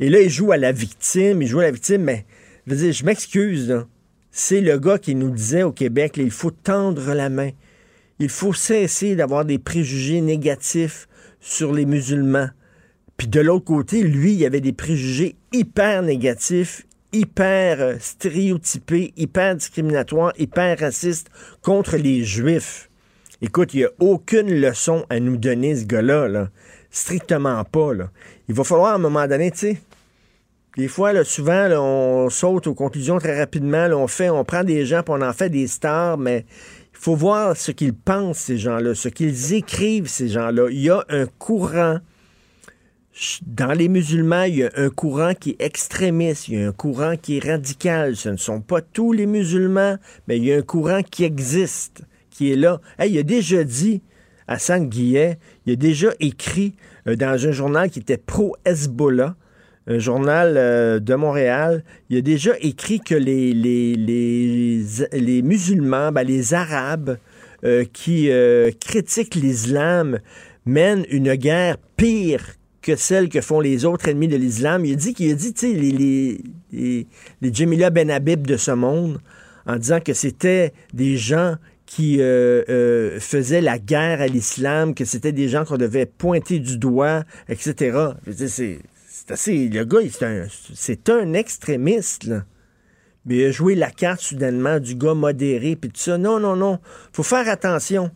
Et 0.00 0.08
là, 0.08 0.20
il 0.20 0.30
joue 0.30 0.52
à 0.52 0.56
la 0.56 0.72
victime, 0.72 1.42
il 1.42 1.48
joue 1.48 1.60
à 1.60 1.64
la 1.64 1.70
victime, 1.70 2.02
mais 2.02 2.24
je 2.66 2.74
dire, 2.74 2.92
je 2.92 3.04
m'excuse, 3.04 3.84
c'est 4.30 4.60
le 4.60 4.78
gars 4.78 4.98
qui 4.98 5.14
nous 5.14 5.30
disait 5.30 5.62
au 5.62 5.72
Québec, 5.72 6.14
il 6.16 6.30
faut 6.30 6.50
tendre 6.50 7.14
la 7.14 7.28
main. 7.28 7.50
Il 8.18 8.28
faut 8.28 8.52
cesser 8.52 9.16
d'avoir 9.16 9.44
des 9.44 9.58
préjugés 9.58 10.20
négatifs 10.20 11.08
sur 11.40 11.72
les 11.72 11.84
musulmans. 11.84 12.48
Puis 13.16 13.28
de 13.28 13.40
l'autre 13.40 13.64
côté, 13.64 14.02
lui, 14.02 14.34
il 14.34 14.44
avait 14.44 14.60
des 14.60 14.72
préjugés 14.72 15.36
hyper 15.52 16.02
négatifs, 16.02 16.86
hyper 17.14 17.80
euh, 17.80 17.94
stéréotypé, 18.00 19.14
hyper 19.16 19.54
discriminatoire, 19.54 20.32
hyper 20.38 20.78
raciste 20.78 21.30
contre 21.62 21.96
les 21.96 22.24
Juifs. 22.24 22.90
Écoute, 23.40 23.72
il 23.74 23.78
n'y 23.78 23.84
a 23.84 23.90
aucune 24.00 24.52
leçon 24.60 25.06
à 25.08 25.20
nous 25.20 25.36
donner, 25.36 25.76
ce 25.76 25.84
gars-là. 25.84 26.28
Là. 26.28 26.48
Strictement 26.90 27.64
pas. 27.64 27.90
Il 28.48 28.54
va 28.54 28.64
falloir 28.64 28.92
à 28.92 28.94
un 28.96 28.98
moment 28.98 29.26
donné, 29.26 29.50
tu 29.50 29.58
sais, 29.58 29.80
des 30.76 30.88
fois, 30.88 31.12
là, 31.12 31.22
souvent, 31.22 31.68
on 31.70 32.30
saute 32.30 32.66
aux 32.66 32.74
conclusions 32.74 33.18
très 33.18 33.38
rapidement. 33.38 33.86
on 33.92 34.08
fait, 34.08 34.28
on 34.28 34.44
prend 34.44 34.64
des 34.64 34.84
gens, 34.84 35.02
puis 35.02 35.14
on 35.16 35.22
en 35.22 35.32
fait 35.32 35.48
des 35.48 35.68
stars, 35.68 36.18
mais 36.18 36.44
il 36.92 36.98
faut 36.98 37.14
voir 37.14 37.56
ce 37.56 37.70
qu'ils 37.70 37.94
pensent, 37.94 38.38
ces 38.38 38.58
gens-là, 38.58 38.94
ce 38.94 39.08
qu'ils 39.08 39.54
écrivent, 39.54 40.08
ces 40.08 40.28
gens-là. 40.28 40.66
Il 40.70 40.80
y 40.80 40.90
a 40.90 41.04
un 41.10 41.26
courant 41.26 41.98
dans 43.46 43.72
les 43.72 43.88
musulmans, 43.88 44.42
il 44.42 44.56
y 44.56 44.64
a 44.64 44.70
un 44.76 44.90
courant 44.90 45.34
qui 45.34 45.50
est 45.50 45.62
extrémiste, 45.62 46.48
il 46.48 46.58
y 46.58 46.62
a 46.62 46.68
un 46.68 46.72
courant 46.72 47.14
qui 47.20 47.36
est 47.36 47.44
radical. 47.44 48.16
Ce 48.16 48.28
ne 48.28 48.36
sont 48.36 48.60
pas 48.60 48.80
tous 48.80 49.12
les 49.12 49.26
musulmans, 49.26 49.98
mais 50.26 50.38
il 50.38 50.44
y 50.44 50.52
a 50.52 50.56
un 50.56 50.62
courant 50.62 51.02
qui 51.02 51.24
existe, 51.24 52.02
qui 52.30 52.52
est 52.52 52.56
là. 52.56 52.80
il 53.04 53.16
a 53.16 53.22
déjà 53.22 53.62
dit, 53.62 54.02
Hassan 54.48 54.88
Guillet, 54.88 55.38
il 55.64 55.74
a 55.74 55.76
déjà 55.76 56.08
écrit 56.18 56.74
euh, 57.06 57.14
dans 57.14 57.46
un 57.46 57.52
journal 57.52 57.88
qui 57.88 58.00
était 58.00 58.18
pro-Hezbollah, 58.18 59.36
un 59.86 59.98
journal 59.98 60.54
euh, 60.56 60.98
de 60.98 61.14
Montréal. 61.14 61.84
Il 62.10 62.18
a 62.18 62.20
déjà 62.20 62.52
écrit 62.60 63.00
que 63.00 63.14
les, 63.14 63.52
les, 63.52 63.94
les, 63.94 64.82
les 65.12 65.42
musulmans, 65.42 66.10
ben, 66.10 66.24
les 66.24 66.52
Arabes 66.52 67.18
euh, 67.64 67.84
qui 67.92 68.28
critiquent 68.80 69.36
l'islam 69.36 70.18
mènent 70.66 71.06
une 71.10 71.34
guerre 71.34 71.78
pire 71.96 72.56
que 72.84 72.96
celle 72.96 73.30
que 73.30 73.40
font 73.40 73.60
les 73.60 73.86
autres 73.86 74.08
ennemis 74.08 74.28
de 74.28 74.36
l'islam. 74.36 74.84
Il 74.84 74.96
dit 74.96 75.14
qu'il 75.14 75.32
a 75.32 75.34
dit, 75.34 75.54
tu 75.54 75.72
les, 75.72 75.90
les, 76.70 77.06
les, 77.40 77.90
Ben 77.90 78.10
Habib 78.10 78.46
de 78.46 78.58
ce 78.58 78.70
monde, 78.70 79.20
en 79.66 79.76
disant 79.76 80.00
que 80.00 80.12
c'était 80.12 80.74
des 80.92 81.16
gens 81.16 81.56
qui 81.86 82.20
euh, 82.20 82.62
euh, 82.68 83.18
faisaient 83.20 83.62
la 83.62 83.78
guerre 83.78 84.20
à 84.20 84.26
l'islam, 84.26 84.94
que 84.94 85.06
c'était 85.06 85.32
des 85.32 85.48
gens 85.48 85.64
qu'on 85.64 85.78
devait 85.78 86.06
pointer 86.06 86.58
du 86.58 86.76
doigt, 86.76 87.24
etc. 87.48 87.98
C'est, 88.46 88.80
assez. 89.30 89.68
Le 89.68 89.84
gars, 89.84 90.00
c'est 90.10 90.24
un, 90.26 90.46
c'est 90.74 91.08
un 91.08 91.32
extrémiste, 91.32 92.24
là. 92.24 92.44
Mais 93.26 93.36
il 93.36 93.44
a 93.46 93.50
joué 93.50 93.74
la 93.74 93.90
carte 93.90 94.20
soudainement 94.20 94.78
du 94.78 94.94
gars 94.94 95.14
modéré, 95.14 95.76
puis 95.76 95.88
tout 95.88 96.00
ça. 96.00 96.18
Non, 96.18 96.38
non, 96.38 96.56
non. 96.56 96.78
faut 97.14 97.22
faire 97.22 97.48
attention. 97.48 98.10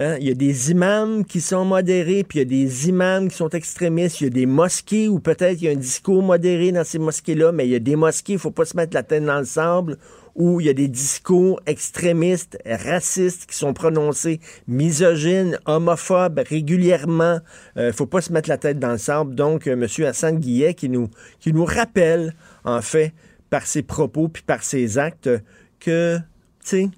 Hein, 0.00 0.16
Il 0.20 0.28
y 0.28 0.30
a 0.30 0.34
des 0.34 0.70
imams 0.70 1.24
qui 1.24 1.40
sont 1.40 1.64
modérés, 1.64 2.22
puis 2.22 2.38
il 2.38 2.42
y 2.42 2.42
a 2.42 2.66
des 2.66 2.88
imams 2.88 3.28
qui 3.28 3.36
sont 3.36 3.48
extrémistes. 3.48 4.20
Il 4.20 4.24
y 4.24 4.26
a 4.28 4.30
des 4.30 4.46
mosquées 4.46 5.08
où 5.08 5.18
peut-être 5.18 5.60
il 5.60 5.64
y 5.64 5.68
a 5.68 5.72
un 5.72 5.76
discours 5.76 6.22
modéré 6.22 6.70
dans 6.70 6.84
ces 6.84 7.00
mosquées-là, 7.00 7.50
mais 7.50 7.66
il 7.66 7.70
y 7.70 7.74
a 7.74 7.80
des 7.80 7.96
mosquées, 7.96 8.34
il 8.34 8.36
ne 8.36 8.40
faut 8.40 8.52
pas 8.52 8.64
se 8.64 8.76
mettre 8.76 8.94
la 8.94 9.02
tête 9.02 9.24
dans 9.24 9.40
le 9.40 9.44
sable, 9.44 9.98
où 10.36 10.60
il 10.60 10.68
y 10.68 10.70
a 10.70 10.72
des 10.72 10.86
discours 10.86 11.60
extrémistes, 11.66 12.58
racistes 12.64 13.46
qui 13.46 13.56
sont 13.56 13.72
prononcés, 13.72 14.38
misogynes, 14.68 15.58
homophobes 15.66 16.40
régulièrement. 16.48 17.40
Il 17.74 17.86
ne 17.86 17.92
faut 17.92 18.06
pas 18.06 18.20
se 18.20 18.32
mettre 18.32 18.48
la 18.48 18.56
tête 18.56 18.78
dans 18.78 18.92
le 18.92 18.98
sable. 18.98 19.34
Donc, 19.34 19.66
euh, 19.66 19.72
M. 19.72 20.06
Hassan 20.06 20.38
Guillet 20.38 20.74
qui 20.74 20.88
nous, 20.88 21.08
qui 21.40 21.52
nous 21.52 21.64
rappelle, 21.64 22.34
en 22.64 22.82
fait, 22.82 23.12
par 23.50 23.66
ses 23.66 23.82
propos 23.82 24.28
puis 24.28 24.44
par 24.46 24.62
ses 24.62 24.96
actes, 24.96 25.28
que, 25.80 26.18
tu 26.18 26.22
sais, 26.62 26.88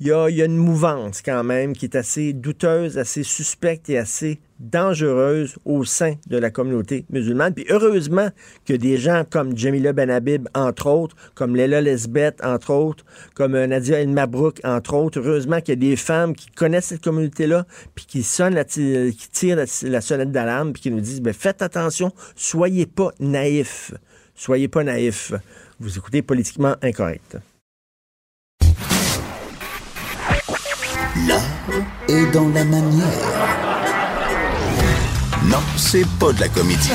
il 0.00 0.06
y 0.06 0.12
a, 0.12 0.28
une 0.44 0.56
mouvance 0.56 1.22
quand 1.22 1.42
même 1.42 1.72
qui 1.72 1.86
est 1.86 1.96
assez 1.96 2.32
douteuse, 2.32 2.98
assez 2.98 3.24
suspecte 3.24 3.90
et 3.90 3.98
assez 3.98 4.38
dangereuse 4.60 5.56
au 5.64 5.84
sein 5.84 6.14
de 6.28 6.36
la 6.36 6.50
communauté 6.50 7.04
musulmane. 7.10 7.54
Puis 7.54 7.66
heureusement 7.68 8.28
que 8.64 8.74
des 8.74 8.96
gens 8.96 9.24
comme 9.28 9.56
Jamila 9.56 9.92
Benhabib, 9.92 10.48
entre 10.54 10.86
autres, 10.86 11.16
comme 11.34 11.56
Léla 11.56 11.80
Lesbeth, 11.80 12.44
entre 12.44 12.72
autres, 12.72 13.04
comme 13.34 13.54
euh, 13.54 13.66
Nadia 13.66 14.00
El 14.00 14.08
Mabrouk, 14.08 14.60
entre 14.64 14.94
autres, 14.94 15.20
heureusement 15.20 15.60
qu'il 15.60 15.70
y 15.70 15.86
a 15.86 15.90
des 15.90 15.96
femmes 15.96 16.34
qui 16.34 16.50
connaissent 16.50 16.86
cette 16.86 17.02
communauté-là, 17.02 17.66
puis 17.94 18.06
qui 18.06 18.22
sonnent 18.22 18.54
la, 18.54 18.64
ti- 18.64 19.14
qui 19.18 19.28
tirent 19.30 19.56
la, 19.56 19.64
la 19.82 20.00
sonnette 20.00 20.32
d'alarme, 20.32 20.72
puis 20.72 20.82
qui 20.82 20.90
nous 20.90 21.00
disent, 21.00 21.20
ben, 21.20 21.34
faites 21.34 21.62
attention, 21.62 22.12
soyez 22.36 22.86
pas 22.86 23.10
naïfs. 23.20 23.92
Soyez 24.34 24.68
pas 24.68 24.84
naïfs. 24.84 25.32
Vous 25.80 25.98
écoutez 25.98 26.22
politiquement 26.22 26.76
incorrect. 26.82 27.36
L'art 31.26 31.40
est 32.08 32.30
dans 32.32 32.48
la 32.50 32.64
manière. 32.64 33.06
Non, 35.44 35.58
c'est 35.76 36.06
pas 36.20 36.32
de 36.32 36.40
la 36.40 36.48
comédie. 36.48 36.92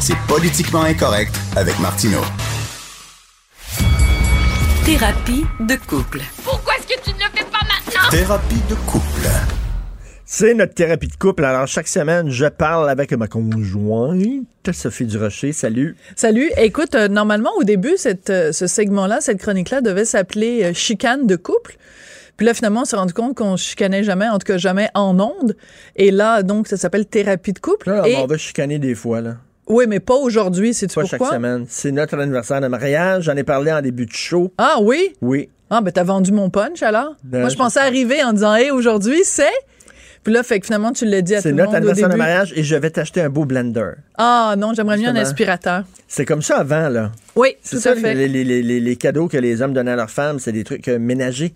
C'est 0.00 0.16
politiquement 0.26 0.82
incorrect 0.82 1.34
avec 1.54 1.78
Martineau. 1.80 2.22
Thérapie 4.84 5.44
de 5.60 5.76
couple. 5.86 6.20
Pourquoi 6.42 6.74
est-ce 6.76 6.94
que 6.94 7.00
tu 7.02 7.10
ne 7.10 7.18
le 7.18 7.30
fais 7.34 7.44
pas 7.44 7.60
maintenant? 7.60 8.10
Thérapie 8.10 8.62
de 8.68 8.74
couple. 8.86 9.28
C'est 10.26 10.54
notre 10.54 10.74
thérapie 10.74 11.08
de 11.08 11.16
couple. 11.16 11.44
Alors, 11.44 11.66
chaque 11.66 11.86
semaine, 11.86 12.30
je 12.30 12.46
parle 12.46 12.88
avec 12.88 13.12
ma 13.12 13.28
conjointe, 13.28 14.46
Sophie 14.72 15.04
Durocher. 15.04 15.52
Salut. 15.52 15.96
Salut. 16.16 16.50
Écoute, 16.56 16.94
euh, 16.94 17.08
normalement, 17.08 17.50
au 17.58 17.62
début, 17.62 17.96
cette, 17.96 18.30
euh, 18.30 18.50
ce 18.50 18.66
segment-là, 18.66 19.20
cette 19.20 19.38
chronique-là 19.38 19.82
devait 19.82 20.06
s'appeler 20.06 20.64
euh, 20.64 20.72
Chicane 20.72 21.26
de 21.26 21.36
couple. 21.36 21.76
Puis 22.36 22.46
là, 22.46 22.54
finalement, 22.54 22.82
on 22.82 22.84
s'est 22.84 22.96
rendu 22.96 23.12
compte 23.14 23.36
qu'on 23.36 23.56
chicanait 23.56 24.02
jamais, 24.02 24.28
en 24.28 24.38
tout 24.38 24.46
cas 24.46 24.58
jamais 24.58 24.88
en 24.94 25.18
ondes. 25.20 25.56
Et 25.96 26.10
là, 26.10 26.42
donc, 26.42 26.66
ça 26.68 26.76
s'appelle 26.76 27.06
thérapie 27.06 27.52
de 27.52 27.58
couple. 27.60 27.90
Là, 27.90 28.02
Et- 28.08 28.16
on 28.16 28.26
va 28.26 28.36
chicaner 28.36 28.78
des 28.78 28.94
fois, 28.94 29.20
là. 29.20 29.36
Oui, 29.66 29.86
mais 29.88 30.00
pas 30.00 30.14
aujourd'hui, 30.14 30.74
c'est 30.74 30.92
Pas 30.92 31.00
pourquoi? 31.02 31.18
chaque 31.28 31.34
semaine. 31.36 31.64
C'est 31.68 31.90
notre 31.92 32.18
anniversaire 32.18 32.60
de 32.60 32.66
mariage. 32.66 33.24
J'en 33.24 33.36
ai 33.36 33.44
parlé 33.44 33.72
en 33.72 33.80
début 33.80 34.04
de 34.04 34.12
show. 34.12 34.52
Ah 34.58 34.76
oui? 34.82 35.14
Oui. 35.22 35.48
Ah, 35.70 35.80
ben 35.80 35.90
t'as 35.90 36.04
vendu 36.04 36.32
mon 36.32 36.50
punch 36.50 36.82
alors? 36.82 37.14
Moi, 37.32 37.48
je 37.48 37.56
pensais 37.56 37.80
arriver 37.80 38.22
en 38.22 38.34
disant, 38.34 38.54
hey, 38.54 38.70
aujourd'hui, 38.70 39.20
c'est? 39.24 39.46
Puis 40.22 40.32
là, 40.34 40.42
fait 40.42 40.60
que 40.60 40.66
finalement, 40.66 40.92
tu 40.92 41.04
l'as 41.06 41.22
dit 41.22 41.34
à 41.34 41.38
tout 41.38 41.44
C'est 41.44 41.48
le 41.50 41.56
notre 41.56 41.68
monde 41.72 41.74
au 41.74 41.78
anniversaire 41.78 42.08
de 42.10 42.16
mariage 42.16 42.52
et 42.56 42.62
je 42.62 42.76
vais 42.76 42.90
t'acheter 42.90 43.20
un 43.22 43.28
beau 43.30 43.44
blender. 43.46 43.92
Ah 44.18 44.54
non, 44.58 44.72
j'aimerais 44.74 44.98
mieux 44.98 45.08
un 45.08 45.16
aspirateur. 45.16 45.84
C'est 46.08 46.24
comme 46.26 46.42
ça 46.42 46.58
avant, 46.58 46.88
là. 46.90 47.12
Oui, 47.36 47.56
C'est 47.62 47.76
tout 47.76 47.82
ça, 47.82 47.92
à 47.92 47.96
fait. 47.96 48.14
les, 48.14 48.28
les- 48.28 48.44
les- 48.44 48.62
les- 48.62 48.80
les 48.80 48.96
cadeaux 48.96 49.28
que 49.28 49.36
les 49.38 49.60
hommes 49.62 49.72
donnaient 49.74 49.92
à 49.92 49.96
leurs 49.96 50.10
femmes, 50.10 50.38
c'est 50.38 50.52
des 50.52 50.64
trucs 50.64 50.88
euh, 50.88 50.98
ménagers, 50.98 51.54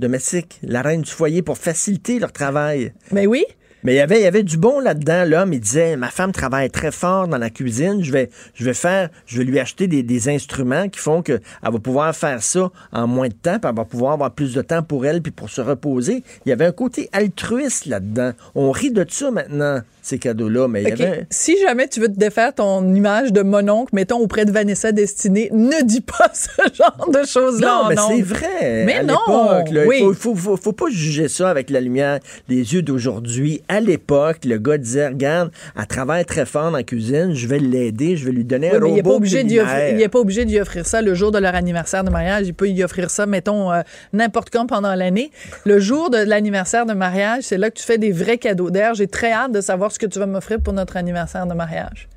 domestiques, 0.00 0.60
la 0.62 0.82
reine 0.82 1.02
du 1.02 1.10
foyer 1.10 1.42
pour 1.42 1.58
faciliter 1.58 2.18
leur 2.18 2.32
travail. 2.32 2.92
Mais 3.12 3.26
oui. 3.26 3.44
Mais 3.84 3.92
il 3.92 3.96
y 3.96 4.00
avait, 4.00 4.18
il 4.18 4.22
y 4.22 4.26
avait 4.26 4.42
du 4.42 4.56
bon 4.56 4.80
là-dedans. 4.80 5.24
L'homme, 5.26 5.52
il 5.52 5.60
disait, 5.60 5.96
ma 5.96 6.08
femme 6.08 6.32
travaille 6.32 6.70
très 6.70 6.90
fort 6.90 7.28
dans 7.28 7.36
la 7.36 7.50
cuisine. 7.50 8.02
Je 8.02 8.12
vais, 8.12 8.30
je 8.54 8.64
vais 8.64 8.72
faire, 8.72 9.10
je 9.26 9.36
vais 9.36 9.44
lui 9.44 9.60
acheter 9.60 9.86
des, 9.88 10.02
des 10.02 10.30
instruments 10.30 10.88
qui 10.88 10.98
font 10.98 11.20
qu'elle 11.20 11.42
va 11.62 11.78
pouvoir 11.78 12.16
faire 12.16 12.42
ça 12.42 12.70
en 12.92 13.06
moins 13.06 13.28
de 13.28 13.34
temps, 13.34 13.58
puis 13.58 13.68
elle 13.68 13.76
va 13.76 13.84
pouvoir 13.84 14.14
avoir 14.14 14.30
plus 14.30 14.54
de 14.54 14.62
temps 14.62 14.82
pour 14.82 15.04
elle, 15.04 15.20
puis 15.20 15.32
pour 15.32 15.50
se 15.50 15.60
reposer. 15.60 16.24
Il 16.46 16.48
y 16.48 16.52
avait 16.52 16.64
un 16.64 16.72
côté 16.72 17.10
altruiste 17.12 17.84
là-dedans. 17.84 18.32
On 18.54 18.70
rit 18.70 18.90
de 18.90 19.04
ça 19.06 19.30
maintenant, 19.30 19.82
ces 20.04 20.18
cadeaux-là, 20.18 20.68
mais 20.68 20.82
il 20.82 20.88
y 20.88 20.92
avait... 20.92 21.26
Si 21.30 21.56
jamais 21.62 21.88
tu 21.88 22.00
veux 22.00 22.08
te 22.08 22.18
défaire 22.18 22.54
ton 22.54 22.94
image 22.94 23.32
de 23.32 23.42
mononcle, 23.42 23.94
mettons 23.94 24.18
auprès 24.18 24.44
de 24.44 24.52
Vanessa 24.52 24.92
Destinée, 24.92 25.48
ne 25.52 25.82
dis 25.82 26.02
pas 26.02 26.30
ce 26.34 26.74
genre 26.74 27.08
de 27.10 27.26
choses-là. 27.26 27.82
Non, 27.82 27.88
mais 27.88 27.96
c'est 27.96 28.22
vrai. 28.22 28.84
Mais 28.84 28.96
À 28.96 29.02
non, 29.02 29.18
là, 29.28 29.84
oui. 29.86 29.98
Il 30.00 30.14
faut, 30.14 30.34
faut, 30.34 30.34
faut, 30.34 30.56
faut 30.56 30.72
pas 30.72 30.90
juger 30.90 31.28
ça 31.28 31.48
avec 31.48 31.70
la 31.70 31.80
lumière 31.80 32.18
des 32.48 32.74
yeux 32.74 32.82
d'aujourd'hui. 32.82 33.62
À 33.68 33.80
l'époque, 33.80 34.44
le 34.44 34.58
gars 34.58 34.78
disait, 34.78 35.08
regarde, 35.08 35.50
elle 35.78 35.86
travaille 35.86 36.24
très 36.24 36.44
fort 36.44 36.64
dans 36.64 36.76
la 36.76 36.82
cuisine, 36.82 37.32
je 37.34 37.46
vais 37.46 37.58
l'aider, 37.58 38.16
je 38.16 38.26
vais 38.26 38.32
lui 38.32 38.44
donner 38.44 38.70
Oui, 38.70 38.76
un 38.76 38.80
mais 38.80 38.90
il 38.90 38.94
n'est 38.94 39.02
pas, 39.02 39.08
robot 39.10 39.24
il 39.24 40.02
est 40.02 40.08
pas 40.08 40.18
obligé 40.18 40.44
d'y 40.44 40.60
offrir 40.60 40.86
ça 40.86 41.00
le 41.00 41.14
jour 41.14 41.30
de 41.30 41.38
leur 41.38 41.54
anniversaire 41.54 42.04
de 42.04 42.10
mariage. 42.10 42.46
Il 42.46 42.54
peut 42.54 42.68
y 42.68 42.84
offrir 42.84 43.10
ça, 43.10 43.26
mettons, 43.26 43.72
euh, 43.72 43.80
n'importe 44.12 44.50
quand 44.50 44.66
pendant 44.66 44.94
l'année. 44.94 45.30
Le 45.64 45.78
jour 45.78 46.10
de 46.10 46.18
l'anniversaire 46.18 46.84
de 46.86 46.92
mariage, 46.92 47.44
c'est 47.44 47.58
là 47.58 47.70
que 47.70 47.78
tu 47.78 47.84
fais 47.84 47.98
des 47.98 48.12
vrais 48.12 48.38
cadeaux. 48.38 48.70
D'ailleurs, 48.70 48.94
j'ai 48.94 49.06
très 49.06 49.32
hâte 49.32 49.52
de 49.52 49.60
savoir 49.60 49.92
ce 49.94 49.98
que 49.98 50.06
tu 50.06 50.18
vas 50.18 50.26
m'offrir 50.26 50.60
pour 50.60 50.72
notre 50.72 50.96
anniversaire 50.96 51.46
de 51.46 51.54
mariage. 51.54 52.08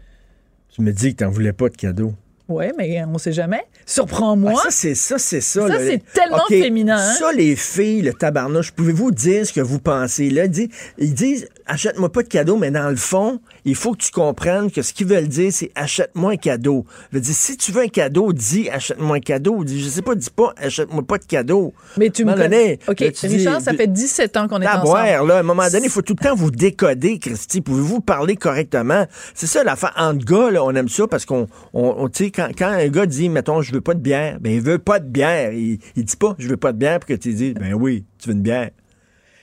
Tu 0.70 0.82
me 0.82 0.92
dis 0.92 1.16
que 1.16 1.24
t'en 1.24 1.30
voulais 1.30 1.54
pas 1.54 1.70
de 1.70 1.76
cadeau. 1.76 2.14
Oui, 2.50 2.66
mais 2.78 3.04
on 3.04 3.18
sait 3.18 3.34
jamais. 3.34 3.66
Surprends-moi. 3.86 4.54
Ah, 4.56 4.64
ça, 4.64 4.72
c'est 4.72 4.96
ça, 4.96 5.18
c'est 5.20 5.42
ça. 5.42 5.68
Ça, 5.68 5.80
c'est 5.80 6.02
tellement 6.14 6.46
féminin, 6.48 6.98
hein? 6.98 7.14
Ça, 7.20 7.34
les 7.34 7.58
filles, 7.58 8.02
le 8.02 8.14
tabarnouche, 8.14 8.72
pouvez-vous 8.72 9.12
dire 9.12 9.46
ce 9.46 9.52
que 9.52 9.60
vous 9.60 9.80
pensez? 9.80 10.30
Là, 10.30 10.46
ils 10.98 11.14
disent 11.14 11.50
achète-moi 11.66 12.10
pas 12.10 12.24
de 12.24 12.30
cadeau, 12.30 12.56
mais 12.56 12.72
dans 12.72 12.90
le 12.90 12.96
fond, 12.96 13.42
il 13.68 13.76
faut 13.76 13.92
que 13.92 13.98
tu 14.04 14.12
comprennes 14.12 14.72
que 14.72 14.82
ce 14.82 14.94
qu'ils 14.94 15.06
veulent 15.08 15.28
dire, 15.28 15.52
c'est 15.52 15.72
achète-moi 15.76 16.32
un 16.32 16.38
cadeau. 16.38 16.86
Je 17.12 17.18
veux 17.18 17.22
dire, 17.22 17.36
si 17.36 17.58
tu 17.58 17.72
veux 17.72 17.84
un 17.84 17.88
cadeau, 17.90 18.34
dis 18.34 18.70
achète-moi 18.70 19.18
un 19.18 19.20
cadeau. 19.20 19.64
Dis, 19.64 19.84
je 19.84 19.90
sais 19.90 20.02
pas, 20.02 20.16
dis 20.16 20.30
pas 20.36 20.54
achète-moi 20.58 21.04
pas 21.04 21.18
de 21.18 21.26
cadeau. 21.26 21.74
Mais 21.98 22.10
tu 22.10 22.24
me 22.26 22.34
donné, 22.34 22.80
OK, 22.88 23.00
là, 23.02 23.12
tu 23.12 23.28
dis- 23.28 23.38
Richard, 23.38 23.62
ça 23.62 23.74
fait 23.74 23.88
17 23.88 24.38
ans 24.38 24.48
qu'on 24.48 24.62
est 24.62 24.66
à 24.66 24.72
ensemble. 24.82 24.86
boire, 24.88 25.24
là. 25.26 25.36
À 25.36 25.40
un 25.40 25.44
moment 25.44 25.68
donné, 25.70 25.86
il 25.86 25.92
faut 25.92 26.02
tout 26.02 26.16
le 26.20 26.24
temps 26.24 26.34
vous 26.36 26.50
décoder, 26.52 27.20
Christy. 27.20 27.62
Pouvez-vous 27.62 28.00
parler 28.02 28.36
correctement? 28.36 29.06
C'est 29.36 29.48
ça, 29.48 29.64
l'affaire. 29.64 29.94
Entre 29.98 30.26
gars, 30.26 30.50
là, 30.50 30.64
on 30.64 30.74
aime 30.74 30.90
ça 30.90 31.06
parce 31.08 31.26
qu'on, 31.26 31.48
on, 31.74 31.96
on- 31.98 32.10
tu 32.10 32.26
sais, 32.26 32.32
quand, 32.32 32.50
quand 32.58 32.70
un 32.70 32.88
gars 32.88 33.06
dit, 33.06 33.28
mettons, 33.30 33.62
je 33.62 33.74
veux 33.74 33.82
pas 33.82 33.94
de 33.94 34.00
bière, 34.00 34.38
ben, 34.40 34.54
il 34.54 34.62
veut 34.62 34.80
pas 34.80 35.00
de 35.00 35.08
bière. 35.10 35.52
Il, 35.52 35.80
il 35.96 36.06
dit 36.06 36.16
pas, 36.16 36.36
je 36.40 36.48
veux 36.48 36.58
pas 36.58 36.72
de 36.72 36.78
bière 36.78 37.00
pour 37.00 37.08
que 37.10 37.14
tu 37.16 37.34
dises, 37.34 37.54
ben 37.54 37.74
oui, 37.74 38.06
tu 38.18 38.30
veux 38.30 38.36
une 38.36 38.42
bière. 38.42 38.70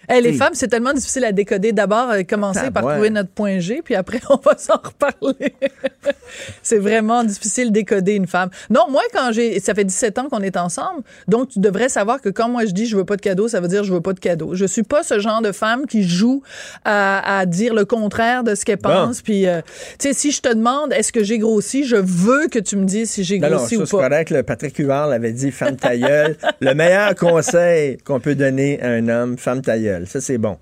Hey, 0.08 0.22
les 0.22 0.32
femmes, 0.34 0.52
c'est 0.54 0.68
tellement 0.68 0.92
difficile 0.92 1.24
à 1.24 1.32
décoder. 1.32 1.72
D'abord, 1.72 2.10
euh, 2.10 2.22
commencer 2.28 2.60
Ah, 2.66 2.70
par 2.70 2.84
ouais. 2.84 2.92
trouver 2.94 3.10
notre 3.10 3.30
point 3.30 3.58
G, 3.58 3.80
puis 3.84 3.94
après, 3.94 4.20
on 4.30 4.36
va 4.36 4.56
s'en 4.58 4.74
reparler. 4.82 5.54
c'est 6.62 6.78
vraiment 6.78 7.24
difficile 7.24 7.72
décoder 7.72 8.14
une 8.14 8.26
femme. 8.26 8.50
Non, 8.70 8.86
moi, 8.90 9.02
quand 9.12 9.32
j'ai. 9.32 9.60
Ça 9.60 9.74
fait 9.74 9.84
17 9.84 10.18
ans 10.18 10.28
qu'on 10.28 10.42
est 10.42 10.56
ensemble, 10.56 11.02
donc 11.28 11.48
tu 11.48 11.58
devrais 11.58 11.88
savoir 11.88 12.20
que 12.20 12.28
quand 12.28 12.48
moi 12.48 12.64
je 12.66 12.72
dis 12.72 12.86
je 12.86 12.96
veux 12.96 13.04
pas 13.04 13.16
de 13.16 13.20
cadeau, 13.22 13.48
ça 13.48 13.60
veut 13.60 13.68
dire 13.68 13.84
je 13.84 13.92
veux 13.92 14.00
pas 14.00 14.12
de 14.12 14.20
cadeau. 14.20 14.54
Je 14.54 14.64
suis 14.66 14.82
pas 14.82 15.02
ce 15.02 15.18
genre 15.18 15.40
de 15.42 15.52
femme 15.52 15.86
qui 15.86 16.02
joue 16.02 16.42
à, 16.84 17.38
à 17.38 17.46
dire 17.46 17.72
le 17.74 17.84
contraire 17.84 18.44
de 18.44 18.54
ce 18.54 18.64
qu'elle 18.64 18.74
Bon. 18.74 18.90
pense. 18.90 19.22
Puis, 19.22 19.46
euh, 19.46 19.60
tu 19.98 20.08
sais, 20.08 20.12
si 20.14 20.30
je 20.32 20.40
te 20.42 20.52
demande 20.52 20.92
est-ce 20.92 21.12
que 21.12 21.22
j'ai 21.22 21.38
grossi, 21.38 21.84
je 21.84 21.96
veux 21.96 22.48
que 22.48 22.58
tu 22.58 22.76
me 22.76 22.84
dises 22.84 23.10
si 23.10 23.24
j'ai 23.24 23.38
Non, 23.38 23.48
non, 23.48 23.56
grossi 23.56 23.76
ça, 23.76 23.82
ou 23.82 23.86
c'est 23.86 23.96
pas. 23.96 24.08
correct. 24.08 24.30
Le 24.30 24.42
Patrick 24.42 24.76
Huard 24.78 25.08
l'avait 25.08 25.32
dit, 25.32 25.50
femme 25.52 25.76
ta 25.76 25.96
gueule. 25.96 26.36
le 26.60 26.74
meilleur 26.74 27.14
conseil 27.14 27.96
qu'on 28.04 28.18
peut 28.20 28.34
donner 28.34 28.82
à 28.82 28.88
un 28.88 29.08
homme, 29.08 29.38
femme 29.38 29.62
ta 29.62 29.78
gueule. 29.78 29.93
Ça, 30.06 30.20
c'est 30.20 30.38
bon. 30.38 30.58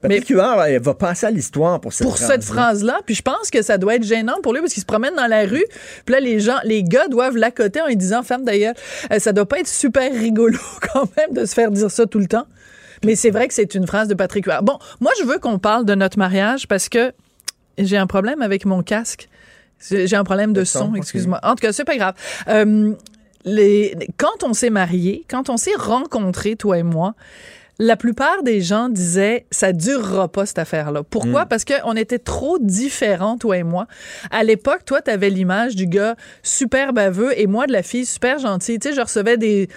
Patrick 0.00 0.28
Huard, 0.28 0.68
il 0.68 0.80
va 0.80 0.94
passer 0.94 1.26
à 1.26 1.30
l'histoire 1.30 1.80
pour 1.80 1.92
cette 1.92 2.06
pour 2.06 2.18
cette 2.18 2.44
phrase-là. 2.44 3.00
Puis 3.06 3.14
je 3.14 3.22
pense 3.22 3.50
que 3.50 3.62
ça 3.62 3.78
doit 3.78 3.94
être 3.94 4.04
gênant 4.04 4.36
pour 4.42 4.52
lui 4.52 4.60
parce 4.60 4.74
qu'il 4.74 4.82
se 4.82 4.86
promène 4.86 5.14
dans 5.14 5.26
la 5.26 5.46
rue. 5.46 5.64
Puis 6.04 6.12
là, 6.12 6.20
les 6.20 6.40
gens, 6.40 6.58
les 6.64 6.82
gars 6.82 7.08
doivent 7.08 7.36
l'accoter 7.36 7.80
en 7.80 7.86
lui 7.86 7.96
disant 7.96 8.22
femme 8.22 8.44
d'ailleurs. 8.44 8.74
Euh, 9.10 9.18
ça 9.18 9.32
doit 9.32 9.46
pas 9.46 9.60
être 9.60 9.68
super 9.68 10.12
rigolo 10.12 10.58
quand 10.92 11.08
même 11.16 11.32
de 11.32 11.46
se 11.46 11.54
faire 11.54 11.70
dire 11.70 11.90
ça 11.90 12.04
tout 12.06 12.18
le 12.18 12.26
temps. 12.26 12.46
Mais 13.04 13.16
c'est 13.16 13.30
vrai 13.30 13.48
que 13.48 13.54
c'est 13.54 13.74
une 13.74 13.86
phrase 13.86 14.08
de 14.08 14.14
Patrick 14.14 14.46
Huard. 14.46 14.62
Bon, 14.62 14.78
moi, 15.00 15.12
je 15.18 15.24
veux 15.24 15.38
qu'on 15.38 15.58
parle 15.58 15.84
de 15.84 15.94
notre 15.94 16.18
mariage 16.18 16.68
parce 16.68 16.88
que 16.88 17.12
J'ai 17.78 17.96
un 17.96 18.06
problème 18.06 18.42
avec 18.42 18.66
mon 18.66 18.82
casque. 18.82 19.28
J'ai 19.90 20.16
un 20.16 20.24
problème 20.24 20.52
de 20.52 20.64
son, 20.64 20.94
excuse-moi. 20.94 21.40
En 21.42 21.56
tout 21.56 21.62
cas, 21.62 21.72
c'est 21.72 21.84
pas 21.84 21.96
grave. 21.96 22.14
Euh, 22.48 22.94
les, 23.44 23.94
quand 24.16 24.42
on 24.42 24.54
s'est 24.54 24.70
mariés, 24.70 25.24
quand 25.28 25.50
on 25.50 25.56
s'est 25.56 25.74
rencontrés, 25.76 26.56
toi 26.56 26.78
et 26.78 26.82
moi, 26.82 27.14
la 27.78 27.96
plupart 27.96 28.42
des 28.42 28.60
gens 28.60 28.88
disaient 28.88 29.46
ça 29.50 29.72
durera 29.72 30.28
pas 30.28 30.46
cette 30.46 30.58
affaire-là. 30.58 31.02
Pourquoi? 31.02 31.46
Parce 31.46 31.64
que 31.64 31.74
on 31.84 31.96
était 31.96 32.18
trop 32.18 32.58
différents 32.58 33.36
toi 33.38 33.56
et 33.56 33.62
moi. 33.62 33.86
À 34.30 34.44
l'époque, 34.44 34.84
toi 34.84 35.02
tu 35.02 35.10
avais 35.10 35.30
l'image 35.30 35.74
du 35.74 35.86
gars 35.86 36.16
super 36.42 36.92
baveux 36.92 37.38
et 37.38 37.46
moi 37.46 37.66
de 37.66 37.72
la 37.72 37.82
fille 37.82 38.06
super 38.06 38.38
gentille. 38.38 38.78
Tu 38.78 38.88
sais, 38.88 38.94
je 38.94 39.00
recevais 39.00 39.36
des 39.36 39.68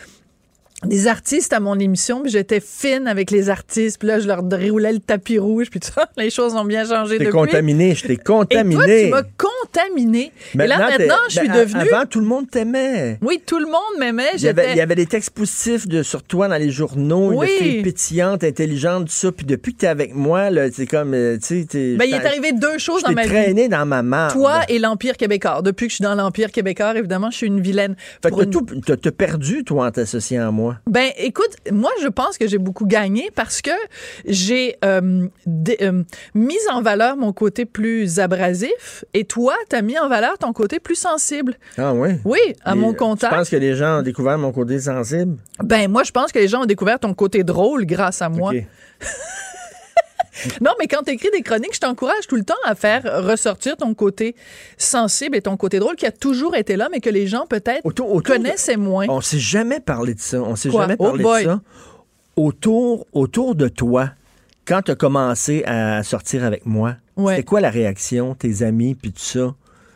des 0.86 1.08
artistes 1.08 1.54
à 1.54 1.60
mon 1.60 1.80
émission, 1.80 2.22
puis 2.22 2.32
j'étais 2.32 2.60
fine 2.60 3.08
avec 3.08 3.32
les 3.32 3.50
artistes, 3.50 3.98
puis 3.98 4.08
là 4.08 4.20
je 4.20 4.28
leur 4.28 4.44
déroulais 4.44 4.94
le 4.94 5.00
tapis 5.00 5.40
rouge, 5.40 5.70
puis 5.72 5.80
tout 5.80 5.90
ça. 5.94 6.08
Les 6.18 6.30
choses 6.30 6.54
ont 6.56 6.66
bien 6.66 6.86
changé 6.86 7.18
T'es 7.18 7.26
depuis. 7.26 7.38
contaminé, 7.38 7.96
je 7.96 8.06
t'ai 8.06 8.14
Et 8.14 8.18
toi, 8.18 8.38
contaminé. 8.42 9.06
tu 9.06 9.10
m'as 9.10 9.24
contaminé. 9.38 10.32
Et 10.54 10.68
là, 10.68 10.78
maintenant, 10.78 11.16
je 11.30 11.40
suis 11.40 11.48
ben, 11.48 11.60
devenue... 11.66 11.90
Avant, 11.92 12.06
tout 12.06 12.20
le 12.20 12.26
monde 12.28 12.50
t'aimait. 12.50 13.18
Oui, 13.22 13.42
tout 13.46 13.58
le 13.60 13.66
monde 13.66 14.00
m'aimait. 14.00 14.30
Il 14.36 14.42
y, 14.44 14.48
avait, 14.48 14.62
J'étais... 14.64 14.74
il 14.76 14.78
y 14.78 14.82
avait 14.82 14.96
des 14.96 15.06
textes 15.08 15.32
positifs 15.32 15.88
de, 15.88 16.04
sur 16.04 16.22
toi 16.24 16.48
dans 16.48 16.58
les 16.58 16.70
journaux, 16.70 17.32
Oui. 17.34 17.48
une 17.60 17.66
fille 17.66 17.82
pétillante, 17.84 18.44
intelligente, 18.44 19.06
tout 19.08 19.14
ça. 19.14 19.32
Puis 19.32 19.46
depuis 19.46 19.74
que 19.74 19.80
t'es 19.80 19.88
avec 19.88 20.14
moi, 20.14 20.50
là, 20.52 20.68
c'est 20.72 20.86
comme, 20.86 21.14
euh, 21.16 21.38
tu 21.38 21.66
sais, 21.70 21.96
Ben, 21.98 22.06
il 22.06 22.14
est 22.14 22.18
je 22.18 22.22
t'ai- 22.22 22.28
arrivé 22.28 22.52
deux 22.54 22.78
choses 22.78 23.00
je 23.00 23.06
dans 23.06 23.10
t'ai 23.10 23.16
ma 23.16 23.24
vie. 23.24 23.30
traîné 23.30 23.68
dans 23.68 23.86
ma 23.86 24.04
marde. 24.04 24.34
Toi 24.34 24.62
et 24.70 24.78
l'Empire 24.80 25.18
québécois. 25.18 25.62
Depuis 25.64 25.88
que 25.88 25.92
je 25.92 25.96
suis 25.96 26.04
dans 26.04 26.16
l'Empire 26.16 26.52
québécois, 26.52 26.94
évidemment, 26.96 27.32
je 27.32 27.38
suis 27.38 27.48
une 27.48 27.62
vilaine. 27.62 27.96
Fait 28.22 28.30
que 28.32 28.36
une- 28.44 28.50
t'as 28.52 28.60
tout- 28.96 28.96
t'as 28.98 29.12
perdu, 29.12 29.64
toi, 29.64 29.88
en 29.88 29.92
t'associant 29.92 30.48
à 30.48 30.52
moi. 30.52 30.67
Ben, 30.88 31.12
écoute, 31.18 31.56
moi, 31.72 31.92
je 32.02 32.08
pense 32.08 32.38
que 32.38 32.48
j'ai 32.48 32.58
beaucoup 32.58 32.86
gagné 32.86 33.30
parce 33.34 33.62
que 33.62 33.72
j'ai 34.26 34.78
euh, 34.84 35.28
euh, 35.82 36.04
mis 36.34 36.58
en 36.72 36.82
valeur 36.82 37.18
mon 37.18 37.34
côté 37.34 37.66
plus 37.66 38.20
abrasif 38.20 39.06
et 39.14 39.26
toi, 39.26 39.56
t'as 39.70 39.82
mis 39.82 39.98
en 39.98 40.10
valeur 40.10 40.38
ton 40.38 40.54
côté 40.54 40.80
plus 40.80 40.96
sensible. 40.96 41.56
Ah 41.78 41.94
oui? 41.94 42.10
Oui, 42.26 42.40
à 42.64 42.74
Et, 42.74 42.76
mon 42.76 42.92
euh, 42.92 42.96
contact. 42.96 43.34
Tu 43.34 43.40
penses 43.40 43.50
que 43.50 43.56
les 43.58 43.76
gens 43.76 44.00
ont 44.00 44.04
découvert 44.04 44.38
mon 44.38 44.52
côté 44.52 44.80
sensible? 44.80 45.38
Ben, 45.64 45.90
moi, 45.90 46.04
je 46.04 46.12
pense 46.12 46.32
que 46.32 46.40
les 46.40 46.48
gens 46.48 46.64
ont 46.64 46.66
découvert 46.66 47.00
ton 47.00 47.14
côté 47.14 47.44
drôle 47.44 47.86
grâce 47.86 48.22
à 48.22 48.30
moi. 48.30 48.52
Non, 50.62 50.72
mais 50.80 50.88
quand 50.88 51.04
tu 51.04 51.12
écris 51.12 51.30
des 51.32 51.42
chroniques, 51.42 51.74
je 51.76 51.80
t'encourage 51.80 52.28
tout 52.28 52.36
le 52.36 52.44
temps 52.44 52.54
à 52.66 52.76
faire 52.76 53.04
ressortir 53.26 53.78
ton 53.78 53.94
côté 53.94 54.36
sensible 54.78 55.36
et 55.38 55.42
ton 55.42 55.58
côté 55.58 55.80
drôle 55.80 55.96
qui 55.96 56.06
a 56.06 56.12
toujours 56.12 56.56
été 56.56 56.76
là, 56.76 56.88
mais 56.92 57.00
que 57.00 57.10
les 57.10 57.28
gens 57.28 57.46
peut-être 57.48 57.84
de- 57.88 58.22
connaissaient 58.22 58.78
moins. 58.78 59.06
On 59.10 59.22
s'est 59.22 59.40
jamais 59.40 59.80
parlé 59.80 60.14
de 60.14 60.20
ça. 60.20 60.42
On 60.42 60.56
s'est 60.56 60.72
jamais 60.72 60.96
Oh 61.00 61.06
parlé 61.06 61.24
de 61.24 61.44
ça. 61.50 61.62
Autour, 62.36 63.08
autour 63.14 63.56
de 63.56 63.68
toi, 63.68 64.12
quand 64.66 64.84
tu 64.84 64.92
as 64.92 64.96
commencé 64.96 65.64
à 65.66 66.04
sortir 66.04 66.44
avec 66.44 66.66
moi, 66.66 66.96
Ouais. 67.16 67.36
c'était 67.36 67.46
quoi 67.46 67.62
la 67.62 67.72
réaction, 67.72 68.36
tes 68.36 68.62
amis, 68.62 68.94
puis 68.94 69.12
tout 69.12 69.20
ça? 69.22 69.56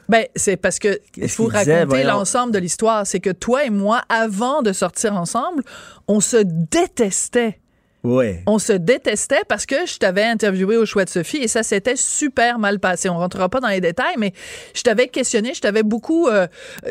Ben, 0.09 0.25
c'est 0.35 0.57
parce 0.57 0.79
que 0.79 0.99
il 1.15 1.21
Qu'est-ce 1.21 1.35
faut 1.35 1.47
qu'il 1.49 1.59
disait, 1.59 1.79
raconter 1.83 2.03
l'ensemble 2.03 2.51
de 2.51 2.57
l'histoire. 2.59 3.05
C'est 3.07 3.19
que 3.21 3.29
toi 3.29 3.63
et 3.63 3.69
moi, 3.69 4.01
avant 4.09 4.61
de 4.61 4.73
sortir 4.73 5.15
ensemble, 5.15 5.63
on 6.07 6.19
se 6.19 6.37
détestait. 6.37 7.59
Oui. 8.04 8.38
On 8.47 8.58
se 8.58 8.74
détestait 8.74 9.41
parce 9.47 9.66
que 9.68 9.76
je 9.86 9.97
t'avais 9.97 10.24
interviewé 10.24 10.76
au 10.78 10.86
choix 10.88 11.06
de 11.06 11.10
Sophie 11.10 11.38
et 11.38 11.47
ça 11.47 11.62
s'était 11.62 11.95
super 11.95 12.58
mal 12.58 12.80
passé. 12.80 13.10
On 13.10 13.18
rentrera 13.18 13.47
pas 13.47 13.60
dans 13.60 13.68
les 13.68 13.80
détails, 13.82 14.16
mais 14.18 14.34
je 14.74 14.82
t'avais 14.82 15.08
questionné, 15.08 15.54
je 15.54 15.62
t'avais 15.62 15.84
beaucoup 15.84 16.28
euh, 16.28 16.47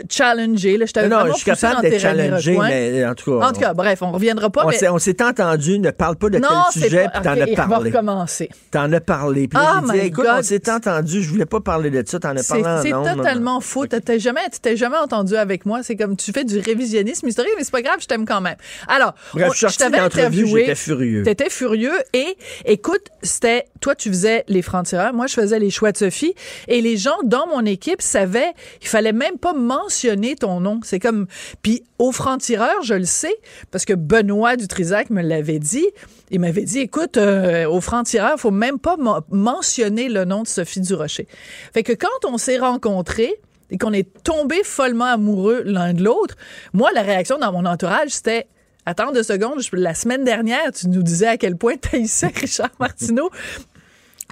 challengé. 0.09 0.77
Là, 0.77 0.87
je 0.87 0.93
t'avais 0.93 1.09
Non, 1.09 1.27
je 1.29 1.33
suis 1.35 1.45
capable 1.45 1.81
tes 1.83 1.99
challengé, 1.99 2.53
recoins. 2.53 2.69
mais 2.69 3.05
en 3.07 3.15
tout 3.15 3.39
cas. 3.39 3.47
En 3.49 3.53
tout 3.53 3.61
cas, 3.61 3.75
bref, 3.75 4.03
on 4.03 4.13
reviendra 4.13 4.51
pas. 4.51 4.65
on 4.65 4.69
mais... 4.69 4.77
s'est- 4.77 4.89
on 4.89 4.99
entendu, 5.23 5.79
ne 5.79 5.91
parle 5.91 6.17
pas 6.17 6.29
de 6.31 6.39
non, 6.39 6.49
sujet, 6.73 7.05
pas... 7.05 7.11
puis 7.11 7.23
t'en 7.23 7.33
OK, 7.35 7.39
as 7.41 7.45
on 7.51 7.55
va 7.57 7.67
parlé. 7.69 7.91
recommencer. 7.91 8.49
T'en 8.71 8.93
as 8.93 9.01
parlé. 9.01 9.49
Puis 9.49 9.59
Ah, 9.61 9.83
j'ai 9.93 10.01
dit, 10.01 10.07
écoute, 10.07 10.25
God. 10.25 10.35
on 10.39 10.43
s'est 10.43 10.71
entendu, 10.71 11.23
je 11.23 11.29
voulais 11.29 11.47
pas 11.47 11.61
parler 11.61 11.91
de 11.91 12.03
ça, 12.07 12.19
t'en 12.21 12.37
as 12.37 12.43
C'est 12.43 12.63
parlé 12.63 12.93
en 12.95 13.05
c'est 13.05 13.15
totalement 13.17 13.61
faux. 13.61 13.87
T'as- 13.87 14.01
T'as 14.01 14.19
jamais, 14.19 14.41
tu 14.53 14.61
t'es 14.61 14.77
jamais 14.77 14.97
entendu 14.97 15.37
avec 15.37 15.67
moi. 15.67 15.83
C'est 15.83 15.97
comme 15.97 16.17
tu 16.17 16.33
fais 16.33 16.45
du 16.45 16.59
révisionnisme 16.59 17.27
historique, 17.29 17.53
mais 17.59 17.65
c'est 17.65 17.73
pas 17.73 17.83
grave, 17.83 17.97
je 18.01 18.07
t'aime 18.07 18.25
quand 18.27 18.41
même. 18.41 18.57
Alors, 18.89 19.15
Bref, 19.35 19.51
on- 19.51 19.69
je 19.69 19.77
t'avais 19.77 19.99
de 19.99 20.03
interviewé, 20.05 20.61
j'étais 20.61 20.75
furieux. 20.75 21.00
T'étais 21.23 21.51
furieux 21.51 21.99
et 22.13 22.37
écoute, 22.65 23.09
c'était 23.23 23.65
toi 23.81 23.95
tu 23.95 24.09
faisais 24.09 24.45
les 24.49 24.63
francs-tireurs, 24.63 25.13
moi 25.13 25.27
je 25.27 25.35
faisais 25.35 25.59
les 25.59 25.71
choix 25.71 25.93
de 25.93 25.97
Sophie 25.97 26.35
et 26.69 26.81
les 26.81 26.97
gens 26.97 27.17
dans 27.25 27.47
mon 27.47 27.65
équipe 27.65 28.03
savaient, 28.03 28.53
il 28.83 28.89
fallait 28.89 29.13
même 29.13 29.39
pas 29.39 29.53
mentionner 29.53 30.37
ton 30.37 30.61
nom. 30.61 30.81
C'est 30.83 30.99
comme 31.01 31.27
puis 31.63 31.83
aux 31.99 32.13
francs-tireurs, 32.13 32.83
je 32.83 32.95
le 32.95 33.05
sais 33.05 33.35
parce 33.71 33.85
que 33.85 33.95
Benoît 33.95 34.57
Dutrisac 34.57 35.11
me 35.11 35.23
l'avait 35.23 35.59
dit. 35.59 35.87
Il 36.31 36.41
m'avait 36.41 36.63
dit 36.63 36.79
écoute 36.79 37.17
euh, 37.17 37.69
aux 37.69 37.81
francs-tireurs, 37.81 38.39
faut 38.39 38.51
même 38.53 38.79
pas 38.79 38.97
men- 38.97 39.21
mentionner 39.31 40.09
le 40.09 40.25
nom 40.25 40.43
de 40.43 40.49
Sophie 40.49 40.81
Durocher. 40.81 41.27
Fait 41.75 41.83
que 41.83 41.93
quand 41.93 42.09
on 42.25 42.39
s'est 42.39 42.59
rencontrés 42.59 43.35
et 43.71 43.79
qu'on 43.79 43.93
est 43.93 44.09
tombés 44.23 44.63
follement 44.65 45.07
amoureux 45.07 45.63
l'un 45.65 45.93
de 45.93 46.03
l'autre, 46.03 46.37
moi 46.73 46.91
la 46.95 47.03
réaction 47.03 47.39
dans 47.39 47.53
mon 47.53 47.67
entourage 47.67 48.11
c'était 48.11 48.47
Attends 48.91 49.13
deux 49.13 49.23
secondes, 49.23 49.61
la 49.73 49.95
semaine 49.95 50.25
dernière, 50.25 50.73
tu 50.73 50.89
nous 50.89 51.05
disais 51.05 51.29
à 51.29 51.37
quel 51.37 51.57
point 51.57 51.75
tu 51.77 51.95
haïssais 51.95 52.33
Richard 52.35 52.73
Martineau. 52.81 53.31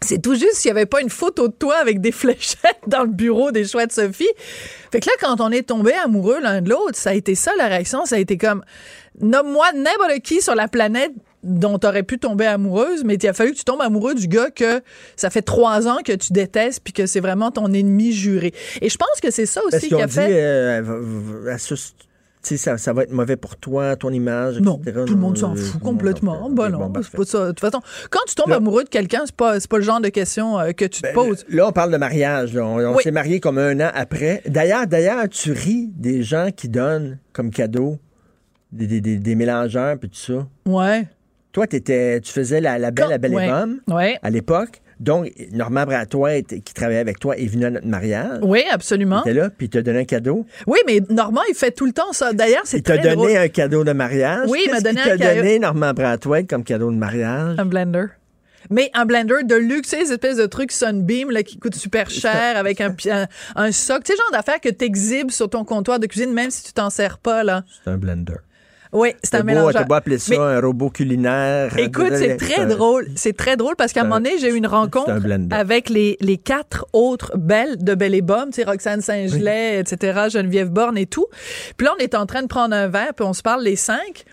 C'est 0.02 0.20
tout 0.20 0.34
juste 0.34 0.54
s'il 0.54 0.72
n'y 0.72 0.78
avait 0.78 0.86
pas 0.86 1.00
une 1.00 1.10
photo 1.10 1.46
de 1.46 1.52
toi 1.52 1.76
avec 1.76 2.00
des 2.00 2.10
fléchettes 2.12 2.80
dans 2.88 3.02
le 3.02 3.08
bureau 3.08 3.52
des 3.52 3.64
choix 3.64 3.86
de 3.86 3.92
Sophie. 3.92 4.26
Fait 4.90 4.98
que 4.98 5.06
là, 5.06 5.12
quand 5.20 5.40
on 5.40 5.50
est 5.52 5.62
tombé 5.68 5.92
amoureux 5.92 6.40
l'un 6.40 6.60
de 6.60 6.70
l'autre, 6.70 6.96
ça 6.96 7.10
a 7.10 7.14
été 7.14 7.36
ça 7.36 7.52
la 7.56 7.68
réaction. 7.68 8.04
Ça 8.04 8.16
a 8.16 8.18
été 8.18 8.36
comme, 8.36 8.64
nomme-moi 9.20 9.66
n'importe 9.76 10.20
qui 10.24 10.40
sur 10.40 10.56
la 10.56 10.66
planète 10.66 11.12
dont 11.44 11.78
tu 11.78 11.86
aurais 11.86 12.02
pu 12.02 12.18
tomber 12.18 12.46
amoureuse, 12.46 13.04
mais 13.04 13.14
il 13.14 13.28
a 13.28 13.32
fallu 13.32 13.52
que 13.52 13.58
tu 13.58 13.64
tombes 13.64 13.80
amoureux 13.82 14.14
du 14.16 14.26
gars 14.26 14.50
que 14.50 14.82
ça 15.14 15.30
fait 15.30 15.42
trois 15.42 15.86
ans 15.86 15.98
que 16.04 16.12
tu 16.12 16.32
détestes 16.32 16.80
puis 16.82 16.92
que 16.92 17.06
c'est 17.06 17.20
vraiment 17.20 17.52
ton 17.52 17.72
ennemi 17.72 18.12
juré. 18.12 18.52
Et 18.80 18.88
je 18.88 18.96
pense 18.96 19.20
que 19.22 19.30
c'est 19.30 19.46
ça 19.46 19.60
aussi 19.66 19.88
qui 19.88 19.94
a 20.02 20.06
dit, 20.06 20.14
fait... 20.14 20.28
euh, 20.32 21.52
à 21.52 21.58
ce- 21.58 21.74
ça, 22.42 22.78
ça 22.78 22.92
va 22.92 23.02
être 23.02 23.10
mauvais 23.12 23.36
pour 23.36 23.56
toi, 23.56 23.96
ton 23.96 24.10
image, 24.10 24.60
Non, 24.60 24.78
etc. 24.82 25.00
tout 25.06 25.14
le 25.14 25.20
monde 25.20 25.36
s'en 25.36 25.52
euh, 25.54 25.56
fout 25.56 25.80
complètement. 25.82 26.46
Ok, 26.46 26.56
non, 26.70 26.92
c'est 27.02 27.16
pas 27.16 27.24
ça. 27.24 27.44
De 27.46 27.48
toute 27.48 27.60
façon, 27.60 27.80
quand 28.10 28.20
tu 28.28 28.34
tombes 28.34 28.48
Là- 28.50 28.56
amoureux 28.56 28.84
de 28.84 28.88
quelqu'un, 28.88 29.22
c'est 29.26 29.34
pas, 29.34 29.58
pas 29.68 29.76
le 29.78 29.82
genre 29.82 30.00
de 30.00 30.08
question 30.08 30.58
euh, 30.58 30.70
que 30.72 30.84
tu 30.84 31.02
te 31.02 31.06
Ben, 31.08 31.14
poses. 31.14 31.44
Là, 31.48 31.66
on 31.68 31.72
parle 31.72 31.90
de 31.92 31.96
mariage. 31.96 32.54
là. 32.54 32.64
On, 32.64 32.78
on 32.78 32.96
Oui. 32.96 33.02
s'est 33.02 33.10
mariés 33.10 33.40
comme 33.40 33.58
un 33.58 33.78
an 33.80 33.90
après. 33.94 34.42
D'ailleurs, 34.46 34.86
d'ailleurs, 34.86 35.28
tu 35.28 35.52
ris 35.52 35.90
des 35.96 36.22
gens 36.22 36.48
qui 36.54 36.68
donnent 36.68 37.18
comme 37.32 37.50
cadeau 37.50 37.98
des, 38.72 38.86
des, 38.86 39.00
des, 39.00 39.16
des 39.18 39.34
mélangeurs 39.34 39.98
puis 39.98 40.08
tout 40.08 40.16
ça. 40.16 40.46
Ouais. 40.66 41.06
Toi, 41.52 41.66
t'étais, 41.66 42.20
tu 42.20 42.30
faisais 42.32 42.60
la, 42.60 42.78
la 42.78 42.90
belle, 42.90 43.04
Quand- 43.06 43.10
la 43.10 43.18
belle 43.18 43.34
ouais. 43.34 43.48
et 43.48 43.92
Ouais. 43.92 44.18
à 44.22 44.30
l'époque. 44.30 44.80
Donc, 45.00 45.32
Normand 45.52 45.84
Bratois, 45.84 46.34
était- 46.36 46.60
qui 46.60 46.74
travaillait 46.74 46.98
avec 47.00 47.20
toi, 47.20 47.36
est 47.36 47.46
venu 47.46 47.64
à 47.66 47.70
notre 47.70 47.86
mariage. 47.86 48.38
Oui, 48.42 48.62
absolument. 48.70 49.22
Il 49.24 49.30
était 49.30 49.40
là, 49.40 49.50
puis 49.50 49.66
il 49.66 49.70
t'a 49.70 49.82
donné 49.82 50.00
un 50.00 50.04
cadeau. 50.04 50.44
Oui, 50.66 50.78
mais 50.86 51.00
Normand, 51.08 51.42
il 51.48 51.54
fait 51.54 51.70
tout 51.70 51.86
le 51.86 51.92
temps 51.92 52.12
ça. 52.12 52.32
D'ailleurs, 52.32 52.62
c'est 52.64 52.78
Il 52.78 52.82
t'a 52.82 52.94
très 52.98 53.02
donné 53.14 53.14
drôle. 53.34 53.36
un 53.36 53.48
cadeau 53.48 53.84
de 53.84 53.92
mariage. 53.92 54.46
Oui, 54.48 54.62
il 54.66 54.70
m'a 54.72 54.80
donné 54.80 55.00
un 55.00 55.04
t'a 55.04 55.16
cadeau. 55.18 55.36
donné, 55.40 55.58
Normand 55.60 55.92
Bratois, 55.94 56.42
comme 56.42 56.64
cadeau 56.64 56.90
de 56.90 56.96
mariage? 56.96 57.56
Un 57.58 57.64
blender. 57.66 58.06
Mais 58.70 58.90
un 58.92 59.06
blender 59.06 59.44
de 59.44 59.54
luxe, 59.54 59.88
ces 59.90 60.12
espèces 60.12 60.36
de 60.36 60.44
trucs 60.46 60.72
Sunbeam 60.72 61.30
là, 61.30 61.42
qui 61.42 61.58
coûtent 61.58 61.76
super 61.76 62.10
cher 62.10 62.56
avec 62.56 62.80
un, 62.80 62.94
un, 63.10 63.26
un 63.56 63.72
soc. 63.72 64.02
Tu 64.04 64.12
sais, 64.12 64.18
genre 64.18 64.30
d'affaires 64.32 64.60
que 64.60 64.68
tu 64.68 64.84
exhibes 64.84 65.30
sur 65.30 65.48
ton 65.48 65.64
comptoir 65.64 65.98
de 66.00 66.06
cuisine, 66.06 66.32
même 66.34 66.50
si 66.50 66.64
tu 66.64 66.72
t'en 66.72 66.90
sers 66.90 67.18
pas, 67.18 67.44
là. 67.44 67.62
C'est 67.84 67.90
un 67.90 67.96
blender. 67.96 68.34
Oui, 68.92 69.10
c'est 69.22 69.34
un 69.34 69.40
beau, 69.40 69.46
mélange. 69.46 69.74
beau 69.86 69.94
appeler 69.94 70.18
ça 70.18 70.34
Mais- 70.34 70.38
un 70.38 70.60
robot 70.60 70.90
culinaire. 70.90 71.76
Écoute, 71.78 72.12
c'est 72.14 72.36
très 72.36 72.66
drôle. 72.66 73.08
C'est 73.16 73.36
très 73.36 73.56
drôle 73.56 73.76
parce 73.76 73.92
qu'à 73.92 74.00
un 74.00 74.04
moment 74.04 74.16
donné, 74.16 74.38
j'ai 74.38 74.50
eu 74.50 74.56
une 74.56 74.66
rencontre 74.66 75.10
un 75.10 75.50
avec 75.50 75.88
les, 75.90 76.16
les 76.20 76.38
quatre 76.38 76.86
autres 76.92 77.36
belles 77.36 77.82
de 77.82 77.94
Belle 77.94 78.14
et 78.14 78.22
Bomme, 78.22 78.50
tu 78.50 78.62
sais, 78.62 78.64
Roxane 78.64 79.00
Saint-Gelais, 79.00 79.80
etc., 79.80 80.28
Geneviève 80.30 80.70
Borne 80.70 80.96
et 80.96 81.06
tout. 81.06 81.26
Puis 81.76 81.86
là, 81.86 81.94
on 81.98 82.02
est 82.02 82.14
en 82.14 82.26
train 82.26 82.42
de 82.42 82.48
prendre 82.48 82.74
un 82.74 82.88
verre, 82.88 83.14
puis 83.14 83.26
on 83.26 83.32
se 83.32 83.42
parle 83.42 83.62
les 83.62 83.76
cinq. 83.76 84.24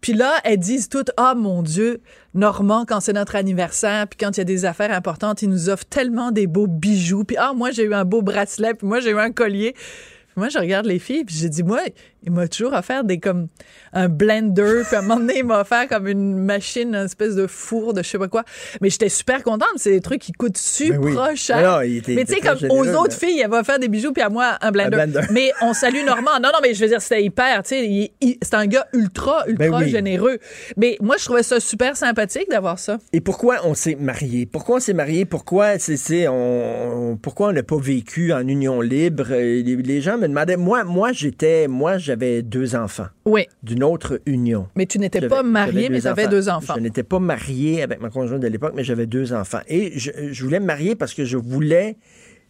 Puis 0.00 0.12
là, 0.12 0.34
elles 0.44 0.58
disent 0.58 0.88
toutes, 0.88 1.10
ah 1.16 1.34
mon 1.34 1.62
Dieu, 1.62 2.00
Normand, 2.34 2.84
quand 2.86 3.00
c'est 3.00 3.14
notre 3.14 3.34
anniversaire, 3.34 4.06
puis 4.06 4.18
quand 4.18 4.36
il 4.36 4.38
y 4.38 4.40
a 4.42 4.44
des 4.44 4.64
affaires 4.64 4.92
importantes, 4.92 5.42
il 5.42 5.48
nous 5.48 5.68
offre 5.68 5.84
tellement 5.86 6.30
des 6.30 6.46
beaux 6.46 6.66
bijoux. 6.66 7.24
Puis 7.24 7.36
ah, 7.38 7.52
moi, 7.56 7.70
j'ai 7.70 7.84
eu 7.84 7.94
un 7.94 8.04
beau 8.04 8.22
bracelet, 8.22 8.74
puis 8.74 8.86
moi, 8.86 9.00
j'ai 9.00 9.10
eu 9.10 9.18
un 9.18 9.32
collier. 9.32 9.72
Puis 9.72 10.36
moi, 10.36 10.48
je 10.48 10.58
regarde 10.58 10.86
les 10.86 10.98
filles, 10.98 11.24
puis 11.24 11.34
j'ai 11.34 11.48
dit, 11.48 11.62
moi, 11.62 11.80
il 12.26 12.32
m'a 12.32 12.48
toujours 12.48 12.72
offert 12.74 13.04
des 13.04 13.18
comme 13.18 13.46
un 13.92 14.08
blender, 14.08 14.82
puis 14.86 14.96
à 14.96 14.98
un 14.98 15.02
moment 15.02 15.20
donné, 15.20 15.38
il 15.38 15.44
m'a 15.44 15.60
offert 15.60 15.88
comme 15.88 16.08
une 16.08 16.36
machine, 16.36 16.88
une 16.94 17.04
espèce 17.06 17.34
de 17.36 17.46
four 17.46 17.94
de 17.94 18.02
je 18.02 18.08
sais 18.08 18.18
pas 18.18 18.28
quoi. 18.28 18.42
Mais 18.80 18.90
j'étais 18.90 19.08
super 19.08 19.42
contente, 19.42 19.68
c'est 19.76 19.92
des 19.92 20.00
trucs 20.00 20.20
qui 20.20 20.32
coûtent 20.32 20.58
super 20.58 21.00
Ben 21.00 21.16
oui. 21.30 21.36
cher. 21.36 21.84
Il 21.84 21.98
était- 21.98 22.14
mais 22.14 22.24
tu 22.24 22.34
sais, 22.34 22.40
comme 22.40 22.58
aux 22.70 22.86
autres 22.88 23.16
là. 23.20 23.28
filles, 23.28 23.40
elle 23.44 23.50
va 23.50 23.62
faire 23.64 23.78
des 23.78 23.88
bijoux, 23.88 24.12
puis 24.12 24.22
à 24.22 24.28
moi, 24.28 24.58
un 24.60 24.70
blender. 24.72 24.96
Un 24.98 25.06
blender. 25.06 25.26
Mais 25.32 25.52
on 25.62 25.72
salue 25.72 26.04
Normand. 26.04 26.32
Non, 26.42 26.48
non, 26.52 26.58
mais 26.62 26.74
je 26.74 26.82
veux 26.82 26.88
dire, 26.88 27.00
c'était 27.00 27.22
hyper, 27.22 27.62
tu 27.62 27.68
sais, 27.70 28.12
c'est 28.42 28.54
un 28.54 28.66
gars 28.66 28.86
ultra, 28.92 29.44
ultra 29.46 29.68
Ben 29.68 29.74
oui. 29.84 29.88
généreux. 29.90 30.38
Mais 30.76 30.96
moi, 31.00 31.16
je 31.18 31.24
trouvais 31.24 31.42
ça 31.44 31.60
super 31.60 31.96
sympathique 31.96 32.48
d'avoir 32.50 32.78
ça. 32.78 32.98
Et 33.12 33.20
pourquoi 33.20 33.58
on 33.64 33.74
s'est 33.74 33.94
marié? 33.94 34.46
Pourquoi 34.46 34.76
on 34.76 34.80
s'est 34.80 34.94
marié? 34.94 35.24
Pourquoi 35.26 35.78
c'est, 35.78 36.26
on, 36.28 37.16
pourquoi 37.20 37.48
on 37.48 37.52
n'a 37.52 37.62
pas 37.62 37.78
vécu 37.78 38.32
en 38.32 38.46
union 38.46 38.80
libre? 38.80 39.26
Euh, 39.30 39.62
Les, 39.62 39.76
les 39.76 40.00
gens 40.00 40.18
me 40.18 40.26
demandaient. 40.28 40.56
Moi, 40.56 40.82
moi 40.84 41.12
j'étais, 41.12 41.68
moi, 41.68 41.98
j'avais 41.98 42.15
j'avais 42.16 42.42
deux 42.42 42.74
enfants 42.74 43.06
Oui, 43.24 43.46
d'une 43.62 43.84
autre 43.84 44.20
union. 44.26 44.68
mais 44.74 44.86
tu 44.86 44.98
n'étais 44.98 45.26
pas 45.28 45.42
marié, 45.42 45.88
mais 45.90 46.00
tu 46.00 46.06
avais 46.06 46.28
deux 46.28 46.48
enfants. 46.48 46.74
Je 46.76 46.80
n'étais 46.80 47.02
pas 47.02 47.18
marié 47.18 47.82
avec 47.82 48.00
ma 48.00 48.08
conjointe 48.10 48.40
de 48.40 48.46
l'époque, 48.48 48.72
mais 48.74 48.84
j'avais 48.84 49.06
deux 49.06 49.32
enfants. 49.32 49.60
Et 49.68 49.98
je, 49.98 50.10
je 50.32 50.44
voulais 50.44 50.60
me 50.60 50.66
marier 50.66 50.94
parce 50.94 51.14
que 51.14 51.24
je 51.24 51.36
voulais 51.36 51.96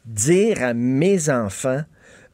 dire 0.04 0.62
à 0.62 0.72
mes 0.74 1.30
enfants, 1.30 1.82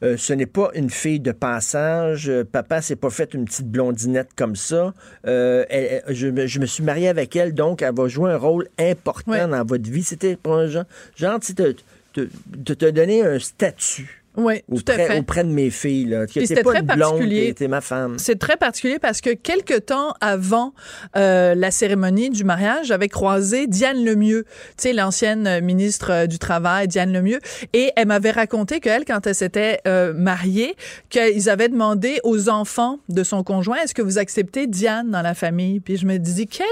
euh, 0.03 0.15
ce 0.17 0.33
n'est 0.33 0.45
pas 0.45 0.69
une 0.75 0.89
fille 0.89 1.19
de 1.19 1.31
passage. 1.31 2.29
Euh, 2.29 2.43
Papa 2.43 2.81
s'est 2.81 2.95
pas 2.97 3.09
fait 3.09 3.33
une 3.33 3.45
petite 3.45 3.67
blondinette 3.69 4.29
comme 4.35 4.55
ça. 4.55 4.93
Euh, 5.25 5.65
elle- 5.69 6.03
elle- 6.07 6.15
je, 6.15 6.27
me- 6.27 6.45
je 6.45 6.59
me 6.59 6.65
suis 6.65 6.83
marié 6.83 7.07
avec 7.07 7.35
elle, 7.35 7.53
donc 7.53 7.81
elle 7.81 7.95
va 7.95 8.07
jouer 8.07 8.31
un 8.31 8.37
rôle 8.37 8.67
important 8.79 9.31
Ouais. 9.31 9.47
dans 9.47 9.65
votre 9.65 9.89
vie. 9.89 10.03
C'était 10.03 10.35
pour 10.35 10.55
un 10.55 10.67
genre, 10.67 10.83
genre 11.15 11.39
te, 11.39 11.53
te, 11.53 12.27
te- 12.65 12.73
te 12.73 12.89
donner 12.91 13.23
un 13.25 13.39
statut 13.39 14.22
Oui, 14.35 14.61
tout 14.67 14.83
à 14.87 14.93
auprès, 14.93 15.07
fait. 15.07 15.19
auprès 15.19 15.43
de 15.43 15.49
mes 15.49 15.69
filles. 15.69 16.05
Là. 16.05 16.25
C'était 16.27 16.63
pas 16.63 16.73
très 16.73 16.83
particulier. 16.83 17.55
ma 17.69 17.81
femme. 17.81 18.17
C'est 18.17 18.39
très 18.39 18.57
particulier 18.57 18.97
parce 18.99 19.21
que 19.21 19.31
quelques 19.31 19.85
temps 19.85 20.13
avant 20.21 20.73
euh, 21.15 21.53
la 21.55 21.71
cérémonie 21.71 22.29
du 22.29 22.43
mariage, 22.43 22.87
j'avais 22.87 23.09
croisé 23.09 23.67
Diane 23.67 24.03
Lemieux, 24.03 24.45
tu 24.45 24.73
sais, 24.77 24.93
l'ancienne 24.93 25.59
ministre 25.61 26.11
euh, 26.11 26.27
du 26.27 26.39
Travail, 26.39 26.87
Diane 26.87 27.13
Lemieux, 27.13 27.39
et 27.73 27.91
elle 27.95 28.07
m'avait 28.07 28.31
raconté 28.31 28.79
qu'elle, 28.79 29.05
quand 29.05 29.27
elle 29.27 29.35
s'était 29.35 29.79
euh, 29.87 30.13
mariée, 30.13 30.75
qu'ils 31.09 31.49
avaient 31.49 31.69
demandé 31.69 32.19
aux 32.23 32.49
enfants 32.49 32.99
de 33.09 33.23
son 33.23 33.43
conjoint, 33.43 33.77
est-ce 33.83 33.93
que 33.93 34.01
vous 34.01 34.17
acceptez 34.17 34.67
Diane 34.67 35.11
dans 35.11 35.21
la 35.21 35.35
famille? 35.35 35.79
Puis 35.79 35.97
je 35.97 36.05
me 36.05 36.17
disais, 36.17 36.45
quelle 36.45 36.65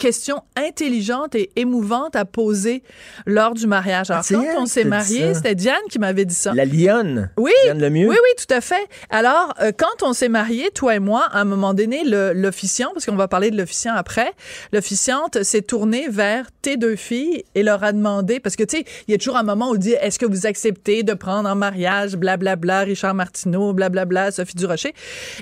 question 0.00 0.42
intelligente 0.56 1.34
et 1.34 1.50
émouvante 1.56 2.16
à 2.16 2.24
poser 2.24 2.82
lors 3.26 3.54
du 3.54 3.66
mariage. 3.66 4.10
Alors, 4.10 4.24
Ah, 4.28 4.34
quand 4.34 4.42
elle 4.42 4.56
on 4.58 4.66
s'est 4.66 4.84
marié, 4.84 5.34
c'était 5.34 5.54
Diane 5.54 5.76
qui 5.90 5.98
m'avait 5.98 6.24
dit 6.24 6.34
ça. 6.34 6.52
La 6.54 6.64
lionne. 6.64 7.30
Oui, 7.36 7.52
Diane 7.64 7.80
Lemieux. 7.80 8.08
oui, 8.08 8.16
oui, 8.16 8.30
tout 8.44 8.52
à 8.52 8.60
fait. 8.60 8.88
Alors, 9.10 9.52
euh, 9.60 9.72
quand 9.76 10.02
on 10.02 10.12
s'est 10.14 10.30
mariés, 10.30 10.70
toi 10.74 10.94
et 10.96 10.98
moi, 10.98 11.28
à 11.30 11.40
un 11.40 11.44
moment 11.44 11.74
donné, 11.74 12.02
l'officiant, 12.04 12.90
parce 12.94 13.04
qu'on 13.06 13.14
va 13.16 13.28
parler 13.28 13.50
de 13.50 13.58
l'officiant 13.58 13.92
après, 13.94 14.32
l'officiante 14.72 15.42
s'est 15.42 15.62
tournée 15.62 16.08
vers 16.08 16.46
tes 16.62 16.76
deux 16.78 16.96
filles 16.96 17.44
et 17.54 17.62
leur 17.62 17.84
a 17.84 17.92
demandé, 17.92 18.40
parce 18.40 18.56
que 18.56 18.64
tu 18.64 18.78
sais, 18.78 18.84
il 19.06 19.12
y 19.12 19.14
a 19.14 19.18
toujours 19.18 19.36
un 19.36 19.42
moment 19.42 19.68
où 19.68 19.74
on 19.74 19.76
dit, 19.76 19.92
est-ce 20.00 20.18
que 20.18 20.26
vous 20.26 20.46
acceptez 20.46 21.02
de 21.02 21.12
prendre 21.12 21.48
en 21.48 21.54
mariage, 21.54 22.16
blablabla, 22.16 22.80
Richard 22.80 23.14
Martineau, 23.14 23.74
blablabla, 23.74 24.30
Sophie 24.32 24.54
Durocher? 24.56 24.94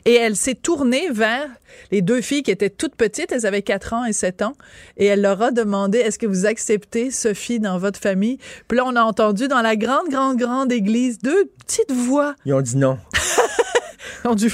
Et 0.04 0.14
elle 0.14 0.34
s'est 0.34 0.56
tournée 0.56 1.08
vers 1.10 1.46
les 1.90 2.02
deux 2.02 2.20
filles 2.20 2.42
qui 2.42 2.50
étaient 2.50 2.70
toutes 2.70 2.94
petites, 2.94 3.32
elles 3.32 3.46
avaient 3.46 3.62
4 3.62 3.92
ans 3.92 4.04
et 4.04 4.12
7 4.12 4.42
ans, 4.42 4.54
et 4.96 5.06
elle 5.06 5.20
leur 5.20 5.40
a 5.42 5.50
demandé, 5.50 5.98
est-ce 5.98 6.18
que 6.18 6.26
vous 6.26 6.46
acceptez 6.46 7.10
Sophie 7.10 7.60
dans 7.60 7.78
votre 7.78 7.98
famille? 7.98 8.38
Puis 8.66 8.78
là, 8.78 8.84
on 8.86 8.96
a 8.96 9.02
entendu 9.02 9.48
dans 9.48 9.62
la 9.62 9.76
grande, 9.76 10.08
grande, 10.08 10.36
grande 10.36 10.72
église 10.72 11.18
deux 11.18 11.50
petites 11.66 11.92
voix 11.92 12.34
Ils 12.44 12.54
ont 12.54 12.60
dit 12.60 12.76
non. 12.76 12.98
ont 14.24 14.34
du 14.34 14.50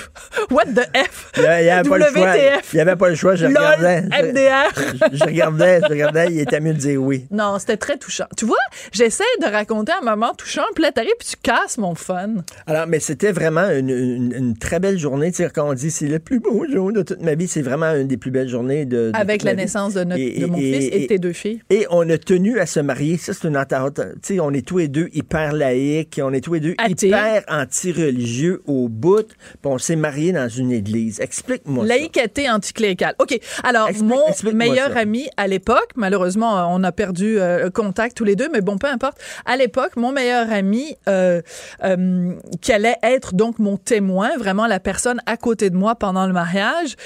What 0.51 0.65
the 0.67 0.87
F? 0.97 1.33
Il 1.37 1.43
n'y 1.43 1.69
avait, 1.71 1.89
pas 1.89 1.99
le 1.99 2.05
choix. 2.07 2.37
Il 2.73 2.77
y 2.77 2.81
avait 2.81 2.97
pas 2.97 3.09
le 3.09 3.15
choix. 3.15 3.35
Je 3.35 3.47
regardais. 3.47 4.03
MDR. 4.03 5.11
Je, 5.13 5.25
regardais, 5.25 5.81
je 5.83 5.89
regardais. 5.89 6.27
Il 6.31 6.41
était 6.41 6.61
mieux 6.61 6.75
de 6.75 6.79
dire 6.79 7.03
oui. 7.03 7.27
Non, 7.31 7.59
c'était 7.59 7.77
très 7.77 7.97
touchant. 7.97 8.27
Tu 8.37 8.45
vois, 8.45 8.57
j'essaie 8.93 9.25
de 9.41 9.47
raconter 9.47 9.93
un 10.01 10.05
moment 10.05 10.33
touchant, 10.35 10.63
puis 10.75 10.83
là, 10.85 10.93
t'arrives, 10.93 11.13
puis 11.19 11.29
tu 11.31 11.37
casses 11.43 11.79
mon 11.79 11.95
fun. 11.95 12.35
Alors, 12.67 12.87
mais 12.87 13.01
c'était 13.01 13.33
vraiment 13.33 13.69
une, 13.71 13.89
une- 13.91 14.33
une 14.37 14.57
très 14.59 14.81
belle 14.81 14.99
journée. 14.99 15.31
Tu 15.31 15.43
sais, 15.43 15.51
quand 15.55 15.69
on 15.69 15.75
dit 15.75 15.91
c'est 15.91 16.07
le 16.07 16.19
plus 16.19 16.41
beau 16.41 16.65
jour 16.71 16.93
de 16.93 17.03
toute 17.03 17.21
ma 17.23 17.35
vie, 17.35 17.49
c'est 17.49 17.63
vraiment 17.63 17.93
une 17.95 18.07
des 18.09 18.17
plus 18.17 18.31
belles 18.31 18.49
journées 18.49 18.85
de, 18.85 19.11
de 19.11 19.13
Avec 19.15 19.43
la 19.43 19.55
naissance 19.55 19.95
de, 19.95 20.05
notre, 20.05 20.21
Et- 20.21 20.41
de 20.41 20.47
mon 20.47 20.59
et- 20.59 20.73
fils 20.81 20.89
et 20.93 21.01
de 21.01 21.07
tes 21.07 21.19
deux 21.19 21.33
filles. 21.33 21.63
Et 21.71 21.87
on 21.91 22.09
a 22.11 22.19
tenu 22.19 22.59
à 22.59 22.67
se 22.67 22.81
marier. 22.81 23.17
Ça, 23.19 23.33
c'est 23.33 23.49
une 23.49 23.57
entente. 23.57 24.01
Tu 24.23 24.35
sais, 24.35 24.41
on 24.41 24.51
est 24.53 24.67
tous 24.67 24.79
les 24.79 24.89
deux 24.89 25.09
hyper 25.13 25.53
laïcs. 25.53 26.21
On 26.23 26.33
est 26.33 26.41
tous 26.41 26.55
les 26.55 26.61
deux 26.61 26.75
hyper 26.89 27.43
anti-religieux 27.49 28.61
au 28.67 28.89
bout. 28.89 29.27
On 29.67 29.79
s'est 29.79 29.97
mariés 29.97 30.33
dans 30.33 30.49
une 30.49 30.73
église. 30.73 31.21
Explique-moi 31.21 31.87
ça. 31.87 31.95
Laïcité 31.95 32.51
anticléricale. 32.51 33.15
OK. 33.19 33.39
Alors, 33.63 33.89
Explique- 33.89 34.09
mon 34.11 34.53
meilleur 34.53 34.93
ça. 34.93 34.99
ami 35.01 35.29
à 35.37 35.47
l'époque, 35.47 35.91
malheureusement, 35.97 36.69
on 36.71 36.83
a 36.85 36.93
perdu 36.93 37.39
euh, 37.39 37.71
contact 37.71 38.17
tous 38.17 38.25
les 38.25 38.37
deux, 38.37 38.49
mais 38.53 38.61
bon, 38.61 38.79
peu 38.79 38.87
importe. 38.89 39.19
À 39.47 39.57
l'époque, 39.57 39.97
mon 39.97 40.13
meilleur 40.13 40.51
ami, 40.53 40.97
euh, 41.09 41.41
euh, 41.83 42.33
qui 42.61 42.73
allait 42.73 42.97
être 43.03 43.35
donc 43.35 43.59
mon 43.59 43.77
témoin, 43.77 44.37
vraiment 44.39 44.67
la 44.67 44.81
personne 44.81 45.21
à 45.27 45.37
côté 45.37 45.71
de 45.71 45.77
moi 45.77 45.95
pendant 45.95 46.27
le 46.27 46.33
mariage, 46.33 46.97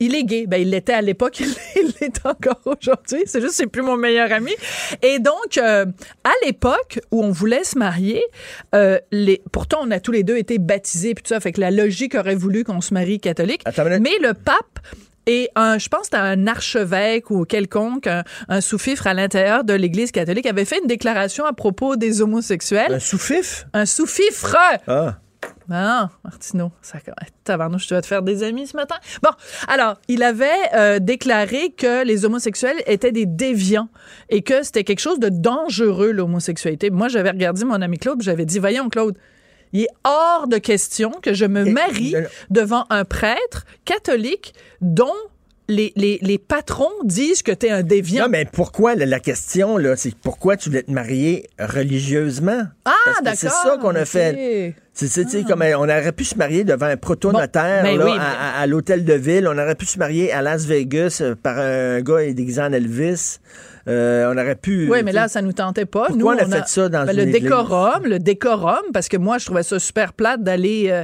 il 0.00 0.14
est 0.14 0.24
gay. 0.24 0.46
Ben, 0.46 0.60
il 0.60 0.70
l'était 0.70 0.92
à 0.94 1.02
l'époque, 1.02 1.40
il 1.76 1.92
l'est 2.00 2.26
encore 2.26 2.60
aujourd'hui. 2.64 3.22
C'est 3.26 3.40
juste, 3.40 3.54
c'est 3.54 3.66
plus 3.66 3.82
mon 3.82 3.96
meilleur 3.96 4.32
ami. 4.32 4.52
Et 5.02 5.18
donc, 5.18 5.58
à 5.58 5.84
l'époque 6.44 7.00
où 7.10 7.22
on 7.22 7.30
voulait 7.30 7.64
se 7.64 7.78
marier, 7.78 8.22
les, 9.12 9.42
pourtant, 9.52 9.78
on 9.82 9.90
a 9.90 10.00
tous 10.00 10.12
les 10.12 10.22
deux 10.22 10.36
été 10.36 10.58
baptisés, 10.58 11.14
puis 11.14 11.22
tout 11.22 11.28
ça, 11.28 11.40
fait 11.40 11.52
que 11.52 11.60
la 11.60 11.70
logique 11.70 11.99
aurait 12.14 12.34
voulu 12.34 12.64
qu'on 12.64 12.80
se 12.80 12.94
marie 12.94 13.20
catholique. 13.20 13.62
Mais 14.00 14.18
le 14.20 14.34
pape 14.34 14.80
et 15.26 15.50
un, 15.54 15.78
je 15.78 15.88
pense 15.88 16.08
que 16.08 16.16
un 16.16 16.46
archevêque 16.46 17.30
ou 17.30 17.44
quelconque, 17.44 18.06
un, 18.06 18.24
un 18.48 18.60
sous-fifre 18.60 19.06
à 19.06 19.14
l'intérieur 19.14 19.64
de 19.64 19.74
l'Église 19.74 20.12
catholique, 20.12 20.46
avait 20.46 20.64
fait 20.64 20.78
une 20.78 20.88
déclaration 20.88 21.44
à 21.44 21.52
propos 21.52 21.96
des 21.96 22.22
homosexuels. 22.22 22.94
Un 22.94 22.98
sous-fif? 22.98 23.66
Un 23.72 23.86
sous-fifre! 23.86 24.56
Ah. 24.86 25.18
Ah, 25.72 26.10
Martineau, 26.24 26.72
ça, 26.82 26.98
tabarnouche, 27.44 27.86
tu 27.86 27.94
vas 27.94 28.02
te 28.02 28.06
faire 28.06 28.22
des 28.22 28.42
amis 28.42 28.66
ce 28.66 28.76
matin. 28.76 28.96
Bon, 29.22 29.30
alors, 29.68 30.00
il 30.08 30.24
avait 30.24 30.48
euh, 30.74 30.98
déclaré 30.98 31.70
que 31.70 32.04
les 32.04 32.24
homosexuels 32.24 32.82
étaient 32.86 33.12
des 33.12 33.24
déviants 33.24 33.88
et 34.30 34.42
que 34.42 34.64
c'était 34.64 34.82
quelque 34.82 34.98
chose 34.98 35.20
de 35.20 35.28
dangereux, 35.28 36.10
l'homosexualité. 36.10 36.90
Moi, 36.90 37.06
j'avais 37.06 37.30
regardé 37.30 37.64
mon 37.64 37.80
ami 37.80 37.98
Claude, 37.98 38.20
j'avais 38.20 38.46
dit, 38.46 38.58
voyons, 38.58 38.88
Claude, 38.88 39.16
il 39.72 39.82
est 39.82 39.88
hors 40.04 40.48
de 40.48 40.58
question 40.58 41.10
que 41.22 41.34
je 41.34 41.44
me 41.44 41.64
marie 41.64 42.14
devant 42.50 42.86
un 42.90 43.04
prêtre 43.04 43.66
catholique 43.84 44.54
dont 44.80 45.12
les, 45.70 45.92
les, 45.96 46.18
les 46.20 46.38
patrons 46.38 46.90
disent 47.04 47.42
que 47.42 47.52
t'es 47.52 47.70
un 47.70 47.82
déviant. 47.82 48.24
Non, 48.24 48.30
mais 48.30 48.44
pourquoi, 48.44 48.96
la, 48.96 49.06
la 49.06 49.20
question, 49.20 49.76
là, 49.76 49.96
c'est 49.96 50.14
pourquoi 50.14 50.56
tu 50.56 50.68
voulais 50.68 50.82
te 50.82 50.90
marier 50.90 51.48
religieusement? 51.58 52.62
ah, 52.84 52.92
d'accord. 53.22 53.38
c'est 53.38 53.48
ça 53.48 53.78
qu'on 53.80 53.94
a 53.94 54.04
fait. 54.04 54.74
C'est, 54.92 55.44
comme 55.46 55.62
euh, 55.62 55.76
on 55.78 55.84
aurait 55.84 56.12
pu 56.12 56.24
se 56.24 56.36
marier 56.36 56.64
devant 56.64 56.86
un 56.86 56.96
proto-notaire 56.96 57.84
Bon, 57.84 57.96
ben 57.96 58.04
oui, 58.04 58.10
à, 58.12 58.14
mais- 58.14 58.20
à- 58.20 58.60
à 58.60 58.66
l'hôtel 58.66 59.04
de 59.04 59.14
ville. 59.14 59.46
On 59.48 59.56
aurait 59.56 59.76
pu 59.76 59.86
se 59.86 59.98
marier 59.98 60.32
à 60.32 60.42
Las 60.42 60.66
Vegas 60.66 61.18
euh, 61.22 61.34
par 61.40 61.58
un 61.58 62.00
gars 62.00 62.24
déguisé 62.32 62.60
en 62.60 62.72
Elvis. 62.72 63.38
Euh, 63.88 64.30
on 64.30 64.36
aurait 64.36 64.56
pu. 64.56 64.88
Oui, 64.90 64.98
mais 65.02 65.10
là, 65.10 65.26
ça 65.26 65.40
nous 65.40 65.54
tentait 65.54 65.86
pas. 65.86 66.04
Pourquoi 66.08 66.34
nous, 66.36 66.40
on 66.42 66.52
a 66.52 66.56
fait 66.62 66.68
ça 66.68 66.88
dans 66.90 67.06
ben, 67.06 67.12
une 67.12 67.16
le 67.16 67.22
église? 67.28 67.42
décorum, 67.44 68.04
le 68.04 68.18
décorum, 68.18 68.82
parce 68.92 69.08
que 69.08 69.16
moi, 69.16 69.38
je 69.38 69.46
trouvais 69.46 69.62
ça 69.62 69.78
super 69.78 70.12
plate 70.12 70.42
d'aller 70.44 70.88
euh, 70.90 71.02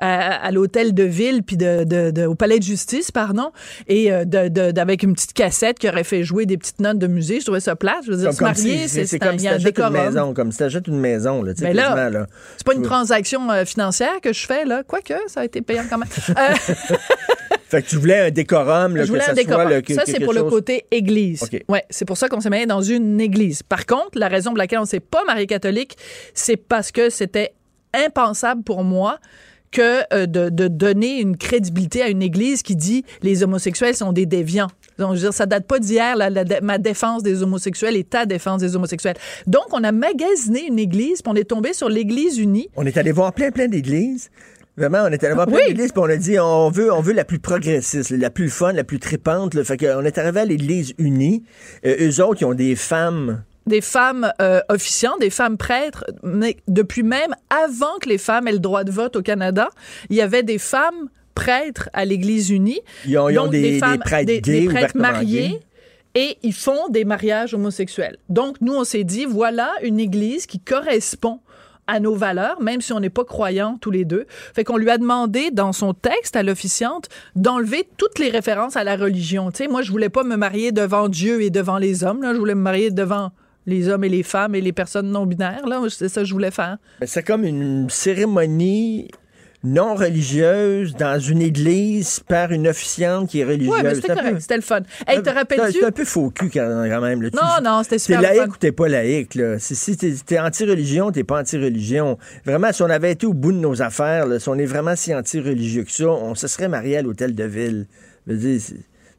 à, 0.00 0.44
à 0.44 0.50
l'hôtel 0.50 0.92
de 0.92 1.04
ville 1.04 1.44
puis 1.44 1.56
de, 1.56 1.84
de- 1.84 2.10
de- 2.10 2.26
au 2.26 2.34
palais 2.34 2.58
de 2.58 2.64
justice, 2.64 3.12
pardon, 3.12 3.52
et 3.86 4.12
euh, 4.12 4.24
d'avec 4.24 5.04
une 5.04 5.14
petite 5.14 5.34
cassette 5.34 5.78
qui 5.78 5.88
aurait 5.88 6.02
fait 6.04 6.24
jouer 6.24 6.46
des 6.46 6.58
petites 6.58 6.80
notes 6.80 6.98
de 6.98 7.06
musée. 7.06 7.38
Je 7.38 7.44
trouvais 7.44 7.60
ça 7.60 7.76
plate. 7.76 8.00
Je 8.04 8.10
veux 8.10 8.16
dire, 8.16 8.26
comme, 8.30 8.34
se 8.34 8.42
marier, 8.42 8.88
c'est, 8.88 9.18
comme 9.20 9.38
si 9.38 9.46
un 9.46 9.52
t'achètes 9.52 9.60
une 9.60 9.64
décorum. 9.84 9.92
maison, 9.92 10.34
comme 10.34 10.50
si 10.52 10.58
t'achètes 10.58 10.88
une 10.88 10.98
maison, 11.00 11.42
là, 11.44 11.54
tu 11.54 11.60
sais, 11.60 11.72
Ben 11.72 11.76
là. 12.10 12.26
C'est 12.56 12.66
pas 12.66 12.74
une 12.74 12.82
transaction 12.82 13.25
euh, 13.50 13.64
financière 13.64 14.20
que 14.22 14.32
je 14.32 14.46
fais, 14.46 14.64
là. 14.64 14.82
Quoique, 14.86 15.14
ça 15.26 15.40
a 15.40 15.44
été 15.44 15.60
payant 15.62 15.84
quand 15.88 15.98
même. 15.98 16.08
Euh, 16.38 16.54
Fait 17.68 17.82
que 17.82 17.88
tu 17.88 17.96
voulais 17.96 18.20
un 18.20 18.30
décorum, 18.30 18.96
là, 18.96 19.02
je 19.04 19.08
voulais 19.08 19.18
que 19.20 19.24
ça 19.26 19.32
un 19.32 19.34
décorum. 19.34 19.68
soit 19.68 19.82
que- 19.82 19.94
ça, 19.94 20.02
c'est 20.06 20.20
pour 20.20 20.32
le 20.32 20.44
côté 20.44 20.86
église. 20.92 21.42
Ouais, 21.68 21.82
c'est 21.90 22.04
pour 22.04 22.16
ça 22.16 22.28
qu'on 22.28 22.40
s'est 22.40 22.48
marié 22.50 22.64
dans 22.66 22.80
une 22.82 23.20
église. 23.20 23.62
Par 23.64 23.86
contre, 23.86 24.10
la 24.18 24.28
raison 24.28 24.50
pour 24.50 24.58
laquelle 24.58 24.78
on 24.78 24.84
s'est 24.84 25.00
pas 25.00 25.24
marié 25.24 25.46
catholique, 25.48 25.96
c'est 26.32 26.56
parce 26.56 26.92
que 26.92 27.10
c'était 27.10 27.54
impensable 27.92 28.62
pour 28.62 28.84
moi 28.84 29.18
que 29.72 30.02
euh, 30.14 30.26
de, 30.26 30.48
de 30.48 30.68
donner 30.68 31.20
une 31.20 31.36
crédibilité 31.36 32.02
à 32.02 32.08
une 32.08 32.22
église 32.22 32.62
qui 32.62 32.76
dit 32.76 33.04
les 33.22 33.42
homosexuels 33.42 33.96
sont 33.96 34.12
des 34.12 34.26
déviants. 34.26 34.68
Donc, 34.98 35.10
je 35.10 35.14
veux 35.16 35.26
dire, 35.28 35.34
ça 35.34 35.46
date 35.46 35.66
pas 35.66 35.78
d'hier, 35.78 36.16
ma 36.62 36.78
défense 36.78 37.22
des 37.22 37.42
homosexuels 37.42 37.96
et 37.96 38.04
ta 38.04 38.26
défense 38.26 38.60
des 38.60 38.76
homosexuels. 38.76 39.16
Donc, 39.46 39.64
on 39.72 39.84
a 39.84 39.92
magasiné 39.92 40.66
une 40.66 40.78
église, 40.78 41.22
puis 41.22 41.32
on 41.32 41.36
est 41.36 41.44
tombé 41.44 41.72
sur 41.72 41.88
l'Église 41.88 42.38
unie. 42.38 42.68
On 42.76 42.86
est 42.86 42.96
allé 42.96 43.12
voir 43.12 43.32
plein, 43.32 43.50
plein 43.50 43.68
d'églises. 43.68 44.30
Vraiment, 44.78 45.04
on 45.04 45.08
est 45.08 45.24
allé 45.24 45.34
voir 45.34 45.46
plein 45.46 45.56
Oui. 45.56 45.68
d'églises, 45.68 45.92
puis 45.92 46.02
on 46.04 46.10
a 46.10 46.16
dit, 46.16 46.38
on 46.38 46.68
veut, 46.70 46.92
on 46.92 47.00
veut 47.00 47.14
la 47.14 47.24
plus 47.24 47.38
progressiste, 47.38 48.10
la 48.10 48.28
plus 48.30 48.50
fun, 48.50 48.72
la 48.72 48.84
plus 48.84 48.98
tripante. 48.98 49.54
Là. 49.54 49.64
Fait 49.64 49.78
qu'on 49.78 50.04
est 50.04 50.18
arrivé 50.18 50.40
à 50.40 50.44
l'Église 50.44 50.92
unie. 50.98 51.42
Euh, 51.86 51.96
eux 52.10 52.22
autres, 52.22 52.42
ils 52.42 52.44
ont 52.44 52.52
des 52.54 52.76
femmes. 52.76 53.42
des 53.66 53.80
femmes 53.80 54.30
euh, 54.40 54.60
officiantes, 54.68 55.18
des 55.20 55.30
femmes 55.30 55.56
prêtres, 55.56 56.04
mais 56.22 56.56
depuis 56.68 57.02
même 57.02 57.34
avant 57.48 57.98
que 58.02 58.08
les 58.08 58.18
femmes 58.18 58.48
aient 58.48 58.52
le 58.52 58.58
droit 58.58 58.84
de 58.84 58.90
vote 58.92 59.16
au 59.16 59.22
Canada, 59.22 59.68
il 60.10 60.16
y 60.16 60.20
avait 60.20 60.42
des 60.42 60.58
femmes 60.58 61.08
prêtres 61.36 61.88
à 61.92 62.04
l'Église 62.04 62.50
unie. 62.50 62.80
Ils 63.06 63.16
ont, 63.18 63.28
ils 63.28 63.38
ont 63.38 63.44
Donc, 63.44 63.52
des, 63.52 63.62
des 63.62 63.78
femmes- 63.78 63.98
prêtres 64.00 64.26
des- 64.26 64.40
gays, 64.40 64.60
des 64.62 64.66
prêtres 64.66 64.96
mariés. 64.96 65.48
gays. 65.48 65.60
Et 66.18 66.38
ils 66.42 66.54
font 66.54 66.88
des 66.88 67.04
mariages 67.04 67.52
homosexuels. 67.54 68.16
Donc, 68.30 68.56
nous, 68.62 68.74
on 68.74 68.84
s'est 68.84 69.04
dit, 69.04 69.26
voilà 69.26 69.70
une 69.82 70.00
église 70.00 70.46
qui 70.46 70.58
correspond 70.58 71.40
à 71.86 72.00
nos 72.00 72.14
valeurs, 72.16 72.60
même 72.60 72.80
si 72.80 72.92
on 72.94 72.98
n'est 73.00 73.10
pas 73.10 73.24
croyants 73.24 73.76
tous 73.80 73.90
les 73.92 74.04
deux. 74.06 74.24
Fait 74.54 74.64
qu'on 74.64 74.78
lui 74.78 74.88
a 74.90 74.96
demandé, 74.98 75.50
dans 75.52 75.72
son 75.74 75.92
texte 75.94 76.34
à 76.34 76.42
l'officiante, 76.42 77.08
d'enlever 77.36 77.86
toutes 77.98 78.18
les 78.18 78.30
références 78.30 78.76
à 78.76 78.82
la 78.82 78.96
religion. 78.96 79.50
Tu 79.52 79.58
sais, 79.58 79.68
moi, 79.68 79.82
je 79.82 79.90
voulais 79.92 80.08
pas 80.08 80.24
me 80.24 80.36
marier 80.36 80.72
devant 80.72 81.08
Dieu 81.08 81.42
et 81.42 81.50
devant 81.50 81.76
les 81.78 82.02
hommes. 82.02 82.22
Là. 82.22 82.32
Je 82.32 82.38
voulais 82.38 82.54
me 82.56 82.62
marier 82.62 82.90
devant 82.90 83.30
les 83.66 83.88
hommes 83.88 84.02
et 84.04 84.08
les 84.08 84.22
femmes 84.24 84.54
et 84.54 84.60
les 84.62 84.72
personnes 84.72 85.10
non 85.12 85.26
binaires. 85.26 85.66
Là, 85.66 85.80
c'est 85.90 86.08
ça 86.08 86.22
que 86.22 86.26
je 86.26 86.32
voulais 86.32 86.50
faire. 86.50 86.78
Ben, 87.00 87.06
C'est 87.06 87.22
comme 87.22 87.44
une 87.44 87.88
cérémonie 87.90 89.08
non 89.66 89.94
religieuse 89.94 90.94
dans 90.94 91.18
une 91.18 91.42
église 91.42 92.20
par 92.20 92.52
une 92.52 92.68
officiante 92.68 93.28
qui 93.28 93.40
est 93.40 93.44
religieuse. 93.44 93.68
Ouais, 93.74 93.82
mais 93.82 93.94
c'était 93.96 94.14
peu-. 94.14 94.38
C'était 94.40 94.56
le 94.56 94.62
fun. 94.62 94.80
Hey, 95.06 95.22
te 95.22 95.30
rappelles-tu? 95.30 95.78
C'est 95.80 95.84
un 95.84 95.90
peu 95.90 96.04
faux 96.04 96.30
cul 96.30 96.50
quand, 96.50 97.00
même. 97.00 97.22
là. 97.22 97.30
Tu- 97.30 97.36
Non, 97.36 97.42
non, 97.70 97.82
c'était 97.82 97.96
T'es 97.96 97.98
super 98.00 98.20
le 98.22 98.26
laïque 98.28 98.52
ou 98.54 98.56
t'es 98.56 98.72
pas 98.72 98.88
laïque, 98.88 99.34
là. 99.34 99.58
Si, 99.58 99.96
t'es, 99.96 100.14
t'es 100.24 100.38
anti-religion, 100.38 101.10
t'es 101.12 101.24
pas 101.24 101.40
anti-religion. 101.40 102.16
Vraiment, 102.44 102.72
si 102.72 102.82
on 102.82 102.90
avait 102.90 103.12
été 103.12 103.26
au 103.26 103.34
bout 103.34 103.52
de 103.52 103.58
nos 103.58 103.82
affaires, 103.82 104.26
là, 104.26 104.38
si 104.38 104.48
on 104.48 104.54
est 104.56 104.66
vraiment 104.66 104.96
si 104.96 105.14
anti-religieux 105.14 105.82
que 105.84 105.92
ça, 105.92 106.06
on 106.08 106.34
se 106.34 106.46
serait 106.48 106.68
marié 106.68 106.98
à 106.98 107.02
l'hôtel 107.02 107.34
de 107.34 107.44
ville. 107.44 107.86
Je 108.26 108.32
veux 108.32 108.38
dire, 108.38 108.60
c'est- 108.60 108.74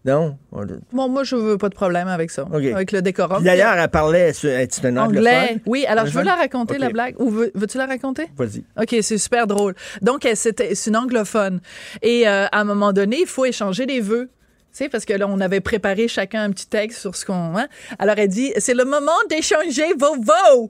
non? 0.08 0.38
On- 0.52 0.66
Bon, 0.92 1.08
moi, 1.10 1.24
je 1.24 1.36
veux 1.36 1.58
pas 1.58 1.70
de 1.70 1.76
problème 1.76 2.08
avec 2.08 2.32
ça. 2.32 2.46
Avec 2.52 2.92
le 2.92 3.02
décorum. 3.02 3.44
D'ailleurs, 3.44 3.74
elle 3.78 3.90
parlait 3.90 4.32
tu 4.34 4.48
un 4.50 4.62
Anglais. 4.98 5.20
anglophone? 5.20 5.60
Oui, 5.66 5.86
alors 5.88 6.06
je 6.06 6.14
veux 6.14 6.24
la 6.24 6.36
raconter, 6.36 6.78
la 6.78 6.90
blague. 6.90 7.16
Ou 7.20 7.30
veux- 7.30 7.52
veux-tu 7.54 7.78
la 7.78 7.86
raconter? 7.86 8.28
Vas-y. 8.38 8.64
OK, 8.82 8.96
c'est 9.02 9.18
super 9.18 9.46
drôle. 9.48 9.76
Donc, 10.02 10.26
elle, 10.26 10.38
c'était- 10.38 10.74
c'est 10.76 10.90
une 10.90 10.98
anglophone. 10.98 11.60
Et 12.02 12.28
euh, 12.28 12.46
à 12.52 12.60
un 12.62 12.64
moment 12.64 12.94
donné, 12.94 13.18
il 13.22 13.28
faut 13.28 13.46
échanger 13.46 13.86
des 13.86 14.00
vœux. 14.00 14.30
Tu 14.76 14.90
parce 14.90 15.06
que 15.06 15.14
là, 15.14 15.26
on 15.28 15.40
avait 15.40 15.60
préparé 15.62 16.08
chacun 16.08 16.44
un 16.44 16.52
petit 16.52 16.68
texte 16.68 17.00
sur 17.02 17.16
ce 17.16 17.26
qu'on. 17.26 17.58
hein. 17.58 17.68
Alors, 17.98 18.16
elle 18.20 18.28
dit 18.28 18.54
c'est 18.58 18.76
le 18.76 18.86
moment 18.86 19.12
d'échanger 19.28 19.94
vos 19.98 20.14
vœux. 20.16 20.70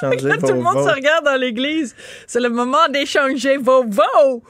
Changer 0.00 0.16
Là, 0.28 0.36
tout 0.38 0.46
le 0.46 0.60
monde 0.60 0.74
votes. 0.74 0.88
se 0.88 0.94
regarde 0.94 1.24
dans 1.24 1.34
l'église. 1.34 1.96
C'est 2.28 2.38
le 2.40 2.50
moment 2.50 2.86
d'échanger 2.92 3.56
vos 3.56 3.82
vœux. 3.82 4.40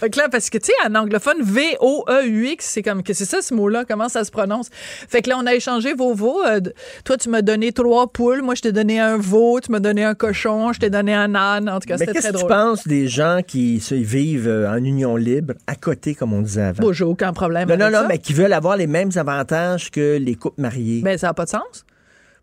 Fait 0.00 0.10
que 0.10 0.18
là, 0.18 0.28
parce 0.28 0.50
que, 0.50 0.58
tu 0.58 0.66
sais, 0.66 0.72
en 0.88 0.94
anglophone, 0.94 1.42
V-O-E-U-X, 1.42 2.64
c'est 2.64 2.82
comme, 2.82 3.02
que 3.02 3.12
c'est 3.12 3.24
ça 3.24 3.40
ce 3.42 3.54
mot-là? 3.54 3.84
Comment 3.88 4.08
ça 4.08 4.24
se 4.24 4.30
prononce? 4.30 4.68
Fait 4.72 5.22
que 5.22 5.30
là, 5.30 5.36
on 5.40 5.46
a 5.46 5.54
échangé 5.54 5.94
vos 5.94 6.14
veaux. 6.14 6.44
Euh, 6.44 6.60
toi, 7.04 7.16
tu 7.16 7.28
m'as 7.28 7.42
donné 7.42 7.72
trois 7.72 8.06
poules. 8.08 8.42
Moi, 8.42 8.54
je 8.54 8.62
t'ai 8.62 8.72
donné 8.72 9.00
un 9.00 9.16
veau. 9.16 9.60
Tu 9.60 9.70
m'as 9.72 9.80
donné 9.80 10.04
un 10.04 10.14
cochon. 10.14 10.72
Je 10.72 10.80
t'ai 10.80 10.90
donné 10.90 11.14
un 11.14 11.34
âne. 11.34 11.68
En 11.68 11.78
tout 11.80 11.88
cas, 11.88 11.94
Mais 11.94 11.98
c'était 12.00 12.12
qu'est-ce 12.12 12.28
très 12.28 12.32
que 12.32 12.38
tu 12.38 12.44
drôle. 12.44 12.50
penses 12.50 12.86
des 12.86 13.08
gens 13.08 13.40
qui 13.46 13.80
se 13.80 13.94
vivent 13.94 14.48
euh, 14.48 14.68
en 14.70 14.76
union 14.82 15.16
libre, 15.16 15.54
à 15.66 15.76
côté, 15.76 16.14
comme 16.14 16.32
on 16.32 16.42
disait 16.42 16.62
avant? 16.62 16.82
Bon, 16.82 16.92
j'ai 16.92 17.04
aucun 17.04 17.32
problème 17.32 17.68
non, 17.68 17.76
non, 17.76 17.86
non, 17.90 18.00
ça. 18.02 18.06
mais 18.08 18.18
qui 18.18 18.32
veulent 18.32 18.52
avoir 18.52 18.76
les 18.76 18.86
mêmes 18.86 19.10
avantages 19.16 19.90
que 19.90 20.18
les 20.18 20.34
couples 20.34 20.60
mariés. 20.60 21.00
Ben, 21.02 21.16
ça 21.16 21.28
n'a 21.28 21.34
pas 21.34 21.44
de 21.44 21.50
sens. 21.50 21.85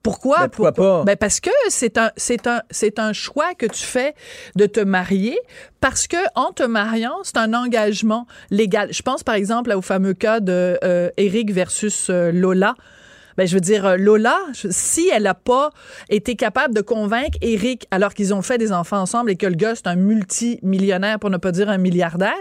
Pourquoi? 0.03 0.37
Ben, 0.41 0.49
pourquoi 0.49 0.71
pas? 0.73 1.03
Ben, 1.05 1.15
parce 1.15 1.39
que 1.39 1.49
c'est 1.69 1.97
un, 1.97 2.11
c'est 2.17 2.45
un, 2.45 2.61
c'est 2.69 2.99
un 2.99 3.13
choix 3.13 3.53
que 3.55 3.65
tu 3.65 3.83
fais 3.83 4.13
de 4.55 4.65
te 4.65 4.81
marier 4.81 5.39
parce 5.79 6.07
que 6.07 6.17
en 6.35 6.51
te 6.51 6.63
mariant, 6.63 7.15
c'est 7.23 7.37
un 7.37 7.53
engagement 7.53 8.27
légal. 8.51 8.89
Je 8.91 9.01
pense, 9.01 9.23
par 9.23 9.35
exemple, 9.35 9.71
au 9.71 9.81
fameux 9.81 10.13
cas 10.13 10.41
de 10.41 10.77
euh, 10.83 11.09
Eric 11.15 11.51
versus 11.51 12.09
euh, 12.09 12.31
Lola. 12.33 12.75
Ben, 13.37 13.47
je 13.47 13.55
veux 13.55 13.61
dire, 13.61 13.85
euh, 13.85 13.97
Lola, 13.97 14.37
si 14.53 15.09
elle 15.09 15.23
n'a 15.23 15.33
pas 15.33 15.71
été 16.09 16.35
capable 16.35 16.75
de 16.75 16.81
convaincre 16.81 17.37
Eric, 17.41 17.87
alors 17.89 18.13
qu'ils 18.13 18.33
ont 18.33 18.41
fait 18.41 18.57
des 18.57 18.71
enfants 18.71 18.99
ensemble 18.99 19.31
et 19.31 19.37
que 19.37 19.47
le 19.47 19.55
gars, 19.55 19.73
c'est 19.73 19.87
un 19.87 19.95
multimillionnaire, 19.95 21.17
pour 21.17 21.29
ne 21.29 21.37
pas 21.37 21.51
dire 21.51 21.69
un 21.69 21.77
milliardaire, 21.77 22.33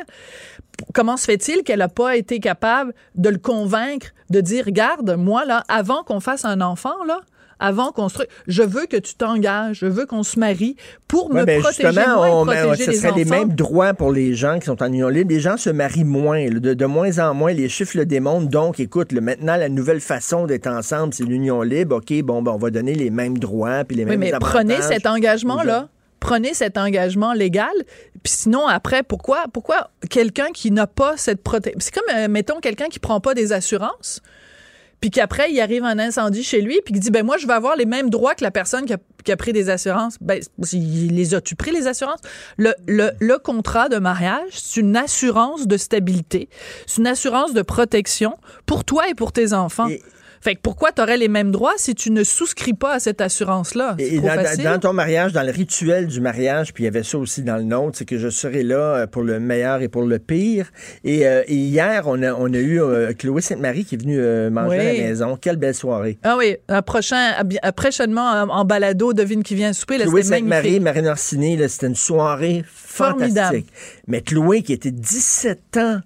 comment 0.93 1.17
se 1.17 1.25
fait-il 1.25 1.63
qu'elle 1.63 1.79
n'a 1.79 1.89
pas 1.89 2.17
été 2.17 2.41
capable 2.41 2.93
de 3.15 3.31
le 3.31 3.39
convaincre, 3.39 4.09
de 4.31 4.41
dire, 4.41 4.67
regarde, 4.67 5.17
moi, 5.17 5.45
là, 5.45 5.63
avant 5.69 6.03
qu'on 6.03 6.21
fasse 6.21 6.45
un 6.45 6.61
enfant, 6.61 7.05
là, 7.07 7.21
avant 7.63 7.93
qu'on 7.93 8.09
se... 8.09 8.19
Je 8.47 8.63
veux 8.63 8.87
que 8.87 8.97
tu 8.97 9.15
t'engages, 9.15 9.79
je 9.79 9.87
veux 9.87 10.05
qu'on 10.05 10.23
se 10.25 10.39
marie 10.39 10.77
pour 11.09 11.31
Ouais, 11.31 11.41
me 11.41 11.45
ben, 11.47 11.61
protéger, 11.63 11.89
justement, 11.89 12.17
moi, 12.17 12.29
et 12.29 12.33
on, 12.33 12.45
protéger 12.45 12.85
ce 12.85 12.91
les 12.91 12.97
serait 12.97 13.09
enfants. 13.09 13.17
les 13.19 13.25
mêmes 13.25 13.53
droits 13.55 13.95
pour 13.95 14.11
les 14.11 14.35
gens 14.35 14.59
qui 14.59 14.67
sont 14.67 14.83
en 14.83 14.87
union 14.87 15.09
libre. 15.09 15.31
Les 15.33 15.41
gens 15.41 15.57
se 15.57 15.71
marient 15.71 16.05
moins, 16.05 16.49
de, 16.49 16.75
de 16.75 16.87
moins 16.87 17.19
en 17.21 17.35
moins. 17.35 17.53
Les 17.53 17.69
chiffres 17.69 17.97
le 17.97 18.05
démontrent. 18.05 18.49
Donc, 18.49 18.81
écoute, 18.81 19.13
là, 19.13 19.21
maintenant, 19.21 19.57
la 19.57 19.69
nouvelle 19.69 20.01
façon 20.01 20.47
d'être 20.47 20.67
ensemble, 20.67 21.15
c'est 21.15 21.25
l'union 21.25 21.63
libre. 21.63 21.97
OK, 21.97 22.13
bon, 22.23 22.43
ben, 22.43 22.53
on 22.53 22.59
va 22.59 22.71
donner 22.71 22.95
les 22.95 23.11
mêmes 23.11 23.39
droits 23.39 23.85
puis 23.85 23.97
les 23.97 24.05
Oui, 24.05 24.11
mêmes 24.11 24.21
mais 24.21 24.33
avantages. 24.33 24.51
prenez 24.53 24.83
cet 24.83 25.07
engagement-là. 25.07 25.89
Prenez 26.21 26.55
cet 26.55 26.79
engagement 26.79 27.33
légal. 27.33 27.73
Puis 28.23 28.33
sinon, 28.33 28.69
après, 28.69 29.03
pourquoi, 29.03 29.45
pourquoi 29.53 29.91
quelqu'un 30.09 30.47
qui 30.55 30.71
n'a 30.71 30.87
pas 30.87 31.17
cette 31.17 31.43
protection... 31.43 31.81
C'est 31.81 31.93
comme, 31.93 32.15
euh, 32.17 32.29
mettons, 32.29 32.61
quelqu'un 32.61 32.87
qui 32.87 33.01
prend 33.01 33.19
pas 33.19 33.35
des 33.35 33.53
assurances, 33.53 34.21
puis 35.03 35.11
qu'après, 35.11 35.51
il 35.53 35.61
arrive 35.61 35.83
un 35.83 35.99
incendie 35.99 36.45
chez 36.45 36.61
lui, 36.61 36.81
puis 36.85 36.95
qui 36.95 37.01
dit, 37.01 37.11
ben 37.11 37.27
moi, 37.27 37.37
je 37.37 37.49
vais 37.49 37.53
avoir 37.53 37.75
les 37.75 37.87
mêmes 37.87 38.09
droits 38.09 38.37
que 38.37 38.45
la 38.45 38.53
personne 38.53 38.87
qui 38.87 38.93
a, 38.93 38.99
qui 39.25 39.33
a 39.33 39.37
pris 39.37 39.53
des 39.53 39.69
assurances. 39.69 40.17
Ben, 40.21 40.41
les 40.73 41.35
as-tu 41.35 41.57
pris, 41.57 41.73
les 41.73 41.89
assurances? 41.89 42.21
Le, 42.57 42.73
le, 42.87 43.11
le 43.19 43.39
contrat 43.39 43.89
de 43.89 43.99
mariage, 43.99 44.51
c'est 44.53 44.79
une 44.79 44.97
assurance 44.97 45.67
de 45.67 45.77
stabilité. 45.77 46.49
C'est 46.87 46.99
une 46.99 47.09
assurance 47.09 47.53
de 47.53 47.63
protection 47.63 48.39
pour 48.65 48.85
toi 48.85 49.09
et 49.09 49.15
pour 49.15 49.33
tes 49.33 49.53
enfants. 49.53 49.89
Fait 50.43 50.57
que 50.57 50.61
pourquoi 50.61 50.91
tu 50.91 51.01
aurais 51.01 51.17
les 51.17 51.29
mêmes 51.29 51.53
droits 51.53 51.75
si 51.77 51.95
tu 51.95 52.11
ne 52.11 52.25
souscris 52.25 52.75
pas 52.75 52.95
à 52.95 52.99
cette 52.99 53.21
assurance-là? 53.21 53.95
C'est 53.99 54.07
Et 54.07 54.17
trop 54.17 54.27
dans, 54.27 54.35
dans- 54.35 54.43
facile. 54.43 54.65
dans 54.65 54.79
ton 54.81 54.93
mariage, 54.93 55.33
dans 55.33 55.45
le 55.45 55.53
rituel 55.53 56.09
du 56.09 56.21
mariage, 56.21 56.75
puis 56.75 56.83
il 56.83 56.87
y 56.87 56.89
avait 56.89 57.05
ça 57.05 57.17
aussi 57.19 57.43
dans 57.43 57.57
le 57.57 57.63
nôtre, 57.63 57.97
c'est 57.99 58.05
que 58.05 58.19
je 58.19 58.29
serai 58.29 58.65
là 58.65 58.75
euh, 58.97 59.07
pour 59.07 59.23
le 59.23 59.39
meilleur 59.39 59.83
et 59.83 59.89
pour 59.89 60.03
le 60.03 60.19
pire. 60.19 60.71
Et, 61.05 61.29
euh, 61.29 61.45
et 61.47 61.55
hier, 61.55 62.03
on 62.07 62.21
a, 62.25 62.33
on 62.35 62.53
a 62.53 62.59
eu 62.59 62.83
euh, 62.83 63.13
Chloé 63.17 63.41
Sainte-Marie 63.41 63.85
qui 63.85 63.95
est 63.95 63.99
venue 63.99 64.19
euh, 64.19 64.51
manger 64.51 64.81
à 64.81 64.85
la 64.85 64.93
maison. 65.11 65.39
Quelle 65.41 65.57
belle 65.57 65.75
soirée. 65.77 66.19
Ah 66.25 66.35
oui, 66.37 66.57
un 66.69 66.83
prochain, 66.83 67.35
à 67.63 67.73
prochainement 67.73 68.23
en, 68.29 68.49
en 68.49 68.65
balado, 68.65 69.13
devine 69.13 69.45
qui 69.45 69.55
vient 69.55 69.73
souper. 69.73 69.97
Là, 69.99 70.07
Chloé 70.07 70.25
Sainte-Marie. 70.25 70.81
Marine 70.81 71.07
Orsini, 71.07 71.57
c'était 71.69 71.87
une 71.87 71.95
soirée 71.95 72.65
Formidable. 72.67 73.35
fantastique. 73.59 73.73
Mais 74.09 74.23
Chloé, 74.23 74.63
qui 74.63 74.73
était 74.73 74.91
17 74.91 75.77
ans, 75.77 76.01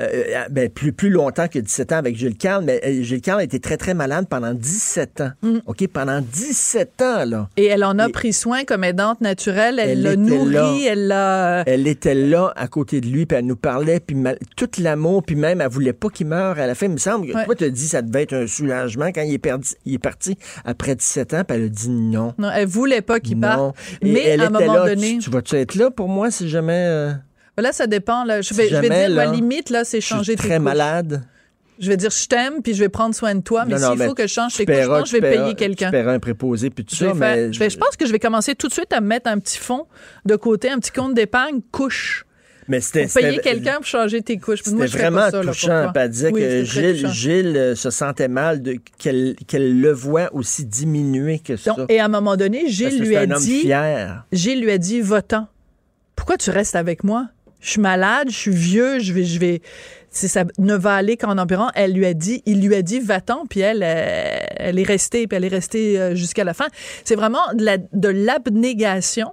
euh, 0.00 0.44
ben, 0.50 0.68
plus, 0.68 0.92
plus 0.92 1.10
longtemps 1.10 1.48
que 1.48 1.58
17 1.58 1.92
ans 1.92 1.96
avec 1.96 2.16
Gilles 2.16 2.36
Carle, 2.36 2.64
mais 2.64 2.80
euh, 2.86 3.02
Gilles 3.02 3.20
Carle 3.20 3.40
a 3.40 3.44
été 3.44 3.60
très, 3.60 3.76
très 3.76 3.94
malade 3.94 4.26
pendant 4.28 4.54
17 4.54 5.20
ans. 5.20 5.30
Mm. 5.42 5.58
OK, 5.66 5.86
pendant 5.88 6.20
17 6.20 7.02
ans, 7.02 7.24
là. 7.24 7.48
Et 7.56 7.66
elle 7.66 7.84
en 7.84 7.98
a 7.98 8.08
Et- 8.08 8.12
pris 8.12 8.32
soin 8.32 8.64
comme 8.64 8.84
aidante 8.84 9.20
naturelle. 9.20 9.78
Elle 9.78 10.02
l'a 10.02 10.16
nourri, 10.16 10.52
là. 10.52 10.74
elle 10.86 11.06
l'a... 11.06 11.62
Elle 11.66 11.86
était 11.86 12.14
là 12.14 12.52
à 12.56 12.66
côté 12.68 13.00
de 13.00 13.06
lui, 13.06 13.26
puis 13.26 13.38
elle 13.38 13.46
nous 13.46 13.56
parlait, 13.56 14.00
puis 14.00 14.16
mal- 14.16 14.38
tout 14.56 14.68
l'amour, 14.78 15.22
puis 15.22 15.36
même, 15.36 15.60
elle 15.60 15.68
voulait 15.68 15.92
pas 15.92 16.08
qu'il 16.08 16.26
meure 16.26 16.58
à 16.58 16.66
la 16.66 16.74
fin. 16.74 16.86
Il 16.86 16.92
me 16.92 16.98
semble 16.98 17.26
que 17.28 17.34
Ouais. 17.34 17.44
toi, 17.44 17.54
tu 17.54 17.64
as 17.64 17.70
dit 17.70 17.84
que 17.84 17.90
ça 17.90 18.02
devait 18.02 18.22
être 18.22 18.34
un 18.34 18.46
soulagement 18.46 19.06
quand 19.12 19.22
il 19.22 19.34
est, 19.34 19.38
perdu- 19.38 19.74
il 19.86 19.94
est 19.94 19.98
parti 19.98 20.36
après 20.64 20.94
17 20.94 21.34
ans, 21.34 21.42
puis 21.46 21.56
elle 21.56 21.64
a 21.64 21.68
dit 21.68 21.90
non. 21.90 22.34
Non, 22.38 22.50
elle 22.54 22.66
voulait 22.66 23.02
pas 23.02 23.20
qu'il 23.20 23.38
parte. 23.38 23.76
Et 24.02 24.12
Mais 24.12 24.24
elle 24.24 24.40
à 24.42 24.46
un 24.46 24.50
moment 24.50 24.74
là. 24.74 24.88
donné... 24.94 25.18
Tu, 25.18 25.24
tu 25.24 25.30
vas-tu 25.30 25.56
être 25.56 25.74
là 25.74 25.90
pour 25.90 26.08
moi 26.08 26.30
si 26.30 26.48
jamais 26.48 26.72
euh, 26.88 27.12
Là, 27.58 27.72
ça 27.72 27.86
dépend. 27.86 28.24
Là. 28.24 28.40
Je 28.40 28.48
Si 28.48 28.54
vais, 28.54 28.68
je 28.68 28.76
vais 28.76 28.88
dire, 28.88 29.08
là, 29.10 29.26
ma 29.26 29.32
limite, 29.32 29.70
là, 29.70 29.84
c'est 29.84 30.00
je 30.00 30.06
changer 30.06 30.32
suis 30.32 30.36
tes 30.42 30.48
très 30.48 30.56
couches. 30.56 30.64
malade? 30.64 31.22
Je 31.78 31.88
vais 31.88 31.96
dire, 31.96 32.10
je 32.10 32.26
t'aime, 32.26 32.62
puis 32.62 32.74
je 32.74 32.80
vais 32.80 32.88
prendre 32.90 33.14
soin 33.14 33.34
de 33.34 33.40
toi. 33.40 33.64
Mais 33.66 33.78
s'il 33.78 33.96
faut 34.02 34.14
que 34.14 34.26
je 34.26 34.32
change 34.32 34.54
tes 34.54 34.66
couches, 34.66 34.74
je 34.82 34.86
pense 34.86 35.02
que 35.10 35.16
je 35.16 35.22
vais 35.22 35.30
payer 35.36 35.54
quelqu'un. 35.54 35.86
Tu 35.86 35.92
paieras 35.92 36.12
un 36.12 36.18
préposé, 36.18 36.68
puis 36.70 36.84
tout 36.84 36.94
Je, 36.94 37.06
ça, 37.06 37.14
faire- 37.14 37.18
mais... 37.18 37.52
je, 37.52 37.58
vais- 37.58 37.70
je 37.70 37.78
pense 37.78 37.96
que 37.96 38.04
je 38.06 38.12
vais 38.12 38.18
commencer 38.18 38.54
tout 38.54 38.68
de 38.68 38.72
suite 38.72 38.92
à 38.92 39.00
me 39.00 39.06
mettre 39.06 39.30
un 39.30 39.38
petit 39.38 39.56
fonds 39.58 39.86
de 40.26 40.36
côté, 40.36 40.68
un 40.70 40.78
petit 40.78 40.90
compte 40.92 41.14
d'épargne, 41.14 41.60
couche. 41.72 42.26
mais 42.68 42.80
c'était 42.82 43.06
payer 43.06 43.38
quelqu'un 43.38 43.76
pour 43.76 43.86
changer 43.86 44.20
tes 44.20 44.36
couches. 44.36 44.60
C'était 44.62 44.86
je 44.88 44.98
vraiment 44.98 45.30
ça, 45.30 45.42
là, 45.42 45.52
touchant. 45.52 45.90
puis 45.94 46.02
Elle 46.02 46.10
disait 46.10 46.30
Oui, 46.32 46.40
que 46.42 46.64
Gilles, 47.12 47.56
euh, 47.56 47.74
se 47.74 47.88
sentait 47.88 48.28
mal 48.28 48.62
qu'elle 48.98 49.80
le 49.80 49.90
voit 49.92 50.28
aussi 50.34 50.66
diminuer 50.66 51.38
que 51.38 51.56
ça. 51.56 51.72
Donc, 51.72 51.90
et 51.90 51.98
à 51.98 52.04
un 52.04 52.08
moment 52.08 52.36
donné, 52.36 52.68
Gilles 52.68 53.00
lui 53.00 53.16
a 53.16 53.24
dit. 53.26 53.70
Gilles 54.32 54.60
lui 54.60 54.70
a 54.70 54.76
dit, 54.78 55.00
va-t'en. 55.00 55.48
Pourquoi 56.14 56.36
tu 56.36 56.50
restes 56.50 56.76
avec 56.76 57.04
moi? 57.04 57.28
Je 57.60 57.70
suis 57.70 57.80
malade, 57.80 58.28
je 58.30 58.36
suis 58.36 58.50
vieux, 58.50 58.98
je 58.98 59.12
vais, 59.12 59.24
je 59.24 59.38
vais, 59.38 59.62
c'est 60.10 60.28
ça 60.28 60.44
ne 60.58 60.74
va 60.74 60.94
aller 60.94 61.16
qu'en 61.16 61.38
empirant. 61.38 61.70
Elle 61.74 61.92
lui 61.92 62.06
a 62.06 62.14
dit, 62.14 62.42
il 62.46 62.66
lui 62.66 62.74
a 62.74 62.82
dit, 62.82 63.00
va-t'en, 63.00 63.46
puis 63.46 63.60
elle, 63.60 63.82
elle 63.82 64.78
est 64.78 64.86
restée, 64.86 65.26
puis 65.26 65.36
elle 65.36 65.44
est 65.44 65.48
restée 65.48 66.00
euh, 66.00 66.14
jusqu'à 66.14 66.44
la 66.44 66.54
fin. 66.54 66.66
C'est 67.04 67.16
vraiment 67.16 67.42
de 67.54 68.08
l'abnégation. 68.08 69.32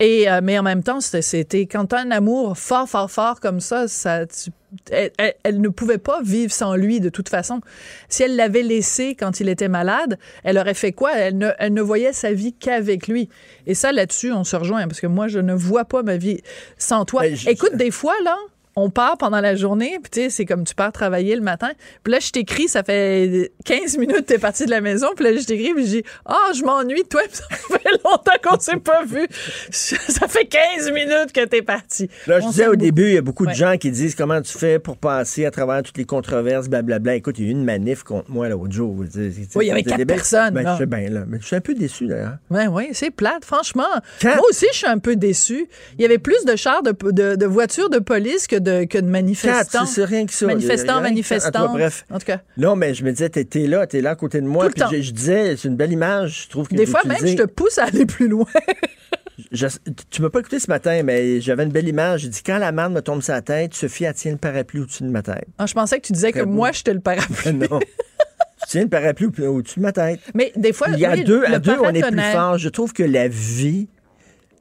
Et, 0.00 0.30
euh, 0.30 0.40
mais 0.42 0.58
en 0.58 0.62
même 0.62 0.82
temps, 0.84 1.00
c'était- 1.00 1.66
quand 1.66 1.86
t'as 1.86 2.00
un 2.00 2.10
amour 2.12 2.56
fort, 2.56 2.88
fort, 2.88 3.10
fort 3.10 3.40
comme 3.40 3.58
ça, 3.60 3.88
ça 3.88 4.26
tu- 4.26 4.50
elle, 4.90 5.10
elle- 5.18 5.34
elle 5.42 5.60
ne 5.60 5.68
pouvait 5.70 5.98
pas 5.98 6.20
vivre 6.22 6.52
sans 6.52 6.76
lui 6.76 7.00
de 7.00 7.08
toute 7.08 7.28
façon. 7.28 7.60
Si 8.08 8.22
elle 8.22 8.36
l'avait 8.36 8.62
laissé 8.62 9.16
quand 9.16 9.40
il 9.40 9.48
était 9.48 9.66
malade, 9.68 10.18
elle 10.44 10.56
aurait 10.58 10.74
fait 10.74 10.92
quoi? 10.92 11.12
Elle 11.16 11.38
ne, 11.38 11.50
elle 11.58 11.72
ne 11.72 11.82
voyait 11.82 12.12
sa 12.12 12.32
vie 12.32 12.52
qu'avec 12.52 13.08
lui. 13.08 13.28
Et 13.66 13.74
ça, 13.74 13.90
là-dessus, 13.92 14.30
on 14.32 14.44
se 14.44 14.54
rejoint, 14.56 14.86
parce 14.86 15.00
que 15.00 15.06
moi, 15.08 15.26
je 15.26 15.38
ne 15.40 15.54
vois 15.54 15.84
pas 15.84 16.02
ma 16.02 16.16
vie 16.16 16.40
sans 16.76 17.04
toi. 17.04 17.22
Ben, 17.22 17.34
je- 17.34 17.48
Écoute, 17.48 17.74
des 17.74 17.90
fois, 17.90 18.14
là, 18.24 18.36
on 18.78 18.90
part 18.90 19.18
pendant 19.18 19.40
la 19.40 19.56
journée, 19.56 19.98
puis 20.02 20.10
tu 20.10 20.20
sais, 20.22 20.30
c'est 20.30 20.44
comme 20.44 20.64
tu 20.64 20.74
pars 20.74 20.92
travailler 20.92 21.34
le 21.34 21.42
matin. 21.42 21.70
Puis 22.04 22.12
là, 22.12 22.20
je 22.20 22.30
t'écris, 22.30 22.68
ça 22.68 22.82
fait 22.82 23.52
15 23.64 23.98
minutes 23.98 24.18
que 24.18 24.22
t'es 24.34 24.38
parti 24.38 24.64
de 24.66 24.70
la 24.70 24.80
maison, 24.80 25.08
puis 25.16 25.24
là, 25.24 25.36
je 25.36 25.44
t'écris, 25.44 25.74
puis 25.74 25.84
je 25.84 25.90
dis 25.90 26.02
«Ah, 26.26 26.50
je 26.54 26.62
m'ennuie 26.62 27.02
de 27.02 27.08
toi, 27.08 27.20
ça 27.30 27.44
fait 27.78 27.90
longtemps 28.04 28.32
qu'on 28.42 28.58
s'est 28.60 28.76
pas 28.76 29.04
vu. 29.04 29.26
Ça 29.70 30.26
fait 30.28 30.46
15 30.46 30.90
minutes 30.92 31.32
que 31.32 31.44
t'es 31.44 31.62
parti.» 31.62 32.08
Là, 32.26 32.40
je 32.40 32.46
On 32.46 32.50
disais 32.50 32.66
au 32.68 32.76
début, 32.76 33.06
il 33.08 33.14
y 33.14 33.18
a 33.18 33.22
beaucoup 33.22 33.46
de 33.46 33.52
gens 33.52 33.76
qui 33.76 33.90
disent 33.90 34.14
comment 34.14 34.40
tu 34.40 34.56
fais 34.56 34.78
pour 34.78 34.96
passer 34.96 35.44
à 35.44 35.50
travers 35.50 35.82
toutes 35.82 35.98
les 35.98 36.04
controverses, 36.04 36.68
blablabla. 36.68 37.14
Écoute, 37.16 37.36
il 37.38 37.44
y 37.44 37.48
a 37.48 37.50
eu 37.50 37.52
une 37.52 37.64
manif 37.64 38.02
contre 38.02 38.30
moi 38.30 38.48
l'autre 38.48 38.72
jour. 38.72 38.94
Oui, 38.98 39.06
il 39.16 39.62
y 39.66 39.70
avait 39.70 39.82
quatre 39.82 40.04
personnes, 40.04 40.54
Ben, 40.54 40.76
je 40.78 40.84
bien, 40.84 41.08
là. 41.10 41.24
Mais 41.26 41.38
je 41.40 41.46
suis 41.46 41.56
un 41.56 41.60
peu 41.60 41.74
déçu, 41.74 42.06
d'ailleurs. 42.06 42.36
Ouais, 42.50 42.66
oui, 42.66 42.88
c'est 42.92 43.10
plate, 43.10 43.44
franchement. 43.44 43.82
Quand- 44.22 44.36
Moi 44.36 44.44
aussi, 44.50 44.66
je 44.72 44.78
suis 44.78 44.86
un 44.86 44.98
peu 44.98 45.16
déçu. 45.16 45.68
Il 45.98 46.02
y 46.02 46.04
avait 46.04 46.18
plus 46.18 46.44
de 46.44 46.56
chars 46.56 46.82
de, 46.82 46.94
de, 47.10 47.36
de 47.36 47.46
voitures 47.46 47.90
de 47.90 47.98
police 47.98 48.46
que 48.46 48.56
de, 48.56 48.67
que 48.84 48.98
de 48.98 49.06
manifestants. 49.08 49.86
c'est 49.86 50.04
rien 50.04 50.26
que 50.26 50.32
ça. 50.32 50.46
Manifestants, 50.46 51.00
manifestants. 51.00 51.72
bref. 51.72 52.04
En 52.10 52.18
tout 52.18 52.26
cas. 52.26 52.40
Non, 52.56 52.76
mais 52.76 52.94
je 52.94 53.04
me 53.04 53.10
disais, 53.12 53.28
t'es 53.28 53.66
là, 53.66 53.86
t'es 53.86 54.00
là 54.00 54.10
à 54.10 54.14
côté 54.16 54.40
de 54.40 54.46
moi. 54.46 54.64
Tout 54.64 54.68
le 54.68 54.72
Puis 54.74 54.82
temps. 54.82 54.90
je, 54.90 55.00
je 55.02 55.10
disais, 55.12 55.56
c'est 55.56 55.68
une 55.68 55.76
belle 55.76 55.92
image, 55.92 56.44
je 56.44 56.48
trouve 56.50 56.68
que 56.68 56.74
Des 56.76 56.86
fois, 56.86 57.00
même, 57.04 57.18
je 57.26 57.34
te 57.34 57.44
pousse 57.46 57.78
à 57.78 57.84
aller 57.84 58.06
plus 58.06 58.28
loin. 58.28 58.46
je- 59.52 59.66
tu 60.10 60.22
m'as 60.22 60.30
pas 60.30 60.40
écouté 60.40 60.58
ce 60.58 60.68
matin, 60.68 61.02
mais 61.02 61.40
j'avais 61.40 61.64
une 61.64 61.70
belle 61.72 61.88
image. 61.88 62.20
J'ai 62.22 62.28
dit 62.28 62.42
quand 62.44 62.58
la 62.58 62.72
manne 62.72 62.92
me 62.92 63.00
tombe 63.02 63.22
sur 63.22 63.34
la 63.34 63.42
tête, 63.42 63.74
Sophie, 63.74 64.04
elle 64.04 64.14
tient 64.14 64.32
le 64.32 64.38
parapluie 64.38 64.80
au-dessus 64.80 65.02
de 65.04 65.08
ma 65.10 65.22
tête. 65.22 65.46
Ah, 65.58 65.66
je 65.66 65.74
pensais 65.74 65.98
que 66.00 66.06
tu 66.06 66.12
disais 66.12 66.30
Très 66.30 66.40
que 66.40 66.44
beau. 66.44 66.52
moi, 66.52 66.72
j'étais 66.72 66.94
le 66.94 67.00
parapluie. 67.00 67.52
non. 67.70 67.78
tu 67.80 68.66
tiens 68.68 68.82
le 68.82 68.88
parapluie 68.88 69.28
au- 69.40 69.56
au-dessus 69.56 69.78
de 69.80 69.84
ma 69.84 69.92
tête. 69.92 70.20
Mais 70.34 70.52
des 70.56 70.72
fois, 70.72 70.88
Il 70.92 70.98
y 70.98 71.06
a 71.06 71.12
oui, 71.12 71.24
deux, 71.24 71.44
à 71.44 71.58
deux, 71.58 71.76
on 71.80 71.90
est 71.94 72.02
plus 72.02 72.20
fort. 72.32 72.58
Je 72.58 72.68
trouve 72.68 72.92
que 72.92 73.02
la 73.04 73.28
vie, 73.28 73.88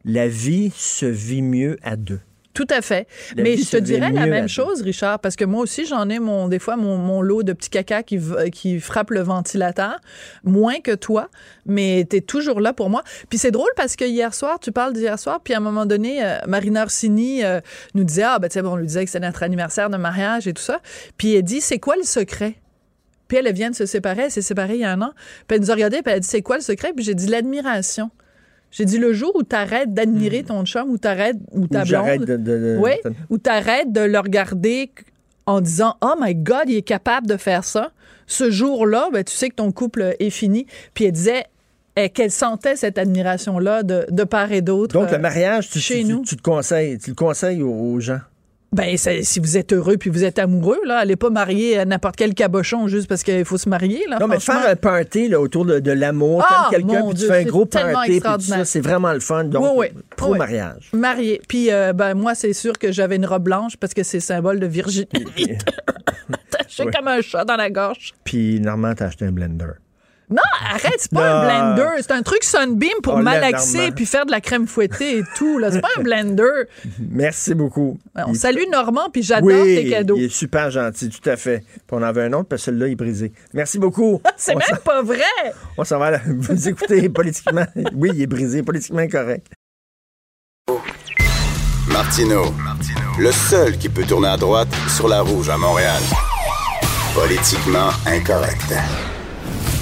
la 0.05 0.27
vie 0.27 0.71
se 0.75 1.05
vit 1.05 1.41
mieux 1.41 1.77
à 1.83 1.95
deux. 1.95 2.19
Tout 2.57 2.65
à 2.71 2.81
fait. 2.81 3.07
La 3.35 3.43
Mais 3.43 3.55
je 3.55 3.69
te 3.69 3.77
dirais 3.77 4.11
la 4.11 4.25
même 4.25 4.49
chose, 4.49 4.81
Richard, 4.81 5.19
parce 5.19 5.35
que 5.35 5.45
moi 5.45 5.61
aussi, 5.61 5.85
j'en 5.85 6.09
ai 6.09 6.17
mon, 6.17 6.47
des 6.47 6.57
fois 6.57 6.75
mon, 6.75 6.97
mon 6.97 7.21
lot 7.21 7.43
de 7.43 7.53
petits 7.53 7.69
caca 7.69 8.01
qui, 8.01 8.79
frappe 8.79 9.11
le 9.11 9.19
ventilateur, 9.19 9.99
moins 10.43 10.79
que 10.79 10.95
toi, 10.95 11.29
mais 11.67 12.07
tu 12.09 12.15
es 12.15 12.21
toujours 12.21 12.59
là 12.59 12.73
pour 12.73 12.89
moi. 12.89 13.03
Puis 13.29 13.37
c'est 13.37 13.51
drôle 13.51 13.69
parce 13.75 13.95
que 13.95 14.05
hier 14.05 14.33
soir, 14.33 14.59
tu 14.59 14.71
parles 14.71 14.93
d'hier 14.93 15.19
soir, 15.19 15.39
puis 15.43 15.53
à 15.53 15.57
un 15.57 15.59
moment 15.59 15.85
donné, 15.85 16.25
euh, 16.25 16.39
Marina 16.47 16.81
Orsini 16.81 17.45
euh, 17.45 17.61
nous 17.93 18.03
disait, 18.03 18.23
ah, 18.23 18.39
ben, 18.39 18.47
tu 18.47 18.55
sais, 18.55 18.63
bon, 18.63 18.71
on 18.71 18.77
lui 18.77 18.87
disait 18.87 19.05
que 19.05 19.11
c'était 19.11 19.23
notre 19.23 19.43
anniversaire 19.43 19.91
de 19.91 19.97
mariage 19.97 20.47
et 20.47 20.53
tout 20.53 20.63
ça. 20.63 20.81
Puis 21.15 21.35
elle 21.35 21.43
dit, 21.43 21.61
c'est 21.61 21.77
quoi 21.77 21.95
le 21.95 22.05
secret? 22.05 22.55
Puis 23.27 23.37
elle, 23.37 23.45
elle 23.45 23.53
vient 23.53 23.69
de 23.69 23.75
se 23.75 23.85
séparer, 23.85 24.23
elle 24.23 24.31
s'est 24.31 24.41
séparée 24.41 24.73
il 24.73 24.81
y 24.81 24.83
a 24.83 24.91
un 24.93 25.01
an. 25.03 25.11
Puis 25.47 25.57
elle 25.57 25.61
nous 25.61 25.69
a 25.69 25.75
regardé, 25.75 25.97
puis 25.97 26.11
elle 26.11 26.17
a 26.17 26.19
dit, 26.21 26.27
c'est 26.27 26.41
quoi 26.41 26.55
le 26.55 26.63
secret? 26.63 26.91
Puis 26.95 27.05
j'ai 27.05 27.13
dit, 27.13 27.27
l'admiration. 27.27 28.09
J'ai 28.71 28.85
dit, 28.85 28.97
le 28.97 29.13
jour 29.13 29.31
où 29.35 29.43
tu 29.43 29.55
arrêtes 29.55 29.93
d'admirer 29.93 30.43
ton 30.43 30.65
chum, 30.65 30.89
ou 30.89 30.97
t'arrêtes, 30.97 31.37
ou 31.51 31.67
ta 31.67 31.83
blonde, 32.17 32.25
de- 32.25 32.35
de- 32.37 32.77
ou 33.29 33.37
t'arrêtes 33.37 33.91
de 33.91 34.01
le 34.01 34.19
regarder 34.19 34.91
en 35.45 35.61
disant 35.61 35.95
Oh 36.01 36.13
my 36.19 36.35
God, 36.35 36.63
il 36.67 36.75
est 36.75 36.81
capable 36.81 37.27
de 37.27 37.37
faire 37.37 37.63
ça. 37.63 37.91
Ce 38.27 38.51
jour-là, 38.51 39.09
ben, 39.13 39.23
tu 39.23 39.33
sais 39.33 39.49
que 39.49 39.55
ton 39.55 39.71
couple 39.71 40.15
est 40.19 40.29
fini. 40.29 40.67
Puis 40.93 41.05
elle 41.05 41.13
disait 41.13 41.45
eh, 41.95 42.09
qu'elle 42.09 42.29
sentait 42.29 42.75
cette 42.75 42.97
admiration-là 42.97 43.83
de, 43.83 44.05
de 44.11 44.23
part 44.25 44.51
et 44.51 44.61
d'autre. 44.61 44.93
Donc, 44.99 45.07
euh, 45.09 45.15
le 45.15 45.21
mariage, 45.21 45.69
tu, 45.69 45.79
chez 45.79 45.99
tu- 46.03 46.05
nous. 46.11 46.21
tu 46.23 46.35
te 46.35 46.41
conseilles, 46.41 46.97
tu 46.99 47.11
le 47.11 47.15
conseilles 47.15 47.63
aux, 47.63 47.71
aux 47.71 47.99
gens? 48.01 48.19
Ben, 48.73 48.97
si 48.97 49.39
vous 49.39 49.57
êtes 49.57 49.71
heureux 49.71 49.95
puis 49.97 50.09
vous 50.09 50.23
êtes 50.25 50.39
amoureux, 50.39 50.79
là, 50.85 50.97
allez 50.97 51.15
pas 51.15 51.29
marier 51.29 51.79
à 51.79 51.85
n'importe 51.85 52.17
quel 52.17 52.33
cabochon 52.33 52.87
juste 52.87 53.07
parce 53.07 53.23
qu'il 53.23 53.45
faut 53.45 53.57
se 53.57 53.69
marier. 53.69 54.03
Là, 54.09 54.17
Non, 54.19 54.27
mais 54.27 54.39
faire 54.41 54.67
un 54.69 54.75
party 54.75 55.29
là, 55.29 55.39
autour 55.39 55.65
de, 55.65 55.79
de 55.79 55.91
l'amour, 55.91 56.43
Ah, 56.47 56.67
quelqu'un, 56.69 57.07
puis 57.07 57.17
tu 57.19 57.25
fais 57.27 57.31
un 57.31 57.37
c'est 57.39 57.45
gros 57.45 57.65
party, 57.65 58.21
c'est 58.65 58.81
vraiment 58.81 59.13
le 59.13 59.21
fun. 59.21 59.45
Donc, 59.45 59.63
Oui, 59.63 59.87
oui. 59.95 60.01
pro 60.15 60.33
Oui. 60.33 60.37
mariage. 60.37 60.89
Marié. 60.93 61.41
Puis, 61.47 61.71
euh, 61.71 61.93
ben, 61.93 62.13
moi, 62.13 62.35
c'est 62.35 62.53
sûr 62.53 62.73
que 62.77 62.91
j'avais 62.91 63.15
une 63.15 63.25
robe 63.25 63.43
blanche 63.43 63.77
parce 63.77 63.93
que 63.93 64.03
c'est 64.03 64.19
symbole 64.19 64.59
de 64.59 64.67
virginité. 64.67 65.25
Ouais. 66.79 66.91
comme 66.91 67.07
un 67.07 67.21
chat 67.21 67.43
dans 67.45 67.55
la 67.55 67.69
gorge. 67.71 68.13
Puis, 68.23 68.59
Normand, 68.59 68.93
t'as 68.93 69.05
acheté 69.07 69.25
un 69.25 69.31
blender. 69.31 69.65
Non, 70.29 70.41
arrête, 70.69 70.95
c'est 70.97 71.11
pas 71.11 71.21
Non. 71.45 71.49
un 71.49 71.73
blender. 71.75 72.01
C'est 72.01 72.11
un 72.11 72.21
truc 72.21 72.43
Sunbeam 72.43 72.89
pour 73.01 73.13
On 73.13 73.17
l'aime, 73.17 73.23
malaxer 73.25 73.91
puis 73.91 74.05
faire 74.05 74.25
de 74.25 74.31
la 74.31 74.41
crème 74.41 74.67
fouettée 74.67 75.19
et 75.19 75.23
tout. 75.37 75.57
là. 75.57 75.71
C'est 75.71 75.79
pas 75.79 75.87
un 75.97 76.01
blender. 76.01 76.43
Merci 76.99 77.53
beaucoup. 77.55 77.97
On 78.13 78.33
Il- 78.33 78.35
salue 78.37 78.63
Normand 78.69 79.09
puis 79.09 79.23
j'adore 79.23 79.47
oui, 79.49 79.75
tes 79.75 79.89
cadeaux. 79.89 80.15
il 80.17 80.25
est 80.25 80.29
super 80.29 80.69
gentil, 80.69 81.09
tout 81.09 81.29
à 81.29 81.37
fait. 81.37 81.59
Puis 81.59 81.81
on 81.91 82.01
en 82.03 82.11
veut 82.11 82.23
un 82.23 82.33
autre, 82.33 82.49
parce 82.49 82.61
que 82.63 82.65
celui-là, 82.65 82.87
il 82.87 82.91
est 82.91 82.95
brisé. 82.95 83.31
Merci 83.53 83.79
beaucoup. 83.79 84.21
C'est 84.37 84.53
même 84.55 84.79
pas 84.83 85.01
vrai. 85.01 85.21
On 85.77 85.85
s'en 85.85 85.97
va 85.97 86.11
là. 86.11 86.19
Vous 86.25 86.67
écoutez 86.67 87.07
politiquement. 87.07 87.65
Oui, 87.93 88.11
il 88.13 88.21
est 88.23 88.27
brisé, 88.27 88.63
politiquement 88.63 89.07
correct. 89.07 89.47
Martino, 91.87 92.53
le 93.17 93.31
seul 93.31 93.77
qui 93.77 93.87
peut 93.87 94.03
tourner 94.03 94.27
à 94.27 94.35
droite 94.37 94.67
sur 94.93 95.07
la 95.07 95.21
rouge 95.21 95.49
à 95.49 95.57
Montréal. 95.57 96.01
Politiquement 97.15 97.89
incorrect. 98.05 98.73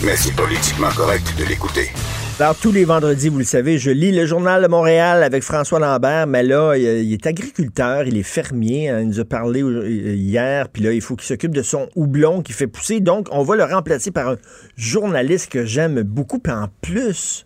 Mais 0.04 0.16
c'est 0.16 0.36
politiquement 0.36 0.90
correct 0.96 1.34
de 1.38 1.46
l'écouter. 1.46 1.90
Alors, 2.38 2.56
tous 2.56 2.74
les 2.74 2.84
vendredis, 2.84 3.30
vous 3.30 3.38
le 3.38 3.46
savez, 3.46 3.78
je 3.78 3.92
lis 3.92 4.12
le 4.12 4.26
Journal 4.26 4.62
de 4.62 4.68
Montréal 4.68 5.24
avec 5.24 5.42
François 5.42 5.80
Lambert, 5.80 6.28
mais 6.28 6.44
là, 6.44 6.76
il 6.76 7.14
est 7.14 7.26
agriculteur, 7.26 8.04
il 8.06 8.18
est 8.18 8.24
fermier, 8.24 8.90
hein, 8.90 9.00
il 9.00 9.08
nous 9.08 9.20
a 9.22 9.26
parlé 9.26 9.62
hier, 9.62 10.68
puis 10.68 10.84
là, 10.84 10.92
il 10.92 11.00
faut 11.00 11.16
qu'il 11.16 11.26
s'occupe 11.26 11.56
de 11.56 11.62
son 11.62 11.88
houblon 11.96 12.42
qui 12.42 12.52
fait 12.52 12.68
pousser. 12.68 13.00
Donc, 13.00 13.30
on 13.32 13.44
va 13.44 13.56
le 13.56 13.64
remplacer 13.64 14.12
par 14.12 14.32
un 14.32 14.38
journaliste 14.76 15.50
que 15.50 15.66
j'aime 15.66 16.02
beaucoup, 16.02 16.40
puis 16.40 16.52
en 16.52 16.68
plus, 16.82 17.45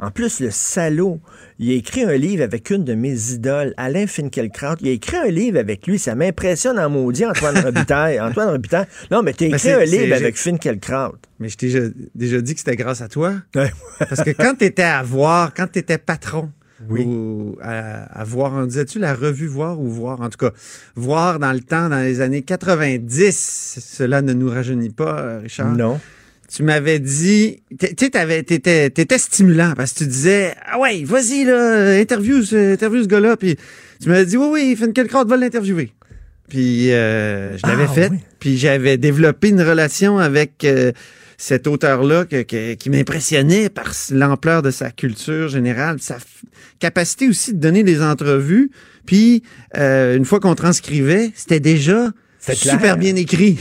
en 0.00 0.10
plus, 0.10 0.40
le 0.40 0.50
salaud, 0.50 1.20
il 1.58 1.70
a 1.72 1.74
écrit 1.74 2.02
un 2.04 2.12
livre 2.16 2.42
avec 2.44 2.70
une 2.70 2.84
de 2.84 2.94
mes 2.94 3.32
idoles, 3.32 3.74
Alain 3.76 4.06
Finkielkraut. 4.06 4.76
Il 4.80 4.88
a 4.88 4.92
écrit 4.92 5.16
un 5.16 5.28
livre 5.30 5.58
avec 5.58 5.86
lui, 5.86 5.98
ça 5.98 6.14
m'impressionne 6.14 6.78
en 6.78 6.88
maudit, 6.88 7.26
Antoine 7.26 7.58
Robitaille. 7.58 8.20
Antoine 8.20 8.50
Robitaille, 8.50 8.86
non, 9.10 9.22
mais 9.22 9.32
t'as 9.32 9.46
Mais 9.46 9.56
écrit 9.56 9.72
un 9.72 9.84
livre 9.84 10.14
avec 10.14 10.36
Finkielkraut. 10.36 11.16
Mais 11.40 11.48
je 11.48 11.56
t'ai 11.56 11.92
déjà, 12.14 12.40
dit 12.40 12.54
que 12.54 12.60
c'était 12.60 12.76
grâce 12.76 13.00
à 13.00 13.08
toi. 13.08 13.34
Parce 13.98 14.22
que 14.22 14.30
quand 14.30 14.54
tu 14.58 14.64
étais 14.66 14.82
à 14.82 15.02
voir, 15.02 15.52
quand 15.54 15.66
tu 15.72 15.78
étais 15.80 15.98
patron, 15.98 16.50
Oui. 16.88 17.02
ou 17.04 17.56
à, 17.60 18.04
à 18.20 18.24
voir, 18.24 18.52
on 18.52 18.66
disait-tu 18.66 18.98
la 19.00 19.14
revue 19.14 19.46
Voir 19.48 19.80
ou 19.80 19.88
Voir? 19.88 20.20
En 20.20 20.28
tout 20.28 20.38
cas, 20.38 20.52
Voir 20.94 21.38
dans 21.40 21.52
le 21.52 21.60
temps, 21.60 21.88
dans 21.88 22.00
les 22.02 22.20
années 22.20 22.42
90, 22.42 23.78
cela 23.80 24.22
ne 24.22 24.32
nous 24.32 24.48
rajeunit 24.48 24.90
pas, 24.90 25.38
Richard? 25.40 25.72
Non. 25.74 25.98
Tu 26.50 26.62
m'avais 26.62 26.98
dit, 26.98 27.62
tu 27.78 27.94
t'étais, 27.94 28.90
t'étais 28.90 29.18
stimulant 29.18 29.74
parce 29.76 29.92
que 29.92 29.98
tu 29.98 30.06
disais, 30.06 30.54
ah 30.64 30.78
ouais, 30.78 31.04
vas-y, 31.04 31.44
là, 31.44 32.00
interview, 32.00 32.42
ce- 32.42 32.72
interview 32.72 33.02
ce 33.02 33.08
gars-là. 33.08 33.36
Puis 33.36 33.56
tu 34.00 34.08
m'avais 34.08 34.24
dit, 34.24 34.36
oui, 34.38 34.48
oui, 34.50 34.76
Finkielkraut 34.76 35.26
va 35.26 35.36
l'interviewer. 35.36 35.92
Puis 36.48 36.90
euh, 36.92 37.56
je 37.58 37.66
l'avais 37.66 37.84
Ah, 37.86 37.92
fait. 37.92 38.08
oui. 38.10 38.18
Puis 38.40 38.56
j'avais 38.56 38.96
développé 38.96 39.50
une 39.50 39.60
relation 39.60 40.16
avec 40.18 40.64
euh, 40.64 40.92
cet 41.36 41.66
auteur-là 41.66 42.24
que- 42.24 42.40
que- 42.42 42.72
qui 42.74 42.88
m'impressionnait 42.88 43.68
par 43.68 43.92
l'ampleur 44.10 44.62
de 44.62 44.70
sa 44.70 44.90
culture 44.90 45.48
générale, 45.48 45.98
sa 46.00 46.16
capacité 46.78 47.28
aussi 47.28 47.52
de 47.52 47.58
donner 47.60 47.82
des 47.82 48.00
entrevues. 48.02 48.70
Puis 49.04 49.42
euh, 49.76 50.16
une 50.16 50.24
fois 50.24 50.40
qu'on 50.40 50.54
transcrivait, 50.54 51.30
c'était 51.34 51.60
déjà 51.60 52.10
C'est 52.40 52.54
super 52.54 52.78
clair. 52.78 52.96
bien 52.96 53.16
écrit. 53.16 53.58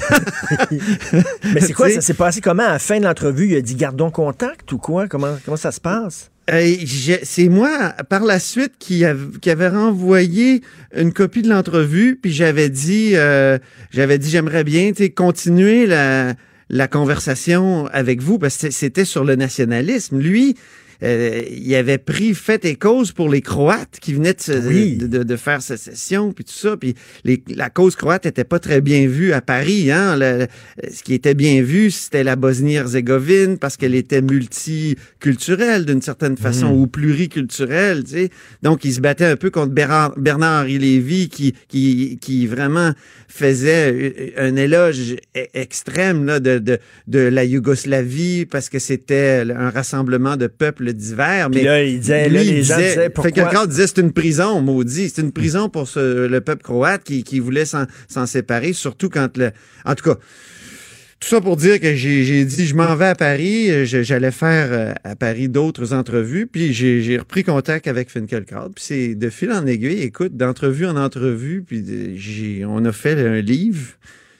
Mais 1.53 1.61
c'est 1.61 1.73
quoi, 1.73 1.89
ça 1.89 2.01
s'est 2.01 2.13
passé 2.13 2.41
comment? 2.41 2.63
À 2.63 2.73
la 2.73 2.79
fin 2.79 2.99
de 2.99 3.03
l'entrevue? 3.05 3.47
Il 3.49 3.55
a 3.55 3.61
dit 3.61 3.75
gardons 3.75 4.11
contact 4.11 4.71
ou 4.71 4.77
quoi? 4.77 5.07
Comment, 5.07 5.35
comment 5.43 5.57
ça 5.57 5.71
se 5.71 5.81
passe? 5.81 6.29
Euh, 6.49 6.75
c'est 7.23 7.49
moi, 7.49 7.93
par 8.09 8.23
la 8.23 8.39
suite, 8.39 8.73
qui, 8.79 9.03
av- 9.03 9.39
qui 9.41 9.49
avait 9.49 9.67
renvoyé 9.67 10.61
une 10.95 11.11
copie 11.11 11.41
de 11.41 11.49
l'entrevue, 11.49 12.17
puis 12.21 12.31
j'avais 12.31 12.69
dit, 12.69 13.11
euh, 13.15 13.57
j'avais 13.91 14.17
dit, 14.17 14.29
j'aimerais 14.29 14.63
bien, 14.63 14.91
continuer 15.13 15.85
la, 15.87 16.35
la 16.69 16.87
conversation 16.87 17.87
avec 17.87 18.21
vous, 18.21 18.37
parce 18.39 18.57
que 18.57 18.71
c'était 18.71 19.03
sur 19.03 19.25
le 19.25 19.35
nationalisme. 19.35 20.19
Lui, 20.19 20.55
euh, 21.03 21.41
il 21.51 21.73
avait 21.75 21.97
pris 21.97 22.33
fait 22.33 22.65
et 22.65 22.75
cause 22.75 23.11
pour 23.11 23.29
les 23.29 23.41
Croates 23.41 23.97
qui 24.01 24.13
venaient 24.13 24.33
de, 24.33 24.41
se- 24.41 24.67
Oui. 24.67 24.95
de, 24.97 25.07
de- 25.07 25.23
de 25.23 25.35
faire 25.35 25.61
sécession, 25.61 26.31
puis 26.33 26.43
tout 26.43 26.53
ça. 26.53 26.77
Puis 26.77 26.95
les- 27.23 27.43
la 27.49 27.69
cause 27.69 27.95
croate 27.95 28.25
était 28.25 28.43
pas 28.43 28.59
très 28.59 28.81
bien 28.81 29.07
vue 29.07 29.31
à 29.33 29.41
Paris. 29.41 29.91
Hein? 29.91 30.17
Le- 30.17 30.47
ce 30.91 31.03
qui 31.03 31.13
était 31.13 31.33
bien 31.35 31.61
vu, 31.61 31.91
c'était 31.91 32.23
la 32.23 32.35
Bosnie-Herzégovine 32.35 33.57
parce 33.57 33.77
qu'elle 33.77 33.95
était 33.95 34.21
multiculturelle 34.21 35.85
d'une 35.85 36.01
certaine 36.01 36.37
façon 36.37 36.67
ou 36.73 36.87
pluriculturelle. 36.87 38.03
Tu 38.03 38.11
sais. 38.11 38.29
Donc, 38.63 38.85
il 38.85 38.93
se 38.93 39.01
battait 39.01 39.25
un 39.25 39.35
peu 39.35 39.49
contre 39.49 39.73
Bernard- 39.73 40.17
Bernard-Henri 40.17 40.79
Lévy 40.79 41.29
qui, 41.29 41.53
qui, 41.67 42.17
qui 42.21 42.47
vraiment 42.47 42.93
faisait 43.27 44.33
un 44.37 44.55
éloge 44.55 45.13
e- 45.35 45.45
extrême 45.53 46.25
là, 46.25 46.39
de, 46.39 46.59
de, 46.59 46.79
de 47.07 47.19
la 47.19 47.43
Yougoslavie 47.43 48.45
parce 48.45 48.69
que 48.69 48.79
c'était 48.79 49.43
un 49.55 49.69
rassemblement 49.69 50.37
de 50.37 50.47
peuples 50.47 50.86
divers. 50.93 51.49
Puis 51.49 51.59
Mais 51.61 51.65
là, 51.65 51.83
il 51.83 51.99
disait, 51.99 52.29
lui, 52.29 52.35
là, 52.37 52.43
les 52.43 52.49
il 52.59 52.63
gens 52.63 52.75
disait- 52.77 52.89
disaient 52.89 53.09
pourquoi? 53.09 53.31
Fait 53.31 53.41
quelqu'un 53.41 53.65
disait 53.65 53.87
c'est 53.87 53.99
une 54.01 54.11
prison, 54.13 54.61
maudit. 54.61 55.09
C'est 55.13 55.21
une 55.21 55.31
prison 55.31 55.69
pour 55.69 55.87
ce- 55.87 56.27
le 56.27 56.41
peuple 56.41 56.63
croate 56.63 57.03
qui, 57.03 57.23
qui 57.23 57.39
voulait 57.39 57.65
s'en 57.65 58.25
séparer, 58.25 58.73
surtout 58.73 59.09
quand 59.09 59.35
le. 59.37 59.51
En 59.85 59.95
tout 59.95 60.03
cas. 60.03 60.17
Tout 61.19 61.29
ça 61.29 61.41
pour 61.41 61.57
dire 61.57 61.79
que 61.79 61.95
j'ai 61.95 62.45
dit, 62.45 62.67
je 62.67 62.75
m'en 62.75 62.95
vais 62.95 63.07
à 63.07 63.15
Paris, 63.15 63.87
j'allais 63.87 64.29
faire 64.29 64.67
euh, 64.71 64.93
à 65.03 65.15
Paris 65.15 65.49
d'autres 65.49 65.91
entrevues, 65.95 66.45
puis 66.45 66.73
j'ai 66.73 67.17
repris 67.17 67.43
contact 67.43 67.87
avec 67.87 68.11
Finkielkraut, 68.11 68.69
puis 68.69 68.83
c'est 68.85 69.15
de 69.15 69.29
fil 69.31 69.51
en 69.51 69.65
aiguille, 69.65 70.03
écoute, 70.03 70.37
d'entrevue 70.37 70.85
en 70.85 70.95
entrevue, 70.95 71.63
puis 71.65 72.61
on 72.67 72.85
a 72.85 72.91
fait 72.91 73.13
un 73.19 73.41
livre, 73.41 73.93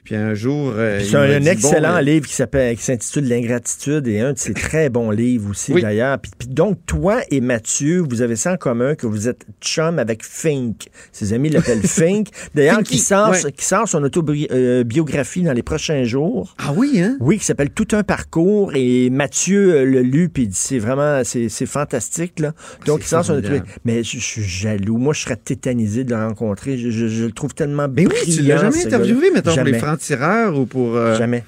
puis 0.07 0.15
un 0.15 0.33
jour... 0.33 0.71
euh, 0.73 1.01
C'est 1.03 1.17
un, 1.17 1.43
excellent 1.43 1.91
bon, 1.91 1.97
euh, 1.97 2.01
livre 2.01 2.25
qui 2.27 2.33
s'appelle 2.33 2.77
qui 2.77 2.81
s'intitule 2.83 3.27
L'ingratitude 3.27 4.07
et 4.07 4.21
un 4.21 4.31
de 4.31 4.37
ses 4.37 4.53
très 4.53 4.87
bons 4.89 5.11
livres 5.11 5.49
aussi 5.49 5.73
Oui. 5.73 5.81
d'ailleurs. 5.81 6.17
Puis, 6.17 6.31
puis 6.39 6.47
donc 6.47 6.77
toi 6.85 7.19
et 7.29 7.41
Mathieu, 7.41 7.99
vous 8.09 8.21
avez 8.21 8.37
ça 8.37 8.53
en 8.53 8.55
commun 8.55 8.95
que 8.95 9.05
vous 9.05 9.27
êtes 9.27 9.45
chum 9.59 9.99
avec 9.99 10.23
Fink. 10.23 10.87
Ses 11.11 11.33
amis 11.33 11.49
l'appellent 11.49 11.81
Fink. 11.85 12.29
D'ailleurs, 12.55 12.83
qui 12.83 12.99
sort, 12.99 13.31
ouais. 13.31 13.51
qui 13.51 13.65
sort 13.65 13.89
son 13.89 14.01
autobiographie 14.01 15.43
dans 15.43 15.51
les 15.51 15.63
prochains 15.63 16.05
jours. 16.05 16.55
Ah 16.57 16.73
oui, 16.75 17.01
hein? 17.01 17.17
Oui, 17.19 17.37
qui 17.37 17.43
s'appelle 17.45 17.71
Tout 17.71 17.87
un 17.91 18.03
parcours 18.03 18.71
et 18.75 19.09
Mathieu 19.09 19.75
euh, 19.75 19.83
l'a 19.85 20.01
lu 20.03 20.29
puis 20.29 20.43
il 20.43 20.47
dit 20.49 20.55
c'est 20.57 20.79
vraiment 20.79 21.21
c'est 21.25 21.49
fantastique 21.65 22.39
là. 22.39 22.53
Donc 22.85 22.99
c'est 23.01 23.07
il 23.07 23.09
sort 23.09 23.25
son. 23.25 23.41
Mais 23.83 24.03
je, 24.03 24.17
je 24.19 24.23
suis 24.23 24.43
jaloux. 24.43 24.97
Moi, 24.97 25.13
je 25.13 25.21
serais 25.21 25.35
tétanisé 25.35 26.03
de 26.05 26.11
le 26.15 26.17
rencontrer. 26.25 26.77
Je, 26.77 26.89
je- 26.91 27.07
je 27.07 27.25
le 27.25 27.31
trouve 27.31 27.53
tellement 27.53 27.87
Mais 27.93 28.05
oui, 28.05 28.13
tu 28.25 28.41
l'as 28.43 28.57
jamais 28.57 28.85
interviewé, 28.85 29.31
mettons, 29.31 29.49
pour 29.49 29.55
Jamais. 29.55 29.71
les 29.71 29.77
francs-tireurs 29.97 30.57
ou 30.57 30.65
pour... 30.65 30.95
euh, 30.95 31.15
Jamais. 31.17 31.43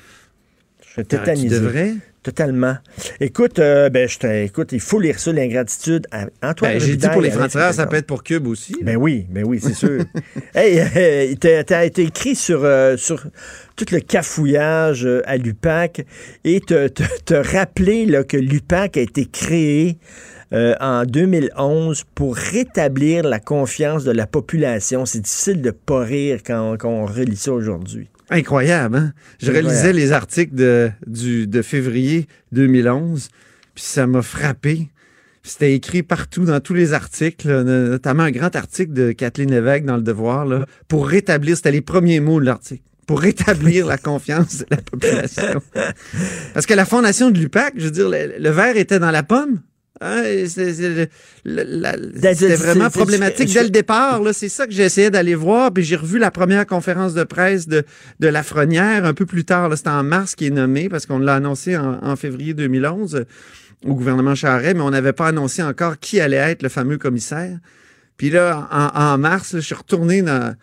Je 0.95 1.01
tu 1.01 1.07
tétanisé. 1.07 1.59
devrais. 1.59 1.93
Totalement. 2.21 2.75
Écoute, 3.21 3.59
euh, 3.59 3.89
ben, 3.89 4.07
je 4.09 4.19
te- 4.19 4.43
écoute, 4.43 4.73
il 4.73 4.81
faut 4.81 4.99
lire 4.99 5.17
ça, 5.19 5.31
l'ingratitude. 5.31 6.05
Antoine 6.43 6.73
Ben, 6.73 6.79
J'ai 6.81 6.97
dit 6.97 7.07
pour 7.07 7.21
les 7.21 7.31
francs-tireurs, 7.31 7.73
ça 7.73 7.87
peut 7.87 7.95
être 7.95 8.07
pour 8.07 8.23
Cube 8.23 8.45
aussi. 8.47 8.75
Ben 8.83 8.97
oui, 8.97 9.25
ben 9.29 9.45
oui, 9.45 9.59
c'est 9.63 9.73
sûr. 9.73 10.03
hey, 10.53 10.79
euh, 10.97 11.63
t'as 11.63 11.85
été 11.85 12.03
écrit 12.03 12.35
sur, 12.35 12.65
euh, 12.65 12.97
sur 12.97 13.23
tout 13.77 13.85
le 13.91 13.99
cafouillage 14.01 15.07
à 15.25 15.37
l'UPAC 15.37 16.05
et 16.43 16.59
te, 16.59 16.89
te, 16.89 17.03
te 17.23 17.33
rappeler 17.35 18.05
là, 18.05 18.25
que 18.25 18.35
l'UPAC 18.35 18.97
a 18.97 19.01
été 19.01 19.25
créé 19.25 19.97
euh, 20.51 20.75
en 20.81 21.05
2011 21.05 22.03
pour 22.15 22.35
rétablir 22.35 23.23
la 23.23 23.39
confiance 23.39 24.03
de 24.03 24.11
la 24.11 24.27
population. 24.27 25.05
C'est 25.05 25.21
difficile 25.21 25.61
de 25.61 25.71
pas 25.71 26.01
rire 26.03 26.41
quand, 26.45 26.75
quand 26.77 26.89
on 26.89 27.05
relit 27.05 27.37
ça 27.37 27.53
aujourd'hui. 27.53 28.09
Incroyable, 28.29 28.95
hein? 28.95 29.13
Je 29.41 29.51
relisais 29.51 29.93
les 29.93 30.11
articles 30.11 30.53
de, 30.53 30.91
du, 31.07 31.47
de 31.47 31.61
février 31.61 32.27
2011, 32.51 33.29
puis 33.73 33.83
ça 33.83 34.05
m'a 34.05 34.21
frappé. 34.21 34.89
C'était 35.41 35.73
écrit 35.73 36.03
partout 36.03 36.45
dans 36.45 36.59
tous 36.59 36.75
les 36.75 36.93
articles, 36.93 37.49
notamment 37.63 38.23
un 38.23 38.31
grand 38.31 38.55
article 38.55 38.93
de 38.93 39.11
Kathleen 39.13 39.49
Lévesque 39.49 39.85
dans 39.85 39.95
Le 39.95 40.03
Devoir, 40.03 40.45
là, 40.45 40.65
pour 40.87 41.07
rétablir, 41.07 41.55
c'était 41.55 41.71
les 41.71 41.81
premiers 41.81 42.19
mots 42.19 42.39
de 42.39 42.45
l'article, 42.45 42.83
pour 43.07 43.21
rétablir 43.21 43.87
la 43.87 43.97
confiance 43.97 44.59
de 44.59 44.65
la 44.69 44.77
population. 44.77 45.61
Parce 46.53 46.65
que 46.67 46.73
la 46.73 46.85
fondation 46.85 47.31
de 47.31 47.39
l'UPAC, 47.39 47.73
je 47.77 47.85
veux 47.85 47.91
dire, 47.91 48.09
le, 48.09 48.37
le 48.37 48.49
verre 48.49 48.77
était 48.77 48.99
dans 48.99 49.11
la 49.11 49.23
pomme. 49.23 49.61
Hein, 50.01 50.23
C'était 50.45 51.09
vraiment 52.55 52.89
problématique 52.89 53.53
dès 53.53 53.63
le 53.63 53.69
départ. 53.69 54.21
C'est 54.33 54.47
ça 54.49 54.65
que 54.65 54.71
essayé 54.71 55.09
d'aller 55.09 55.35
voir. 55.35 55.73
Puis 55.73 55.83
j'ai 55.83 55.97
revu 55.97 56.19
la 56.19 56.31
première 56.31 56.65
conférence 56.65 57.13
de 57.13 57.23
presse 57.23 57.67
de, 57.67 57.83
de 58.19 58.27
Lafrenière 58.27 59.05
un 59.05 59.13
peu 59.13 59.25
plus 59.25 59.43
tard. 59.43 59.69
C'était 59.75 59.89
en 59.89 60.03
mars 60.03 60.35
qui 60.35 60.47
est 60.47 60.51
nommé 60.51 60.87
parce 60.87 61.05
qu'on 61.05 61.19
l'a 61.19 61.35
annoncé 61.35 61.75
en, 61.75 61.99
en 62.01 62.15
février 62.15 62.53
2011 62.53 63.15
euh, 63.15 63.25
au 63.85 63.93
gouvernement 63.93 64.35
Charest, 64.35 64.75
mais 64.75 64.81
on 64.81 64.91
n'avait 64.91 65.13
pas 65.13 65.27
annoncé 65.27 65.63
encore 65.63 65.99
qui 65.99 66.19
allait 66.19 66.37
être 66.37 66.63
le 66.63 66.69
fameux 66.69 66.97
commissaire. 66.97 67.57
Puis 68.17 68.29
là, 68.29 68.67
en, 68.71 69.13
en 69.13 69.17
mars, 69.17 69.53
là, 69.53 69.59
je 69.59 69.65
suis 69.65 69.75
retourné 69.75 70.21
dans, 70.21 70.53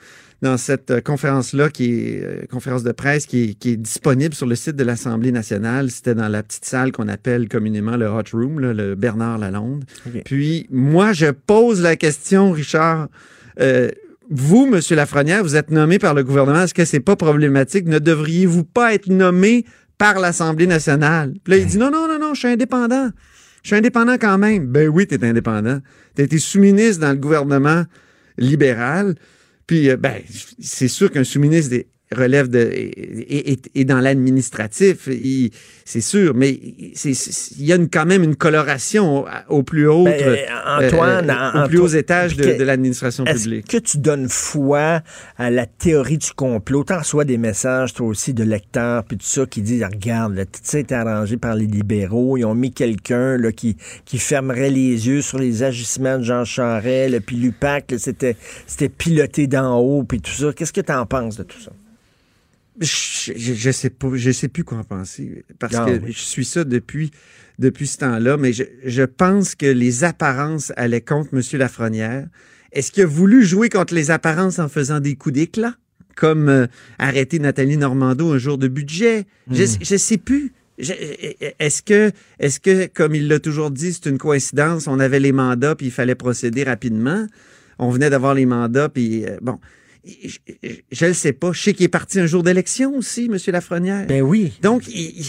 dans 0.42 0.56
cette 0.56 0.90
euh, 0.90 1.00
conférence-là, 1.00 1.70
qui 1.70 1.94
est 1.94 2.22
euh, 2.22 2.46
conférence 2.50 2.82
de 2.82 2.92
presse, 2.92 3.26
qui 3.26 3.42
est, 3.42 3.54
qui 3.54 3.70
est 3.70 3.76
disponible 3.76 4.34
sur 4.34 4.46
le 4.46 4.54
site 4.54 4.76
de 4.76 4.84
l'Assemblée 4.84 5.32
nationale. 5.32 5.90
C'était 5.90 6.14
dans 6.14 6.28
la 6.28 6.42
petite 6.42 6.64
salle 6.64 6.92
qu'on 6.92 7.08
appelle 7.08 7.48
communément 7.48 7.96
le 7.96 8.06
Hot 8.06 8.22
Room, 8.32 8.60
là, 8.60 8.74
le 8.74 8.94
Bernard 8.94 9.38
Lalonde. 9.38 9.84
Puis 10.24 10.66
moi, 10.70 11.12
je 11.12 11.26
pose 11.30 11.80
la 11.80 11.96
question, 11.96 12.52
Richard. 12.52 13.08
euh, 13.60 13.90
vous, 14.28 14.66
Monsieur 14.66 14.96
Lafrenière, 14.96 15.42
vous 15.42 15.56
êtes 15.56 15.70
nommé 15.70 15.98
par 15.98 16.12
le 16.12 16.24
gouvernement. 16.24 16.62
Est-ce 16.62 16.74
que 16.74 16.84
c'est 16.84 17.00
pas 17.00 17.16
problématique? 17.16 17.86
Ne 17.86 17.98
devriez-vous 17.98 18.64
pas 18.64 18.92
être 18.92 19.06
nommé 19.06 19.64
par 19.98 20.18
l'Assemblée 20.18 20.66
nationale? 20.66 21.32
Puis 21.44 21.52
là, 21.52 21.58
il 21.58 21.66
dit 21.66 21.78
non, 21.78 21.90
non, 21.90 22.08
non, 22.08 22.18
non, 22.18 22.34
je 22.34 22.40
suis 22.40 22.48
indépendant. 22.48 23.10
Je 23.62 23.68
suis 23.68 23.76
indépendant 23.76 24.16
quand 24.18 24.36
même. 24.36 24.66
Ben 24.66 24.88
oui, 24.88 25.06
tu 25.06 25.14
es 25.14 25.24
indépendant. 25.24 25.78
Tu 26.14 26.22
été 26.22 26.38
sous-ministre 26.38 27.00
dans 27.00 27.10
le 27.10 27.18
gouvernement 27.18 27.84
libéral. 28.36 29.14
Puis, 29.66 29.90
euh, 29.90 29.96
ben, 29.96 30.22
c'est 30.60 30.88
sûr 30.88 31.10
qu'un 31.10 31.24
sous-ministre 31.24 31.70
des- 31.70 31.88
relève 32.14 32.48
de 32.48 32.58
et, 32.72 33.52
et- 33.52 33.58
et 33.74 33.84
dans 33.84 33.98
l'administratif, 34.00 35.08
c'est 35.84 36.00
sûr, 36.00 36.34
mais 36.34 36.50
il 36.52 37.64
y 37.64 37.72
a 37.72 37.76
une- 37.76 37.88
quand 37.90 38.06
même 38.06 38.22
une 38.22 38.36
coloration 38.36 39.24
au, 39.24 39.26
au 39.48 39.62
plus 39.64 39.88
haut, 39.88 40.04
Ben, 40.04 40.20
euh, 40.22 40.36
Antoine, 40.86 41.30
au 41.30 41.32
Antoine, 41.32 41.68
plus 41.68 41.78
hauts 41.78 41.86
étages 41.88 42.36
de, 42.36 42.62
l'administration 42.62 43.24
Est-ce 43.24 43.44
publique. 43.44 43.66
que 43.68 43.78
tu 43.78 43.98
donnes 43.98 44.28
foi 44.28 45.02
à 45.36 45.50
la 45.50 45.66
théorie 45.66 46.18
du 46.18 46.30
complot? 46.32 46.84
T'en 46.84 46.98
reçois 46.98 47.24
des 47.24 47.38
messages, 47.38 47.92
toi 47.94 48.06
aussi, 48.06 48.34
de 48.34 48.44
lecteurs, 48.44 49.02
puis 49.04 49.16
tout 49.16 49.26
ça, 49.26 49.44
qui 49.46 49.60
disent, 49.62 49.82
regarde, 49.84 50.34
là, 50.36 50.44
tout 50.44 50.60
ça 50.62 50.78
est 50.78 50.92
arrangé 50.92 51.36
par 51.36 51.54
les 51.56 51.66
libéraux. 51.66 52.36
Ils 52.36 52.44
ont 52.44 52.54
mis 52.54 52.70
quelqu'un 52.72 53.36
là, 53.36 53.50
qui, 53.52 53.76
qui 54.04 54.18
fermerait 54.18 54.70
les 54.70 55.08
yeux 55.08 55.22
sur 55.22 55.38
les 55.38 55.62
agissements 55.64 56.18
de 56.18 56.22
Jean 56.24 56.44
Charest, 56.44 57.18
puis 57.20 57.36
l'UPAC, 57.36 57.94
c'était 57.98 58.36
c'était 58.66 58.88
piloté 58.88 59.46
d'en 59.46 59.78
haut, 59.78 60.04
puis 60.04 60.20
tout 60.20 60.30
ça. 60.30 60.52
Qu'est-ce 60.52 60.72
que 60.72 60.80
tu 60.80 60.92
en 60.92 61.06
penses 61.06 61.36
de 61.36 61.42
tout 61.42 61.60
ça? 61.60 61.72
Je, 62.80 63.32
je, 63.36 63.54
je 63.54 63.70
sais 63.70 63.90
pas, 63.90 64.08
je 64.14 64.30
sais 64.30 64.48
plus 64.48 64.64
quoi 64.64 64.78
en 64.78 64.84
penser 64.84 65.44
parce 65.58 65.74
Ah, 65.76 65.86
que 65.86 65.92
oui. 66.04 66.12
je 66.12 66.18
suis 66.20 66.44
ça 66.44 66.64
depuis 66.64 67.10
depuis 67.58 67.86
ce 67.86 67.96
temps-là, 67.98 68.36
mais 68.36 68.52
je, 68.52 68.64
je 68.84 69.02
pense 69.02 69.54
que 69.54 69.64
les 69.64 70.04
apparences 70.04 70.72
allaient 70.76 71.00
contre 71.00 71.30
M. 71.32 71.40
Lafrenière. 71.58 72.26
Est-ce 72.72 72.92
qu'il 72.92 73.02
a 73.04 73.06
voulu 73.06 73.42
jouer 73.44 73.70
contre 73.70 73.94
les 73.94 74.10
apparences 74.10 74.58
en 74.58 74.68
faisant 74.68 75.00
des 75.00 75.14
coups 75.16 75.34
d'éclat, 75.36 75.74
comme 76.16 76.50
euh, 76.50 76.66
arrêter 76.98 77.38
Nathalie 77.38 77.78
Normando 77.78 78.30
un 78.32 78.38
jour 78.38 78.58
de 78.58 78.68
budget? 78.68 79.24
Je 79.50 79.62
Hmm. 79.64 79.66
Je 79.80 79.96
sais 79.96 80.18
plus. 80.18 80.52
Est-ce 81.58 81.80
que, 81.80 82.10
est-ce 82.38 82.60
que, 82.60 82.86
comme 82.86 83.14
il 83.14 83.28
l'a 83.28 83.38
toujours 83.38 83.70
dit, 83.70 83.94
c'est 83.94 84.10
une 84.10 84.18
coïncidence, 84.18 84.86
on 84.86 85.00
avait 85.00 85.20
les 85.20 85.32
mandats 85.32 85.74
puis 85.74 85.86
il 85.86 85.92
fallait 85.92 86.14
procéder 86.14 86.64
rapidement. 86.64 87.26
On 87.78 87.88
venait 87.90 88.10
d'avoir 88.10 88.34
les 88.34 88.44
mandats 88.44 88.90
puis 88.90 89.24
euh, 89.24 89.38
bon. 89.40 89.58
Je 90.92 91.06
ne 91.06 91.12
sais 91.12 91.32
pas. 91.32 91.52
Je 91.52 91.62
sais 91.62 91.72
qu'il 91.74 91.84
est 91.84 91.88
parti 91.88 92.18
un 92.20 92.26
jour 92.26 92.42
d'élection 92.42 92.96
aussi, 92.96 93.26
M. 93.30 93.36
Lafrenière. 93.52 94.06
Ben 94.06 94.22
oui. 94.22 94.52
Donc, 94.62 94.86
il, 94.88 95.24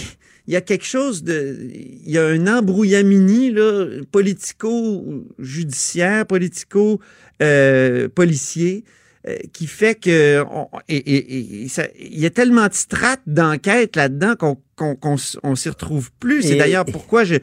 il 0.48 0.54
y 0.54 0.56
a 0.56 0.62
quelque 0.62 0.86
chose 0.86 1.24
de... 1.24 1.58
Il 1.74 2.10
y 2.12 2.18
a 2.18 2.26
un 2.26 2.48
embrouillamini 2.48 3.52
là, 3.52 3.86
politico-judiciaire, 4.12 6.26
politico-policier 6.26 8.84
euh, 9.28 9.36
qui 9.54 9.68
fait 9.68 9.96
que... 9.96 10.44
on- 10.52 10.68
et, 10.88 10.96
et- 10.98 11.64
et 11.64 11.68
ça- 11.68 11.88
il 12.00 12.20
y 12.20 12.26
a 12.26 12.30
tellement 12.30 12.68
de 12.68 12.74
strates 12.74 13.22
d'enquête 13.28 13.96
là-dedans 13.96 14.36
qu'on 14.76 15.56
s'y 15.56 15.70
retrouve 15.70 16.12
plus. 16.20 16.44
C'est 16.44 16.56
d'ailleurs 16.56 16.86
pourquoi 16.86 17.24
je... 17.24 17.36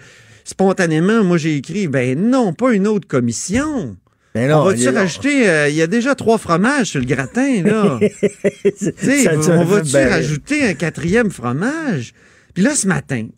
Spontanément, 0.46 1.24
moi, 1.24 1.38
j'ai 1.38 1.56
écrit, 1.56 1.88
ben 1.88 2.20
non, 2.20 2.52
pas 2.52 2.74
une 2.74 2.86
autre 2.86 3.08
commission. 3.08 3.96
Ben 4.34 4.50
on 4.52 4.64
va-tu 4.64 4.80
il- 4.82 4.88
rajouter... 4.88 5.48
euh, 5.48 5.68
Il 5.68 5.76
y 5.76 5.82
a 5.82 5.86
déjà 5.86 6.14
trois 6.14 6.38
fromages 6.38 6.88
sur 6.88 7.00
le 7.00 7.06
gratin, 7.06 7.62
là? 7.62 8.00
Ça, 8.76 9.52
on 9.60 9.64
va-tu 9.64 9.92
ben- 9.92 10.08
rajouter 10.10 10.66
un 10.68 10.74
quatrième 10.74 11.30
fromage? 11.30 12.12
Puis 12.52 12.62
là, 12.62 12.74
ce 12.74 12.86
matin, 12.88 13.28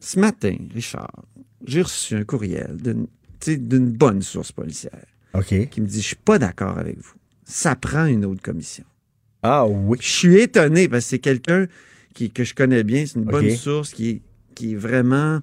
ce 0.00 0.18
matin, 0.18 0.54
Richard, 0.74 1.24
j'ai 1.66 1.82
reçu 1.82 2.14
un 2.16 2.24
courriel 2.24 2.76
d'une 3.46 3.90
bonne 3.92 4.20
source 4.22 4.52
policière 4.52 5.06
OK. 5.34 5.68
qui 5.70 5.80
me 5.80 5.86
dit, 5.86 6.00
je 6.02 6.06
suis 6.08 6.16
pas 6.16 6.38
d'accord 6.38 6.78
avec 6.78 6.98
vous. 6.98 7.14
Ça 7.44 7.74
prend 7.74 8.04
une 8.06 8.24
autre 8.24 8.42
commission. 8.42 8.84
Ah 9.42 9.66
oui. 9.66 9.98
Je 10.00 10.08
suis 10.08 10.36
étonné 10.36 10.88
parce 10.88 11.04
que 11.04 11.10
c'est 11.10 11.18
quelqu'un 11.18 11.66
qui, 12.14 12.30
que 12.30 12.44
je 12.44 12.54
connais 12.54 12.84
bien, 12.84 13.04
c'est 13.06 13.14
une 13.18 13.24
bonne 13.24 13.50
source 13.56 13.92
qui 13.92 14.10
est, 14.10 14.20
qui 14.54 14.72
est 14.72 14.76
vraiment 14.76 15.40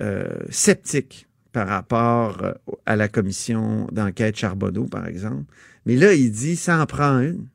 euh, 0.00 0.28
sceptique 0.50 1.26
par 1.52 1.66
rapport 1.68 2.38
euh, 2.42 2.52
à 2.86 2.96
la 2.96 3.08
commission 3.08 3.86
d'enquête 3.92 4.36
Charbonneau, 4.36 4.84
par 4.84 5.06
exemple. 5.06 5.44
Mais 5.86 5.96
là, 5.96 6.12
il 6.14 6.30
dit, 6.30 6.56
ça 6.56 6.80
en 6.80 6.86
prend 6.86 7.18
une. 7.20 7.46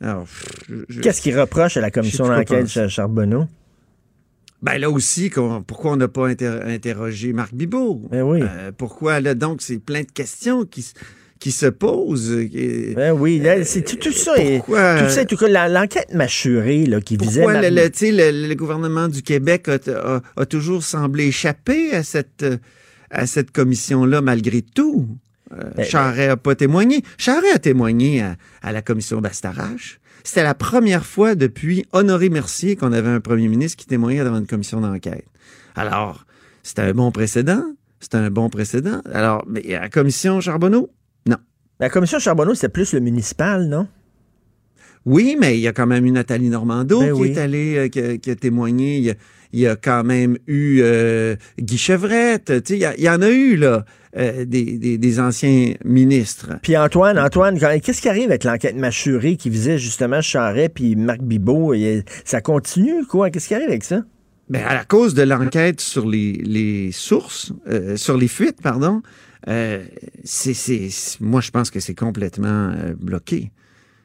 Alors, 0.00 0.26
Qu'est-ce 1.02 1.20
qu'il 1.22 1.38
reproche 1.38 1.76
à 1.76 1.80
la 1.80 1.90
commission 1.90 2.26
d'enquête 2.26 2.88
Charbonneau? 2.88 3.46
Ben 4.62 4.78
là 4.78 4.90
aussi, 4.90 5.30
pourquoi 5.66 5.92
on 5.92 5.96
n'a 5.96 6.08
pas 6.08 6.28
inter- 6.28 6.60
interrogé 6.64 7.32
Marc 7.32 7.54
Bibot? 7.54 8.02
Ben 8.10 8.22
oui. 8.22 8.40
Euh, 8.42 8.72
pourquoi 8.76 9.20
là 9.20 9.34
donc 9.34 9.60
c'est 9.62 9.78
plein 9.78 10.00
de 10.00 10.10
questions 10.10 10.64
qui, 10.64 10.84
qui 11.38 11.52
se 11.52 11.66
posent. 11.66 12.32
euh, 12.32 12.94
Ben 12.94 13.12
oui, 13.12 13.42
c'est 13.64 13.82
tout, 13.84 13.96
tout 13.96 14.12
ça. 14.12 14.32
Pourquoi- 14.34 15.02
tout 15.04 15.10
ça, 15.10 15.22
en 15.22 15.24
tout 15.26 15.36
cas, 15.36 15.68
l'enquête 15.68 16.12
mâchurée 16.14 16.86
là, 16.86 17.00
qui 17.02 17.16
visait. 17.18 17.42
Pourquoi 17.42 17.60
le, 17.70 18.48
le- 18.48 18.54
gouvernement 18.54 19.08
du 19.08 19.22
Québec 19.22 19.68
a, 19.68 19.78
a- 19.90 20.22
a 20.36 20.46
toujours 20.46 20.82
semblé 20.82 21.26
échapper 21.26 21.92
à 21.94 22.02
cette, 22.02 22.44
à 23.10 23.26
cette 23.26 23.50
commission-là 23.50 24.20
malgré 24.20 24.62
tout? 24.62 25.06
Euh, 25.52 25.70
Ben, 25.76 25.84
Charest 25.84 26.28
n'a 26.28 26.36
pas 26.36 26.54
témoigné. 26.54 27.02
Charest 27.18 27.54
a 27.54 27.58
témoigné 27.58 28.22
à, 28.22 28.36
à 28.62 28.72
la 28.72 28.82
commission 28.82 29.20
d'Astarache. 29.20 30.00
C'était 30.24 30.42
la 30.42 30.54
première 30.54 31.06
fois 31.06 31.36
depuis 31.36 31.84
Honoré 31.92 32.30
Mercier 32.30 32.74
qu'on 32.74 32.92
avait 32.92 33.08
un 33.10 33.20
premier 33.20 33.46
ministre 33.46 33.76
qui 33.76 33.86
témoignait 33.86 34.24
devant 34.24 34.38
une 34.38 34.46
commission 34.46 34.80
d'enquête. 34.80 35.24
Alors, 35.76 36.26
c'était 36.64 36.82
un 36.82 36.92
bon 36.94 37.12
précédent. 37.12 37.62
C'était 38.00 38.16
un 38.16 38.30
bon 38.30 38.50
précédent. 38.50 39.00
Alors, 39.12 39.44
mais 39.48 39.72
à 39.74 39.82
la 39.82 39.88
commission 39.88 40.40
Charbonneau, 40.40 40.90
non. 41.26 41.36
La 41.78 41.90
commission 41.90 42.18
Charbonneau, 42.18 42.54
c'est 42.54 42.68
plus 42.68 42.92
le 42.92 43.00
municipal, 43.00 43.68
non? 43.68 43.86
Oui, 45.04 45.36
mais 45.38 45.56
il 45.56 45.60
y 45.60 45.68
a 45.68 45.72
quand 45.72 45.86
même 45.86 46.04
eu 46.04 46.10
Nathalie 46.10 46.48
Normando 46.48 46.98
Ben 46.98 47.14
qui 47.14 47.20
oui. 47.20 47.30
est 47.30 47.38
allée, 47.38 47.76
euh, 47.76 47.88
qui, 47.88 48.00
a, 48.00 48.16
qui 48.18 48.30
a 48.30 48.34
témoigné. 48.34 48.98
Il 48.98 49.04
y 49.04 49.10
a, 49.10 49.14
il 49.52 49.60
y 49.60 49.66
a 49.66 49.76
quand 49.76 50.04
même 50.04 50.38
eu 50.46 50.80
euh, 50.82 51.36
Guy 51.58 51.78
Chevrette. 51.78 52.62
Tu 52.64 52.78
sais, 52.78 52.94
il 52.98 53.04
y, 53.04 53.08
en 53.08 53.22
a 53.22 53.30
eu, 53.30 53.56
là, 53.56 53.84
euh, 54.16 54.44
des, 54.44 54.78
des, 54.78 54.98
des 54.98 55.20
anciens 55.20 55.74
ministres. 55.84 56.54
Puis 56.62 56.76
Antoine, 56.76 57.18
Antoine, 57.18 57.58
qu'est-ce 57.58 58.00
qui 58.00 58.08
arrive 58.08 58.30
avec 58.30 58.44
l'enquête 58.44 58.76
mâchurée 58.76 59.36
qui 59.36 59.50
visait 59.50 59.78
justement 59.78 60.20
Charret 60.20 60.68
puis 60.68 60.96
Marc 60.96 61.20
Bibot? 61.20 61.74
Et 61.74 62.04
ça 62.24 62.40
continue, 62.40 63.04
quoi? 63.06 63.30
Qu'est-ce 63.30 63.48
qui 63.48 63.54
arrive 63.54 63.68
avec 63.68 63.84
ça? 63.84 64.02
Ben, 64.48 64.64
à 64.64 64.74
la 64.74 64.84
cause 64.84 65.14
de 65.14 65.22
l'enquête 65.22 65.80
sur 65.80 66.06
les, 66.06 66.32
les 66.34 66.92
sources, 66.92 67.52
euh, 67.66 67.96
sur 67.96 68.16
les 68.16 68.28
fuites, 68.28 68.62
pardon, 68.62 69.02
euh, 69.48 69.84
c'est, 70.24 70.88
moi, 71.20 71.40
je 71.40 71.50
pense 71.50 71.70
que 71.70 71.80
c'est 71.80 71.94
complètement 71.94 72.70
euh, 72.70 72.94
bloqué. 72.98 73.50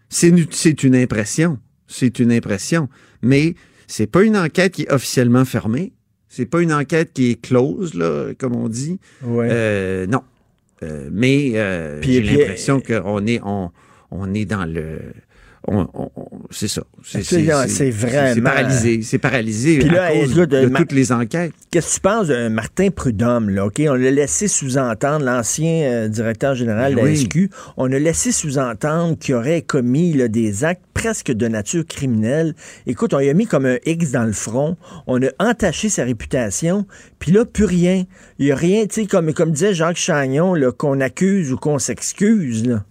C'est 0.09 0.83
une 0.83 0.95
impression. 0.95 1.59
C'est 1.87 2.19
une 2.19 2.31
impression. 2.31 2.89
Mais 3.21 3.55
c'est 3.91 4.07
pas 4.07 4.23
une 4.23 4.37
enquête 4.37 4.73
qui 4.73 4.83
est 4.83 4.91
officiellement 4.91 5.43
fermée. 5.43 5.91
C'est 6.29 6.45
pas 6.45 6.61
une 6.61 6.71
enquête 6.71 7.11
qui 7.11 7.31
est 7.31 7.41
close, 7.41 7.93
là, 7.93 8.31
comme 8.37 8.55
on 8.55 8.69
dit. 8.69 8.99
Ouais. 9.21 9.49
Euh, 9.51 10.07
non. 10.07 10.21
Euh, 10.81 11.09
mais 11.11 11.51
euh, 11.55 12.01
j'ai 12.01 12.21
l'impression 12.21 12.79
qu'on 12.79 13.25
est, 13.27 13.41
on, 13.43 13.69
on 14.09 14.33
est 14.33 14.45
dans 14.45 14.63
le. 14.63 14.99
C'est 16.49 16.67
ça. 16.67 16.81
C'est 17.03 17.21
vraiment- 17.91 18.33
C'est 18.33 18.41
paralysé. 18.41 19.01
C'est 19.03 19.17
paralysé 19.19 19.79
Puis 19.79 19.89
là, 19.89 20.05
à 20.05 20.11
cause 20.13 20.33
de 20.35 20.67
toutes 20.75 20.91
les 20.91 21.11
enquêtes. 21.11 21.53
Qu'est-ce 21.69 21.89
que 21.89 21.93
tu 21.95 21.99
penses 22.01 22.27
de 22.27 22.47
Martin 22.49 22.89
Prudhomme, 22.89 23.49
là, 23.49 23.67
OK? 23.67 23.81
On 23.87 23.93
l'a 23.93 24.11
laissé 24.11 24.47
sous-entendre, 24.47 25.23
l'ancien 25.23 25.83
euh, 25.83 26.07
directeur 26.07 26.55
général 26.55 26.95
Ben 26.95 27.01
de 27.03 27.07
la 27.07 27.11
oui. 27.13 27.17
SQ, 27.17 27.49
on 27.77 27.91
a 27.91 27.99
laissé 27.99 28.31
sous-entendre 28.31 29.17
qu'il 29.17 29.35
aurait 29.35 29.61
commis 29.61 30.13
là, 30.13 30.27
des 30.27 30.63
actes 30.63 30.83
presque 30.93 31.31
de 31.31 31.47
nature 31.47 31.85
criminelle. 31.85 32.53
Écoute, 32.87 33.13
on 33.13 33.19
lui 33.19 33.29
a 33.29 33.33
mis 33.33 33.45
comme 33.47 33.65
un 33.65 33.77
X 33.85 34.11
dans 34.11 34.25
le 34.25 34.33
front, 34.33 34.77
on 35.07 35.21
a 35.23 35.29
entaché 35.39 35.89
sa 35.89 36.03
réputation, 36.03 36.85
puis 37.19 37.31
là, 37.31 37.45
plus 37.45 37.65
rien. 37.65 38.03
Il 38.39 38.45
n'y 38.47 38.51
a 38.51 38.55
rien, 38.55 38.85
tu 38.87 39.01
sais, 39.01 39.07
comme, 39.07 39.33
comme 39.33 39.51
disait 39.51 39.73
Jacques 39.73 39.97
Chagnon, 39.97 40.53
qu'on 40.77 40.99
accuse 40.99 41.51
ou 41.53 41.57
qu'on 41.57 41.79
s'excuse, 41.79 42.67
là. 42.67 42.83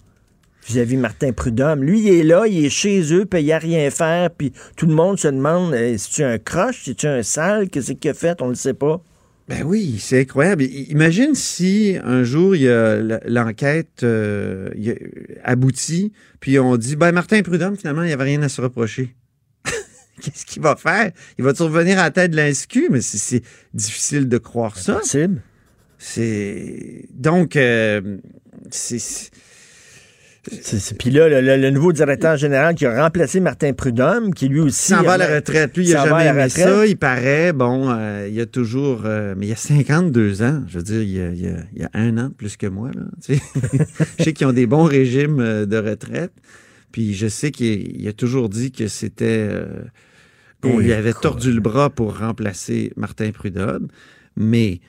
Vis-à-vis 0.73 0.97
Martin 0.97 1.33
Prudhomme. 1.33 1.83
Lui, 1.83 2.01
il 2.01 2.09
est 2.09 2.23
là, 2.23 2.47
il 2.47 2.65
est 2.65 2.71
chez 2.71 3.13
eux, 3.13 3.25
payé 3.25 3.53
à 3.55 3.59
rien 3.59 3.91
faire, 3.91 4.31
puis 4.31 4.53
tout 4.77 4.87
le 4.87 4.95
monde 4.95 5.19
se 5.19 5.29
demande 5.29 5.75
euh, 5.75 5.97
si 5.99 6.11
tu 6.13 6.23
un 6.23 6.39
croche, 6.39 6.83
si 6.85 6.95
tu 6.95 7.07
un 7.07 7.23
sale, 7.23 7.69
qu'est-ce 7.69 7.93
qu'il 7.93 8.11
a 8.11 8.15
fait, 8.15 8.41
on 8.41 8.49
le 8.49 8.55
sait 8.55 8.75
pas. 8.75 9.03
Ben 9.49 9.65
oui, 9.65 9.97
c'est 9.99 10.21
incroyable. 10.21 10.63
Imagine 10.63 11.35
si 11.35 11.97
un 12.05 12.23
jour 12.23 12.55
il 12.55 12.63
y 12.63 12.69
a 12.69 13.01
l'enquête 13.27 14.05
euh, 14.05 14.69
il 14.77 14.91
a- 14.93 14.95
aboutit, 15.43 16.13
puis 16.39 16.57
on 16.61 16.77
dit 16.77 16.95
ben 16.95 17.11
Martin 17.11 17.43
Prudhomme 17.43 17.77
finalement 17.77 18.03
il 18.03 18.07
n'y 18.07 18.13
avait 18.13 18.23
rien 18.25 18.43
à 18.43 18.49
se 18.49 18.61
reprocher. 18.61 19.17
Qu'est-ce 20.23 20.47
qu'il 20.47 20.63
va 20.63 20.77
faire? 20.77 21.11
Il 21.37 21.45
va-tu 21.45 21.63
revenir 21.65 21.99
à 21.99 22.03
la 22.05 22.11
tête 22.13 22.31
de 22.31 22.37
l'InsQ 22.37 22.91
Mais 22.93 23.01
c'est- 23.01 23.43
difficile 23.75 24.29
de 24.29 24.39
croire 24.39 24.79
ça. 24.79 24.95
Possible. 25.01 25.43
C'est 25.99 27.07
donc 27.13 27.57
euh, 27.57 28.19
c'est- 28.71 29.31
Puis 30.99 31.11
là, 31.11 31.41
le, 31.41 31.71
nouveau 31.71 31.93
directeur 31.93 32.37
général 32.37 32.75
qui 32.75 32.87
a 32.87 33.03
remplacé 33.03 33.41
Martin 33.41 33.75
Prudhomme, 33.75 34.33
qui 34.33 34.49
lui 34.49 34.61
aussi... 34.61 34.89
s'en 34.89 35.03
va 35.03 35.13
à 35.13 35.19
la 35.19 35.35
retraite. 35.35 35.77
Lui, 35.77 35.85
il 35.85 35.93
s'en 35.93 35.99
a 35.99 36.07
va 36.07 36.17
à 36.17 36.25
jamais 36.25 36.31
aimé 36.31 36.45
retraite. 36.45 36.67
ça. 36.67 36.87
Il 36.87 36.97
paraît, 36.97 37.53
bon, 37.53 37.91
euh, 37.91 38.27
il 38.27 38.35
y 38.35 38.41
a 38.41 38.47
toujours... 38.47 39.03
euh, 39.05 39.35
mais 39.37 39.47
il 39.47 39.49
y 39.51 39.53
a 39.53 39.57
52 39.57 40.43
ans. 40.43 40.63
Je 40.67 40.79
veux 40.79 40.83
dire, 40.83 41.03
il 41.03 41.11
y 41.11 41.21
a, 41.21 41.31
il 41.31 41.67
il 41.77 41.89
un 41.93 42.17
an 42.17 42.29
de 42.29 42.35
plus 42.35 42.57
que 42.57 42.67
moi. 42.67 42.91
Là, 42.95 43.03
tu 43.23 43.37
sais. 43.37 43.43
je 44.19 44.25
sais 44.25 44.33
qu'ils 44.33 44.47
ont 44.47 44.53
des 44.53 44.67
bons 44.67 44.85
régimes 44.85 45.41
euh, 45.41 45.67
de 45.67 45.77
retraite. 45.77 46.33
Puis 46.91 47.15
je 47.15 47.29
sais 47.29 47.51
qu'il 47.51 48.01
il 48.01 48.09
a 48.09 48.13
toujours 48.13 48.49
dit 48.49 48.73
que 48.73 48.89
c'était... 48.89 49.49
euh, 49.51 49.67
qu'on 50.63 50.79
lui 50.79 50.93
avait 50.93 51.15
tordu 51.15 51.53
le 51.53 51.61
bras 51.61 51.91
pour 51.91 52.19
remplacer 52.19 52.93
Martin 52.97 53.31
Prudhomme. 53.31 53.89
Mais... 54.37 54.81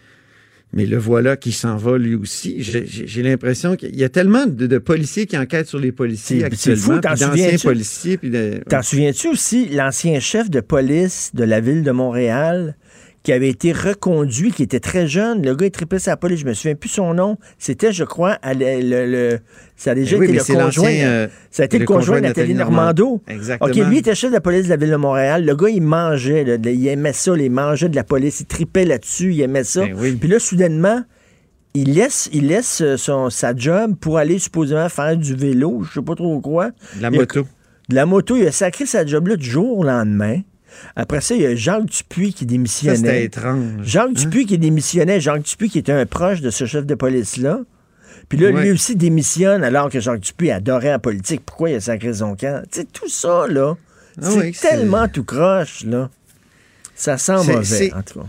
Mais 0.74 0.86
le 0.86 0.98
voilà 0.98 1.36
qui 1.36 1.52
s'en 1.52 1.76
va 1.76 1.98
lui 1.98 2.16
aussi. 2.16 2.58
J'ai- 2.60 3.24
l'impression 3.24 3.76
qu'il 3.76 3.96
y 3.96 4.04
a 4.04 4.10
tellement 4.10 4.46
de, 4.46 4.68
de 4.68 4.78
policiers 4.78 5.26
qui 5.26 5.38
enquêtent 5.38 5.68
sur 5.68 5.80
les 5.80 5.92
policiers 5.92 6.44
actuellement, 6.46 6.98
d'anciens 7.00 7.58
policiers. 7.62 8.18
De, 8.24 8.62
T'en 8.70 8.82
souviens-tu 8.82 9.28
aussi, 9.28 9.68
l'ancien 9.70 10.20
chef 10.20 10.50
de 10.50 10.62
police 10.62 11.32
de 11.34 11.44
la 11.44 11.60
ville 11.60 11.84
de 11.84 11.92
Montréal, 11.92 12.76
qui 13.24 13.32
avait 13.32 13.50
été 13.50 13.72
reconduit, 13.72 14.52
qui 14.52 14.64
était 14.64 14.80
très 14.80 15.06
jeune, 15.06 15.44
le 15.46 15.54
gars, 15.56 15.68
il 15.68 15.72
tripait 15.72 16.00
sa 16.00 16.18
police, 16.18 16.40
je 16.40 16.46
me 16.46 16.54
souviens 16.54 16.74
plus 16.74 16.90
son 16.90 17.14
nom, 17.14 17.38
c'était, 17.60 17.92
je 17.92 18.04
crois, 18.04 18.40
à 18.42 18.54
le, 18.56 19.38
ça 19.76 19.92
a 19.92 19.96
déjà 19.96 20.18
oui, 20.18 20.26
été 20.26 20.34
le 20.34 20.40
conjoint, 20.44 20.64
l'ancien, 20.90 21.08
euh, 21.08 21.28
ça 21.52 21.62
a 21.62 21.66
été 21.68 21.78
le, 21.78 21.86
conjoint 21.86 22.16
de 22.18 22.22
de 22.22 22.28
Nathalie 22.30 22.56
Normando. 22.56 23.22
Exactement. 23.28 23.70
OK, 23.70 23.76
lui 23.88 24.00
était 24.00 24.16
chef 24.16 24.32
de 24.32 24.36
la 24.36 24.42
police 24.42 24.64
de 24.66 24.70
la 24.70 24.78
ville 24.78 24.90
de 24.90 24.96
Montréal. 24.96 25.46
Le 25.46 25.56
gars, 25.56 25.70
il 25.70 25.84
mangeait, 25.84 26.44
là, 26.44 26.58
de- 26.58 26.70
il 26.72 26.88
aimait 26.88 27.14
ça, 27.14 27.34
il 27.38 27.52
mangeait 27.52 27.90
de 27.90 27.96
la 27.96 28.04
police, 28.04 28.40
il 28.40 28.46
tripait 28.48 28.86
là-dessus, 28.86 29.34
il 29.34 29.42
aimait 29.42 29.64
ça. 29.66 29.82
Ben 29.86 29.96
oui. 30.00 30.14
Puis 30.20 30.28
là, 30.28 30.40
soudainement, 30.40 31.04
il 31.76 31.94
laisse, 31.94 32.28
il 32.34 32.48
laisse 32.48 32.82
euh, 32.82 32.98
son, 32.98 33.30
sa 33.30 33.56
job 33.56 33.96
pour 34.02 34.18
aller 34.18 34.40
supposément 34.40 34.90
faire 34.90 35.16
du 35.16 35.36
vélo, 35.36 35.84
je 35.84 35.94
sais 35.94 36.02
pas 36.06 36.16
trop 36.16 36.42
quoi. 36.42 36.72
La 37.00 37.10
Il 37.10 37.16
a- 37.18 37.20
moto. 37.20 37.46
de 37.88 37.96
la 37.96 38.06
moto, 38.08 38.36
il 38.36 38.48
a 38.48 38.52
sacré 38.52 38.88
sa 38.88 39.06
job-là 39.06 39.36
du 39.36 39.48
jour 39.48 39.78
au 39.78 39.84
lendemain. 39.84 40.40
Après 40.96 41.22
ça, 41.22 41.36
il 41.36 41.42
y 41.42 41.46
a 41.46 41.56
Jacques 41.56 41.86
Dupuis 41.86 42.34
qui 42.34 42.40
Ça, 42.40 42.40
c'était 42.40 42.46
démissionnait. 42.46 43.24
étrange. 43.24 43.84
Jacques 43.84 44.10
Hein? 44.10 44.14
Dupuis 44.14 44.46
qui 44.46 44.58
démissionnait. 44.58 45.20
Jacques 45.20 45.44
Dupuis 45.44 45.70
qui 45.70 45.80
était 45.80 45.92
un 45.92 46.06
proche 46.06 46.42
de 46.42 46.50
ce 46.50 46.66
chef 46.66 46.86
de 46.86 46.96
police-là. 46.96 47.62
Puis 48.30 48.38
là, 48.40 48.50
lui 48.52 48.72
aussi 48.72 48.96
démissionne 48.96 49.64
alors 49.64 49.90
que 49.90 50.00
Jacques 50.00 50.22
Dupuis 50.22 50.52
adorait 50.52 50.90
la 50.90 51.00
politique. 51.00 51.42
Pourquoi 51.46 51.70
il 51.72 51.76
a 51.76 51.80
sacré 51.82 52.14
son 52.14 52.36
camp? 52.36 52.64
Tu 52.72 52.80
sais, 52.82 52.86
tout 52.92 53.10
ça, 53.10 53.46
là, 53.50 53.76
Ah 54.22 54.30
c'est 54.32 54.40
oui, 54.40 54.52
tellement 54.54 55.08
tout 55.08 55.24
croche, 55.26 55.84
là. 55.86 56.10
Ça 56.96 57.18
sent 57.18 57.34
mauvais, 57.48 57.94
en 57.94 58.02
tout 58.04 58.20
cas. 58.20 58.26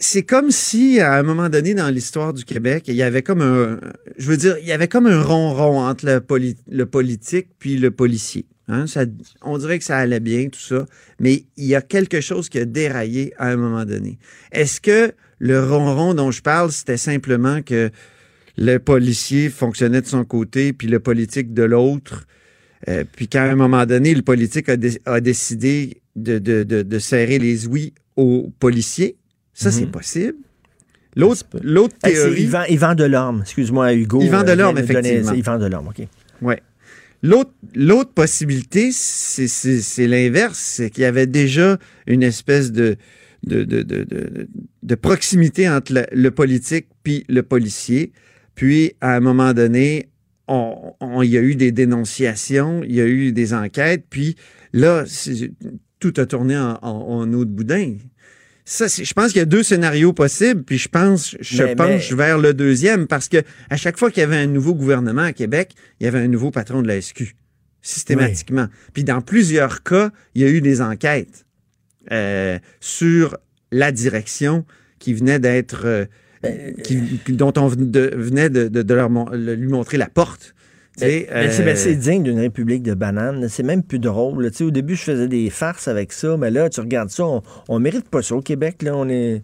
C'est 0.00 0.22
comme 0.22 0.50
si, 0.52 1.00
à 1.00 1.14
un 1.14 1.22
moment 1.24 1.48
donné 1.48 1.74
dans 1.74 1.88
l'histoire 1.88 2.32
du 2.32 2.44
Québec, 2.44 2.84
il 2.86 2.94
y 2.94 3.02
avait 3.02 3.22
comme 3.22 3.42
un, 3.42 3.78
je 4.16 4.28
veux 4.30 4.36
dire, 4.36 4.56
il 4.60 4.66
y 4.66 4.72
avait 4.72 4.86
comme 4.88 5.06
un 5.06 5.20
ronron 5.22 5.80
entre 5.80 6.06
le, 6.06 6.20
poli- 6.20 6.56
le 6.70 6.86
politique 6.86 7.48
puis 7.58 7.76
le 7.76 7.90
policier. 7.90 8.46
Hein? 8.68 8.86
Ça, 8.86 9.04
on 9.42 9.56
dirait 9.58 9.78
que 9.78 9.84
ça 9.84 9.96
allait 9.98 10.20
bien, 10.20 10.48
tout 10.48 10.60
ça, 10.60 10.84
mais 11.20 11.44
il 11.56 11.64
y 11.66 11.74
a 11.74 11.80
quelque 11.82 12.20
chose 12.20 12.48
qui 12.48 12.58
a 12.58 12.64
déraillé 12.64 13.32
à 13.38 13.48
un 13.48 13.56
moment 13.56 13.84
donné. 13.84 14.18
Est-ce 14.52 14.80
que 14.80 15.12
le 15.38 15.64
ronron 15.64 16.14
dont 16.14 16.30
je 16.30 16.42
parle, 16.42 16.70
c'était 16.70 16.96
simplement 16.98 17.62
que 17.62 17.90
le 18.58 18.78
policier 18.78 19.48
fonctionnait 19.50 20.02
de 20.02 20.06
son 20.06 20.24
côté, 20.24 20.72
puis 20.72 20.88
le 20.88 21.00
politique 21.00 21.54
de 21.54 21.62
l'autre, 21.62 22.26
euh, 22.88 23.04
puis 23.10 23.26
qu'à 23.28 23.44
un 23.44 23.54
moment 23.54 23.86
donné, 23.86 24.14
le 24.14 24.22
politique 24.22 24.68
a, 24.68 24.76
dé- 24.76 25.00
a 25.06 25.20
décidé 25.20 26.02
de, 26.16 26.38
de- 26.38 26.62
de- 26.64 26.82
de 26.82 26.98
serrer 26.98 27.38
les 27.38 27.66
ouïes 27.66 27.94
aux 28.16 28.50
policiers? 28.58 29.16
Ça, 29.54 29.70
c'est 29.72 29.86
possible. 29.86 30.34
L'autre, 31.16 31.44
l'autre 31.62 31.96
théorie. 31.98 32.42
Yvan, 32.42 32.62
Yvan 32.68 32.94
Delorme, 32.94 33.40
excuse-moi, 33.42 33.94
Hugo. 33.94 34.20
Yvan 34.20 34.40
euh, 34.40 34.44
Delorme, 34.44 34.78
effectivement. 34.78 35.32
Yvan 35.32 35.58
Delorme, 35.58 35.88
OK. 35.88 36.06
Ouais. 36.42 36.60
L'autre, 37.22 38.12
possibilité, 38.14 38.90
c'est, 38.92 40.06
l'inverse, 40.06 40.58
c'est 40.58 40.90
qu'il 40.90 41.02
y 41.02 41.06
avait 41.06 41.26
déjà 41.26 41.78
une 42.06 42.22
espèce 42.22 42.70
de, 42.72 42.96
proximité 45.00 45.68
entre 45.68 46.06
le, 46.12 46.30
politique 46.30 46.86
puis 47.02 47.24
le 47.28 47.42
policier. 47.42 48.12
Puis, 48.54 48.92
à 49.00 49.16
un 49.16 49.20
moment 49.20 49.52
donné, 49.52 50.08
on, 50.46 50.94
on- 51.00 51.22
il 51.22 51.30
y 51.30 51.38
a 51.38 51.42
eu 51.42 51.54
des 51.56 51.72
dénonciations, 51.72 52.82
il 52.84 52.94
y 52.94 53.00
a 53.00 53.06
eu 53.06 53.32
des 53.32 53.52
enquêtes, 53.52 54.04
puis 54.08 54.36
là, 54.72 55.04
tout 56.00 56.14
a 56.16 56.26
tourné 56.26 56.56
en, 56.56 56.78
en 56.82 57.32
eau 57.32 57.44
de 57.44 57.50
boudin. 57.50 57.96
Ça, 58.70 58.86
je 58.86 59.12
pense 59.14 59.28
qu'il 59.28 59.38
y 59.38 59.42
a 59.42 59.46
deux 59.46 59.62
scénarios 59.62 60.12
possibles, 60.12 60.62
puis 60.62 60.76
je 60.76 60.90
pense, 60.90 61.34
je 61.40 61.62
Mais- 61.62 61.74
penche 61.74 62.10
mais- 62.10 62.16
vers 62.16 62.36
le 62.36 62.52
deuxième, 62.52 63.06
parce 63.06 63.28
que 63.30 63.38
à 63.70 63.78
chaque 63.78 63.96
fois 63.96 64.10
qu'il 64.10 64.20
y 64.20 64.24
avait 64.24 64.36
un 64.36 64.46
nouveau 64.46 64.74
gouvernement 64.74 65.22
à 65.22 65.32
Québec, 65.32 65.72
il 65.98 66.04
y 66.04 66.06
avait 66.06 66.18
un 66.18 66.28
nouveau 66.28 66.50
patron 66.50 66.82
de 66.82 66.86
la 66.88 67.00
SQ, 67.00 67.34
systématiquement. 67.80 68.66
Puis 68.92 69.04
dans 69.04 69.22
plusieurs 69.22 69.82
cas, 69.82 70.10
il 70.34 70.42
y 70.42 70.44
a 70.44 70.48
eu 70.48 70.60
des 70.60 70.82
enquêtes 70.82 71.46
euh, 72.12 72.58
sur 72.80 73.38
la 73.72 73.90
direction 73.90 74.66
qui 74.98 75.14
venait 75.14 75.38
d'être, 75.38 75.86
euh, 75.86 76.04
dont 77.28 77.52
on 77.56 77.68
de- 77.70 78.12
venait 78.16 78.50
de, 78.50 78.68
de- 78.68 78.82
de 78.82 78.94
leur 78.94 79.08
lui 79.34 79.68
montrer 79.68 79.96
la 79.96 80.08
porte. 80.08 80.54
Sais, 80.98 81.28
Ben, 81.30 81.50
c'est 81.50 81.64
ben, 81.64 81.76
euh, 81.76 81.94
digne 81.94 82.22
d'une 82.22 82.40
république 82.40 82.82
de 82.82 82.94
bananes. 82.94 83.48
C'est 83.48 83.62
même 83.62 83.82
plus 83.82 83.98
drôle. 83.98 84.50
Au 84.60 84.70
début, 84.70 84.96
je 84.96 85.02
faisais 85.02 85.28
des 85.28 85.48
farces 85.50 85.88
avec 85.88 86.12
ça, 86.12 86.36
mais 86.36 86.50
là, 86.50 86.68
tu 86.68 86.80
regardes 86.80 87.10
ça, 87.10 87.24
on, 87.24 87.42
on 87.68 87.78
mérite 87.78 88.08
pas 88.08 88.22
ça 88.22 88.34
au 88.34 88.42
Québec. 88.42 88.82
Là, 88.82 88.96
on 88.96 89.08
est, 89.08 89.42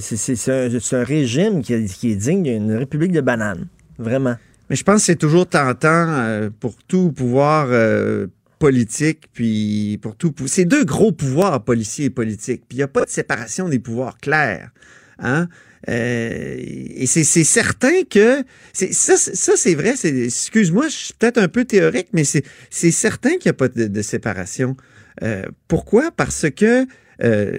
c'est 0.00 0.94
un, 0.96 1.04
régime 1.04 1.62
qui, 1.62 1.74
est- 1.74 1.92
qui 1.92 2.12
est 2.12 2.16
digne 2.16 2.42
d'une 2.42 2.76
république 2.76 3.12
de 3.12 3.20
bananes. 3.20 3.66
Vraiment. 3.98 4.36
Mais 4.70 4.76
je 4.76 4.84
pense 4.84 5.00
que 5.00 5.06
c'est 5.06 5.16
toujours 5.16 5.46
tentant 5.46 6.06
euh, 6.08 6.50
pour 6.60 6.74
tout 6.86 7.12
pouvoir 7.12 7.68
euh, 7.70 8.26
politique, 8.58 9.28
puis 9.32 9.98
pour 10.02 10.16
tout... 10.16 10.34
C'est 10.46 10.64
deux 10.66 10.84
gros 10.84 11.12
pouvoirs, 11.12 11.62
policiers 11.64 12.06
et 12.06 12.10
politiques. 12.10 12.64
Puis 12.68 12.76
il 12.76 12.80
n'y 12.80 12.84
a 12.84 12.88
pas 12.88 13.04
de 13.04 13.10
séparation 13.10 13.68
des 13.68 13.78
pouvoirs 13.78 14.18
clairs. 14.18 14.70
Hein? 15.18 15.48
Euh, 15.88 16.56
et 16.58 17.06
c'est 17.06 17.22
certain 17.44 18.02
que... 18.10 18.42
Ça, 18.72 19.16
c'est- 19.16 19.34
ça 19.36 19.52
c'est 19.56 19.74
vrai. 19.74 19.94
Excuse-moi, 20.02 20.88
je 20.88 20.96
suis 20.96 21.14
peut-être 21.18 21.38
un 21.38 21.48
peu 21.48 21.64
théorique, 21.64 22.08
mais 22.12 22.24
c'est 22.24 22.90
certain 22.90 23.30
qu'il 23.32 23.46
n'y 23.46 23.50
a 23.50 23.54
pas 23.54 23.68
de, 23.68 23.86
de 23.86 24.02
séparation. 24.02 24.76
Euh, 25.22 25.44
pourquoi? 25.68 26.10
Parce 26.10 26.46
que 26.50 26.86
euh, 27.22 27.58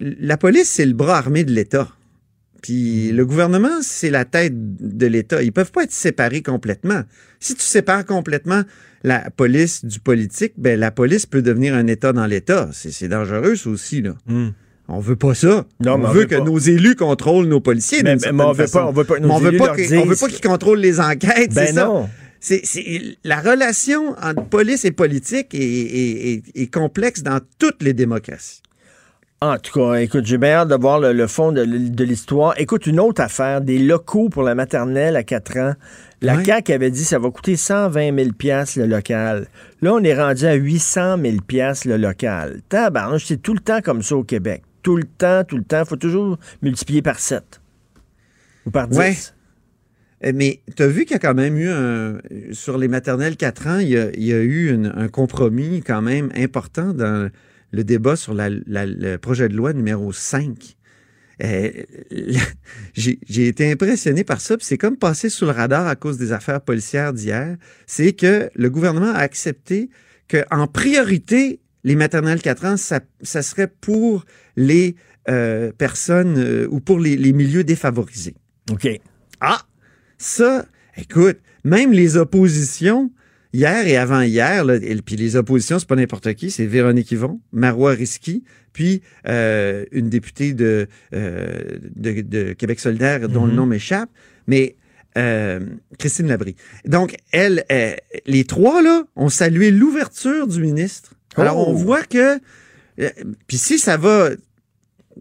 la 0.00 0.36
police, 0.36 0.68
c'est 0.68 0.86
le 0.86 0.94
bras 0.94 1.18
armé 1.18 1.44
de 1.44 1.52
l'État. 1.52 1.88
Puis 2.62 3.12
le 3.12 3.24
gouvernement, 3.24 3.82
c'est 3.82 4.10
la 4.10 4.24
tête 4.24 4.52
de 4.54 5.06
l'État. 5.06 5.42
Ils 5.42 5.52
peuvent 5.52 5.70
pas 5.70 5.84
être 5.84 5.92
séparés 5.92 6.42
complètement. 6.42 7.02
Si 7.38 7.54
tu 7.54 7.62
sépares 7.62 8.04
complètement 8.04 8.62
la 9.04 9.30
police 9.30 9.84
du 9.84 10.00
politique, 10.00 10.54
ben 10.56 10.78
la 10.78 10.90
police 10.90 11.24
peut 11.24 11.40
devenir 11.40 11.74
un 11.74 11.86
État 11.86 12.12
dans 12.12 12.26
l'État. 12.26 12.68
C'est 12.72 13.06
dangereux, 13.06 13.54
ça 13.54 13.70
aussi, 13.70 14.02
là. 14.02 14.16
On 14.90 15.00
veut 15.00 15.16
pas 15.16 15.34
ça. 15.34 15.66
Non, 15.84 15.94
on 15.94 15.98
veut 16.08 16.20
veut 16.20 16.26
que 16.26 16.36
pas. 16.36 16.44
nos 16.44 16.58
élus 16.58 16.96
contrôlent 16.96 17.46
nos 17.46 17.60
policiers. 17.60 18.02
Mais- 18.02 18.16
on 18.26 18.52
veut 18.52 18.64
pas- 18.64 18.66
façon. 18.66 18.78
on 18.88 18.92
veut 18.92 19.04
pas 19.04 19.18
nos 19.20 19.30
on 19.30 19.38
veut 19.38 19.56
pas 19.58 19.74
qu'ils- 19.74 20.40
contrôlent 20.40 20.80
les 20.80 20.98
enquêtes. 20.98 21.52
Ben 21.54 21.74
ça? 21.74 21.84
non. 21.84 22.08
C'est- 22.40 22.62
la 23.24 23.40
relation 23.40 24.14
entre 24.22 24.44
police 24.44 24.84
et 24.84 24.92
politique 24.92 25.48
est, 25.54 26.72
complexe 26.72 27.22
dans 27.22 27.40
toutes 27.58 27.82
les 27.82 27.92
démocraties. 27.92 28.62
En 29.40 29.56
tout 29.58 29.72
cas, 29.78 29.94
écoute, 29.96 30.24
j'ai 30.26 30.38
bien 30.38 30.50
hâte 30.54 30.68
de 30.68 30.74
voir 30.74 30.98
le, 30.98 31.12
le 31.12 31.26
fond 31.28 31.52
de 31.52 31.62
l'histoire. 32.04 32.54
Écoute, 32.58 32.86
une 32.88 32.98
autre 32.98 33.20
affaire, 33.22 33.60
des 33.60 33.78
locaux 33.78 34.28
pour 34.30 34.42
la 34.42 34.54
maternelle 34.56 35.14
à 35.14 35.22
4 35.22 35.56
ans. 35.58 35.74
La 36.22 36.36
Ouais. 36.36 36.44
CAQ 36.44 36.72
avait 36.72 36.90
dit 36.90 37.02
que 37.02 37.06
ça 37.08 37.20
va 37.20 37.30
coûter 37.30 37.54
120 37.54 38.12
000 38.16 38.30
le 38.76 38.86
local. 38.86 39.46
Là, 39.80 39.94
on 39.94 40.02
est 40.02 40.14
rendu 40.20 40.44
à 40.44 40.54
800 40.54 41.16
000 41.22 41.36
le 41.84 41.96
local. 41.96 42.62
Tabarnouche, 42.68 43.26
c'est 43.26 43.40
tout 43.40 43.54
le 43.54 43.60
temps 43.60 43.80
comme 43.80 44.02
ça 44.02 44.16
au 44.16 44.24
Québec. 44.24 44.62
Tout 44.88 44.96
le 44.96 45.04
temps, 45.04 45.44
tout 45.44 45.58
le 45.58 45.64
temps. 45.64 45.84
faut 45.84 45.96
toujours 45.96 46.38
multiplier 46.62 47.02
par 47.02 47.18
7. 47.20 47.60
Ou 48.64 48.70
par 48.70 48.88
10. 48.88 48.96
Ouais. 48.98 49.14
Euh, 50.24 50.32
Mais 50.34 50.62
tu 50.74 50.82
as 50.82 50.86
vu 50.86 51.02
qu'il 51.04 51.12
y 51.12 51.16
a 51.16 51.18
quand 51.18 51.34
même 51.34 51.58
eu 51.58 51.68
un. 51.68 52.18
Sur 52.52 52.78
les 52.78 52.88
maternelles 52.88 53.36
4 53.36 53.66
ans, 53.66 53.78
il 53.80 53.90
y 53.90 53.98
a, 53.98 54.08
il 54.14 54.24
y 54.24 54.32
a 54.32 54.38
eu 54.40 54.72
une- 54.72 54.90
un 54.96 55.08
compromis 55.08 55.82
quand 55.86 56.00
même 56.00 56.30
important 56.34 56.94
dans 56.94 57.30
le 57.70 57.84
débat 57.84 58.16
sur 58.16 58.32
la- 58.32 58.48
la- 58.48 58.86
le 58.86 59.18
projet 59.18 59.50
de 59.50 59.54
loi 59.54 59.74
numéro 59.74 60.10
5. 60.10 60.76
Euh, 61.44 61.70
J'ai 62.94 63.46
été 63.46 63.70
impressionné 63.70 64.24
par 64.24 64.40
ça, 64.40 64.56
puis 64.56 64.64
c'est 64.66 64.78
comme 64.78 64.96
passé 64.96 65.28
sous 65.28 65.44
le 65.44 65.50
radar 65.52 65.86
à 65.86 65.96
cause 65.96 66.16
des 66.16 66.32
affaires 66.32 66.62
policières 66.62 67.12
d'hier. 67.12 67.56
C'est 67.86 68.14
que 68.14 68.48
le 68.54 68.70
gouvernement 68.70 69.12
a 69.12 69.18
accepté 69.18 69.90
qu'en 70.30 70.66
priorité, 70.66 71.60
les 71.84 71.94
maternelles 71.94 72.42
4 72.42 72.64
ans, 72.64 72.76
ça, 72.76 73.00
ça 73.22 73.40
serait 73.42 73.68
pour 73.68 74.24
les 74.58 74.96
euh, 75.28 75.72
personnes 75.76 76.36
euh, 76.38 76.66
ou 76.70 76.80
pour 76.80 76.98
les- 76.98 77.16
les 77.16 77.32
milieux 77.32 77.62
défavorisés. 77.64 78.34
OK. 78.70 78.88
Ah, 79.40 79.62
ça, 80.18 80.66
écoute, 80.96 81.38
même 81.64 81.92
les 81.92 82.16
oppositions, 82.16 83.10
hier 83.52 83.86
et 83.86 83.96
avant-hier, 83.96 84.64
puis 85.04 85.16
les 85.16 85.36
oppositions, 85.36 85.78
c'est 85.78 85.88
pas 85.88 85.96
n'importe 85.96 86.32
qui, 86.34 86.50
c'est 86.50 86.66
Véronique 86.66 87.12
Yvon, 87.12 87.40
Marois 87.52 87.92
Risky, 87.92 88.42
puis 88.72 89.02
euh, 89.26 89.84
une 89.92 90.08
députée 90.08 90.54
de, 90.54 90.86
de, 91.12 92.20
de 92.22 92.52
Québec 92.54 92.80
solidaire 92.80 93.28
dont 93.28 93.46
le 93.46 93.52
nom 93.52 93.66
m'échappe, 93.66 94.10
mais 94.46 94.76
euh, 95.16 95.60
Christine 95.98 96.28
Labrie. 96.28 96.56
Donc, 96.86 97.16
elle, 97.32 97.64
euh, 97.70 97.94
les 98.26 98.44
trois, 98.44 98.82
là, 98.82 99.04
ont 99.16 99.28
salué 99.28 99.70
l'ouverture 99.70 100.46
du 100.46 100.60
ministre. 100.60 101.14
Alors, 101.36 101.56
Oh! 101.58 101.70
on 101.70 101.74
voit 101.74 102.02
que, 102.04 102.38
euh, 103.00 103.10
puis 103.46 103.56
si 103.58 103.78
ça 103.78 103.96
va, 103.96 104.30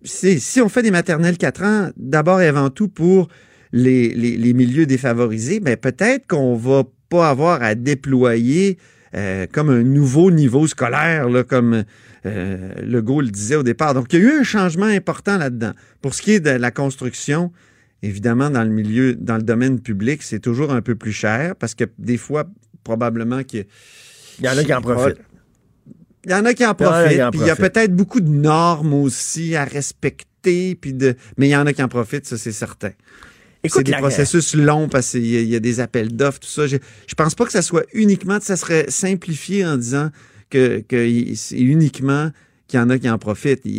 si, 0.04 0.62
on 0.62 0.70
fait 0.70 0.84
des 0.84 0.92
maternelles 0.92 1.38
4 1.38 1.64
ans, 1.64 1.90
d'abord 1.98 2.42
et 2.42 2.48
avant 2.48 2.70
tout 2.70 2.88
pour 2.88 3.28
les, 3.72 4.14
les, 4.14 4.38
les 4.38 4.54
milieux 4.54 4.86
défavorisés, 4.86 5.60
ben 5.60 5.76
peut-être 5.78 6.28
qu'on 6.28 6.56
va 6.56 6.84
pas 7.10 7.30
avoir 7.30 7.62
à 7.64 7.76
déployer 7.76 8.78
euh, 9.16 9.48
comme 9.52 9.70
un 9.70 9.84
nouveau 9.84 10.32
niveau 10.32 10.68
scolaire, 10.68 11.30
là, 11.30 11.44
comme 11.44 11.84
euh, 12.26 12.74
Legault 12.84 13.22
le 13.22 13.30
disait 13.30 13.56
au 13.56 13.64
départ. 13.64 13.94
Donc, 13.94 14.12
il 14.12 14.20
y 14.20 14.26
a 14.26 14.26
eu 14.26 14.40
un 14.40 14.44
changement 14.44 14.86
important 14.86 15.38
là-dedans. 15.38 15.72
Pour 16.02 16.14
ce 16.14 16.22
qui 16.22 16.34
est 16.34 16.40
de 16.40 16.50
la 16.50 16.72
construction, 16.72 17.52
évidemment, 18.04 18.50
dans 18.50 18.64
le 18.64 18.70
milieu, 18.70 19.16
dans 19.16 19.38
le 19.38 19.44
domaine 19.44 19.80
public, 19.80 20.24
c'est 20.24 20.40
toujours 20.40 20.72
un 20.72 20.82
peu 20.82 20.96
plus 20.96 21.14
cher 21.14 21.56
parce 21.56 21.74
que 21.74 21.86
des 21.98 22.18
fois, 22.18 22.46
probablement 22.84 23.44
que 23.44 23.66
Il 24.40 24.46
y 24.46 24.50
en 24.50 24.58
a 24.58 24.64
qui 24.64 24.74
en 24.74 24.82
profitent. 24.82 25.22
Il 26.28 26.32
y 26.32 26.36
en 26.36 26.46
a 26.46 26.54
qui 26.54 26.66
en 26.66 26.76
Il 26.78 26.84
y 26.84 26.86
en 26.86 26.92
a 26.92 27.02
profitent. 27.02 27.32
Puis 27.32 27.40
il 27.42 27.48
y 27.48 27.50
a 27.50 27.56
peut-être 27.56 27.96
beaucoup 27.96 28.20
de 28.22 28.30
normes 28.30 28.94
aussi 28.94 29.56
à 29.56 29.64
respecter. 29.66 30.76
Puis 30.76 30.94
de... 30.94 31.16
Mais 31.38 31.48
il 31.48 31.52
y 31.52 31.56
en 31.56 31.66
a 31.66 31.74
qui 31.74 31.82
en 31.82 31.88
profitent, 31.88 32.26
ça, 32.28 32.38
c'est 32.38 32.52
certain. 32.52 32.92
C'est 33.70 33.84
des 33.84 33.92
la- 33.92 33.98
processus 33.98 34.54
longs 34.56 34.88
parce 34.88 35.12
qu'il 35.12 35.26
y, 35.26 35.36
a- 35.36 35.42
il 35.42 35.50
y 35.50 35.56
a 35.56 35.60
des 35.60 35.80
appels 35.82 36.16
d'offres, 36.16 36.40
tout 36.40 36.48
ça. 36.48 36.68
Je, 36.68 36.78
je 37.08 37.16
pense 37.16 37.36
pas 37.36 37.46
que 37.46 37.52
ça 37.52 37.62
soit 37.62 37.84
uniquement, 37.94 38.38
ça 38.42 38.56
serait 38.56 38.86
simplifié 38.88 39.66
en 39.66 39.76
disant 39.78 40.10
que, 40.50 40.84
que 40.88 41.06
c'est 41.36 41.58
uniquement 41.60 42.32
qu'il 42.68 42.80
y 42.80 42.84
en 42.84 42.90
a 42.90 42.98
qui 43.00 43.10
en 43.10 43.18
profitent. 43.18 43.62
Il, 43.66 43.72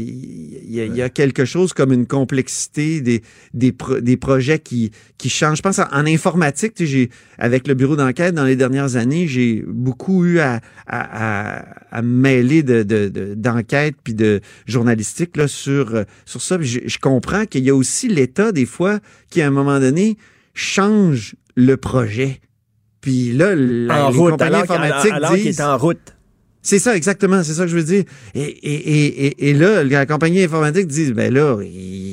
il 0.65 0.75
y 0.75 0.81
a, 0.81 0.85
il 0.87 0.97
y 0.97 1.03
a 1.03 1.09
quelque 1.11 1.45
chose 1.45 1.73
comme 1.73 1.93
une 1.93 2.07
complexité 2.07 3.01
des, 3.01 3.23
des, 3.55 3.73
pro- 3.73 4.01
des 4.01 4.17
projets 4.17 4.59
qui, 4.59 4.91
qui 5.19 5.29
changent. 5.31 5.59
Je 5.59 5.63
pense 5.63 5.79
en, 5.79 5.87
en 5.93 6.07
informatique, 6.07 6.75
tu 6.75 6.87
sais, 6.87 6.91
j'ai, 6.93 7.11
avec 7.39 7.69
le 7.69 7.75
bureau 7.75 7.97
d'enquête 7.97 8.35
dans 8.35 8.45
les 8.45 8.57
dernières 8.57 8.97
années, 8.97 9.27
j'ai 9.27 9.63
beaucoup 9.67 10.25
eu 10.25 10.39
à, 10.39 10.61
à, 10.87 11.59
à, 11.59 11.65
à 11.91 12.03
mêler 12.03 12.63
de, 12.63 12.83
de, 12.83 13.13
puis 14.05 14.15
de 14.15 14.41
journalistique 14.67 15.37
là, 15.37 15.49
sur, 15.49 16.05
sur 16.25 16.41
ça. 16.43 16.59
Je, 16.61 16.81
je 16.87 16.99
comprends 16.99 17.45
qu'il 17.47 17.65
y 17.65 17.71
a 17.71 17.75
aussi 17.75 18.09
l'État, 18.09 18.53
des 18.53 18.67
fois, 18.67 19.01
qui, 19.31 19.43
à 19.43 19.47
un 19.47 19.51
moment 19.51 19.81
donné, 19.81 20.17
change 20.55 21.35
le 21.57 21.77
projet. 21.77 22.41
Puis 23.01 23.33
là, 23.33 23.55
la, 23.55 24.07
en 24.07 24.11
les 24.11 24.17
route. 24.19 24.31
compagnies 24.33 24.55
Alors, 24.57 24.67
qu'il- 24.67 24.75
informatiques 24.75 25.13
alors 25.13 25.35
qu'il 25.35 25.43
disent... 25.45 25.61
est 25.61 25.63
en 25.63 25.79
route. 25.79 26.15
C'est 26.69 26.79
ça, 26.79 26.95
exactement. 26.95 27.43
C'est 27.43 27.55
ça 27.55 27.63
que 27.63 27.71
je 27.71 27.77
veux 27.77 27.83
dire. 27.83 28.05
Et, 28.35 28.43
et, 28.43 29.27
et, 29.27 29.49
et, 29.49 29.55
là, 29.55 29.83
la 29.83 30.05
compagnie 30.05 30.43
informatique 30.43 30.87
dit, 30.87 31.15
ben 31.15 31.33
là, 31.33 31.57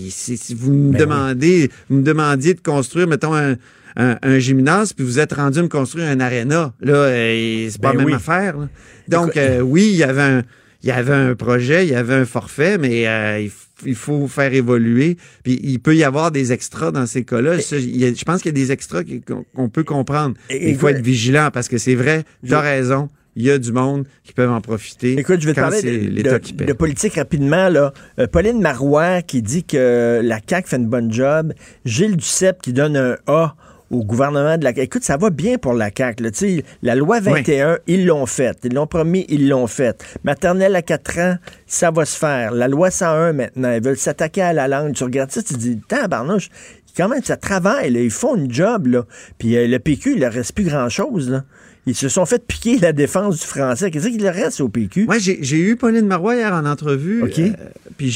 si, 0.10 0.38
si 0.38 0.56
vous 0.56 0.72
me 0.72 0.92
Ben 0.94 1.00
demandez, 1.02 1.70
vous 1.90 1.98
me 1.98 2.04
demandiez 2.04 2.54
de 2.54 2.62
construire, 2.62 3.06
mettons, 3.06 3.36
un, 3.36 3.58
un, 3.98 4.18
un 4.22 4.40
gymnase, 4.40 4.94
puis 4.94 5.04
vous 5.04 5.20
êtes 5.20 5.34
rendu 5.34 5.60
à 5.60 5.62
me 5.62 5.68
construire 5.68 6.08
un 6.08 6.22
aréna. 6.22 6.74
Là, 6.80 6.94
euh, 6.94 7.68
c'est 7.70 7.82
pas 7.82 7.92
Ben 7.92 7.98
la 7.98 8.06
même 8.06 8.08
oui. 8.08 8.14
affaire. 8.14 8.58
là. 8.58 8.70
Donc, 9.10 9.36
euh, 9.36 9.60
oui, 9.60 9.90
il 9.92 9.98
y 9.98 10.04
avait 10.04 10.22
un, 10.22 10.44
il 10.84 10.88
y 10.88 10.92
avait 10.94 11.14
un 11.14 11.36
projet, 11.36 11.86
il 11.86 11.92
y 11.92 11.96
avait 11.96 12.16
un 12.16 12.26
forfait, 12.26 12.78
mais 12.78 13.10
euh, 13.10 13.46
il, 13.86 13.96
faut 13.96 14.30
faire 14.30 14.54
évoluer. 14.54 15.18
Puis 15.44 15.60
il 15.64 15.80
peut 15.80 15.98
y 15.98 16.06
avoir 16.06 16.32
des 16.32 16.54
extras 16.54 16.92
dans 16.92 17.08
ces 17.08 17.26
cas-là. 17.26 17.58
Je 17.58 18.24
pense 18.24 18.42
qu'il 18.42 18.58
y 18.58 18.58
a 18.58 18.64
des 18.64 18.72
extras 18.72 19.02
qu'on 19.54 19.68
peut 19.68 19.84
comprendre. 19.84 20.36
Il 20.50 20.78
faut 20.78 20.88
être 20.88 21.04
vigilant 21.04 21.50
parce 21.54 21.68
que 21.68 21.78
c'est 21.78 21.96
vrai, 21.96 22.24
tu 22.48 22.54
as 22.54 22.62
raison. 22.62 23.10
Il 23.36 23.44
y 23.44 23.52
a 23.52 23.58
du 23.58 23.72
monde 23.74 24.06
qui 24.24 24.32
peuvent 24.34 24.52
en 24.52 24.62
profiter. 24.62 25.20
Écoute, 25.20 25.42
je 25.42 25.48
vais 25.48 25.54
te 25.54 25.60
parler 25.60 25.82
de, 25.82 26.22
de- 26.24 26.30
de 26.66 26.74
politique 26.74 27.16
rapidement. 27.16 27.68
Là. 27.70 27.94
Euh, 28.20 28.28
Pauline 28.28 28.62
Marois 28.62 29.22
qui 29.22 29.42
dit 29.42 29.64
que 29.66 30.22
la 30.24 30.40
CAQ 30.48 30.68
fait 30.70 30.78
une 30.78 30.88
bonne 30.88 31.12
job. 31.12 31.54
Gilles 31.84 32.16
Duceppe 32.16 32.62
qui 32.62 32.72
donne 32.72 32.96
un 32.96 33.18
A 33.28 33.56
au 33.92 34.04
gouvernement 34.04 34.58
de 34.58 34.64
la 34.64 34.70
CAQ. 34.70 34.82
Écoute, 34.84 35.04
ça 35.04 35.18
va 35.18 35.30
bien 35.32 35.58
pour 35.58 35.74
la 35.74 35.90
CAQ. 35.96 36.24
Là. 36.24 36.30
La 36.82 36.96
loi 36.96 37.20
21, 37.20 37.78
ils 37.88 38.06
l'ont 38.06 38.26
faite. 38.26 38.60
Ils 38.64 38.74
l'ont 38.74 38.88
promis, 38.88 39.26
ils 39.28 39.50
l'ont 39.50 39.68
faite. 39.68 40.04
Maternelle 40.24 40.76
à 40.76 40.82
4 40.82 41.20
ans, 41.20 41.36
ça 41.68 41.92
va 41.92 42.06
se 42.06 42.18
faire. 42.18 42.52
La 42.54 42.68
loi 42.70 42.90
101 42.90 43.34
maintenant, 43.34 43.74
ils 43.74 43.84
veulent 43.84 43.98
s'attaquer 43.98 44.44
à 44.44 44.54
la 44.54 44.68
langue. 44.70 44.94
Tu 44.94 45.04
regardes 45.04 45.32
ça, 45.32 45.44
tu 45.44 45.54
te 45.54 45.60
dis, 45.60 45.78
tabarnouche, 45.88 46.50
quand 46.98 47.10
même, 47.10 47.22
ça 47.24 47.36
travaille. 47.36 47.92
Là. 47.92 48.00
Ils 48.00 48.10
font 48.12 48.36
une 48.38 48.52
job. 48.52 48.88
Là. 48.88 49.04
Puis 49.38 49.58
euh, 49.58 49.68
le 49.68 49.78
PQ, 49.80 50.14
il 50.14 50.22
ne 50.22 50.28
reste 50.28 50.54
plus 50.56 50.64
grand-chose. 50.64 51.44
Ils 51.88 51.96
se 51.96 52.10
sont 52.10 52.26
fait 52.26 52.46
piquer 52.46 52.80
la 52.80 52.94
défense 52.94 53.40
du 53.40 53.46
français. 53.46 53.92
Qu'est-ce 53.92 54.08
qu'il 54.08 54.28
reste 54.28 54.60
au 54.62 54.70
PQ? 54.70 55.06
Moi, 55.06 55.20
j'ai 55.20 55.40
j'ai 55.42 55.60
eu 55.60 55.76
Pauline 55.76 56.08
Marois 56.08 56.36
hier 56.36 56.52
en 56.54 56.66
entrevue. 56.66 57.24
OK. 57.24 57.38
euh, 57.40 57.52
puis 57.98 58.10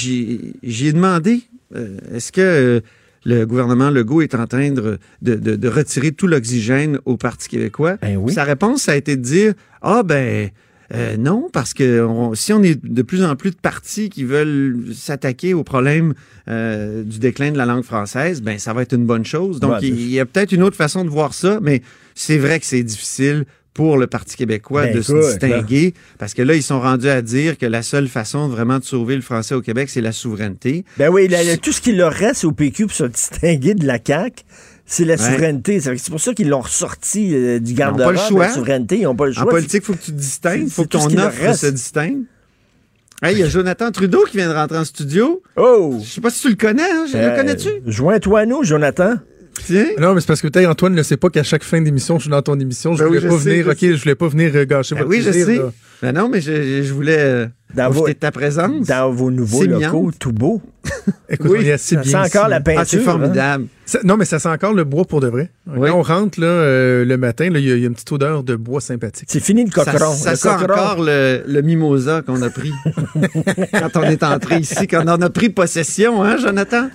j'ai 0.64 0.92
demandé 0.94 1.42
euh, 1.76 1.98
est-ce 2.14 2.32
que 2.32 2.42
euh, 2.42 2.80
le 3.26 3.46
gouvernement 3.46 3.90
Legault 3.92 4.22
est 4.22 4.34
en 4.34 4.48
train 4.48 4.72
de, 4.72 4.98
de, 5.22 5.36
de- 5.36 5.56
de 5.56 5.68
retirer 5.68 6.12
tout 6.14 6.26
l'oxygène 6.26 7.00
au 7.06 7.16
Parti 7.18 7.48
québécois? 7.50 7.98
Ben 8.02 8.18
oui. 8.18 8.34
Sa 8.34 8.44
réponse, 8.44 8.84
ça 8.84 8.94
a 8.94 8.96
été 8.96 9.16
de 9.18 9.22
dire 9.22 9.54
Ah, 9.84 10.02
ben. 10.04 10.50
euh, 10.96 11.18
non, 11.18 11.48
parce 11.54 11.76
que 11.76 12.02
on- 12.04 12.34
si 12.34 12.52
on 12.54 12.64
est 12.64 12.84
de 12.84 13.02
plus 13.04 13.24
en 13.24 13.36
plus 13.36 13.52
de 13.52 13.58
partis 13.58 14.10
qui 14.10 14.24
veulent 14.24 14.78
s'attaquer 14.96 15.54
au 15.54 15.64
problème 15.64 16.16
euh, 16.48 17.04
du 17.04 17.20
déclin 17.20 17.52
de 17.52 17.58
la 17.60 17.68
langue 17.68 17.84
française, 17.84 18.42
ben 18.42 18.58
ça 18.58 18.74
va 18.74 18.82
être 18.82 18.94
une 18.96 19.06
bonne 19.06 19.26
chose. 19.26 19.60
Donc 19.60 19.74
Ouais, 19.74 19.80
il 19.84 20.00
il 20.00 20.10
y 20.10 20.20
a 20.20 20.26
peut-être 20.26 20.52
une 20.54 20.64
autre 20.64 20.76
façon 20.78 21.06
de 21.06 21.10
voir 21.10 21.36
ça, 21.36 21.60
mais 21.62 21.84
c'est 22.16 22.40
vrai 22.40 22.60
que 22.60 22.66
c'est 22.66 22.82
difficile 22.82 23.46
pour 23.80 23.98
le 23.98 24.08
Parti 24.08 24.36
québécois 24.36 24.88
Ben, 24.88 24.96
de 24.98 25.02
se 25.02 25.14
distinguer 25.14 25.94
parce 26.18 26.34
que 26.34 26.42
là, 26.42 26.54
ils 26.54 26.62
sont 26.64 26.82
rendus 26.82 27.08
à 27.08 27.22
dire 27.22 27.58
que 27.58 27.66
la 27.66 27.82
seule 27.82 28.10
façon 28.10 28.50
vraiment 28.50 28.78
de 28.80 28.84
sauver 28.84 29.16
le 29.16 29.22
français 29.22 29.56
au 29.56 29.62
Québec, 29.62 29.90
c'est 29.90 30.02
la 30.02 30.12
souveraineté. 30.12 30.84
Ben 30.98 31.08
oui, 31.10 31.30
tout 31.62 31.72
ce 31.72 31.80
qui 31.80 31.94
leur 31.94 32.12
reste 32.12 32.44
au 32.44 32.52
PQ 32.52 32.88
pour 32.88 32.96
se 32.96 33.06
distinguer 33.06 33.76
de 33.76 33.88
la 33.88 33.98
CAQ, 34.06 34.44
c'est 34.86 35.06
la 35.06 35.16
souveraineté. 35.18 35.80
C'est 35.80 36.10
pour 36.10 36.20
ça 36.20 36.34
qu'ils 36.34 36.50
l'ont 36.50 36.60
ressorti 36.60 37.34
euh, 37.34 37.60
du 37.60 37.72
Ils 37.72 37.74
n'ont 37.76 37.78
garde-robe. 37.78 38.04
pas 38.04 38.12
le 38.12 38.18
choix. 38.28 38.48
La 38.48 38.54
souveraineté, 38.54 38.98
ils 38.98 39.04
n'ont 39.04 39.16
pas 39.16 39.28
le 39.28 39.32
choix. 39.32 39.44
En 39.44 39.48
politique, 39.48 39.82
il 39.84 39.86
faut 39.86 39.94
que 39.94 40.04
tu 40.04 40.12
te 40.12 40.18
distingues, 40.18 40.64
il 40.64 40.70
faut 40.70 40.84
que 40.84 40.90
ton 40.90 41.06
offre 41.18 41.56
se 41.56 41.68
distingue. 41.68 42.18
Hey, 43.24 43.36
il 43.36 43.40
y 43.40 43.44
a 43.44 43.48
Jonathan 43.48 43.92
Trudeau 43.92 44.26
qui 44.30 44.36
vient 44.38 44.50
de 44.50 44.54
rentrer 44.54 44.78
en 44.78 44.84
studio. 44.86 45.42
Oh! 45.56 46.00
Je 46.04 46.10
sais 46.10 46.22
pas 46.22 46.30
si 46.30 46.42
tu 46.42 46.50
le 46.50 46.56
connais, 46.56 46.84
hein? 46.84 47.06
Je- 47.10 47.18
Euh, 47.18 47.30
le 47.32 47.36
connais-tu? 47.38 47.70
Joins-toi 47.86 48.40
à 48.42 48.46
nous, 48.46 48.64
Jonathan. 48.64 49.16
Non, 50.00 50.14
mais 50.14 50.22
c'est 50.22 50.28
parce 50.28 50.42
que 50.42 50.48
peut-être 50.48 50.68
Antoine 50.70 50.94
ne 50.94 51.04
sait 51.04 51.18
pas 51.18 51.30
qu'à 51.30 51.44
chaque 51.44 51.64
fin 51.64 51.82
d'émission, 51.82 52.18
je 52.18 52.24
suis 52.24 52.32
dans 52.32 52.42
ton 52.42 52.60
émission. 52.60 52.94
Je 52.96 53.04
Ben 53.04 53.10
oui, 53.10 53.18
voulais 53.18 53.22
je 53.22 53.28
pas 53.36 53.40
sais, 53.44 53.50
venir, 53.50 53.66
je 53.66 53.70
ok, 53.72 53.78
sais. 53.80 53.96
je 53.96 54.02
voulais 54.04 54.16
pas 54.16 54.28
venir 54.28 54.52
euh, 54.56 54.66
gâcher 54.66 54.96
Ben 54.96 55.02
votre 55.02 55.12
oui, 55.12 55.22
je 55.22 55.32
sais. 55.32 55.56
là. 55.58 55.72
Ben 56.02 56.12
non, 56.14 56.30
mais 56.30 56.42
je, 56.42 56.82
je 56.84 56.94
voulais 56.94 57.18
euh, 57.20 57.48
Dans 57.76 57.90
vos- 57.92 58.10
ta 58.14 58.32
présence? 58.32 58.88
Dans 58.88 59.12
vos 59.12 59.30
nouveaux 59.30 59.62
C'est 59.62 59.68
locaux, 59.68 60.12
tout 60.18 60.32
beau. 60.32 60.62
Écoute, 61.30 61.52
on 61.58 61.62
est 61.62 61.72
assez 61.72 61.96
Ça 61.96 62.02
bien 62.02 62.24
sent 62.26 62.38
encore 62.38 62.50
la 62.50 62.62
peinture. 62.62 62.82
Ah, 62.82 62.86
c'est 62.86 62.98
hein? 62.98 63.04
formidable. 63.04 63.66
Ça- 63.86 64.00
non, 64.04 64.18
mais 64.18 64.26
ça 64.26 64.40
sent 64.40 64.50
encore 64.50 64.74
le 64.74 64.84
bois 64.86 65.06
pour 65.06 65.20
de 65.22 65.28
vrai. 65.28 65.52
Oui. 65.68 65.88
Quand 65.90 65.98
on 65.98 66.02
rentre 66.02 66.40
là, 66.40 66.48
euh, 66.48 67.06
le 67.06 67.18
matin, 67.18 67.50
là, 67.52 67.60
il 67.60 67.66
y, 67.68 67.72
a- 67.72 67.76
il 67.76 67.82
y 67.82 67.84
a 67.84 67.88
une 67.88 67.94
petite 67.94 68.12
odeur 68.12 68.44
de 68.44 68.56
bois 68.56 68.82
sympathique. 68.82 69.30
C'est 69.32 69.40
fini 69.40 69.66
le 69.66 69.72
Ça, 69.72 69.86
cocheron. 69.86 70.14
ça 70.14 70.32
le 70.32 70.36
sent 70.38 70.50
cocheron. 70.50 70.74
encore 70.74 71.04
le, 71.04 71.44
le 71.46 71.62
mimosa 71.62 72.22
qu'on 72.24 72.42
a 72.42 72.50
pris 72.50 72.72
quand 73.74 73.98
on 73.98 74.04
est 74.04 74.24
entré 74.24 74.58
ici, 74.60 74.88
quand 74.88 75.04
on 75.06 75.22
a 75.22 75.30
pris 75.30 75.50
possession, 75.50 76.24
hein, 76.24 76.38
Jonathan? 76.38 76.90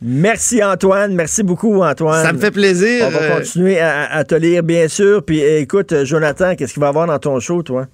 Merci, 0.00 0.62
Antoine. 0.62 1.14
Merci 1.14 1.42
beaucoup, 1.42 1.82
Antoine. 1.82 2.24
Ça 2.24 2.32
me 2.32 2.38
fait 2.38 2.50
plaisir. 2.52 3.06
On 3.06 3.10
va 3.10 3.18
euh, 3.22 3.36
continuer 3.38 3.80
à, 3.80 4.12
à 4.12 4.24
te 4.24 4.34
lire, 4.36 4.62
bien 4.62 4.86
sûr. 4.86 5.24
Puis 5.24 5.40
écoute, 5.40 5.92
Jonathan, 6.04 6.54
qu'est-ce 6.56 6.72
qu'il 6.74 6.80
va 6.80 6.86
y 6.86 6.90
avoir 6.90 7.06
dans 7.06 7.18
ton 7.18 7.40
show, 7.40 7.62
toi? 7.62 7.86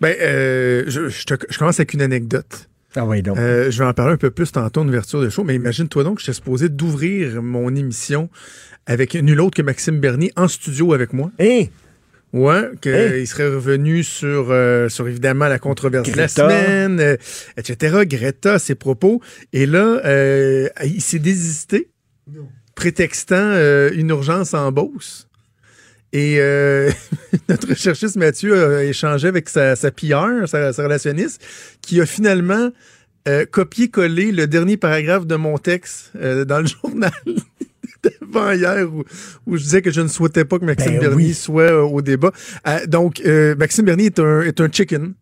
Ben, 0.00 0.14
euh, 0.20 0.84
je, 0.86 1.08
je 1.08 1.24
te- 1.24 1.46
je 1.48 1.58
commence 1.58 1.78
avec 1.80 1.94
une 1.94 2.02
anecdote. 2.02 2.68
Ah 2.94 3.04
oui, 3.04 3.22
donc. 3.22 3.36
Euh, 3.38 3.70
je 3.70 3.78
vais 3.78 3.84
en 3.88 3.92
parler 3.92 4.14
un 4.14 4.16
peu 4.18 4.30
plus 4.30 4.50
tantôt 4.52 4.80
en 4.80 4.88
ouverture 4.88 5.20
de 5.20 5.28
show, 5.28 5.44
mais 5.44 5.54
imagine-toi 5.54 6.02
donc 6.04 6.16
que 6.16 6.22
j'étais 6.22 6.32
supposé 6.34 6.68
d'ouvrir 6.68 7.42
mon 7.42 7.74
émission 7.74 8.30
avec 8.86 9.14
nul 9.14 9.40
autre 9.40 9.56
que 9.56 9.62
Maxime 9.62 10.00
Bernier 10.00 10.32
en 10.36 10.48
studio 10.48 10.94
avec 10.94 11.12
moi. 11.12 11.30
Hé! 11.38 11.70
Ouais, 12.32 12.70
qu'il 12.82 12.92
Hey. 12.92 13.26
serait 13.26 13.48
revenu 13.48 14.02
sur, 14.02 14.48
euh, 14.50 14.88
sur 14.88 15.08
évidemment 15.08 15.46
la 15.48 15.58
controverse 15.58 16.10
de 16.10 16.16
la 16.16 16.28
semaine, 16.28 17.00
euh, 17.00 17.16
etc. 17.56 17.98
Greta, 18.04 18.58
ses 18.58 18.74
propos. 18.74 19.20
Et 19.52 19.64
là, 19.66 20.00
euh, 20.04 20.68
il 20.84 21.00
s'est 21.00 21.18
désisté, 21.18 21.88
prétextant 22.74 23.36
euh, 23.36 23.90
une 23.94 24.10
urgence 24.10 24.54
en 24.54 24.70
Beauce. 24.72 25.25
Et 26.12 26.36
euh, 26.38 26.90
notre 27.48 27.68
recherchiste 27.68 28.16
Mathieu 28.16 28.76
a 28.76 28.84
échangé 28.84 29.28
avec 29.28 29.48
sa, 29.48 29.76
sa 29.76 29.90
PR, 29.90 30.46
sa, 30.46 30.72
sa 30.72 30.82
relationniste, 30.82 31.42
qui 31.82 32.00
a 32.00 32.06
finalement 32.06 32.70
euh, 33.28 33.44
copié-collé 33.44 34.32
le 34.32 34.46
dernier 34.46 34.76
paragraphe 34.76 35.26
de 35.26 35.36
mon 35.36 35.58
texte 35.58 36.12
euh, 36.16 36.44
dans 36.44 36.60
le 36.60 36.66
journal 36.82 37.12
d'avant 38.02 38.52
hier 38.52 38.86
où, 38.88 39.04
où 39.46 39.56
je 39.56 39.62
disais 39.62 39.82
que 39.82 39.90
je 39.90 40.00
ne 40.00 40.08
souhaitais 40.08 40.44
pas 40.44 40.58
que 40.58 40.64
Maxime 40.64 40.92
Ben 40.92 41.00
Bernier 41.00 41.26
oui. 41.26 41.34
soit 41.34 41.84
au 41.84 42.02
débat. 42.02 42.30
Donc, 42.86 43.20
Maxime 43.58 43.84
Bernier 43.84 44.06
est 44.06 44.20
un, 44.20 44.42
est 44.42 44.60
un 44.60 44.68
chicken. 44.70 45.14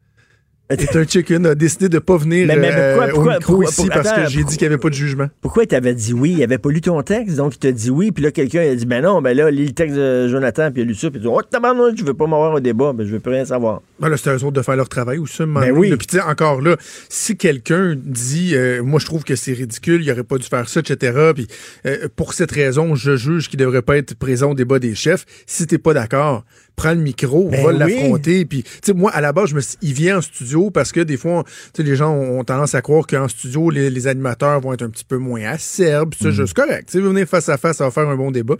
Un 0.70 1.05
chicken, 1.07 1.45
a 1.47 1.55
décidé 1.55 1.91
de 1.91 1.99
pas 1.99 2.16
venir 2.16 2.47
Mais- 2.47 2.57
mais 2.57 2.70
euh, 2.73 2.95
pourquoi- 2.97 3.09
pourquoi- 3.12 3.32
au 3.32 3.36
micro 3.36 3.53
pourquoi- 3.53 3.65
ici 3.70 3.77
pourquoi- 3.82 4.03
parce 4.03 4.12
que 4.23 4.31
j'ai 4.31 4.45
dit 4.45 4.57
qu'il 4.57 4.66
n'y 4.66 4.73
avait 4.73 4.81
pas 4.81 4.89
de 4.89 4.95
jugement. 4.95 5.28
Pourquoi 5.43 5.65
il 5.65 5.66
t'avait 5.66 5.95
dit 5.95 6.15
oui? 6.15 6.35
Il 6.39 6.43
avait 6.43 6.57
pas 6.57 6.70
lu 6.70 6.81
ton 6.81 7.03
texte, 7.03 7.36
donc 7.36 7.55
il 7.57 7.59
t'a 7.59 7.70
dit 7.70 7.91
oui, 7.91 8.12
puis 8.12 8.24
là, 8.24 8.31
quelqu'un 8.31 8.61
a 8.62 8.74
dit, 8.74 8.86
ben 8.86 9.03
non, 9.03 9.20
ben 9.20 9.36
là, 9.36 9.51
lis 9.51 9.66
le 9.66 9.73
texte 9.73 9.95
de 9.97 10.27
Jonathan, 10.28 10.70
puis 10.73 10.81
il 10.81 10.85
a 10.86 10.89
lu 10.89 10.95
ça, 10.95 11.11
puis 11.11 11.20
il 11.20 11.27
a 11.27 11.28
dit, 11.28 11.35
oh, 11.36 11.43
tabarnak, 11.43 11.99
je 11.99 12.03
veux 12.05 12.15
pas 12.15 12.27
m'avoir 12.27 12.55
au 12.55 12.61
débat, 12.61 12.95
ben 12.95 13.07
je 13.07 13.12
veux 13.12 13.20
plus 13.20 13.32
rien 13.32 13.45
savoir. 13.45 13.82
Ben 14.01 14.09
là, 14.09 14.16
c'était 14.16 14.31
eux 14.31 14.43
autres 14.45 14.53
de 14.53 14.62
faire 14.62 14.77
leur 14.77 14.89
travail 14.89 15.19
à 15.19 15.47
moment 15.47 15.61
Ben 15.61 15.69
donné. 15.69 15.78
oui. 15.81 15.97
Puis 15.97 16.07
tu 16.07 16.16
sais, 16.16 16.23
encore 16.23 16.62
là, 16.62 16.77
si 17.11 17.36
quelqu'un 17.36 17.95
dit, 18.03 18.53
euh, 18.55 18.82
moi 18.82 18.99
je 19.01 19.05
trouve 19.07 19.23
que 19.23 19.36
c'est 19.36 19.53
ridicule, 19.53 20.03
il 20.03 20.11
aurait 20.11 20.24
pas 20.24 20.39
dû 20.39 20.47
faire 20.49 20.69
ça, 20.70 20.81
etc. 20.81 21.31
Puis 21.35 21.47
euh, 21.86 22.09
pour 22.16 22.32
cette 22.32 22.51
raison, 22.53 22.95
je 22.95 23.16
juge 23.16 23.51
qu'il 23.51 23.59
devrait 23.59 23.82
pas 23.82 23.99
être 23.99 24.15
présent 24.16 24.53
au 24.53 24.55
débat 24.55 24.78
des 24.78 24.95
chefs. 24.95 25.27
Si 25.47 25.66
t'es 25.66 25.78
pas 25.78 25.93
d'accord, 25.93 26.45
prends 26.76 26.92
le 26.92 27.01
micro, 27.01 27.48
Ben 27.48 27.62
va 27.64 27.72
oui. 27.72 27.78
l'affronter. 27.78 28.44
Puis 28.44 28.62
tu 28.62 28.70
sais, 28.82 28.92
moi 28.92 29.10
à 29.12 29.20
la 29.20 29.32
base, 29.32 29.51
je 29.51 29.55
me 29.55 29.60
suis- 29.60 29.76
il 29.82 29.92
vient 29.92 30.18
en 30.18 30.20
studio 30.20 30.70
parce 30.70 30.92
que 30.92 31.01
des 31.01 31.16
fois, 31.16 31.44
tu 31.46 31.52
sais, 31.76 31.82
les 31.82 31.96
gens 31.96 32.12
ont 32.12 32.42
tendance 32.44 32.74
à 32.74 32.82
croire 32.82 33.06
qu'en 33.06 33.28
studio, 33.28 33.70
les, 33.70 33.90
les 33.90 34.06
animateurs 34.06 34.60
vont 34.60 34.72
être 34.72 34.82
un 34.82 34.90
petit 34.90 35.05
peu 35.05 35.18
moins 35.18 35.42
acerbes. 35.44 36.10
Puis 36.14 36.32
ça, 36.34 36.42
Mm. 36.42 36.46
correct. 36.55 36.86
Tu 36.90 36.98
sais, 36.98 37.01
venir 37.01 37.26
face 37.26 37.48
à 37.48 37.56
face, 37.59 37.76
ça 37.76 37.84
va 37.84 37.90
faire 37.90 38.09
un 38.09 38.16
bon 38.16 38.30
débat. 38.30 38.56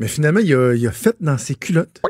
Mais 0.00 0.08
finalement, 0.08 0.40
il 0.40 0.52
a, 0.54 0.74
il 0.74 0.86
a 0.88 0.90
fait 0.92 1.14
dans 1.20 1.38
ses 1.38 1.54
culottes. 1.54 2.00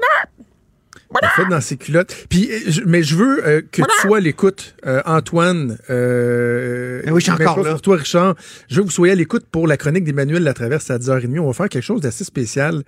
A 1.22 1.28
fait 1.30 1.46
dans 1.48 1.60
ses 1.60 1.76
culottes. 1.76 2.14
Puis, 2.28 2.50
euh, 2.50 2.58
je- 2.66 2.80
mais 2.86 3.02
je 3.02 3.14
veux 3.16 3.46
euh, 3.46 3.60
que 3.60 3.82
tu 3.82 4.00
sois 4.00 4.18
à 4.18 4.20
l'écoute, 4.20 4.74
euh, 4.86 5.00
Antoine. 5.06 5.78
Euh, 5.90 7.02
Ben 7.04 7.12
oui, 7.12 7.20
je 7.20 7.24
suis 7.24 7.32
encore 7.32 7.62
là. 7.62 7.72
Pour 7.72 7.82
toi, 7.82 7.96
Richard. 7.96 8.34
Je 8.68 8.76
veux 8.76 8.82
que 8.82 8.86
vous 8.86 8.92
soyez 8.92 9.12
à 9.12 9.16
l'écoute 9.16 9.44
pour 9.50 9.66
la 9.66 9.76
chronique 9.76 10.04
d'Emmanuel 10.04 10.42
Latraverse 10.42 10.90
à 10.90 10.98
10h30. 10.98 11.38
On 11.40 11.46
va 11.46 11.52
faire 11.52 11.68
quelque 11.68 11.82
chose 11.84 12.00
d'assez 12.00 12.24
spécial 12.24 12.82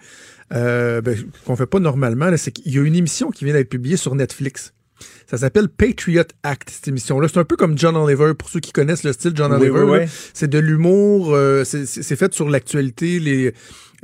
euh, 0.54 1.00
ben, 1.00 1.16
qu'on 1.44 1.56
fait 1.56 1.66
pas 1.66 1.78
normalement. 1.80 2.26
là. 2.30 2.36
C'est 2.36 2.50
qu'il 2.52 2.74
y 2.74 2.78
a 2.78 2.82
une 2.82 2.94
émission 2.96 3.30
qui 3.30 3.44
vient 3.44 3.54
d'être 3.54 3.68
publiée 3.70 3.96
sur 3.96 4.14
Netflix. 4.14 4.72
Ça 5.30 5.36
s'appelle 5.36 5.68
Patriot 5.68 6.22
Act, 6.42 6.70
cette 6.70 6.88
émission-là. 6.88 7.28
C'est 7.28 7.38
un 7.38 7.44
peu 7.44 7.56
comme 7.56 7.76
John 7.76 7.96
Oliver, 7.96 8.32
pour 8.38 8.48
ceux 8.48 8.60
qui 8.60 8.72
connaissent 8.72 9.04
le 9.04 9.12
style 9.12 9.32
John 9.34 9.52
Oui, 9.52 9.68
Oliver. 9.68 9.82
oui, 9.82 9.98
oui. 10.04 10.06
C'est 10.32 10.48
de 10.48 10.58
l'humour, 10.58 11.34
euh, 11.34 11.64
c'est 11.64 12.16
fait 12.16 12.32
sur 12.32 12.48
l'actualité, 12.48 13.18
les 13.20 13.52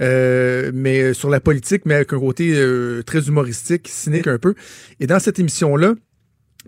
euh, 0.01 0.71
mais 0.75 1.15
sur 1.15 1.31
la 1.31 1.41
politique, 1.41 1.83
mais 1.85 1.95
avec 1.95 2.13
un 2.13 2.19
côté 2.19 2.55
euh, 2.55 3.03
très 3.03 3.29
humoristique, 3.29 3.89
cynique 3.89 4.27
un 4.27 4.39
peu. 4.39 4.55
Et 5.01 5.07
dans 5.07 5.19
cette 5.19 5.39
émission-là, 5.39 5.95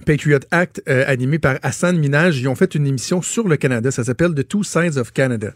Patriot 0.07 0.41
Act, 0.51 0.83
euh, 0.89 1.05
animé 1.07 1.39
par 1.39 1.59
Hassan 1.63 1.99
Minaj, 1.99 2.39
ils 2.41 2.49
ont 2.49 2.55
fait 2.55 2.75
une 2.75 2.87
émission 2.87 3.23
sur 3.23 3.47
le 3.47 3.57
Canada. 3.57 3.91
Ça 3.91 4.05
s'appelle 4.05 4.35
The 4.35 4.47
Two 4.47 4.65
Sides 4.65 4.99
of 4.99 5.13
Canada. 5.13 5.55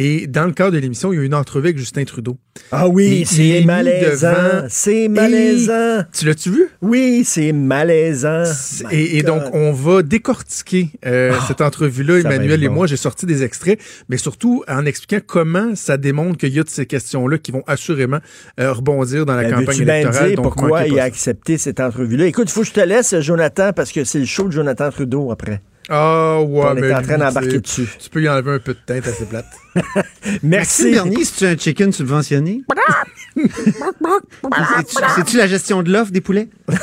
Et 0.00 0.28
dans 0.28 0.44
le 0.46 0.52
cadre 0.52 0.70
de 0.70 0.78
l'émission, 0.78 1.12
il 1.12 1.16
y 1.16 1.18
a 1.18 1.22
eu 1.22 1.26
une 1.26 1.34
entrevue 1.34 1.66
avec 1.66 1.78
Justin 1.78 2.04
Trudeau. 2.04 2.36
Ah 2.70 2.86
oui, 2.86 3.24
c'est 3.26 3.64
malaisant. 3.64 4.64
C'est 4.68 5.08
malaisant. 5.08 6.04
Tu 6.16 6.24
l'as-tu 6.24 6.50
vu? 6.50 6.68
Oui, 6.80 7.24
c'est 7.24 7.50
malaisant. 7.52 8.44
Et, 8.92 9.18
et 9.18 9.22
donc, 9.24 9.42
on 9.52 9.72
va 9.72 10.02
décortiquer 10.02 10.90
euh, 11.04 11.32
Ah, 11.34 11.44
cette 11.48 11.60
entrevue-là, 11.62 12.18
Emmanuel 12.20 12.62
et 12.62 12.68
moi. 12.68 12.86
J'ai 12.86 12.96
sorti 12.96 13.26
des 13.26 13.42
extraits, 13.42 13.80
mais 14.08 14.18
surtout 14.18 14.62
en 14.68 14.86
expliquant 14.86 15.18
comment 15.26 15.74
ça 15.74 15.96
démontre 15.96 16.38
qu'il 16.38 16.54
y 16.54 16.60
a 16.60 16.62
de 16.62 16.68
ces 16.68 16.86
questions-là 16.86 17.38
qui 17.38 17.50
vont 17.50 17.64
assurément 17.66 18.18
euh, 18.60 18.72
rebondir 18.72 19.26
dans 19.26 19.34
la 19.34 19.42
Ben, 19.42 19.56
campagne 19.56 19.82
électorale. 19.82 20.28
dire 20.28 20.36
donc 20.36 20.44
pourquoi 20.44 20.86
il 20.86 21.00
a 21.00 21.02
accepté 21.02 21.58
cette 21.58 21.80
entrevue-là? 21.80 22.26
Écoute, 22.26 22.48
il 22.48 22.52
faut 22.52 22.60
que 22.60 22.68
je 22.68 22.72
te 22.72 22.80
laisse, 22.80 23.18
Jonathan, 23.18 23.72
parce 23.74 23.90
que 23.90 24.04
c'est 24.04 24.20
le 24.20 24.26
show 24.26 24.46
de 24.46 24.52
Jonathan 24.52 24.90
Trudeau 24.90 25.32
après. 25.32 25.60
Ah 25.90 26.40
ouais, 26.42 26.64
On 26.66 26.76
est 26.76 26.80
mais 26.82 26.94
en 26.94 27.02
train 27.02 27.16
d'embarquer 27.18 27.48
tu- 27.48 27.60
dessus. 27.60 27.88
Tu 27.98 28.10
peux 28.10 28.20
y 28.22 28.28
enlever 28.28 28.52
un 28.54 28.58
peu 28.58 28.74
de 28.74 28.78
teinte 28.84 29.06
assez 29.06 29.24
plate. 29.24 29.46
Merci. 30.42 30.92
Bernier, 30.92 31.24
c'est-tu 31.24 31.46
un 31.46 31.56
chicken 31.56 31.92
subventionné? 31.92 32.62
C'est-tu- 33.36 35.04
C'est-tu 35.16 35.36
la 35.36 35.46
gestion 35.46 35.82
de 35.82 35.90
l'offre 35.92 36.10
des 36.10 36.20
poulets? 36.20 36.48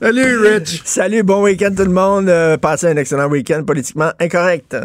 Salut, 0.00 0.38
Rich! 0.38 0.82
Salut, 0.84 1.22
bon 1.22 1.42
week-end 1.42 1.70
tout 1.76 1.84
le 1.84 1.90
monde. 1.90 2.28
Euh, 2.28 2.56
passez 2.56 2.86
un 2.88 2.96
excellent 2.96 3.28
week-end 3.28 3.62
politiquement 3.64 4.10
incorrect. 4.20 4.76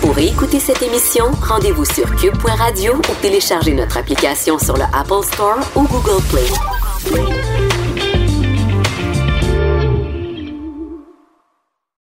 Pour 0.00 0.18
écouter 0.18 0.60
cette 0.60 0.82
émission, 0.82 1.24
rendez-vous 1.42 1.84
sur 1.84 2.14
cube.radio 2.16 2.94
ou 2.96 3.14
téléchargez 3.22 3.74
notre 3.74 3.96
application 3.98 4.58
sur 4.58 4.76
le 4.76 4.84
Apple 4.94 5.24
Store 5.32 5.58
ou 5.74 5.82
Google 5.88 6.22
Play. 6.30 6.46